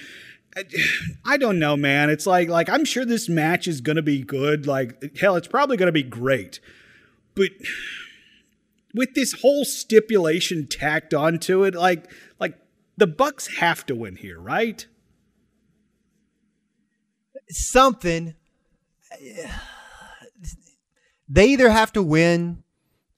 I 1.24 1.38
don't 1.38 1.60
know, 1.60 1.78
man. 1.78 2.10
It's 2.10 2.26
like 2.26 2.50
like 2.50 2.68
I'm 2.68 2.84
sure 2.84 3.06
this 3.06 3.30
match 3.30 3.68
is 3.68 3.80
gonna 3.80 4.02
be 4.02 4.24
good. 4.24 4.66
Like 4.66 5.16
hell, 5.16 5.36
it's 5.36 5.48
probably 5.48 5.78
gonna 5.78 5.92
be 5.92 6.02
great. 6.02 6.60
But 7.36 7.50
with 8.98 9.14
this 9.14 9.34
whole 9.42 9.64
stipulation 9.64 10.68
tacked 10.68 11.14
onto 11.14 11.64
it, 11.64 11.76
like 11.76 12.12
like 12.40 12.56
the 12.98 13.08
Bucks 13.08 13.58
have 13.58 13.86
to 13.86 13.96
win 13.96 14.16
here, 14.18 14.40
right? 14.40 14.86
Something. 17.50 18.36
They 21.30 21.48
either 21.48 21.70
have 21.70 21.94
to 21.94 22.02
win, 22.02 22.64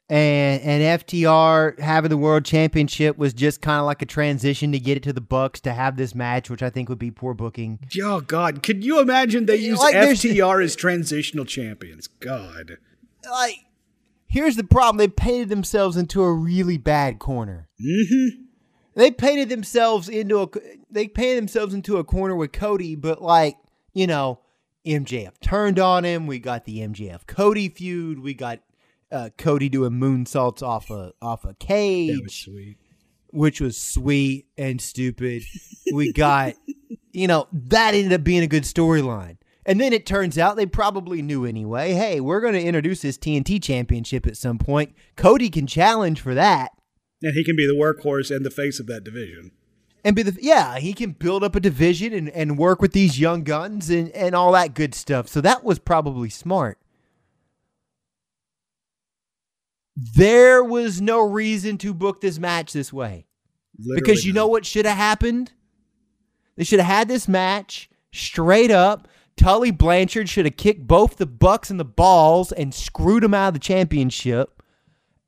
and 0.09 0.61
and 0.61 1.01
FTR 1.01 1.79
having 1.79 2.09
the 2.09 2.17
world 2.17 2.43
championship 2.43 3.17
was 3.17 3.33
just 3.33 3.61
kind 3.61 3.79
of 3.79 3.85
like 3.85 4.01
a 4.01 4.05
transition 4.05 4.71
to 4.73 4.79
get 4.79 4.97
it 4.97 5.03
to 5.03 5.13
the 5.13 5.21
Bucks 5.21 5.59
to 5.61 5.73
have 5.73 5.97
this 5.97 6.13
match, 6.13 6.49
which 6.49 6.61
I 6.61 6.69
think 6.69 6.89
would 6.89 6.99
be 6.99 7.11
poor 7.11 7.33
booking. 7.33 7.79
Oh 8.01 8.21
God, 8.21 8.61
could 8.63 8.83
you 8.83 8.99
imagine 8.99 9.45
they 9.45 9.55
use 9.55 9.79
like, 9.79 9.95
FTR 9.95 10.63
as 10.63 10.75
transitional 10.75 11.45
champions? 11.45 12.07
God, 12.07 12.77
like 13.29 13.57
here's 14.29 14.55
the 14.55 14.63
problem: 14.63 14.97
they 14.97 15.07
painted 15.07 15.49
themselves 15.49 15.97
into 15.97 16.23
a 16.23 16.31
really 16.31 16.77
bad 16.77 17.19
corner. 17.19 17.67
Mm-hmm. 17.81 18.43
They 18.95 19.11
painted 19.11 19.49
themselves 19.49 20.09
into 20.09 20.41
a 20.41 20.47
they 20.89 21.07
painted 21.07 21.37
themselves 21.37 21.73
into 21.73 21.97
a 21.97 22.03
corner 22.03 22.35
with 22.35 22.51
Cody, 22.51 22.95
but 22.95 23.21
like 23.21 23.57
you 23.93 24.07
know, 24.07 24.39
MJF 24.85 25.39
turned 25.41 25.79
on 25.79 26.03
him. 26.03 26.27
We 26.27 26.39
got 26.39 26.65
the 26.65 26.79
MJF 26.79 27.27
Cody 27.27 27.69
feud. 27.69 28.19
We 28.19 28.33
got 28.33 28.59
uh, 29.11 29.29
Cody 29.37 29.69
doing 29.69 29.91
moonsaults 29.93 30.61
off 30.61 30.89
a 30.89 31.13
off 31.21 31.45
a 31.45 31.53
cage, 31.55 32.19
was 32.21 32.33
sweet. 32.33 32.77
which 33.31 33.61
was 33.61 33.77
sweet 33.77 34.47
and 34.57 34.81
stupid. 34.81 35.43
we 35.93 36.13
got 36.13 36.53
you 37.11 37.27
know 37.27 37.47
that 37.51 37.93
ended 37.93 38.13
up 38.13 38.23
being 38.23 38.43
a 38.43 38.47
good 38.47 38.63
storyline. 38.63 39.37
And 39.65 39.79
then 39.79 39.93
it 39.93 40.05
turns 40.05 40.37
out 40.37 40.55
they 40.55 40.65
probably 40.65 41.21
knew 41.21 41.45
anyway. 41.45 41.93
Hey, 41.93 42.19
we're 42.19 42.41
going 42.41 42.53
to 42.53 42.63
introduce 42.63 43.01
this 43.01 43.17
TNT 43.17 43.61
championship 43.61 44.25
at 44.25 44.37
some 44.37 44.57
point. 44.57 44.95
Cody 45.15 45.49
can 45.49 45.67
challenge 45.67 46.21
for 46.21 46.33
that. 46.33 46.71
And 47.21 47.33
he 47.33 47.43
can 47.43 47.55
be 47.55 47.67
the 47.67 47.73
workhorse 47.73 48.33
and 48.33 48.45
the 48.45 48.49
face 48.49 48.79
of 48.79 48.87
that 48.87 49.03
division. 49.03 49.51
And 50.03 50.15
be 50.15 50.23
the 50.23 50.37
yeah, 50.41 50.79
he 50.79 50.93
can 50.93 51.11
build 51.11 51.43
up 51.43 51.55
a 51.55 51.59
division 51.59 52.13
and, 52.13 52.29
and 52.29 52.57
work 52.57 52.81
with 52.81 52.93
these 52.93 53.19
young 53.19 53.43
guns 53.43 53.89
and, 53.89 54.09
and 54.11 54.33
all 54.33 54.53
that 54.53 54.73
good 54.73 54.95
stuff. 54.95 55.27
So 55.27 55.41
that 55.41 55.65
was 55.65 55.77
probably 55.77 56.29
smart. 56.29 56.79
There 59.97 60.63
was 60.63 61.01
no 61.01 61.21
reason 61.21 61.77
to 61.79 61.93
book 61.93 62.21
this 62.21 62.39
match 62.39 62.71
this 62.71 62.93
way. 62.93 63.25
Literally 63.77 64.01
because 64.01 64.25
you 64.25 64.31
know 64.31 64.47
what 64.47 64.65
should 64.65 64.85
have 64.85 64.95
happened? 64.95 65.51
They 66.55 66.63
should 66.63 66.79
have 66.79 66.87
had 66.87 67.07
this 67.09 67.27
match 67.27 67.89
straight 68.13 68.71
up. 68.71 69.08
Tully 69.39 69.71
Blanchard 69.71 70.29
should 70.29 70.45
have 70.45 70.57
kicked 70.57 70.85
both 70.85 71.15
the 71.15 71.25
Bucks 71.25 71.71
in 71.71 71.77
the 71.77 71.85
balls 71.85 72.51
and 72.51 72.73
screwed 72.73 73.23
them 73.23 73.33
out 73.33 73.49
of 73.49 73.53
the 73.53 73.59
championship 73.59 74.59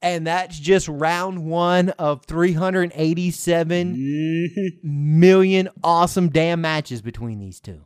and 0.01 0.25
that's 0.25 0.57
just 0.59 0.87
round 0.87 1.45
one 1.45 1.89
of 1.89 2.25
387 2.25 3.95
mm-hmm. 3.95 5.67
awesome 5.83 6.29
damn 6.29 6.61
matches 6.61 7.01
between 7.01 7.39
these 7.39 7.59
two. 7.59 7.85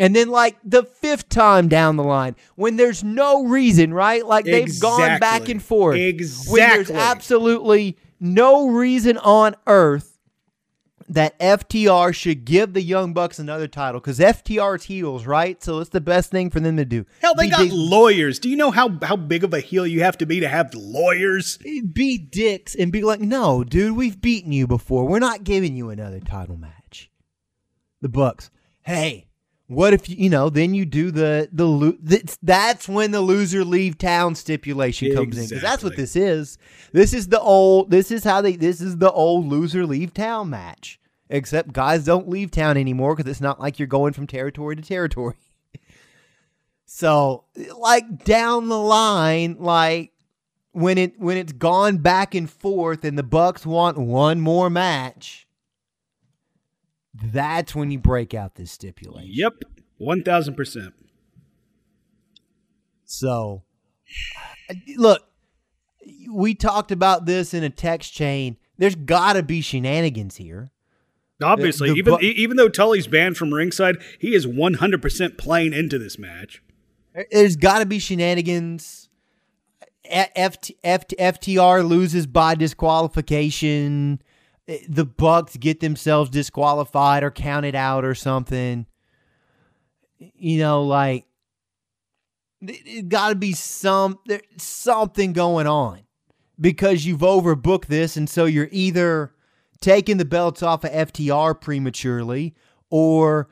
And 0.00 0.14
then, 0.14 0.28
like 0.28 0.56
the 0.64 0.84
fifth 0.84 1.28
time 1.28 1.66
down 1.68 1.96
the 1.96 2.04
line, 2.04 2.36
when 2.54 2.76
there's 2.76 3.02
no 3.02 3.46
reason, 3.46 3.92
right? 3.92 4.24
Like 4.24 4.44
they've 4.44 4.62
exactly. 4.62 5.06
gone 5.08 5.18
back 5.18 5.48
and 5.48 5.60
forth. 5.62 5.98
Exactly. 5.98 6.52
When 6.52 6.70
there's 6.70 6.90
absolutely 6.90 7.96
no 8.20 8.68
reason 8.68 9.18
on 9.18 9.56
earth 9.66 10.17
that 11.08 11.38
FTR 11.38 12.14
should 12.14 12.44
give 12.44 12.74
the 12.74 12.82
Young 12.82 13.12
Bucks 13.12 13.38
another 13.38 13.66
title 13.66 14.00
because 14.00 14.18
FTR's 14.18 14.84
heels, 14.84 15.26
right? 15.26 15.62
So 15.62 15.80
it's 15.80 15.90
the 15.90 16.00
best 16.00 16.30
thing 16.30 16.50
for 16.50 16.60
them 16.60 16.76
to 16.76 16.84
do. 16.84 17.06
Hell, 17.20 17.34
they 17.34 17.46
be 17.46 17.50
got 17.50 17.68
lawyers. 17.70 18.38
Do 18.38 18.48
you 18.50 18.56
know 18.56 18.70
how, 18.70 18.98
how 19.02 19.16
big 19.16 19.44
of 19.44 19.54
a 19.54 19.60
heel 19.60 19.86
you 19.86 20.02
have 20.02 20.18
to 20.18 20.26
be 20.26 20.40
to 20.40 20.48
have 20.48 20.74
lawyers? 20.74 21.58
Be 21.58 22.18
dicks 22.18 22.74
and 22.74 22.92
be 22.92 23.02
like, 23.02 23.20
no, 23.20 23.64
dude, 23.64 23.96
we've 23.96 24.20
beaten 24.20 24.52
you 24.52 24.66
before. 24.66 25.06
We're 25.06 25.18
not 25.18 25.44
giving 25.44 25.76
you 25.76 25.90
another 25.90 26.20
title 26.20 26.56
match. 26.56 27.10
The 28.00 28.08
Bucks. 28.08 28.50
Hey, 28.82 29.27
what 29.68 29.92
if 29.92 30.08
you, 30.08 30.16
you 30.16 30.30
know? 30.30 30.48
Then 30.48 30.74
you 30.74 30.86
do 30.86 31.10
the 31.10 31.48
the 31.52 32.36
that's 32.42 32.88
when 32.88 33.10
the 33.10 33.20
loser 33.20 33.64
leave 33.64 33.98
town 33.98 34.34
stipulation 34.34 35.14
comes 35.14 35.36
exactly. 35.36 35.42
in 35.42 35.48
because 35.48 35.62
that's 35.62 35.84
what 35.84 35.96
this 35.96 36.16
is. 36.16 36.56
This 36.92 37.12
is 37.12 37.28
the 37.28 37.40
old. 37.40 37.90
This 37.90 38.10
is 38.10 38.24
how 38.24 38.40
they. 38.40 38.56
This 38.56 38.80
is 38.80 38.96
the 38.96 39.12
old 39.12 39.46
loser 39.46 39.86
leave 39.86 40.14
town 40.14 40.50
match. 40.50 40.98
Except 41.28 41.74
guys 41.74 42.04
don't 42.04 42.30
leave 42.30 42.50
town 42.50 42.78
anymore 42.78 43.14
because 43.14 43.30
it's 43.30 43.42
not 43.42 43.60
like 43.60 43.78
you're 43.78 43.86
going 43.86 44.14
from 44.14 44.26
territory 44.26 44.74
to 44.74 44.80
territory. 44.80 45.34
so 46.86 47.44
like 47.76 48.24
down 48.24 48.70
the 48.70 48.78
line, 48.78 49.56
like 49.58 50.12
when 50.72 50.96
it 50.96 51.20
when 51.20 51.36
it's 51.36 51.52
gone 51.52 51.98
back 51.98 52.34
and 52.34 52.48
forth 52.48 53.04
and 53.04 53.18
the 53.18 53.22
Bucks 53.22 53.66
want 53.66 53.98
one 53.98 54.40
more 54.40 54.70
match 54.70 55.47
that's 57.14 57.74
when 57.74 57.90
you 57.90 57.98
break 57.98 58.34
out 58.34 58.54
this 58.54 58.72
stipulation. 58.72 59.30
Yep, 59.32 59.54
one 59.96 60.22
thousand 60.22 60.54
percent. 60.54 60.94
So, 63.04 63.62
look, 64.96 65.22
we 66.30 66.54
talked 66.54 66.92
about 66.92 67.26
this 67.26 67.54
in 67.54 67.64
a 67.64 67.70
text 67.70 68.12
chain. 68.12 68.58
There's 68.76 68.94
got 68.94 69.32
to 69.34 69.42
be 69.42 69.60
shenanigans 69.60 70.36
here. 70.36 70.70
Obviously, 71.42 71.88
the, 71.88 72.02
the, 72.02 72.18
even 72.18 72.38
even 72.38 72.56
though 72.56 72.68
Tully's 72.68 73.06
banned 73.06 73.36
from 73.36 73.54
ringside, 73.54 73.96
he 74.18 74.34
is 74.34 74.46
100% 74.46 75.38
playing 75.38 75.72
into 75.72 75.98
this 75.98 76.18
match. 76.18 76.62
There's 77.30 77.56
got 77.56 77.78
to 77.78 77.86
be 77.86 77.98
shenanigans. 77.98 79.08
FT, 80.10 80.72
FTR 80.82 81.86
loses 81.86 82.26
by 82.26 82.54
disqualification 82.54 84.22
the 84.88 85.04
Bucks 85.04 85.56
get 85.56 85.80
themselves 85.80 86.30
disqualified 86.30 87.22
or 87.22 87.30
counted 87.30 87.74
out 87.74 88.04
or 88.04 88.14
something. 88.14 88.86
You 90.18 90.58
know, 90.58 90.82
like 90.84 91.26
it 92.60 93.08
got 93.08 93.30
to 93.30 93.34
be 93.34 93.52
some 93.52 94.18
there 94.26 94.42
something 94.56 95.32
going 95.32 95.66
on 95.66 96.00
because 96.60 97.06
you've 97.06 97.20
overbooked 97.20 97.86
this, 97.86 98.16
and 98.16 98.28
so 98.28 98.44
you're 98.44 98.68
either 98.70 99.32
taking 99.80 100.16
the 100.16 100.24
belts 100.24 100.62
off 100.62 100.84
of 100.84 100.90
FTR 100.90 101.60
prematurely 101.60 102.54
or 102.90 103.48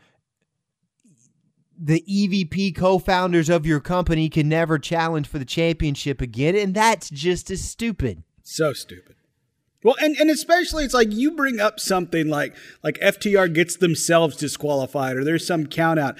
the 1.78 2.02
EVP 2.08 2.74
co-founders 2.74 3.48
of 3.48 3.66
your 3.66 3.80
company 3.80 4.28
can 4.28 4.48
never 4.48 4.78
challenge 4.78 5.28
for 5.28 5.38
the 5.38 5.44
championship 5.44 6.20
again, 6.20 6.56
and 6.56 6.74
that's 6.74 7.10
just 7.10 7.50
as 7.50 7.62
stupid. 7.62 8.22
So 8.42 8.72
stupid. 8.72 9.15
Well, 9.86 9.94
and, 10.00 10.16
and 10.18 10.30
especially 10.30 10.84
it's 10.84 10.94
like 10.94 11.12
you 11.12 11.30
bring 11.30 11.60
up 11.60 11.78
something 11.78 12.26
like 12.26 12.56
like 12.82 12.98
FTR 12.98 13.54
gets 13.54 13.76
themselves 13.76 14.36
disqualified 14.36 15.16
or 15.16 15.22
there's 15.22 15.46
some 15.46 15.68
count 15.68 16.00
out. 16.00 16.18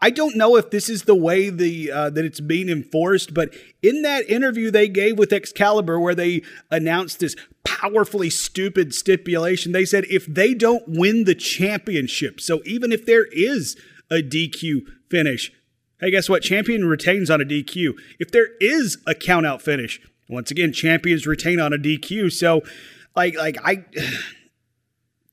I 0.00 0.10
don't 0.10 0.36
know 0.36 0.54
if 0.54 0.70
this 0.70 0.88
is 0.88 1.02
the 1.02 1.16
way 1.16 1.50
the 1.50 1.90
uh, 1.90 2.10
that 2.10 2.24
it's 2.24 2.38
being 2.38 2.68
enforced, 2.68 3.34
but 3.34 3.52
in 3.82 4.02
that 4.02 4.30
interview 4.30 4.70
they 4.70 4.86
gave 4.86 5.18
with 5.18 5.32
Excalibur, 5.32 5.98
where 5.98 6.14
they 6.14 6.42
announced 6.70 7.18
this 7.18 7.34
powerfully 7.64 8.30
stupid 8.30 8.94
stipulation, 8.94 9.72
they 9.72 9.84
said 9.84 10.04
if 10.08 10.24
they 10.26 10.54
don't 10.54 10.84
win 10.86 11.24
the 11.24 11.34
championship, 11.34 12.40
so 12.40 12.62
even 12.64 12.92
if 12.92 13.04
there 13.04 13.26
is 13.32 13.76
a 14.12 14.22
DQ 14.22 14.82
finish, 15.10 15.50
hey, 16.00 16.12
guess 16.12 16.28
what? 16.28 16.44
Champion 16.44 16.84
retains 16.84 17.30
on 17.30 17.40
a 17.40 17.44
DQ. 17.44 17.94
If 18.20 18.30
there 18.30 18.50
is 18.60 18.96
a 19.08 19.14
countout 19.14 19.60
finish, 19.60 20.00
once 20.28 20.50
again, 20.50 20.72
champions 20.72 21.26
retain 21.26 21.58
on 21.58 21.72
a 21.72 21.78
DQ. 21.78 22.30
So, 22.32 22.62
like, 23.16 23.36
like 23.36 23.56
I. 23.64 23.84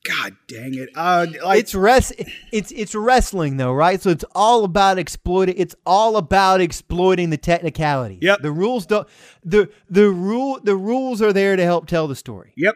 God 0.08 0.36
dang 0.48 0.76
it! 0.76 0.90
Uh, 0.96 1.26
like, 1.44 1.62
it's 1.62 1.74
rest. 1.74 2.14
It's 2.52 2.72
it's 2.72 2.94
wrestling 2.94 3.58
though, 3.58 3.74
right? 3.74 4.00
So 4.00 4.12
it's 4.12 4.26
all 4.36 4.64
about 4.64 5.00
exploiting. 5.00 5.56
It's 5.58 5.74
all 5.84 6.18
about 6.18 6.62
exploiting 6.62 7.32
the 7.32 7.38
technicality. 7.38 8.20
Yep. 8.22 8.44
The 8.44 8.52
rules 8.52 8.86
don't. 8.86 9.08
the 9.44 9.68
the 9.90 10.10
rule 10.12 10.60
The 10.62 10.76
rules 10.76 11.24
are 11.24 11.34
there 11.34 11.56
to 11.56 11.64
help 11.64 11.88
tell 11.88 12.08
the 12.08 12.16
story. 12.16 12.54
Yep. 12.56 12.76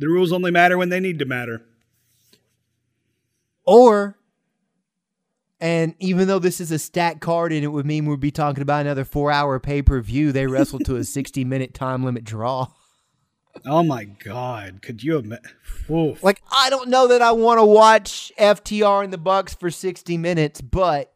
The 0.00 0.08
rules 0.08 0.32
only 0.32 0.50
matter 0.50 0.76
when 0.76 0.88
they 0.88 0.98
need 0.98 1.20
to 1.20 1.24
matter. 1.24 1.62
Or, 3.64 4.15
and 5.60 5.94
even 5.98 6.28
though 6.28 6.38
this 6.38 6.60
is 6.60 6.70
a 6.70 6.78
stat 6.78 7.20
card 7.20 7.52
and 7.52 7.64
it 7.64 7.68
would 7.68 7.86
mean 7.86 8.06
we'd 8.06 8.20
be 8.20 8.30
talking 8.30 8.62
about 8.62 8.82
another 8.82 9.04
four 9.04 9.30
hour 9.30 9.58
pay 9.58 9.82
per 9.82 10.00
view, 10.00 10.32
they 10.32 10.46
wrestled 10.46 10.84
to 10.86 10.96
a 10.96 11.04
sixty 11.04 11.44
minute 11.44 11.74
time 11.74 12.04
limit 12.04 12.24
draw. 12.24 12.68
Oh 13.64 13.82
my 13.82 14.04
God! 14.04 14.82
Could 14.82 15.02
you 15.02 15.18
imagine? 15.18 15.46
Like, 16.20 16.42
I 16.54 16.68
don't 16.68 16.88
know 16.88 17.08
that 17.08 17.22
I 17.22 17.32
want 17.32 17.58
to 17.58 17.64
watch 17.64 18.30
FTR 18.38 19.04
in 19.04 19.10
the 19.10 19.18
Bucks 19.18 19.54
for 19.54 19.70
sixty 19.70 20.18
minutes, 20.18 20.60
but 20.60 21.14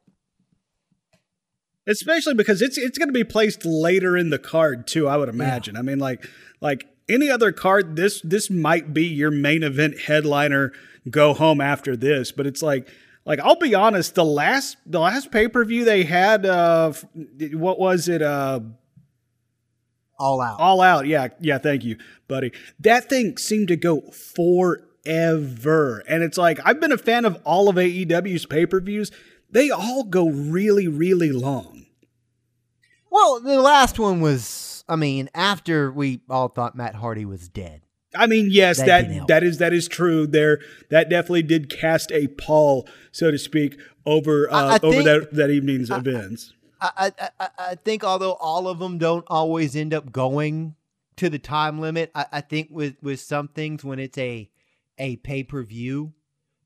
especially 1.87 2.35
because 2.35 2.63
it's 2.63 2.79
it's 2.79 2.97
going 2.97 3.09
to 3.09 3.13
be 3.13 3.25
placed 3.25 3.65
later 3.65 4.17
in 4.17 4.31
the 4.31 4.39
card 4.39 4.87
too. 4.87 5.09
I 5.09 5.17
would 5.17 5.29
imagine. 5.29 5.75
Yeah. 5.75 5.81
I 5.81 5.83
mean, 5.83 5.99
like 5.99 6.27
like 6.61 6.87
any 7.11 7.29
other 7.29 7.53
card, 7.53 7.97
this 7.97 8.21
this 8.23 8.49
might 8.49 8.95
be 8.95 9.05
your 9.05 9.31
main 9.31 9.63
event 9.63 10.01
headliner. 10.03 10.73
Go 11.09 11.35
home 11.35 11.61
after 11.61 11.97
this, 11.97 12.31
but 12.33 12.47
it's 12.47 12.63
like 12.63 12.89
like 13.25 13.41
I'll 13.41 13.59
be 13.59 13.75
honest. 13.75 14.15
The 14.15 14.25
last 14.25 14.77
the 14.87 15.01
last 15.01 15.31
pay 15.31 15.49
per 15.49 15.65
view 15.65 15.85
they 15.85 16.05
had, 16.05 16.47
uh, 16.47 16.93
what 17.53 17.79
was 17.79 18.09
it? 18.09 18.23
Uh, 18.23 18.61
all 20.21 20.41
out. 20.41 20.61
All 20.61 20.81
out. 20.81 21.07
Yeah. 21.07 21.29
Yeah. 21.41 21.59
Thank 21.59 21.85
you, 21.85 21.97
buddy. 22.29 22.53
That 22.79 23.09
thing 23.09 23.39
seemed 23.39 23.69
to 23.69 23.77
go 23.77 24.03
forever. 24.13 26.05
And 26.07 26.23
it's 26.23 26.39
like, 26.39 26.61
I've 26.65 26.81
been 26.81 26.93
a 26.93 26.99
fan 26.99 27.25
of 27.25 27.41
all 27.45 27.69
of 27.69 27.77
AEW's 27.77 28.47
pay 28.47 28.67
per 28.67 28.81
views. 28.81 29.11
They 29.51 29.71
all 29.71 30.05
go 30.05 30.29
really, 30.29 30.87
really 30.87 31.33
long. 31.33 31.87
Well, 33.11 33.41
the 33.41 33.61
last 33.61 33.99
one 33.99 34.21
was, 34.21 34.85
I 34.89 34.95
mean, 34.97 35.29
after 35.35 35.91
we 35.91 36.21
all 36.31 36.49
thought 36.49 36.77
Matt 36.77 36.95
Hardy 36.95 37.25
was 37.25 37.49
dead. 37.49 37.83
I 38.15 38.27
mean, 38.27 38.49
yes, 38.51 38.79
that 38.79 39.09
that, 39.09 39.29
that 39.29 39.43
is 39.43 39.59
that 39.59 39.73
is 39.73 39.87
true. 39.87 40.27
There, 40.27 40.61
that 40.91 41.09
definitely 41.09 41.45
did 41.45 41.71
cast 41.71 42.11
a 42.11 42.27
pall, 42.29 42.89
so 43.13 43.31
to 43.31 43.39
speak, 43.39 43.79
over 44.05 44.53
uh, 44.53 44.55
I, 44.55 44.73
I 44.73 44.79
over 44.83 44.91
think, 44.91 45.05
that 45.05 45.33
that 45.35 45.51
evening's 45.51 45.91
I, 45.91 45.99
events. 45.99 46.53
I, 46.81 47.13
I, 47.39 47.49
I 47.59 47.75
think 47.77 48.03
although 48.03 48.33
all 48.35 48.67
of 48.67 48.79
them 48.79 48.99
don't 48.99 49.25
always 49.29 49.77
end 49.77 49.95
up 49.95 50.11
going 50.11 50.75
to 51.17 51.29
the 51.29 51.39
time 51.39 51.79
limit, 51.79 52.11
I, 52.15 52.27
I 52.33 52.41
think 52.41 52.69
with 52.71 52.97
with 53.01 53.21
some 53.21 53.49
things 53.49 53.85
when 53.85 53.99
it's 53.99 54.19
a 54.19 54.51
a 54.99 55.17
pay 55.17 55.45
per 55.45 55.63
view 55.63 56.13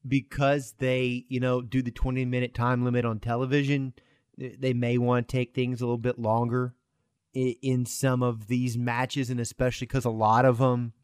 because 0.06 0.74
they 0.78 1.26
you 1.28 1.40
know 1.40 1.60
do 1.60 1.82
the 1.82 1.90
twenty 1.90 2.24
minute 2.24 2.54
time 2.54 2.84
limit 2.84 3.04
on 3.04 3.20
television, 3.20 3.92
they 4.38 4.72
may 4.72 4.96
want 4.96 5.28
to 5.28 5.36
take 5.36 5.54
things 5.54 5.82
a 5.82 5.84
little 5.84 5.98
bit 5.98 6.18
longer 6.18 6.74
in, 7.34 7.54
in 7.60 7.86
some 7.86 8.22
of 8.22 8.46
these 8.46 8.78
matches, 8.78 9.28
and 9.28 9.40
especially 9.40 9.86
because 9.86 10.06
a 10.06 10.10
lot 10.10 10.46
of 10.46 10.56
them. 10.56 10.94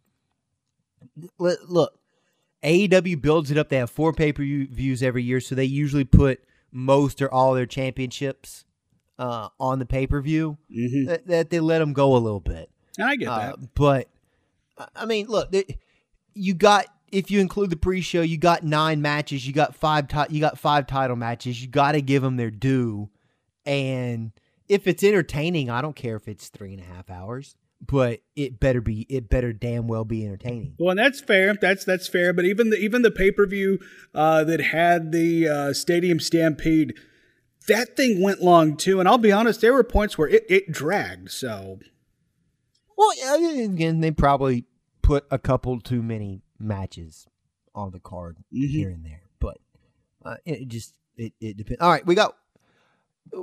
Look, 1.39 1.99
AEW 2.63 3.21
builds 3.21 3.51
it 3.51 3.59
up. 3.59 3.69
They 3.69 3.77
have 3.77 3.91
four 3.91 4.13
pay 4.13 4.33
per 4.33 4.43
views 4.43 5.03
every 5.03 5.23
year, 5.23 5.41
so 5.41 5.55
they 5.55 5.65
usually 5.65 6.05
put 6.05 6.43
most 6.73 7.21
or 7.23 7.33
all 7.33 7.55
their 7.55 7.67
championships 7.67 8.65
uh, 9.19 9.49
on 9.59 9.79
the 9.79 9.87
pay 9.87 10.07
per 10.07 10.21
view 10.21 10.57
mm-hmm. 10.71 11.07
that, 11.07 11.27
that, 11.27 11.51
they 11.51 11.61
let 11.61 11.79
them 11.79 11.93
go 11.93 12.17
a 12.17 12.19
little 12.19 12.41
bit. 12.41 12.71
I 12.99 13.17
get 13.17 13.29
uh, 13.29 13.39
that, 13.39 13.75
but 13.75 14.09
I 14.95 15.05
mean, 15.07 15.27
look, 15.27 15.51
they, 15.51 15.79
you 16.35 16.55
got 16.55 16.87
if 17.13 17.31
you 17.31 17.41
include 17.41 17.71
the 17.71 17.77
pre-show, 17.77 18.23
you 18.23 18.39
got 18.39 18.63
nine 18.63 19.03
matches. 19.03 19.47
You 19.47 19.53
got 19.53 19.75
five. 19.75 20.09
Ti- 20.09 20.33
you 20.35 20.41
got 20.41 20.59
five 20.59 20.87
title 20.87 21.17
matches. 21.17 21.61
You 21.63 21.69
got 21.69 21.93
to 21.93 22.03
give 22.03 22.23
them 22.23 22.37
their 22.37 22.51
due. 22.51 23.11
And 23.67 24.33
if 24.69 24.87
it's 24.87 25.03
entertaining, 25.03 25.71
I 25.71 25.83
don't 25.83 25.97
care 25.97 26.17
if 26.17 26.29
it's 26.29 26.49
three 26.49 26.73
and 26.73 26.83
a 26.83 26.87
half 26.87 27.11
hours, 27.11 27.57
but 27.81 28.21
it 28.37 28.61
better 28.61 28.81
be. 28.81 29.07
It 29.09 29.29
better 29.29 29.53
damn 29.53 29.89
well 29.89 30.05
be 30.05 30.25
entertaining. 30.25 30.75
Well, 30.79 30.91
and 30.91 30.99
that's 30.99 31.21
fair. 31.21 31.55
That's 31.55 31.85
that's 31.85 32.09
fair. 32.09 32.33
But 32.33 32.45
even 32.45 32.71
the 32.71 32.77
even 32.77 33.03
the 33.03 33.11
pay 33.11 33.31
per 33.31 33.47
view 33.47 33.79
uh, 34.15 34.45
that 34.45 34.61
had 34.61 35.13
the 35.13 35.49
uh, 35.49 35.73
Stadium 35.73 36.21
Stampede 36.21 36.95
that 37.71 37.97
thing 37.97 38.21
went 38.21 38.43
long 38.43 38.77
too. 38.77 39.01
And 39.01 39.09
I'll 39.09 39.19
be 39.19 39.33
honest, 39.33 39.61
there 39.61 39.73
were 39.73 39.85
points 39.85 40.19
where 40.19 40.29
it, 40.29 40.45
it 40.49 40.73
dragged. 40.73 41.31
So, 41.31 41.79
well, 42.97 43.11
yeah 43.17 43.65
again, 43.65 44.01
they 44.01 44.11
probably 44.11 44.65
put 45.03 45.25
a 45.31 45.39
couple 45.39 45.81
too 45.81 46.03
many 46.03 46.43
matches 46.59 47.27
on 47.75 47.93
the 47.93 48.01
card 48.01 48.39
mm-hmm. 48.53 48.67
here 48.67 48.91
and 48.91 49.05
there, 49.05 49.23
but 49.39 49.59
uh, 50.25 50.37
it 50.45 50.69
just 50.69 50.95
it, 51.17 51.33
it 51.41 51.57
depends. 51.57 51.81
All 51.81 51.91
right, 51.91 52.05
we 52.05 52.15
got. 52.15 52.37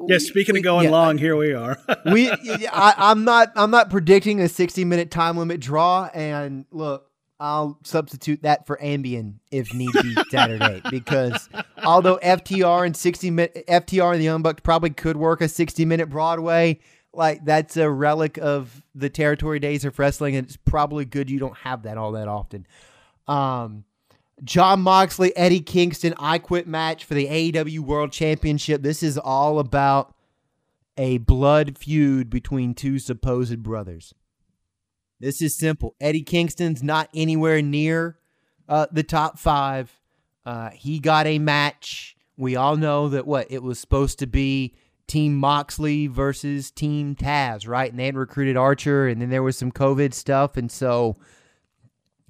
Yeah, 0.07 0.17
speaking 0.17 0.53
we, 0.53 0.59
of 0.59 0.63
going 0.63 0.85
yeah, 0.85 0.91
long, 0.91 1.17
here 1.17 1.35
we 1.35 1.53
are. 1.53 1.77
we, 2.05 2.29
I, 2.71 2.93
I'm 2.97 3.23
not, 3.23 3.51
I'm 3.55 3.71
not 3.71 3.89
predicting 3.89 4.41
a 4.41 4.49
60 4.49 4.85
minute 4.85 5.11
time 5.11 5.37
limit 5.37 5.59
draw. 5.59 6.09
And 6.13 6.65
look, 6.71 7.09
I'll 7.39 7.79
substitute 7.83 8.41
that 8.43 8.65
for 8.65 8.77
Ambien 8.77 9.35
if 9.51 9.73
need 9.73 9.91
be 9.93 10.15
Saturday 10.29 10.81
because 10.89 11.49
although 11.83 12.17
FTR 12.17 12.85
and 12.85 12.95
60 12.95 13.31
minute 13.31 13.63
FTR 13.67 14.13
and 14.13 14.19
the 14.19 14.25
Young 14.25 14.41
Bucks 14.41 14.61
probably 14.61 14.89
could 14.89 15.17
work 15.17 15.41
a 15.41 15.47
60 15.47 15.85
minute 15.85 16.09
Broadway, 16.09 16.79
like 17.13 17.45
that's 17.45 17.77
a 17.77 17.89
relic 17.89 18.37
of 18.37 18.81
the 18.95 19.09
territory 19.09 19.59
days 19.59 19.85
of 19.85 19.97
wrestling, 19.99 20.35
and 20.35 20.47
it's 20.47 20.57
probably 20.57 21.05
good 21.05 21.29
you 21.29 21.39
don't 21.39 21.57
have 21.57 21.83
that 21.83 21.97
all 21.97 22.13
that 22.13 22.27
often. 22.27 22.65
Um, 23.27 23.83
Jon 24.43 24.81
Moxley, 24.81 25.35
Eddie 25.35 25.61
Kingston, 25.61 26.13
I 26.17 26.37
Quit 26.37 26.67
match 26.67 27.03
for 27.03 27.15
the 27.15 27.27
AEW 27.27 27.79
World 27.79 28.11
Championship. 28.11 28.83
This 28.83 29.01
is 29.01 29.17
all 29.17 29.59
about 29.59 30.13
a 30.95 31.17
blood 31.19 31.77
feud 31.77 32.29
between 32.29 32.73
two 32.73 32.99
supposed 32.99 33.63
brothers. 33.63 34.13
This 35.19 35.41
is 35.41 35.55
simple. 35.55 35.95
Eddie 35.99 36.23
Kingston's 36.23 36.83
not 36.83 37.09
anywhere 37.15 37.61
near 37.61 38.19
uh, 38.69 38.85
the 38.91 39.03
top 39.03 39.39
five. 39.39 39.91
Uh, 40.45 40.69
he 40.69 40.99
got 40.99 41.25
a 41.25 41.39
match. 41.39 42.15
We 42.37 42.55
all 42.55 42.77
know 42.77 43.09
that 43.09 43.25
what 43.25 43.47
it 43.49 43.63
was 43.63 43.79
supposed 43.79 44.19
to 44.19 44.27
be 44.27 44.75
Team 45.07 45.35
Moxley 45.35 46.05
versus 46.07 46.69
Team 46.69 47.15
Taz, 47.15 47.67
right? 47.67 47.89
And 47.89 47.99
they 47.99 48.05
had 48.05 48.15
recruited 48.15 48.57
Archer, 48.57 49.07
and 49.07 49.21
then 49.21 49.29
there 49.29 49.43
was 49.43 49.57
some 49.57 49.71
COVID 49.71 50.13
stuff, 50.13 50.57
and 50.57 50.71
so 50.71 51.15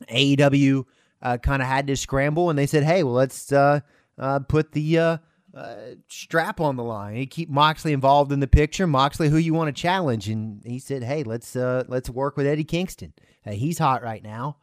AEW 0.09 0.85
uh, 1.21 1.37
kind 1.37 1.61
of 1.61 1.67
had 1.67 1.87
to 1.87 1.95
scramble, 1.95 2.49
and 2.49 2.57
they 2.57 2.67
said, 2.67 2.83
"Hey, 2.83 3.03
well, 3.03 3.13
let's 3.13 3.51
uh, 3.51 3.81
uh, 4.17 4.39
put 4.39 4.71
the 4.71 4.99
uh, 4.99 5.17
uh, 5.55 5.75
strap 6.07 6.59
on 6.59 6.75
the 6.75 6.83
line. 6.83 7.15
He 7.15 7.25
keep 7.25 7.49
Moxley 7.49 7.93
involved 7.93 8.31
in 8.31 8.39
the 8.39 8.47
picture. 8.47 8.87
Moxley, 8.87 9.29
who 9.29 9.37
you 9.37 9.53
want 9.53 9.75
to 9.75 9.81
challenge? 9.81 10.29
And 10.29 10.61
he 10.65 10.79
said, 10.79 11.03
"Hey, 11.03 11.23
let's 11.23 11.55
uh, 11.55 11.83
let's 11.87 12.09
work 12.09 12.37
with 12.37 12.45
Eddie 12.45 12.63
Kingston. 12.63 13.13
he's 13.45 13.79
hot 13.79 14.03
right 14.03 14.23
now." 14.23 14.57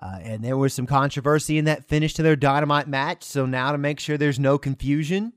And 0.00 0.42
there 0.42 0.56
was 0.56 0.74
some 0.74 0.86
controversy 0.86 1.58
in 1.58 1.66
that 1.66 1.84
finish 1.84 2.14
to 2.14 2.24
their 2.24 2.34
dynamite 2.34 2.88
match. 2.88 3.22
So 3.22 3.46
now 3.46 3.70
to 3.70 3.78
make 3.78 4.00
sure 4.00 4.18
there's 4.18 4.40
no 4.40 4.58
confusion, 4.58 5.32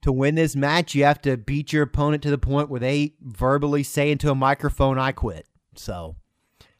to 0.00 0.10
win 0.10 0.34
this 0.34 0.56
match, 0.56 0.94
you 0.94 1.04
have 1.04 1.20
to 1.22 1.36
beat 1.36 1.74
your 1.74 1.82
opponent 1.82 2.22
to 2.22 2.30
the 2.30 2.38
point 2.38 2.70
where 2.70 2.80
they 2.80 3.16
verbally 3.20 3.82
say 3.82 4.10
into 4.10 4.30
a 4.30 4.34
microphone, 4.34 4.98
"I 4.98 5.12
quit." 5.12 5.46
So 5.76 6.16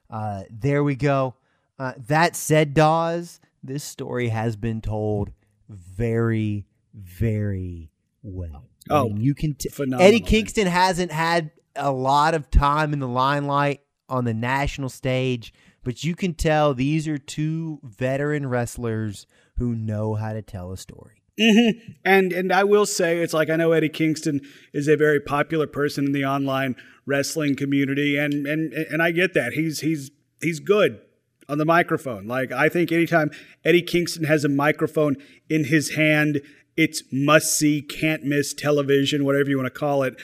uh, 0.08 0.44
there 0.50 0.84
we 0.84 0.94
go. 0.94 1.34
Uh, 1.78 1.92
that 2.06 2.36
said, 2.36 2.74
Dawes, 2.74 3.40
this 3.62 3.82
story 3.82 4.28
has 4.28 4.56
been 4.56 4.80
told 4.80 5.32
very, 5.68 6.66
very 6.94 7.90
well. 8.22 8.64
Oh, 8.90 9.06
I 9.06 9.08
mean, 9.08 9.20
you 9.20 9.34
can. 9.34 9.54
T- 9.54 9.70
Eddie 9.98 10.20
Kingston 10.20 10.66
hasn't 10.66 11.10
had 11.10 11.50
a 11.74 11.90
lot 11.90 12.34
of 12.34 12.50
time 12.50 12.92
in 12.92 13.00
the 13.00 13.08
limelight 13.08 13.80
on 14.08 14.24
the 14.24 14.34
national 14.34 14.88
stage, 14.88 15.52
but 15.82 16.04
you 16.04 16.14
can 16.14 16.34
tell 16.34 16.74
these 16.74 17.08
are 17.08 17.18
two 17.18 17.80
veteran 17.82 18.46
wrestlers 18.46 19.26
who 19.56 19.74
know 19.74 20.14
how 20.14 20.32
to 20.32 20.42
tell 20.42 20.70
a 20.72 20.76
story. 20.76 21.22
Mm-hmm. 21.40 21.92
And 22.04 22.32
and 22.32 22.52
I 22.52 22.62
will 22.62 22.86
say 22.86 23.18
it's 23.18 23.34
like 23.34 23.50
I 23.50 23.56
know 23.56 23.72
Eddie 23.72 23.88
Kingston 23.88 24.40
is 24.72 24.86
a 24.86 24.96
very 24.96 25.18
popular 25.18 25.66
person 25.66 26.04
in 26.04 26.12
the 26.12 26.24
online 26.24 26.76
wrestling 27.06 27.56
community, 27.56 28.16
and 28.16 28.46
and 28.46 28.72
and 28.72 29.02
I 29.02 29.10
get 29.10 29.34
that 29.34 29.54
he's 29.54 29.80
he's 29.80 30.10
he's 30.40 30.60
good 30.60 31.00
on 31.48 31.58
the 31.58 31.64
microphone. 31.64 32.26
Like 32.26 32.52
I 32.52 32.68
think 32.68 32.92
anytime 32.92 33.30
Eddie 33.64 33.82
Kingston 33.82 34.24
has 34.24 34.44
a 34.44 34.48
microphone 34.48 35.16
in 35.48 35.64
his 35.64 35.94
hand, 35.94 36.40
it's 36.76 37.02
must 37.12 37.56
see, 37.56 37.82
can't 37.82 38.24
miss 38.24 38.52
television, 38.52 39.24
whatever 39.24 39.50
you 39.50 39.56
want 39.56 39.72
to 39.72 39.78
call 39.78 40.02
it. 40.02 40.16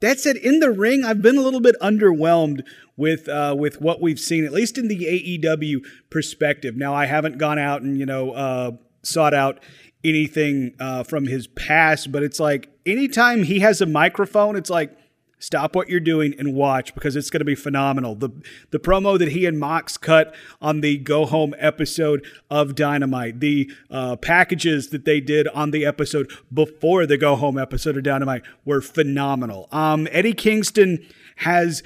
That 0.00 0.20
said, 0.20 0.36
in 0.36 0.58
the 0.58 0.70
ring, 0.70 1.04
I've 1.04 1.22
been 1.22 1.38
a 1.38 1.40
little 1.40 1.60
bit 1.60 1.76
underwhelmed 1.80 2.62
with 2.96 3.28
uh, 3.28 3.54
with 3.58 3.80
what 3.80 4.02
we've 4.02 4.20
seen, 4.20 4.44
at 4.44 4.52
least 4.52 4.76
in 4.76 4.88
the 4.88 5.04
AEW 5.04 5.78
perspective. 6.10 6.76
Now, 6.76 6.94
I 6.94 7.06
haven't 7.06 7.38
gone 7.38 7.58
out 7.58 7.82
and 7.82 7.98
you 7.98 8.06
know 8.06 8.32
uh, 8.32 8.72
sought 9.02 9.34
out 9.34 9.60
anything 10.02 10.74
uh, 10.78 11.04
from 11.04 11.26
his 11.26 11.46
past, 11.46 12.12
but 12.12 12.22
it's 12.22 12.38
like 12.38 12.68
anytime 12.84 13.44
he 13.44 13.60
has 13.60 13.80
a 13.80 13.86
microphone, 13.86 14.56
it's 14.56 14.70
like 14.70 14.96
stop 15.44 15.76
what 15.76 15.88
you're 15.88 16.00
doing 16.00 16.34
and 16.38 16.54
watch 16.54 16.94
because 16.94 17.16
it's 17.16 17.30
going 17.30 17.40
to 17.40 17.44
be 17.44 17.54
phenomenal. 17.54 18.14
The 18.14 18.30
the 18.70 18.78
promo 18.78 19.18
that 19.18 19.32
he 19.32 19.46
and 19.46 19.58
Mox 19.58 19.96
cut 19.96 20.34
on 20.60 20.80
the 20.80 20.98
Go 20.98 21.26
Home 21.26 21.54
episode 21.58 22.26
of 22.50 22.74
Dynamite, 22.74 23.40
the 23.40 23.70
uh, 23.90 24.16
packages 24.16 24.88
that 24.88 25.04
they 25.04 25.20
did 25.20 25.46
on 25.48 25.70
the 25.70 25.84
episode 25.84 26.30
before 26.52 27.06
the 27.06 27.18
Go 27.18 27.36
Home 27.36 27.58
episode 27.58 27.96
of 27.96 28.02
Dynamite 28.02 28.42
were 28.64 28.80
phenomenal. 28.80 29.68
Um, 29.70 30.08
Eddie 30.10 30.32
Kingston 30.32 31.04
has 31.36 31.82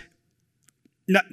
not 1.06 1.24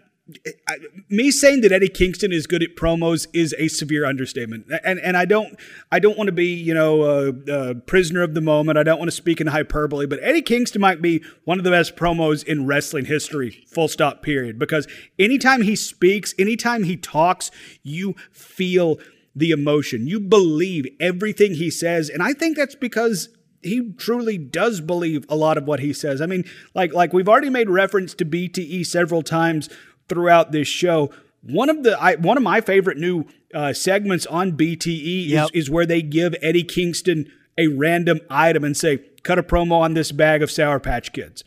me 1.07 1.30
saying 1.30 1.61
that 1.61 1.72
Eddie 1.72 1.89
Kingston 1.89 2.31
is 2.31 2.47
good 2.47 2.64
at 2.64 2.76
promos 2.76 3.27
is 3.31 3.53
a 3.60 3.68
severe 3.68 4.06
understatement, 4.06 4.65
and 4.84 4.99
and 4.99 5.15
I 5.15 5.26
don't 5.26 5.56
I 5.91 5.99
don't 5.99 6.18
want 6.18 6.27
to 6.30 6.34
be 6.34 6.47
you 6.47 6.73
know 6.73 7.03
a, 7.03 7.27
a, 7.52 7.76
prisoner 7.76 8.23
of 8.23 8.34
the 8.34 8.41
moment. 8.41 8.77
I 8.77 8.84
don't 8.84 8.97
want 8.97 9.10
to 9.10 9.15
speak 9.15 9.39
in 9.39 9.47
hyperbole, 9.47 10.07
but 10.07 10.19
Eddie 10.23 10.41
Kingston 10.41 10.81
might 10.81 11.02
be 11.02 11.23
one 11.43 11.60
of 11.60 11.64
the 11.64 11.69
best 11.69 11.95
promos 11.95 12.43
in 12.43 12.65
wrestling 12.65 13.06
history. 13.06 13.65
Full 13.68 13.88
stop. 13.88 14.23
Period. 14.23 14.57
Because 14.57 14.88
anytime 15.19 15.61
he 15.61 15.76
speaks, 15.76 16.34
anytime 16.39 16.84
he 16.84 16.97
talks, 16.97 17.52
you 17.84 18.15
feel 18.31 18.97
the 19.35 19.52
emotion. 19.52 20.07
You 20.07 20.19
believe 20.19 20.88
everything 20.99 21.53
he 21.56 21.69
says, 21.69 22.10
and 22.10 22.23
I 22.23 22.34
think 22.34 22.57
that's 22.57 22.76
because 22.76 23.30
he 23.61 23.91
truly 23.97 24.38
does 24.38 24.80
believe 24.80 25.26
a 25.27 25.35
lot 25.35 25.57
of 25.57 25.65
what 25.65 25.80
he 25.80 25.91
says. 25.91 26.22
I 26.22 26.26
mean, 26.26 26.45
like 26.73 26.93
like 26.93 27.14
we've 27.14 27.30
already 27.30 27.52
made 27.52 27.69
reference 27.69 28.15
to 28.15 28.26
BTE 28.26 28.85
several 28.88 29.22
times 29.22 29.69
throughout 30.07 30.52
this 30.52 30.68
show. 30.68 31.11
One 31.41 31.69
of 31.69 31.84
the 31.84 31.99
I, 31.99 32.15
one 32.15 32.38
of 32.38 32.44
my 32.44 32.61
favorite 32.61 32.98
new 32.98 33.26
uh, 33.53 33.73
segments 33.73 34.26
on 34.26 34.53
BTE 34.53 35.27
yep. 35.27 35.49
is, 35.53 35.65
is 35.65 35.69
where 35.69 35.86
they 35.86 36.02
give 36.02 36.36
Eddie 36.41 36.64
Kingston 36.64 37.32
a 37.57 37.68
random 37.68 38.19
item 38.30 38.64
and 38.64 38.76
say, 38.76 38.98
"Cut 39.23 39.38
a 39.38 39.44
promo 39.44 39.73
on 39.73 39.94
this 39.94 40.11
bag 40.11 40.41
of 40.41 40.49
Sour 40.49 40.80
Patch 40.80 41.14
Kids." 41.14 41.44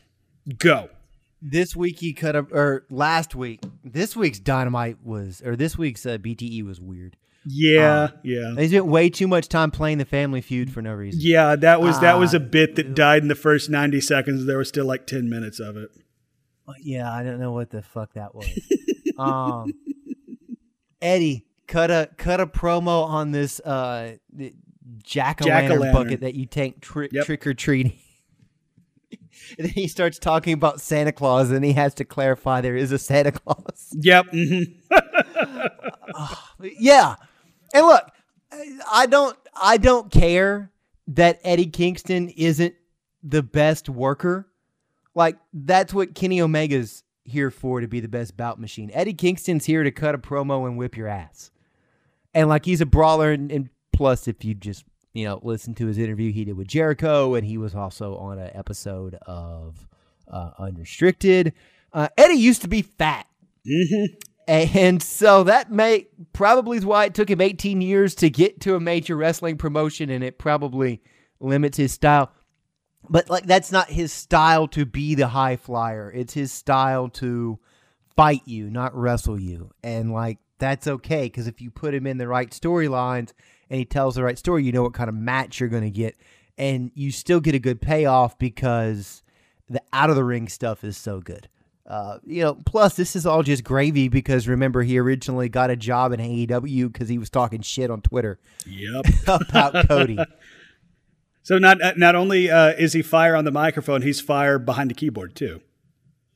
Go. 0.56 0.90
This 1.40 1.76
week 1.76 2.00
he 2.00 2.12
cut 2.12 2.34
a 2.34 2.46
or 2.50 2.84
last 2.90 3.34
week. 3.34 3.60
This 3.84 4.16
week's 4.16 4.38
Dynamite 4.38 4.98
was 5.04 5.42
or 5.44 5.56
this 5.56 5.76
week's 5.76 6.04
uh, 6.06 6.18
BTE 6.18 6.64
was 6.64 6.80
weird. 6.80 7.16
Yeah, 7.46 8.04
um, 8.04 8.12
yeah. 8.24 8.52
They 8.54 8.68
spent 8.68 8.86
way 8.86 9.08
too 9.08 9.28
much 9.28 9.48
time 9.48 9.70
playing 9.70 9.98
the 9.98 10.04
Family 10.04 10.40
Feud 10.40 10.72
for 10.72 10.82
no 10.82 10.92
reason. 10.92 11.20
Yeah, 11.22 11.56
that 11.56 11.80
was 11.80 12.00
that 12.00 12.18
was 12.18 12.34
a 12.34 12.38
ah, 12.38 12.40
bit 12.40 12.76
that 12.76 12.94
died 12.94 13.22
in 13.22 13.28
the 13.28 13.34
first 13.34 13.70
ninety 13.70 14.00
seconds. 14.00 14.44
There 14.44 14.58
was 14.58 14.68
still 14.68 14.86
like 14.86 15.06
ten 15.06 15.28
minutes 15.28 15.60
of 15.60 15.76
it. 15.76 15.90
Yeah, 16.80 17.12
I 17.12 17.22
don't 17.22 17.40
know 17.40 17.52
what 17.52 17.70
the 17.70 17.82
fuck 17.82 18.14
that 18.14 18.34
was. 18.34 18.48
um, 19.18 19.72
Eddie 21.02 21.46
cut 21.66 21.90
a 21.90 22.10
cut 22.16 22.40
a 22.40 22.46
promo 22.46 23.04
on 23.04 23.30
this 23.30 23.60
uh, 23.60 24.16
jack 25.02 25.42
o' 25.42 25.46
lantern 25.46 25.92
bucket 25.92 26.20
that 26.20 26.34
you 26.34 26.46
take 26.46 26.80
tri- 26.80 27.08
yep. 27.12 27.24
trick 27.26 27.46
or 27.46 27.54
treating. 27.54 27.92
and 29.10 29.18
then 29.58 29.68
he 29.68 29.86
starts 29.86 30.18
talking 30.18 30.52
about 30.52 30.80
Santa 30.80 31.12
Claus, 31.12 31.50
and 31.50 31.64
he 31.64 31.72
has 31.74 31.94
to 31.94 32.04
clarify 32.04 32.60
there 32.60 32.76
is 32.76 32.92
a 32.92 32.98
Santa 32.98 33.32
Claus. 33.32 33.94
Yep. 34.00 34.26
Mm-hmm. 34.32 34.94
uh, 36.14 36.34
yeah, 36.78 37.14
and 37.74 37.86
look, 37.86 38.10
I 38.90 39.06
don't 39.06 39.36
I 39.60 39.76
don't 39.76 40.10
care 40.10 40.72
that 41.08 41.40
Eddie 41.42 41.66
Kingston 41.66 42.28
isn't 42.30 42.74
the 43.22 43.42
best 43.42 43.88
worker. 43.88 44.48
Like 45.18 45.36
that's 45.52 45.92
what 45.92 46.14
Kenny 46.14 46.40
Omega's 46.40 47.02
here 47.24 47.50
for 47.50 47.80
to 47.80 47.88
be 47.88 47.98
the 47.98 48.06
best 48.06 48.36
bout 48.36 48.60
machine. 48.60 48.88
Eddie 48.94 49.14
Kingston's 49.14 49.64
here 49.64 49.82
to 49.82 49.90
cut 49.90 50.14
a 50.14 50.18
promo 50.18 50.64
and 50.64 50.78
whip 50.78 50.96
your 50.96 51.08
ass. 51.08 51.50
And 52.32 52.48
like 52.48 52.64
he's 52.64 52.80
a 52.80 52.86
brawler 52.86 53.32
and, 53.32 53.50
and 53.50 53.68
plus 53.92 54.28
if 54.28 54.44
you 54.44 54.54
just, 54.54 54.84
you 55.14 55.24
know, 55.24 55.40
listen 55.42 55.74
to 55.74 55.86
his 55.86 55.98
interview 55.98 56.30
he 56.30 56.44
did 56.44 56.56
with 56.56 56.68
Jericho 56.68 57.34
and 57.34 57.44
he 57.44 57.58
was 57.58 57.74
also 57.74 58.16
on 58.16 58.38
an 58.38 58.52
episode 58.54 59.16
of 59.26 59.88
uh, 60.28 60.52
Unrestricted. 60.56 61.52
Uh, 61.92 62.06
Eddie 62.16 62.34
used 62.34 62.62
to 62.62 62.68
be 62.68 62.82
fat. 62.82 63.26
Mm-hmm. 63.66 64.14
And 64.46 65.02
so 65.02 65.42
that 65.42 65.72
may 65.72 66.06
probably 66.32 66.78
is 66.78 66.86
why 66.86 67.06
it 67.06 67.14
took 67.14 67.28
him 67.28 67.40
18 67.40 67.80
years 67.80 68.14
to 68.14 68.30
get 68.30 68.60
to 68.60 68.76
a 68.76 68.80
major 68.80 69.16
wrestling 69.16 69.58
promotion 69.58 70.10
and 70.10 70.22
it 70.22 70.38
probably 70.38 71.02
limits 71.40 71.76
his 71.76 71.92
style 71.92 72.30
but 73.08 73.30
like 73.30 73.46
that's 73.46 73.72
not 73.72 73.90
his 73.90 74.12
style 74.12 74.68
to 74.68 74.84
be 74.84 75.14
the 75.14 75.28
high 75.28 75.56
flyer. 75.56 76.12
It's 76.14 76.34
his 76.34 76.52
style 76.52 77.08
to 77.10 77.58
fight 78.16 78.42
you, 78.44 78.70
not 78.70 78.96
wrestle 78.96 79.38
you. 79.38 79.70
And 79.82 80.12
like 80.12 80.38
that's 80.58 80.86
okay 80.86 81.26
because 81.26 81.46
if 81.46 81.60
you 81.60 81.70
put 81.70 81.94
him 81.94 82.06
in 82.06 82.18
the 82.18 82.28
right 82.28 82.50
storylines 82.50 83.32
and 83.70 83.78
he 83.78 83.84
tells 83.84 84.14
the 84.14 84.24
right 84.24 84.38
story, 84.38 84.64
you 84.64 84.72
know 84.72 84.82
what 84.82 84.94
kind 84.94 85.08
of 85.08 85.14
match 85.14 85.60
you're 85.60 85.68
going 85.68 85.84
to 85.84 85.90
get, 85.90 86.16
and 86.56 86.90
you 86.94 87.10
still 87.10 87.40
get 87.40 87.54
a 87.54 87.58
good 87.58 87.80
payoff 87.80 88.38
because 88.38 89.22
the 89.68 89.82
out 89.92 90.10
of 90.10 90.16
the 90.16 90.24
ring 90.24 90.48
stuff 90.48 90.84
is 90.84 90.96
so 90.96 91.20
good. 91.20 91.48
Uh, 91.86 92.18
you 92.26 92.42
know, 92.42 92.54
plus 92.66 92.96
this 92.96 93.16
is 93.16 93.24
all 93.24 93.42
just 93.42 93.64
gravy 93.64 94.08
because 94.08 94.46
remember 94.46 94.82
he 94.82 94.98
originally 94.98 95.48
got 95.48 95.70
a 95.70 95.76
job 95.76 96.12
in 96.12 96.20
AEW 96.20 96.92
because 96.92 97.08
he 97.08 97.16
was 97.16 97.30
talking 97.30 97.62
shit 97.62 97.90
on 97.90 98.02
Twitter. 98.02 98.38
Yep, 98.66 99.06
about 99.26 99.88
Cody. 99.88 100.18
So 101.48 101.56
not 101.56 101.78
not 101.96 102.14
only 102.14 102.50
uh, 102.50 102.74
is 102.76 102.92
he 102.92 103.00
fire 103.00 103.34
on 103.34 103.46
the 103.46 103.50
microphone, 103.50 104.02
he's 104.02 104.20
fire 104.20 104.58
behind 104.58 104.90
the 104.90 104.94
keyboard 104.94 105.34
too. 105.34 105.62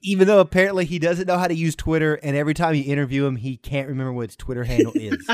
Even 0.00 0.26
though 0.26 0.40
apparently 0.40 0.86
he 0.86 0.98
doesn't 0.98 1.26
know 1.26 1.36
how 1.36 1.46
to 1.46 1.54
use 1.54 1.76
Twitter, 1.76 2.14
and 2.14 2.34
every 2.34 2.54
time 2.54 2.74
you 2.74 2.82
interview 2.84 3.26
him, 3.26 3.36
he 3.36 3.58
can't 3.58 3.88
remember 3.88 4.14
what 4.14 4.30
his 4.30 4.36
Twitter 4.36 4.64
handle 4.64 4.94
is. 4.94 5.18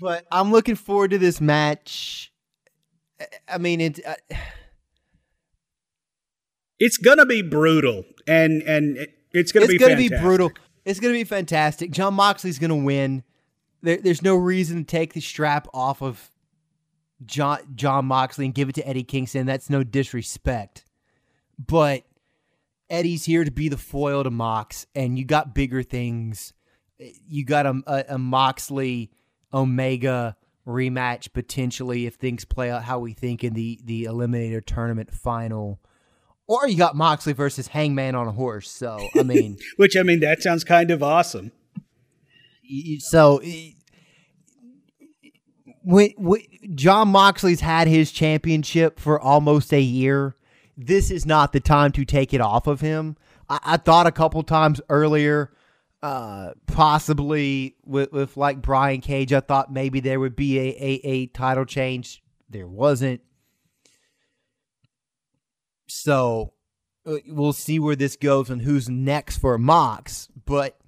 but 0.00 0.26
I'm 0.32 0.50
looking 0.50 0.74
forward 0.74 1.12
to 1.12 1.18
this 1.18 1.40
match. 1.40 2.32
I 3.46 3.58
mean, 3.58 3.80
it. 3.80 4.00
Uh, 4.04 4.16
it's 6.80 6.96
gonna 6.96 7.24
be 7.24 7.40
brutal, 7.40 8.02
and 8.26 8.62
and 8.62 8.98
it's 9.30 9.52
gonna 9.52 9.66
it's 9.66 9.74
be. 9.74 9.78
gonna 9.78 9.94
fantastic. 9.94 10.18
be 10.18 10.24
brutal. 10.24 10.50
It's 10.84 10.98
gonna 10.98 11.14
be 11.14 11.22
fantastic. 11.22 11.92
Jon 11.92 12.14
Moxley's 12.14 12.58
gonna 12.58 12.74
win 12.74 13.22
there, 13.82 13.98
there's 13.98 14.22
no 14.22 14.36
reason 14.36 14.78
to 14.78 14.84
take 14.84 15.12
the 15.12 15.20
strap 15.20 15.68
off 15.72 16.02
of 16.02 16.30
John 17.24 17.58
Jon 17.74 18.06
Moxley 18.06 18.46
and 18.46 18.54
give 18.54 18.68
it 18.68 18.74
to 18.76 18.88
Eddie 18.88 19.04
Kingston. 19.04 19.46
That's 19.46 19.70
no 19.70 19.82
disrespect, 19.82 20.84
but 21.58 22.04
Eddie's 22.88 23.24
here 23.24 23.44
to 23.44 23.50
be 23.50 23.68
the 23.68 23.76
foil 23.76 24.24
to 24.24 24.30
Mox, 24.30 24.86
and 24.94 25.18
you 25.18 25.24
got 25.24 25.54
bigger 25.54 25.82
things. 25.82 26.52
You 26.98 27.44
got 27.44 27.66
a, 27.66 27.82
a, 27.86 28.14
a 28.14 28.18
Moxley 28.18 29.10
Omega 29.52 30.36
rematch 30.66 31.32
potentially 31.32 32.06
if 32.06 32.14
things 32.14 32.44
play 32.44 32.70
out 32.70 32.84
how 32.84 32.98
we 32.98 33.12
think 33.12 33.42
in 33.42 33.54
the 33.54 33.80
the 33.84 34.04
Eliminator 34.04 34.64
tournament 34.64 35.12
final. 35.12 35.80
Or 36.46 36.66
you 36.66 36.76
got 36.76 36.96
Moxley 36.96 37.32
versus 37.32 37.68
Hangman 37.68 38.16
on 38.16 38.26
a 38.26 38.32
horse. 38.32 38.68
So 38.68 38.98
I 39.14 39.22
mean, 39.22 39.58
which 39.76 39.96
I 39.96 40.02
mean 40.02 40.20
that 40.20 40.42
sounds 40.42 40.64
kind 40.64 40.90
of 40.90 41.02
awesome 41.02 41.52
so 42.98 43.40
when, 45.82 46.10
when 46.16 46.40
Jon 46.74 47.08
Moxley's 47.08 47.60
had 47.60 47.88
his 47.88 48.12
championship 48.12 49.00
for 49.00 49.20
almost 49.20 49.72
a 49.72 49.80
year, 49.80 50.36
this 50.76 51.10
is 51.10 51.26
not 51.26 51.52
the 51.52 51.60
time 51.60 51.92
to 51.92 52.04
take 52.04 52.32
it 52.32 52.40
off 52.40 52.66
of 52.66 52.80
him. 52.80 53.16
I, 53.48 53.58
I 53.64 53.76
thought 53.76 54.06
a 54.06 54.12
couple 54.12 54.42
times 54.42 54.80
earlier, 54.88 55.52
uh, 56.02 56.50
possibly 56.66 57.76
with, 57.84 58.12
with 58.12 58.36
like 58.36 58.62
Brian 58.62 59.00
Cage, 59.00 59.32
I 59.32 59.40
thought 59.40 59.72
maybe 59.72 60.00
there 60.00 60.20
would 60.20 60.36
be 60.36 60.58
a, 60.58 60.68
a, 60.80 61.00
a 61.04 61.26
title 61.26 61.64
change. 61.64 62.22
There 62.48 62.68
wasn't. 62.68 63.20
So 65.86 66.54
uh, 67.04 67.16
we'll 67.26 67.52
see 67.52 67.78
where 67.78 67.96
this 67.96 68.16
goes 68.16 68.48
and 68.48 68.62
who's 68.62 68.88
next 68.88 69.38
for 69.38 69.58
Mox. 69.58 70.28
But 70.46 70.79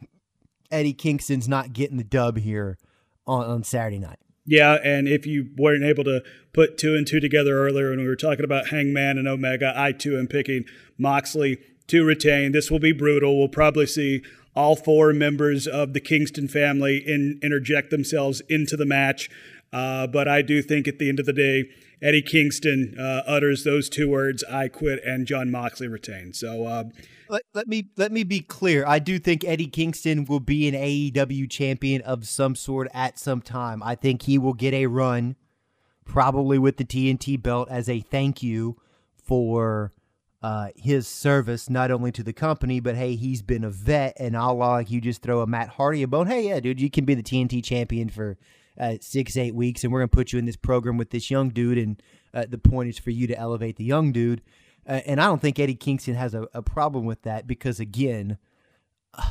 Eddie 0.72 0.94
Kingston's 0.94 1.48
not 1.48 1.72
getting 1.72 1.98
the 1.98 2.04
dub 2.04 2.38
here 2.38 2.78
on, 3.26 3.44
on 3.44 3.64
Saturday 3.64 3.98
night. 3.98 4.18
Yeah, 4.44 4.78
and 4.82 5.06
if 5.06 5.24
you 5.24 5.50
weren't 5.56 5.84
able 5.84 6.02
to 6.04 6.22
put 6.52 6.76
two 6.76 6.96
and 6.96 7.06
two 7.06 7.20
together 7.20 7.58
earlier 7.58 7.90
when 7.90 8.00
we 8.00 8.08
were 8.08 8.16
talking 8.16 8.44
about 8.44 8.68
Hangman 8.68 9.18
and 9.18 9.28
Omega, 9.28 9.72
I 9.76 9.92
too 9.92 10.18
am 10.18 10.26
picking 10.26 10.64
Moxley 10.98 11.58
to 11.86 12.04
retain. 12.04 12.50
This 12.50 12.70
will 12.70 12.80
be 12.80 12.92
brutal. 12.92 13.38
We'll 13.38 13.48
probably 13.48 13.86
see 13.86 14.22
all 14.54 14.74
four 14.74 15.12
members 15.12 15.66
of 15.66 15.92
the 15.92 16.00
Kingston 16.00 16.48
family 16.48 16.98
in, 17.06 17.38
interject 17.42 17.90
themselves 17.90 18.42
into 18.48 18.76
the 18.76 18.84
match. 18.84 19.30
Uh, 19.72 20.06
but 20.06 20.28
I 20.28 20.42
do 20.42 20.60
think 20.60 20.88
at 20.88 20.98
the 20.98 21.08
end 21.08 21.20
of 21.20 21.26
the 21.26 21.32
day, 21.32 21.70
Eddie 22.02 22.22
Kingston 22.22 22.96
uh, 22.98 23.22
utters 23.26 23.64
those 23.64 23.88
two 23.88 24.08
words, 24.08 24.42
"I 24.50 24.68
quit," 24.68 25.02
and 25.04 25.26
Jon 25.26 25.50
Moxley 25.50 25.88
retains. 25.88 26.38
So 26.38 26.66
uh, 26.66 26.84
let, 27.28 27.42
let 27.54 27.68
me 27.68 27.88
let 27.96 28.10
me 28.10 28.24
be 28.24 28.40
clear. 28.40 28.84
I 28.86 28.98
do 28.98 29.18
think 29.18 29.44
Eddie 29.44 29.68
Kingston 29.68 30.24
will 30.24 30.40
be 30.40 30.68
an 30.68 30.74
AEW 30.74 31.48
champion 31.48 32.02
of 32.02 32.26
some 32.26 32.54
sort 32.54 32.88
at 32.92 33.18
some 33.18 33.40
time. 33.40 33.82
I 33.82 33.94
think 33.94 34.22
he 34.22 34.36
will 34.36 34.52
get 34.52 34.74
a 34.74 34.86
run, 34.86 35.36
probably 36.04 36.58
with 36.58 36.76
the 36.76 36.84
TNT 36.84 37.40
belt 37.40 37.68
as 37.70 37.88
a 37.88 38.00
thank 38.00 38.42
you 38.42 38.76
for 39.16 39.92
uh, 40.42 40.68
his 40.74 41.06
service 41.06 41.70
not 41.70 41.92
only 41.92 42.10
to 42.10 42.24
the 42.24 42.32
company, 42.32 42.80
but 42.80 42.96
hey, 42.96 43.14
he's 43.14 43.42
been 43.42 43.62
a 43.62 43.70
vet, 43.70 44.16
and 44.18 44.36
I'll 44.36 44.56
like 44.56 44.90
you 44.90 45.00
just 45.00 45.22
throw 45.22 45.40
a 45.40 45.46
Matt 45.46 45.68
Hardy 45.68 46.02
a 46.02 46.08
bone. 46.08 46.26
Hey, 46.26 46.48
yeah, 46.48 46.58
dude, 46.58 46.80
you 46.80 46.90
can 46.90 47.04
be 47.04 47.14
the 47.14 47.22
TNT 47.22 47.62
champion 47.62 48.08
for 48.08 48.36
uh, 48.78 48.94
six, 49.00 49.36
eight 49.36 49.54
weeks, 49.54 49.84
and 49.84 49.92
we're 49.92 50.00
gonna 50.00 50.08
put 50.08 50.32
you 50.32 50.38
in 50.38 50.44
this 50.44 50.56
program 50.56 50.96
with 50.96 51.10
this 51.10 51.30
young 51.30 51.50
dude, 51.50 51.78
and 51.78 52.02
uh, 52.34 52.46
the 52.48 52.58
point 52.58 52.88
is 52.88 52.98
for 52.98 53.10
you 53.10 53.26
to 53.26 53.38
elevate 53.38 53.76
the 53.76 53.84
young 53.84 54.12
dude. 54.12 54.42
Uh, 54.86 55.00
and 55.06 55.20
I 55.20 55.26
don't 55.26 55.40
think 55.40 55.58
Eddie 55.58 55.74
Kingston 55.74 56.14
has 56.14 56.34
a, 56.34 56.48
a 56.54 56.62
problem 56.62 57.04
with 57.04 57.22
that 57.22 57.46
because 57.46 57.78
again, 57.78 58.38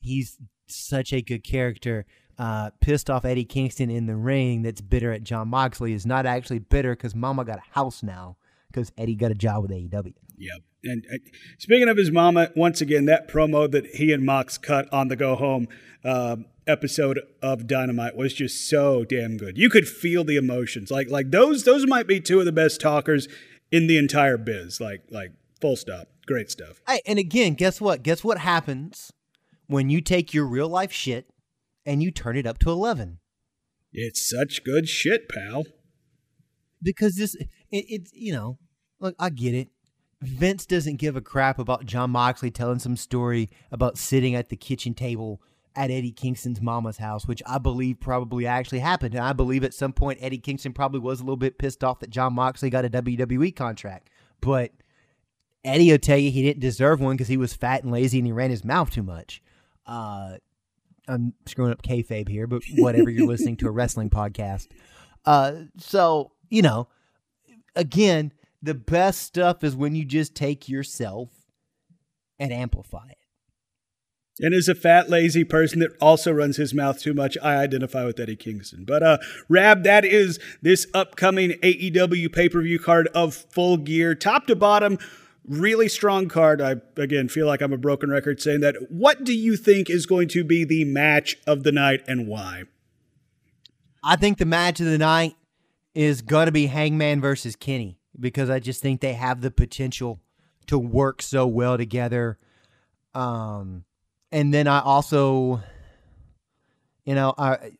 he's 0.00 0.38
such 0.66 1.12
a 1.12 1.22
good 1.22 1.44
character. 1.44 2.06
Uh, 2.38 2.70
pissed 2.80 3.10
off 3.10 3.24
Eddie 3.24 3.44
Kingston 3.44 3.90
in 3.90 4.06
the 4.06 4.14
ring 4.14 4.62
that's 4.62 4.80
bitter 4.80 5.12
at 5.12 5.24
Jon 5.24 5.48
Moxley 5.48 5.92
is 5.92 6.06
not 6.06 6.24
actually 6.24 6.60
bitter 6.60 6.94
because 6.94 7.14
Mama 7.14 7.44
got 7.44 7.58
a 7.58 7.74
house 7.74 8.02
now 8.02 8.36
because 8.70 8.92
Eddie 8.96 9.16
got 9.16 9.32
a 9.32 9.34
job 9.34 9.62
with 9.62 9.72
AEW. 9.72 10.14
Yep. 10.36 10.62
And 10.84 11.04
uh, 11.12 11.18
speaking 11.58 11.88
of 11.88 11.96
his 11.96 12.10
mama, 12.10 12.50
once 12.54 12.80
again, 12.80 13.06
that 13.06 13.28
promo 13.28 13.70
that 13.70 13.86
he 13.86 14.12
and 14.12 14.24
Mox 14.24 14.58
cut 14.58 14.92
on 14.92 15.08
the 15.08 15.16
Go 15.16 15.34
Home 15.34 15.66
uh, 16.04 16.36
episode 16.66 17.20
of 17.42 17.66
Dynamite 17.66 18.16
was 18.16 18.32
just 18.34 18.68
so 18.68 19.04
damn 19.04 19.36
good. 19.36 19.58
You 19.58 19.70
could 19.70 19.88
feel 19.88 20.24
the 20.24 20.36
emotions. 20.36 20.90
Like 20.90 21.10
like 21.10 21.30
those 21.30 21.64
those 21.64 21.86
might 21.86 22.06
be 22.06 22.20
two 22.20 22.38
of 22.38 22.46
the 22.46 22.52
best 22.52 22.80
talkers 22.80 23.26
in 23.72 23.86
the 23.86 23.98
entire 23.98 24.36
biz. 24.36 24.80
Like 24.80 25.02
like 25.10 25.32
full 25.60 25.76
stop. 25.76 26.08
Great 26.26 26.50
stuff. 26.50 26.80
Hey, 26.86 27.00
and 27.06 27.18
again, 27.18 27.54
guess 27.54 27.80
what? 27.80 28.02
Guess 28.02 28.22
what 28.22 28.38
happens 28.38 29.12
when 29.66 29.90
you 29.90 30.00
take 30.00 30.34
your 30.34 30.46
real 30.46 30.68
life 30.68 30.92
shit 30.92 31.26
and 31.86 32.02
you 32.02 32.10
turn 32.10 32.36
it 32.36 32.46
up 32.46 32.58
to 32.60 32.70
eleven? 32.70 33.18
It's 33.92 34.28
such 34.28 34.62
good 34.62 34.88
shit, 34.88 35.28
pal. 35.28 35.64
Because 36.82 37.16
this, 37.16 37.34
it, 37.34 37.48
it's 37.70 38.12
you 38.12 38.32
know, 38.32 38.58
look, 39.00 39.16
I 39.18 39.30
get 39.30 39.54
it. 39.54 39.68
Vince 40.20 40.66
doesn't 40.66 40.96
give 40.96 41.16
a 41.16 41.20
crap 41.20 41.58
about 41.58 41.86
Jon 41.86 42.10
Moxley 42.10 42.50
telling 42.50 42.80
some 42.80 42.96
story 42.96 43.48
about 43.70 43.98
sitting 43.98 44.34
at 44.34 44.48
the 44.48 44.56
kitchen 44.56 44.94
table 44.94 45.40
at 45.76 45.92
Eddie 45.92 46.10
Kingston's 46.10 46.60
mama's 46.60 46.98
house, 46.98 47.28
which 47.28 47.40
I 47.46 47.58
believe 47.58 48.00
probably 48.00 48.46
actually 48.46 48.80
happened. 48.80 49.14
And 49.14 49.22
I 49.22 49.32
believe 49.32 49.62
at 49.62 49.74
some 49.74 49.92
point 49.92 50.18
Eddie 50.20 50.38
Kingston 50.38 50.72
probably 50.72 50.98
was 50.98 51.20
a 51.20 51.22
little 51.22 51.36
bit 51.36 51.58
pissed 51.58 51.84
off 51.84 52.00
that 52.00 52.10
Jon 52.10 52.32
Moxley 52.34 52.68
got 52.68 52.84
a 52.84 52.90
WWE 52.90 53.54
contract. 53.54 54.10
But 54.40 54.72
Eddie 55.64 55.92
will 55.92 55.98
tell 55.98 56.18
you 56.18 56.32
he 56.32 56.42
didn't 56.42 56.60
deserve 56.60 57.00
one 57.00 57.14
because 57.14 57.28
he 57.28 57.36
was 57.36 57.54
fat 57.54 57.84
and 57.84 57.92
lazy 57.92 58.18
and 58.18 58.26
he 58.26 58.32
ran 58.32 58.50
his 58.50 58.64
mouth 58.64 58.90
too 58.90 59.04
much. 59.04 59.40
Uh, 59.86 60.38
I'm 61.06 61.34
screwing 61.46 61.72
up 61.72 61.82
kayfabe 61.82 62.28
here, 62.28 62.48
but 62.48 62.62
whatever, 62.76 63.08
you're 63.08 63.26
listening 63.28 63.56
to 63.58 63.68
a 63.68 63.70
wrestling 63.70 64.10
podcast. 64.10 64.68
Uh, 65.24 65.52
so, 65.78 66.32
you 66.50 66.62
know, 66.62 66.88
again, 67.76 68.32
the 68.62 68.74
best 68.74 69.22
stuff 69.22 69.62
is 69.62 69.76
when 69.76 69.94
you 69.94 70.04
just 70.04 70.34
take 70.34 70.68
yourself 70.68 71.30
and 72.38 72.52
amplify 72.52 73.08
it. 73.10 73.18
And 74.40 74.54
as 74.54 74.68
a 74.68 74.74
fat, 74.74 75.10
lazy 75.10 75.42
person 75.42 75.80
that 75.80 75.96
also 76.00 76.30
runs 76.30 76.56
his 76.56 76.72
mouth 76.72 77.00
too 77.00 77.12
much, 77.12 77.36
I 77.42 77.56
identify 77.56 78.04
with 78.04 78.20
Eddie 78.20 78.36
Kingston. 78.36 78.84
But 78.84 79.02
uh, 79.02 79.18
Rab, 79.48 79.82
that 79.82 80.04
is 80.04 80.38
this 80.62 80.86
upcoming 80.94 81.52
AEW 81.62 82.32
pay 82.32 82.48
per 82.48 82.62
view 82.62 82.78
card 82.78 83.08
of 83.08 83.34
full 83.34 83.76
gear, 83.76 84.14
top 84.14 84.46
to 84.46 84.56
bottom. 84.56 84.98
Really 85.44 85.88
strong 85.88 86.28
card. 86.28 86.60
I 86.60 86.76
again 86.96 87.28
feel 87.28 87.46
like 87.46 87.62
I'm 87.62 87.72
a 87.72 87.78
broken 87.78 88.10
record 88.10 88.40
saying 88.40 88.60
that. 88.60 88.76
What 88.90 89.24
do 89.24 89.34
you 89.34 89.56
think 89.56 89.90
is 89.90 90.06
going 90.06 90.28
to 90.28 90.44
be 90.44 90.64
the 90.64 90.84
match 90.84 91.36
of 91.46 91.64
the 91.64 91.72
night 91.72 92.02
and 92.06 92.28
why? 92.28 92.64
I 94.04 94.16
think 94.16 94.38
the 94.38 94.44
match 94.44 94.78
of 94.78 94.86
the 94.86 94.98
night 94.98 95.34
is 95.94 96.22
going 96.22 96.46
to 96.46 96.52
be 96.52 96.66
Hangman 96.66 97.20
versus 97.20 97.56
Kenny 97.56 97.97
because 98.18 98.50
I 98.50 98.58
just 98.58 98.82
think 98.82 99.00
they 99.00 99.14
have 99.14 99.40
the 99.40 99.50
potential 99.50 100.20
to 100.66 100.78
work 100.78 101.22
so 101.22 101.46
well 101.46 101.76
together. 101.76 102.38
Um, 103.14 103.84
and 104.30 104.52
then 104.52 104.66
I 104.68 104.80
also, 104.80 105.62
you 107.04 107.14
know, 107.14 107.34
I, 107.36 107.72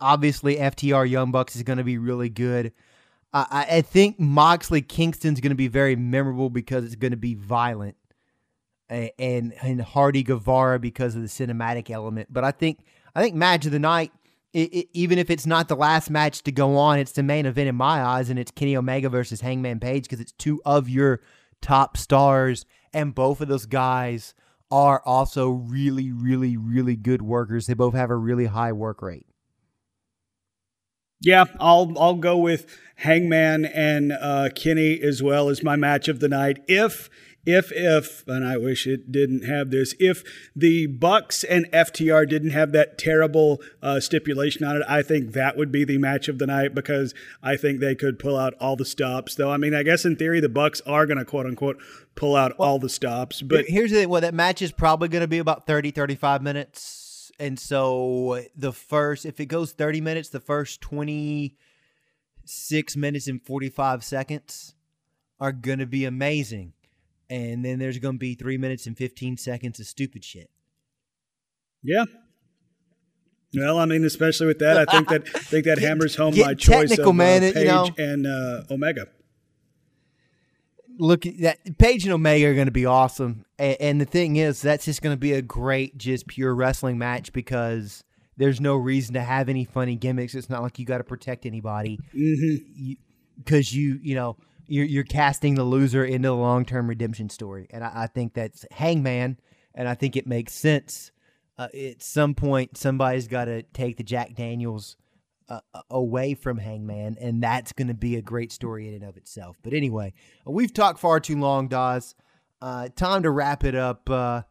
obviously 0.00 0.56
FTR 0.56 1.08
Young 1.08 1.30
Bucks 1.30 1.56
is 1.56 1.62
going 1.62 1.78
to 1.78 1.84
be 1.84 1.98
really 1.98 2.28
good. 2.28 2.72
I, 3.32 3.66
I 3.70 3.80
think 3.82 4.18
Moxley 4.18 4.82
Kingston's 4.82 5.40
going 5.40 5.50
to 5.50 5.56
be 5.56 5.68
very 5.68 5.94
memorable 5.96 6.50
because 6.50 6.84
it's 6.84 6.94
going 6.94 7.10
to 7.10 7.16
be 7.16 7.34
violent, 7.34 7.96
and 8.88 9.52
and 9.62 9.80
Hardy 9.80 10.22
Guevara 10.22 10.78
because 10.78 11.16
of 11.16 11.22
the 11.22 11.28
cinematic 11.28 11.90
element. 11.90 12.32
But 12.32 12.44
I 12.44 12.50
think 12.52 12.78
I 13.14 13.22
think 13.22 13.34
match 13.34 13.66
of 13.66 13.72
the 13.72 13.78
night 13.78 14.12
it, 14.56 14.72
it, 14.72 14.88
even 14.94 15.18
if 15.18 15.28
it's 15.28 15.44
not 15.44 15.68
the 15.68 15.76
last 15.76 16.08
match 16.08 16.42
to 16.44 16.50
go 16.50 16.78
on, 16.78 16.98
it's 16.98 17.12
the 17.12 17.22
main 17.22 17.44
event 17.44 17.68
in 17.68 17.74
my 17.74 18.02
eyes, 18.02 18.30
and 18.30 18.38
it's 18.38 18.50
Kenny 18.50 18.74
Omega 18.74 19.10
versus 19.10 19.42
Hangman 19.42 19.80
Page 19.80 20.04
because 20.04 20.18
it's 20.18 20.32
two 20.32 20.62
of 20.64 20.88
your 20.88 21.20
top 21.60 21.98
stars, 21.98 22.64
and 22.94 23.14
both 23.14 23.42
of 23.42 23.48
those 23.48 23.66
guys 23.66 24.32
are 24.70 25.02
also 25.04 25.50
really, 25.50 26.10
really, 26.10 26.56
really 26.56 26.96
good 26.96 27.20
workers. 27.20 27.66
They 27.66 27.74
both 27.74 27.92
have 27.92 28.08
a 28.08 28.16
really 28.16 28.46
high 28.46 28.72
work 28.72 29.02
rate. 29.02 29.26
Yeah, 31.20 31.44
I'll 31.60 31.92
I'll 31.98 32.14
go 32.14 32.38
with 32.38 32.78
Hangman 32.96 33.66
and 33.66 34.12
uh, 34.12 34.48
Kenny 34.54 34.98
as 35.02 35.22
well 35.22 35.50
as 35.50 35.62
my 35.62 35.76
match 35.76 36.08
of 36.08 36.20
the 36.20 36.28
night. 36.28 36.60
If 36.66 37.10
if 37.46 37.70
if 37.72 38.26
and 38.26 38.44
I 38.44 38.56
wish 38.56 38.86
it 38.86 39.12
didn't 39.12 39.44
have 39.44 39.70
this 39.70 39.94
if 40.00 40.24
the 40.54 40.86
Bucks 40.86 41.44
and 41.44 41.70
FTR 41.70 42.28
didn't 42.28 42.50
have 42.50 42.72
that 42.72 42.98
terrible 42.98 43.62
uh, 43.80 44.00
stipulation 44.00 44.66
on 44.66 44.76
it, 44.76 44.82
I 44.88 45.02
think 45.02 45.32
that 45.32 45.56
would 45.56 45.70
be 45.70 45.84
the 45.84 45.98
match 45.98 46.28
of 46.28 46.38
the 46.38 46.46
night 46.46 46.74
because 46.74 47.14
I 47.42 47.56
think 47.56 47.78
they 47.78 47.94
could 47.94 48.18
pull 48.18 48.36
out 48.36 48.54
all 48.60 48.76
the 48.76 48.84
stops. 48.84 49.36
Though 49.36 49.50
I 49.50 49.56
mean, 49.56 49.74
I 49.74 49.84
guess 49.84 50.04
in 50.04 50.16
theory 50.16 50.40
the 50.40 50.48
Bucks 50.48 50.80
are 50.82 51.06
going 51.06 51.18
to 51.18 51.24
quote 51.24 51.46
unquote 51.46 51.78
pull 52.16 52.34
out 52.34 52.58
well, 52.58 52.70
all 52.70 52.78
the 52.78 52.88
stops. 52.88 53.40
But 53.40 53.66
here's 53.68 53.92
the 53.92 53.98
thing: 53.98 54.08
well, 54.08 54.20
that 54.20 54.34
match 54.34 54.60
is 54.60 54.72
probably 54.72 55.08
going 55.08 55.22
to 55.22 55.28
be 55.28 55.38
about 55.38 55.66
30, 55.66 55.92
35 55.92 56.42
minutes, 56.42 57.30
and 57.38 57.58
so 57.58 58.44
the 58.56 58.72
first 58.72 59.24
if 59.24 59.38
it 59.38 59.46
goes 59.46 59.72
thirty 59.72 60.00
minutes, 60.00 60.30
the 60.30 60.40
first 60.40 60.80
twenty 60.80 61.54
six 62.44 62.96
minutes 62.96 63.28
and 63.28 63.40
forty 63.42 63.68
five 63.68 64.02
seconds 64.02 64.74
are 65.38 65.52
going 65.52 65.78
to 65.78 65.86
be 65.86 66.04
amazing 66.04 66.72
and 67.28 67.64
then 67.64 67.78
there's 67.78 67.98
going 67.98 68.14
to 68.14 68.18
be 68.18 68.34
three 68.34 68.58
minutes 68.58 68.86
and 68.86 68.96
15 68.96 69.36
seconds 69.36 69.80
of 69.80 69.86
stupid 69.86 70.24
shit. 70.24 70.50
Yeah. 71.82 72.04
Well, 73.54 73.78
I 73.78 73.86
mean, 73.86 74.04
especially 74.04 74.48
with 74.48 74.58
that, 74.58 74.76
I 74.76 74.84
think 74.84 75.08
that 75.08 75.22
I 75.34 75.38
think 75.38 75.64
that 75.64 75.78
get, 75.78 75.88
hammers 75.88 76.14
home 76.14 76.36
my 76.36 76.54
choice 76.54 76.98
of 76.98 77.14
man, 77.14 77.42
uh, 77.42 77.52
Page 77.52 77.56
you 77.56 77.64
know, 77.64 77.88
and 77.98 78.26
uh, 78.26 78.62
Omega. 78.70 79.06
Look, 80.98 81.22
that 81.40 81.78
Page 81.78 82.04
and 82.04 82.12
Omega 82.12 82.48
are 82.48 82.54
going 82.54 82.66
to 82.66 82.72
be 82.72 82.86
awesome, 82.86 83.44
and, 83.58 83.76
and 83.80 84.00
the 84.00 84.04
thing 84.04 84.36
is, 84.36 84.60
that's 84.60 84.84
just 84.84 85.00
going 85.00 85.14
to 85.14 85.20
be 85.20 85.32
a 85.32 85.42
great, 85.42 85.96
just 85.96 86.26
pure 86.26 86.54
wrestling 86.54 86.98
match 86.98 87.32
because 87.32 88.02
there's 88.36 88.60
no 88.60 88.76
reason 88.76 89.14
to 89.14 89.22
have 89.22 89.48
any 89.48 89.64
funny 89.64 89.96
gimmicks. 89.96 90.34
It's 90.34 90.50
not 90.50 90.62
like 90.62 90.78
you 90.78 90.84
got 90.84 90.98
to 90.98 91.04
protect 91.04 91.46
anybody 91.46 91.98
because 92.12 93.68
mm-hmm. 93.68 93.78
you, 93.78 93.88
you, 93.94 94.00
you 94.02 94.14
know 94.14 94.36
you're, 94.68 94.84
you're 94.84 95.04
casting 95.04 95.54
the 95.54 95.64
loser 95.64 96.04
into 96.04 96.28
the 96.28 96.34
long 96.34 96.64
term 96.64 96.88
redemption 96.88 97.28
story, 97.28 97.66
and 97.70 97.84
I, 97.84 97.92
I, 97.94 98.06
think 98.06 98.34
that's 98.34 98.64
Hangman, 98.70 99.38
and 99.74 99.88
I 99.88 99.94
think 99.94 100.16
it 100.16 100.26
makes 100.26 100.52
sense. 100.52 101.12
Uh, 101.58 101.68
at 101.74 102.02
some 102.02 102.34
point, 102.34 102.76
somebody's 102.76 103.28
got 103.28 103.46
to 103.46 103.62
take 103.62 103.96
the 103.96 104.02
Jack 104.02 104.34
Daniels 104.34 104.96
uh, 105.48 105.60
away 105.90 106.34
from 106.34 106.58
Hangman, 106.58 107.16
and 107.20 107.42
that's 107.42 107.72
going 107.72 107.88
to 107.88 107.94
be 107.94 108.16
a 108.16 108.22
great 108.22 108.52
story 108.52 108.88
in 108.88 108.94
and 108.94 109.04
of 109.04 109.16
itself. 109.16 109.56
But 109.62 109.72
anyway, 109.72 110.12
we've 110.44 110.72
talked 110.72 110.98
far 110.98 111.20
too 111.20 111.38
long, 111.38 111.68
Dawes. 111.68 112.14
Uh, 112.60 112.88
time 112.94 113.22
to 113.22 113.30
wrap 113.30 113.64
it 113.64 113.74
up. 113.74 114.08
Uh, 114.10 114.42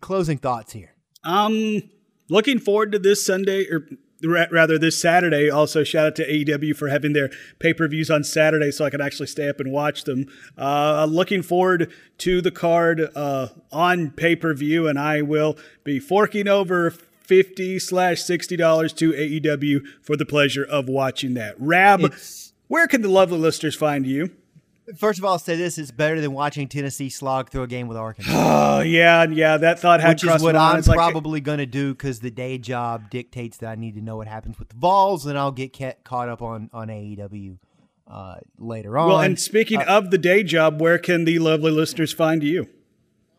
closing 0.00 0.38
thoughts 0.38 0.72
here. 0.72 0.94
Um, 1.24 1.82
looking 2.28 2.58
forward 2.58 2.92
to 2.92 2.98
this 2.98 3.24
Sunday 3.24 3.66
or 3.70 3.86
rather 4.22 4.78
this 4.78 4.98
Saturday. 4.98 5.50
Also, 5.50 5.84
shout 5.84 6.06
out 6.06 6.16
to 6.16 6.26
AEW 6.26 6.76
for 6.76 6.88
having 6.88 7.12
their 7.12 7.30
pay 7.58 7.72
per 7.72 7.88
views 7.88 8.10
on 8.10 8.24
Saturday, 8.24 8.70
so 8.70 8.84
I 8.84 8.90
can 8.90 9.00
actually 9.00 9.26
stay 9.26 9.48
up 9.48 9.60
and 9.60 9.72
watch 9.72 10.04
them. 10.04 10.26
Uh, 10.56 11.06
looking 11.08 11.42
forward 11.42 11.92
to 12.18 12.40
the 12.40 12.50
card 12.50 13.10
uh, 13.14 13.48
on 13.72 14.10
pay 14.10 14.36
per 14.36 14.54
view, 14.54 14.88
and 14.88 14.98
I 14.98 15.22
will 15.22 15.56
be 15.84 15.98
forking 15.98 16.48
over. 16.48 16.92
50 17.30 17.78
slash 17.78 18.24
$60 18.24 18.96
to 18.96 19.12
AEW 19.12 19.84
for 20.02 20.16
the 20.16 20.26
pleasure 20.26 20.64
of 20.64 20.88
watching 20.88 21.34
that. 21.34 21.54
Rab, 21.60 22.00
it's, 22.00 22.52
where 22.66 22.88
can 22.88 23.02
the 23.02 23.08
lovely 23.08 23.38
listeners 23.38 23.76
find 23.76 24.04
you? 24.04 24.32
First 24.98 25.18
of 25.20 25.24
all, 25.24 25.32
I'll 25.32 25.38
say 25.38 25.56
this: 25.56 25.78
it's 25.78 25.90
better 25.90 26.20
than 26.20 26.32
watching 26.32 26.66
Tennessee 26.68 27.10
slog 27.10 27.50
through 27.50 27.62
a 27.62 27.66
game 27.68 27.86
with 27.86 27.96
Arkansas. 27.96 28.32
Oh 28.34 28.80
yeah, 28.82 29.24
yeah. 29.24 29.56
That 29.56 29.78
thought 29.78 30.00
had 30.00 30.10
which 30.10 30.24
is 30.24 30.42
what 30.42 30.56
I'm. 30.56 30.80
Like- 30.82 30.96
probably 30.96 31.40
going 31.40 31.58
to 31.58 31.66
do 31.66 31.92
because 31.94 32.20
the 32.20 32.30
day 32.30 32.58
job 32.58 33.08
dictates 33.10 33.58
that 33.58 33.68
I 33.70 33.74
need 33.76 33.94
to 33.94 34.00
know 34.00 34.16
what 34.16 34.26
happens 34.26 34.58
with 34.58 34.68
the 34.70 34.76
Vols, 34.76 35.26
and 35.26 35.38
I'll 35.38 35.52
get 35.52 35.76
ca- 35.76 35.94
caught 36.02 36.28
up 36.28 36.42
on 36.42 36.70
on 36.72 36.88
AEW 36.88 37.58
uh, 38.08 38.36
later 38.58 38.98
on. 38.98 39.08
well, 39.08 39.20
and 39.20 39.38
speaking 39.38 39.80
Uh, 39.80 39.84
of 39.98 40.10
the 40.10 40.18
day 40.18 40.42
job, 40.42 40.80
where 40.80 40.98
can 40.98 41.24
the 41.24 41.38
lovely 41.38 41.70
listeners 41.70 42.12
find 42.12 42.42
you? 42.42 42.68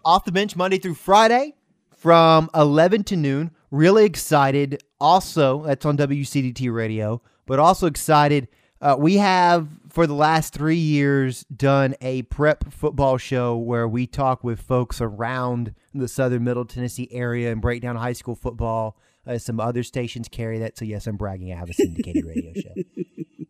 off 0.03 0.25
the 0.25 0.31
bench 0.31 0.55
Monday 0.55 0.79
through 0.79 0.95
Friday 0.95 1.53
from 1.95 2.49
11 2.55 3.03
to 3.03 3.15
noon. 3.15 3.51
Really 3.69 4.03
excited. 4.05 4.81
Also, 4.99 5.61
that's 5.63 5.85
on 5.85 5.95
WCDT 5.95 6.73
radio, 6.73 7.21
but 7.45 7.59
also 7.59 7.85
excited. 7.85 8.47
Uh, 8.81 8.95
we 8.97 9.17
have, 9.17 9.67
for 9.91 10.07
the 10.07 10.13
last 10.13 10.53
three 10.53 10.77
years, 10.77 11.43
done 11.43 11.95
a 11.99 12.21
prep 12.23 12.71
football 12.71 13.17
show 13.17 13.57
where 13.57 13.87
we 13.87 14.07
talk 14.07 14.41
with 14.41 14.61
folks 14.61 15.01
around 15.01 15.75
the 15.93 16.07
southern 16.07 16.45
middle 16.45 16.63
Tennessee 16.63 17.09
area 17.11 17.51
and 17.51 17.61
break 17.61 17.81
down 17.81 17.97
high 17.97 18.13
school 18.13 18.35
football. 18.35 18.97
Uh, 19.27 19.37
some 19.37 19.59
other 19.59 19.83
stations 19.83 20.29
carry 20.29 20.59
that. 20.59 20.77
So, 20.77 20.85
yes, 20.85 21.07
I'm 21.07 21.17
bragging. 21.17 21.51
I 21.51 21.57
have 21.57 21.69
a 21.69 21.73
syndicated 21.73 22.25
radio 22.25 22.53
show. 22.53 22.73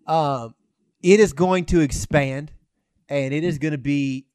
Um, 0.08 0.56
it 1.02 1.22
is 1.22 1.32
going 1.32 1.66
to 1.66 1.80
expand 1.80 2.52
and 3.08 3.34
it 3.34 3.46
is 3.46 3.60
going 3.60 3.72
to 3.72 3.78
be 3.78 4.26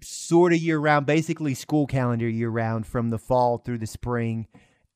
sort 0.00 0.52
of 0.52 0.60
year 0.60 0.78
round, 0.78 1.06
basically 1.06 1.54
school 1.54 1.86
calendar 1.86 2.28
year 2.28 2.50
round 2.50 2.86
from 2.86 3.10
the 3.10 3.18
fall 3.18 3.58
through 3.58 3.78
the 3.78 3.86
spring 3.86 4.46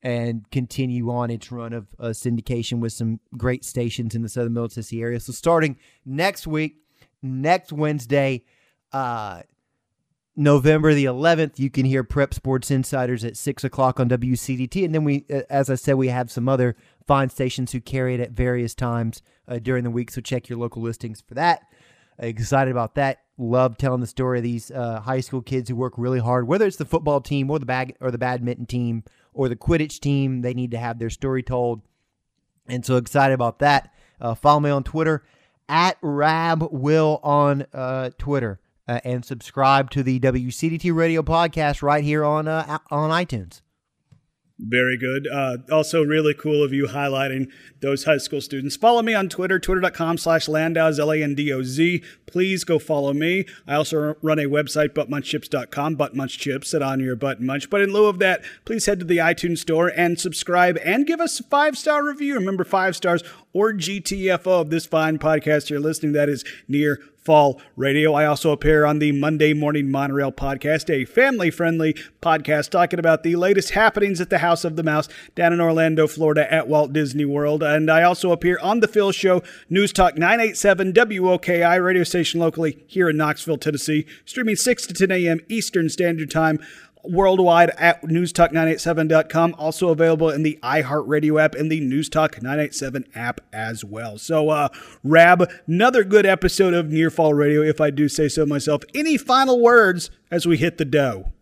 and 0.03 0.49
continue 0.51 1.11
on 1.11 1.31
its 1.31 1.51
run 1.51 1.73
of 1.73 1.89
uh, 1.99 2.07
syndication 2.07 2.79
with 2.79 2.93
some 2.93 3.21
great 3.37 3.65
stations 3.65 4.15
in 4.15 4.23
the 4.23 4.29
Southern 4.29 4.53
Middle 4.53 4.69
Tennessee 4.69 5.03
area. 5.03 5.19
So 5.21 5.33
starting 5.33 5.77
next 6.05 6.47
week, 6.47 6.77
next 7.23 7.73
Wednesday, 7.73 8.45
uh, 8.93 9.43
November 10.37 10.95
the 10.95 11.05
11th, 11.05 11.59
you 11.59 11.69
can 11.69 11.85
hear 11.85 12.05
Prep 12.05 12.33
Sports 12.33 12.71
Insiders 12.71 13.25
at 13.25 13.37
6 13.37 13.65
o'clock 13.65 13.99
on 13.99 14.09
WCDT. 14.09 14.85
And 14.85 14.95
then 14.95 15.03
we, 15.03 15.25
uh, 15.33 15.43
as 15.51 15.69
I 15.69 15.75
said, 15.75 15.97
we 15.97 16.09
have 16.09 16.31
some 16.31 16.49
other 16.49 16.77
fine 17.09 17.29
stations 17.29 17.73
who 17.73 17.81
carry 17.81 18.15
it 18.15 18.21
at 18.21 18.31
various 18.31 18.73
times 18.73 19.21
uh, 19.49 19.59
during 19.59 19.83
the 19.83 19.91
week. 19.91 20.13
So 20.13 20.21
check 20.21 20.49
your 20.49 20.59
local 20.59 20.81
listings 20.81 21.21
for 21.21 21.35
that. 21.35 21.63
Excited 22.21 22.71
about 22.71 22.95
that. 22.95 23.23
Love 23.37 23.79
telling 23.79 24.01
the 24.01 24.07
story 24.07 24.39
of 24.39 24.45
these 24.45 24.71
uh, 24.71 25.01
high 25.01 25.21
school 25.21 25.43
kids 25.43 25.69
who 25.69 25.77
work 25.77 25.95
really 25.97 26.21
hard, 26.21 26.47
whether 26.47 26.67
it's 26.67 26.77
the 26.77 26.85
football 26.85 27.21
team 27.21 27.51
or 27.51 27.59
the 27.59 27.67
bag 27.67 27.97
or 28.01 28.13
the 28.13 28.19
badminton 28.19 28.67
team 28.67 29.03
or 29.39 29.49
the 29.49 29.57
Quidditch 29.57 30.01
team. 30.01 30.43
They 30.43 30.53
need 30.53 30.73
to 30.73 30.79
have 30.79 30.99
their 30.99 31.11
story 31.11 31.45
told, 31.45 31.81
and 32.67 32.85
so 32.85 32.97
excited 32.97 33.33
about 33.33 33.61
that. 33.61 33.95
Uh, 34.21 34.35
follow 34.35 34.59
me 34.59 34.69
on 34.69 34.83
Twitter 34.83 35.25
at 35.69 35.97
Rab 36.03 36.67
Will 36.73 37.21
on 37.23 37.65
uh, 37.73 38.11
Twitter, 38.19 38.59
uh, 38.89 38.99
and 39.05 39.25
subscribe 39.25 39.91
to 39.91 40.03
the 40.03 40.19
WCDT 40.19 40.93
Radio 40.93 41.23
podcast 41.23 41.83
right 41.83 42.03
here 42.03 42.25
on 42.25 42.49
uh, 42.49 42.79
on 42.91 43.11
iTunes. 43.11 43.63
Very 44.61 44.97
good. 44.97 45.29
Uh, 45.33 45.59
also, 45.71 46.03
really 46.03 46.35
cool 46.35 46.65
of 46.65 46.73
you 46.73 46.87
highlighting 46.87 47.49
those 47.81 48.05
high 48.05 48.17
school 48.19 48.41
students. 48.41 48.75
Follow 48.75 49.03
me 49.03 49.15
on 49.15 49.29
Twitter, 49.29 49.61
twitter.com 49.61 50.19
slash 50.19 50.49
Landoz, 50.49 50.99
L-A-N-D-O-Z. 50.99 52.03
Please 52.27 52.65
go 52.65 52.81
follow 52.81 53.13
me. 53.13 53.47
I 53.69 53.77
also 53.77 54.17
run 54.21 54.41
a 54.41 54.47
website, 54.47 54.91
buttmunchchips.com, 54.91 55.97
buttmunchchips, 55.97 56.65
sit 56.65 56.83
on 56.83 56.99
your 56.99 57.15
butt 57.15 57.41
munch. 57.41 57.71
But 57.71 57.83
in 57.83 57.93
lieu 57.93 58.07
of 58.07 58.19
that, 58.19 58.43
please 58.65 58.87
head 58.87 58.99
to 58.99 59.05
the 59.05 59.19
iTunes 59.19 59.59
store 59.59 59.93
and 59.97 60.19
subscribe 60.19 60.77
and 60.85 61.07
give 61.07 61.21
us 61.21 61.39
a 61.39 61.45
five-star 61.45 62.05
review. 62.05 62.35
Remember, 62.35 62.65
five 62.65 62.97
stars 62.97 63.23
or 63.53 63.73
GTFO 63.73 64.61
of 64.61 64.71
this 64.71 64.87
fine 64.87 65.19
podcast 65.19 65.71
you're 65.71 65.81
listening. 65.81 66.13
That 66.13 66.29
is 66.29 66.45
near 66.67 67.01
Fall 67.29 67.61
Radio. 67.77 68.15
I 68.15 68.25
also 68.25 68.53
appear 68.53 68.87
on 68.87 69.01
the 69.01 69.13
Monday 69.13 69.53
Morning 69.53 69.91
Monorail 69.91 70.33
podcast, 70.33 70.89
a 70.89 71.05
family 71.05 71.51
friendly 71.51 71.93
podcast 72.23 72.71
talking 72.71 72.99
about 72.99 73.23
the 73.23 73.37
latest 73.37 73.73
happenings 73.73 74.19
at 74.19 74.31
the 74.31 74.39
House 74.39 74.65
of 74.65 74.77
the 74.77 74.83
Mouse 74.83 75.11
down 75.35 75.53
in 75.53 75.61
Orlando, 75.61 76.07
Florida 76.07 76.51
at 76.51 76.69
Walt 76.69 76.95
Disney 76.95 77.27
World. 77.27 77.63
And 77.63 77.91
I 77.91 78.03
also 78.03 78.33
appear 78.33 78.59
on 78.63 78.81
the 78.81 78.89
Phil 78.89 79.13
Show, 79.13 79.43
News 79.69 79.93
Talk 79.93 80.17
987 80.17 80.95
WOKI 80.95 81.85
radio 81.85 82.03
station 82.03 82.41
locally 82.41 82.83
here 82.87 83.11
in 83.11 83.19
Knoxville, 83.19 83.59
Tennessee, 83.59 84.07
streaming 84.25 84.57
6 84.57 84.87
to 84.87 84.95
10 84.95 85.11
a.m. 85.11 85.41
Eastern 85.51 85.91
Standard 85.91 86.31
Time 86.31 86.59
worldwide 87.05 87.71
at 87.79 88.03
newstalk987.com. 88.03 89.55
Also 89.59 89.89
available 89.89 90.31
in 90.31 90.43
the 90.43 90.59
iHeartRadio 90.63 91.43
app 91.43 91.55
and 91.55 91.71
the 91.71 91.81
Newstalk 91.81 92.43
987 92.43 93.05
app 93.15 93.41
as 93.53 93.85
well. 93.85 94.19
So, 94.19 94.51
uh, 94.51 94.69
Rab, 95.03 95.51
another 95.67 96.05
good 96.05 96.27
episode 96.27 96.75
of 96.75 96.87
Nearfall 96.91 97.35
Radio, 97.35 97.63
if 97.63 97.81
I 97.81 97.91
do 97.91 98.09
say 98.09 98.29
so 98.29 98.45
myself. 98.47 98.83
Any 98.95 99.17
final 99.17 99.61
words 99.61 100.11
as 100.31 100.47
we 100.47 100.57
hit 100.57 100.79
the 100.79 100.85
dough? 100.85 101.33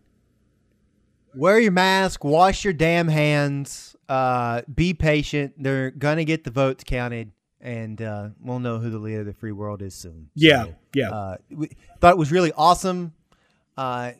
Wear 1.35 1.59
your 1.59 1.71
mask, 1.71 2.23
wash 2.23 2.63
your 2.63 2.73
damn 2.73 3.07
hands, 3.09 3.95
uh, 4.09 4.63
be 4.73 4.93
patient. 4.93 5.53
They're 5.57 5.91
going 5.91 6.17
to 6.17 6.25
get 6.25 6.43
the 6.43 6.49
votes 6.49 6.83
counted, 6.83 7.31
and 7.61 8.01
uh, 8.01 8.29
we'll 8.41 8.59
know 8.59 8.79
who 8.79 8.89
the 8.89 8.97
leader 8.97 9.19
of 9.19 9.27
the 9.27 9.33
free 9.33 9.51
world 9.51 9.83
is 9.83 9.93
soon. 9.93 10.29
Yeah, 10.33 10.63
So, 10.63 10.75
yeah. 10.95 11.09
Uh, 11.11 11.37
we 11.51 11.69
thought 11.99 12.13
it 12.13 12.17
was 12.17 12.31
really 12.31 12.51
awesome. 12.53 13.13
Uh, 13.75 14.13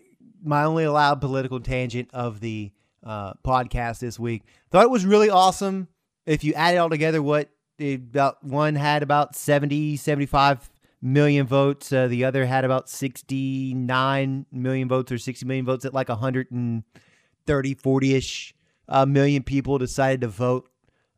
my 0.47 0.63
only 0.63 0.83
allowed 0.83 1.21
political 1.21 1.59
tangent 1.59 2.09
of 2.13 2.39
the 2.39 2.71
uh, 3.03 3.33
podcast 3.45 3.99
this 3.99 4.19
week. 4.19 4.43
Thought 4.71 4.83
it 4.83 4.89
was 4.89 5.05
really 5.05 5.29
awesome. 5.29 5.87
If 6.25 6.43
you 6.43 6.53
add 6.53 6.75
it 6.75 6.77
all 6.77 6.89
together, 6.89 7.21
what 7.21 7.49
about 7.79 8.43
one 8.43 8.75
had 8.75 9.03
about 9.03 9.35
70, 9.35 9.97
75 9.97 10.69
million 11.01 11.45
votes. 11.45 11.91
Uh, 11.91 12.07
the 12.07 12.25
other 12.25 12.45
had 12.45 12.65
about 12.65 12.89
69 12.89 14.45
million 14.51 14.87
votes 14.87 15.11
or 15.11 15.17
60 15.17 15.45
million 15.45 15.65
votes 15.65 15.85
at 15.85 15.93
like 15.93 16.09
130, 16.09 17.73
40 17.73 18.15
ish 18.15 18.55
uh, 18.89 19.05
million 19.05 19.43
people 19.43 19.77
decided 19.77 20.21
to 20.21 20.27
vote. 20.27 20.69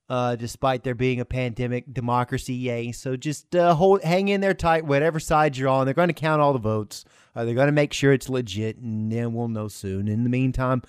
Uh, 0.10 0.36
despite 0.36 0.84
there 0.84 0.96
being 0.96 1.20
a 1.20 1.26
pandemic, 1.26 1.94
democracy, 1.94 2.56
yay! 2.56 2.92
So 2.92 3.16
just 3.16 3.56
uh, 3.56 3.76
hold, 3.76 4.02
hang 4.02 4.28
in 4.28 4.42
there 4.42 4.56
tight, 4.56 4.84
whatever 4.84 5.20
side 5.20 5.56
you're 5.56 5.70
on. 5.70 5.86
They're 5.86 5.94
going 5.94 6.08
to 6.08 6.16
count 6.16 6.42
all 6.42 6.52
the 6.52 6.58
votes. 6.58 7.06
Uh, 7.40 7.46
they're 7.46 7.56
going 7.56 7.68
to 7.68 7.72
make 7.72 7.94
sure 7.94 8.12
it's 8.12 8.28
legit, 8.28 8.76
and 8.80 9.10
then 9.10 9.34
we'll 9.34 9.48
know 9.48 9.70
soon. 9.70 10.10
In 10.10 10.26
the 10.26 10.30
meantime, 10.30 10.84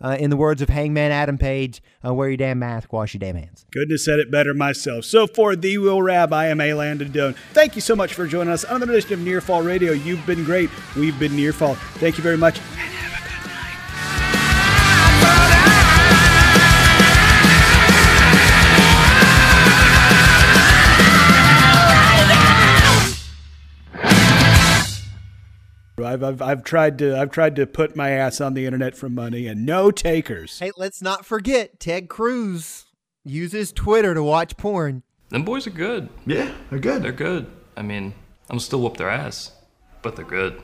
uh, 0.00 0.16
in 0.20 0.30
the 0.30 0.36
words 0.36 0.62
of 0.62 0.68
Hangman 0.68 1.10
Adam 1.10 1.36
Page, 1.36 1.82
uh, 2.06 2.14
wear 2.14 2.28
your 2.28 2.36
damn 2.36 2.60
mask, 2.60 2.92
wash 2.92 3.12
your 3.12 3.18
damn 3.18 3.34
hands. 3.34 3.66
Couldn't 3.72 3.90
have 3.90 3.98
said 3.98 4.20
it 4.20 4.30
better 4.30 4.54
myself. 4.54 5.04
So 5.04 5.26
for 5.26 5.56
the 5.56 5.78
Will 5.78 6.00
Rab, 6.00 6.32
I 6.32 6.46
am 6.46 6.60
A. 6.60 6.70
Doan. 6.94 7.34
Thank 7.52 7.74
you 7.74 7.80
so 7.80 7.96
much 7.96 8.14
for 8.14 8.28
joining 8.28 8.52
us 8.52 8.64
on 8.64 8.76
another 8.76 8.92
edition 8.92 9.14
of 9.14 9.20
Near 9.20 9.40
Fall 9.40 9.62
Radio. 9.62 9.90
You've 9.90 10.24
been 10.26 10.44
great. 10.44 10.70
We've 10.94 11.18
been 11.18 11.34
Near 11.34 11.52
Fall. 11.52 11.74
Thank 11.74 12.18
you 12.18 12.22
very 12.22 12.36
much. 12.38 12.60
I've, 26.06 26.22
I've, 26.22 26.40
I've 26.40 26.64
tried 26.64 26.98
to 26.98 27.18
I've 27.18 27.30
tried 27.30 27.56
to 27.56 27.66
put 27.66 27.96
my 27.96 28.10
ass 28.10 28.40
on 28.40 28.54
the 28.54 28.64
internet 28.64 28.96
for 28.96 29.08
money 29.08 29.46
and 29.46 29.66
no 29.66 29.90
takers. 29.90 30.58
Hey, 30.58 30.70
let's 30.76 31.02
not 31.02 31.26
forget 31.26 31.78
Ted 31.80 32.08
Cruz 32.08 32.86
uses 33.24 33.72
Twitter 33.72 34.14
to 34.14 34.22
watch 34.22 34.56
porn. 34.56 35.02
Them 35.28 35.44
boys 35.44 35.66
are 35.66 35.70
good. 35.70 36.08
Yeah, 36.24 36.52
they're 36.70 36.78
good. 36.78 37.02
They're 37.02 37.12
good. 37.12 37.46
I 37.76 37.82
mean, 37.82 38.14
I'm 38.48 38.60
still 38.60 38.80
whoop 38.80 38.96
their 38.96 39.10
ass, 39.10 39.52
but 40.02 40.16
they're 40.16 40.24
good. 40.24 40.62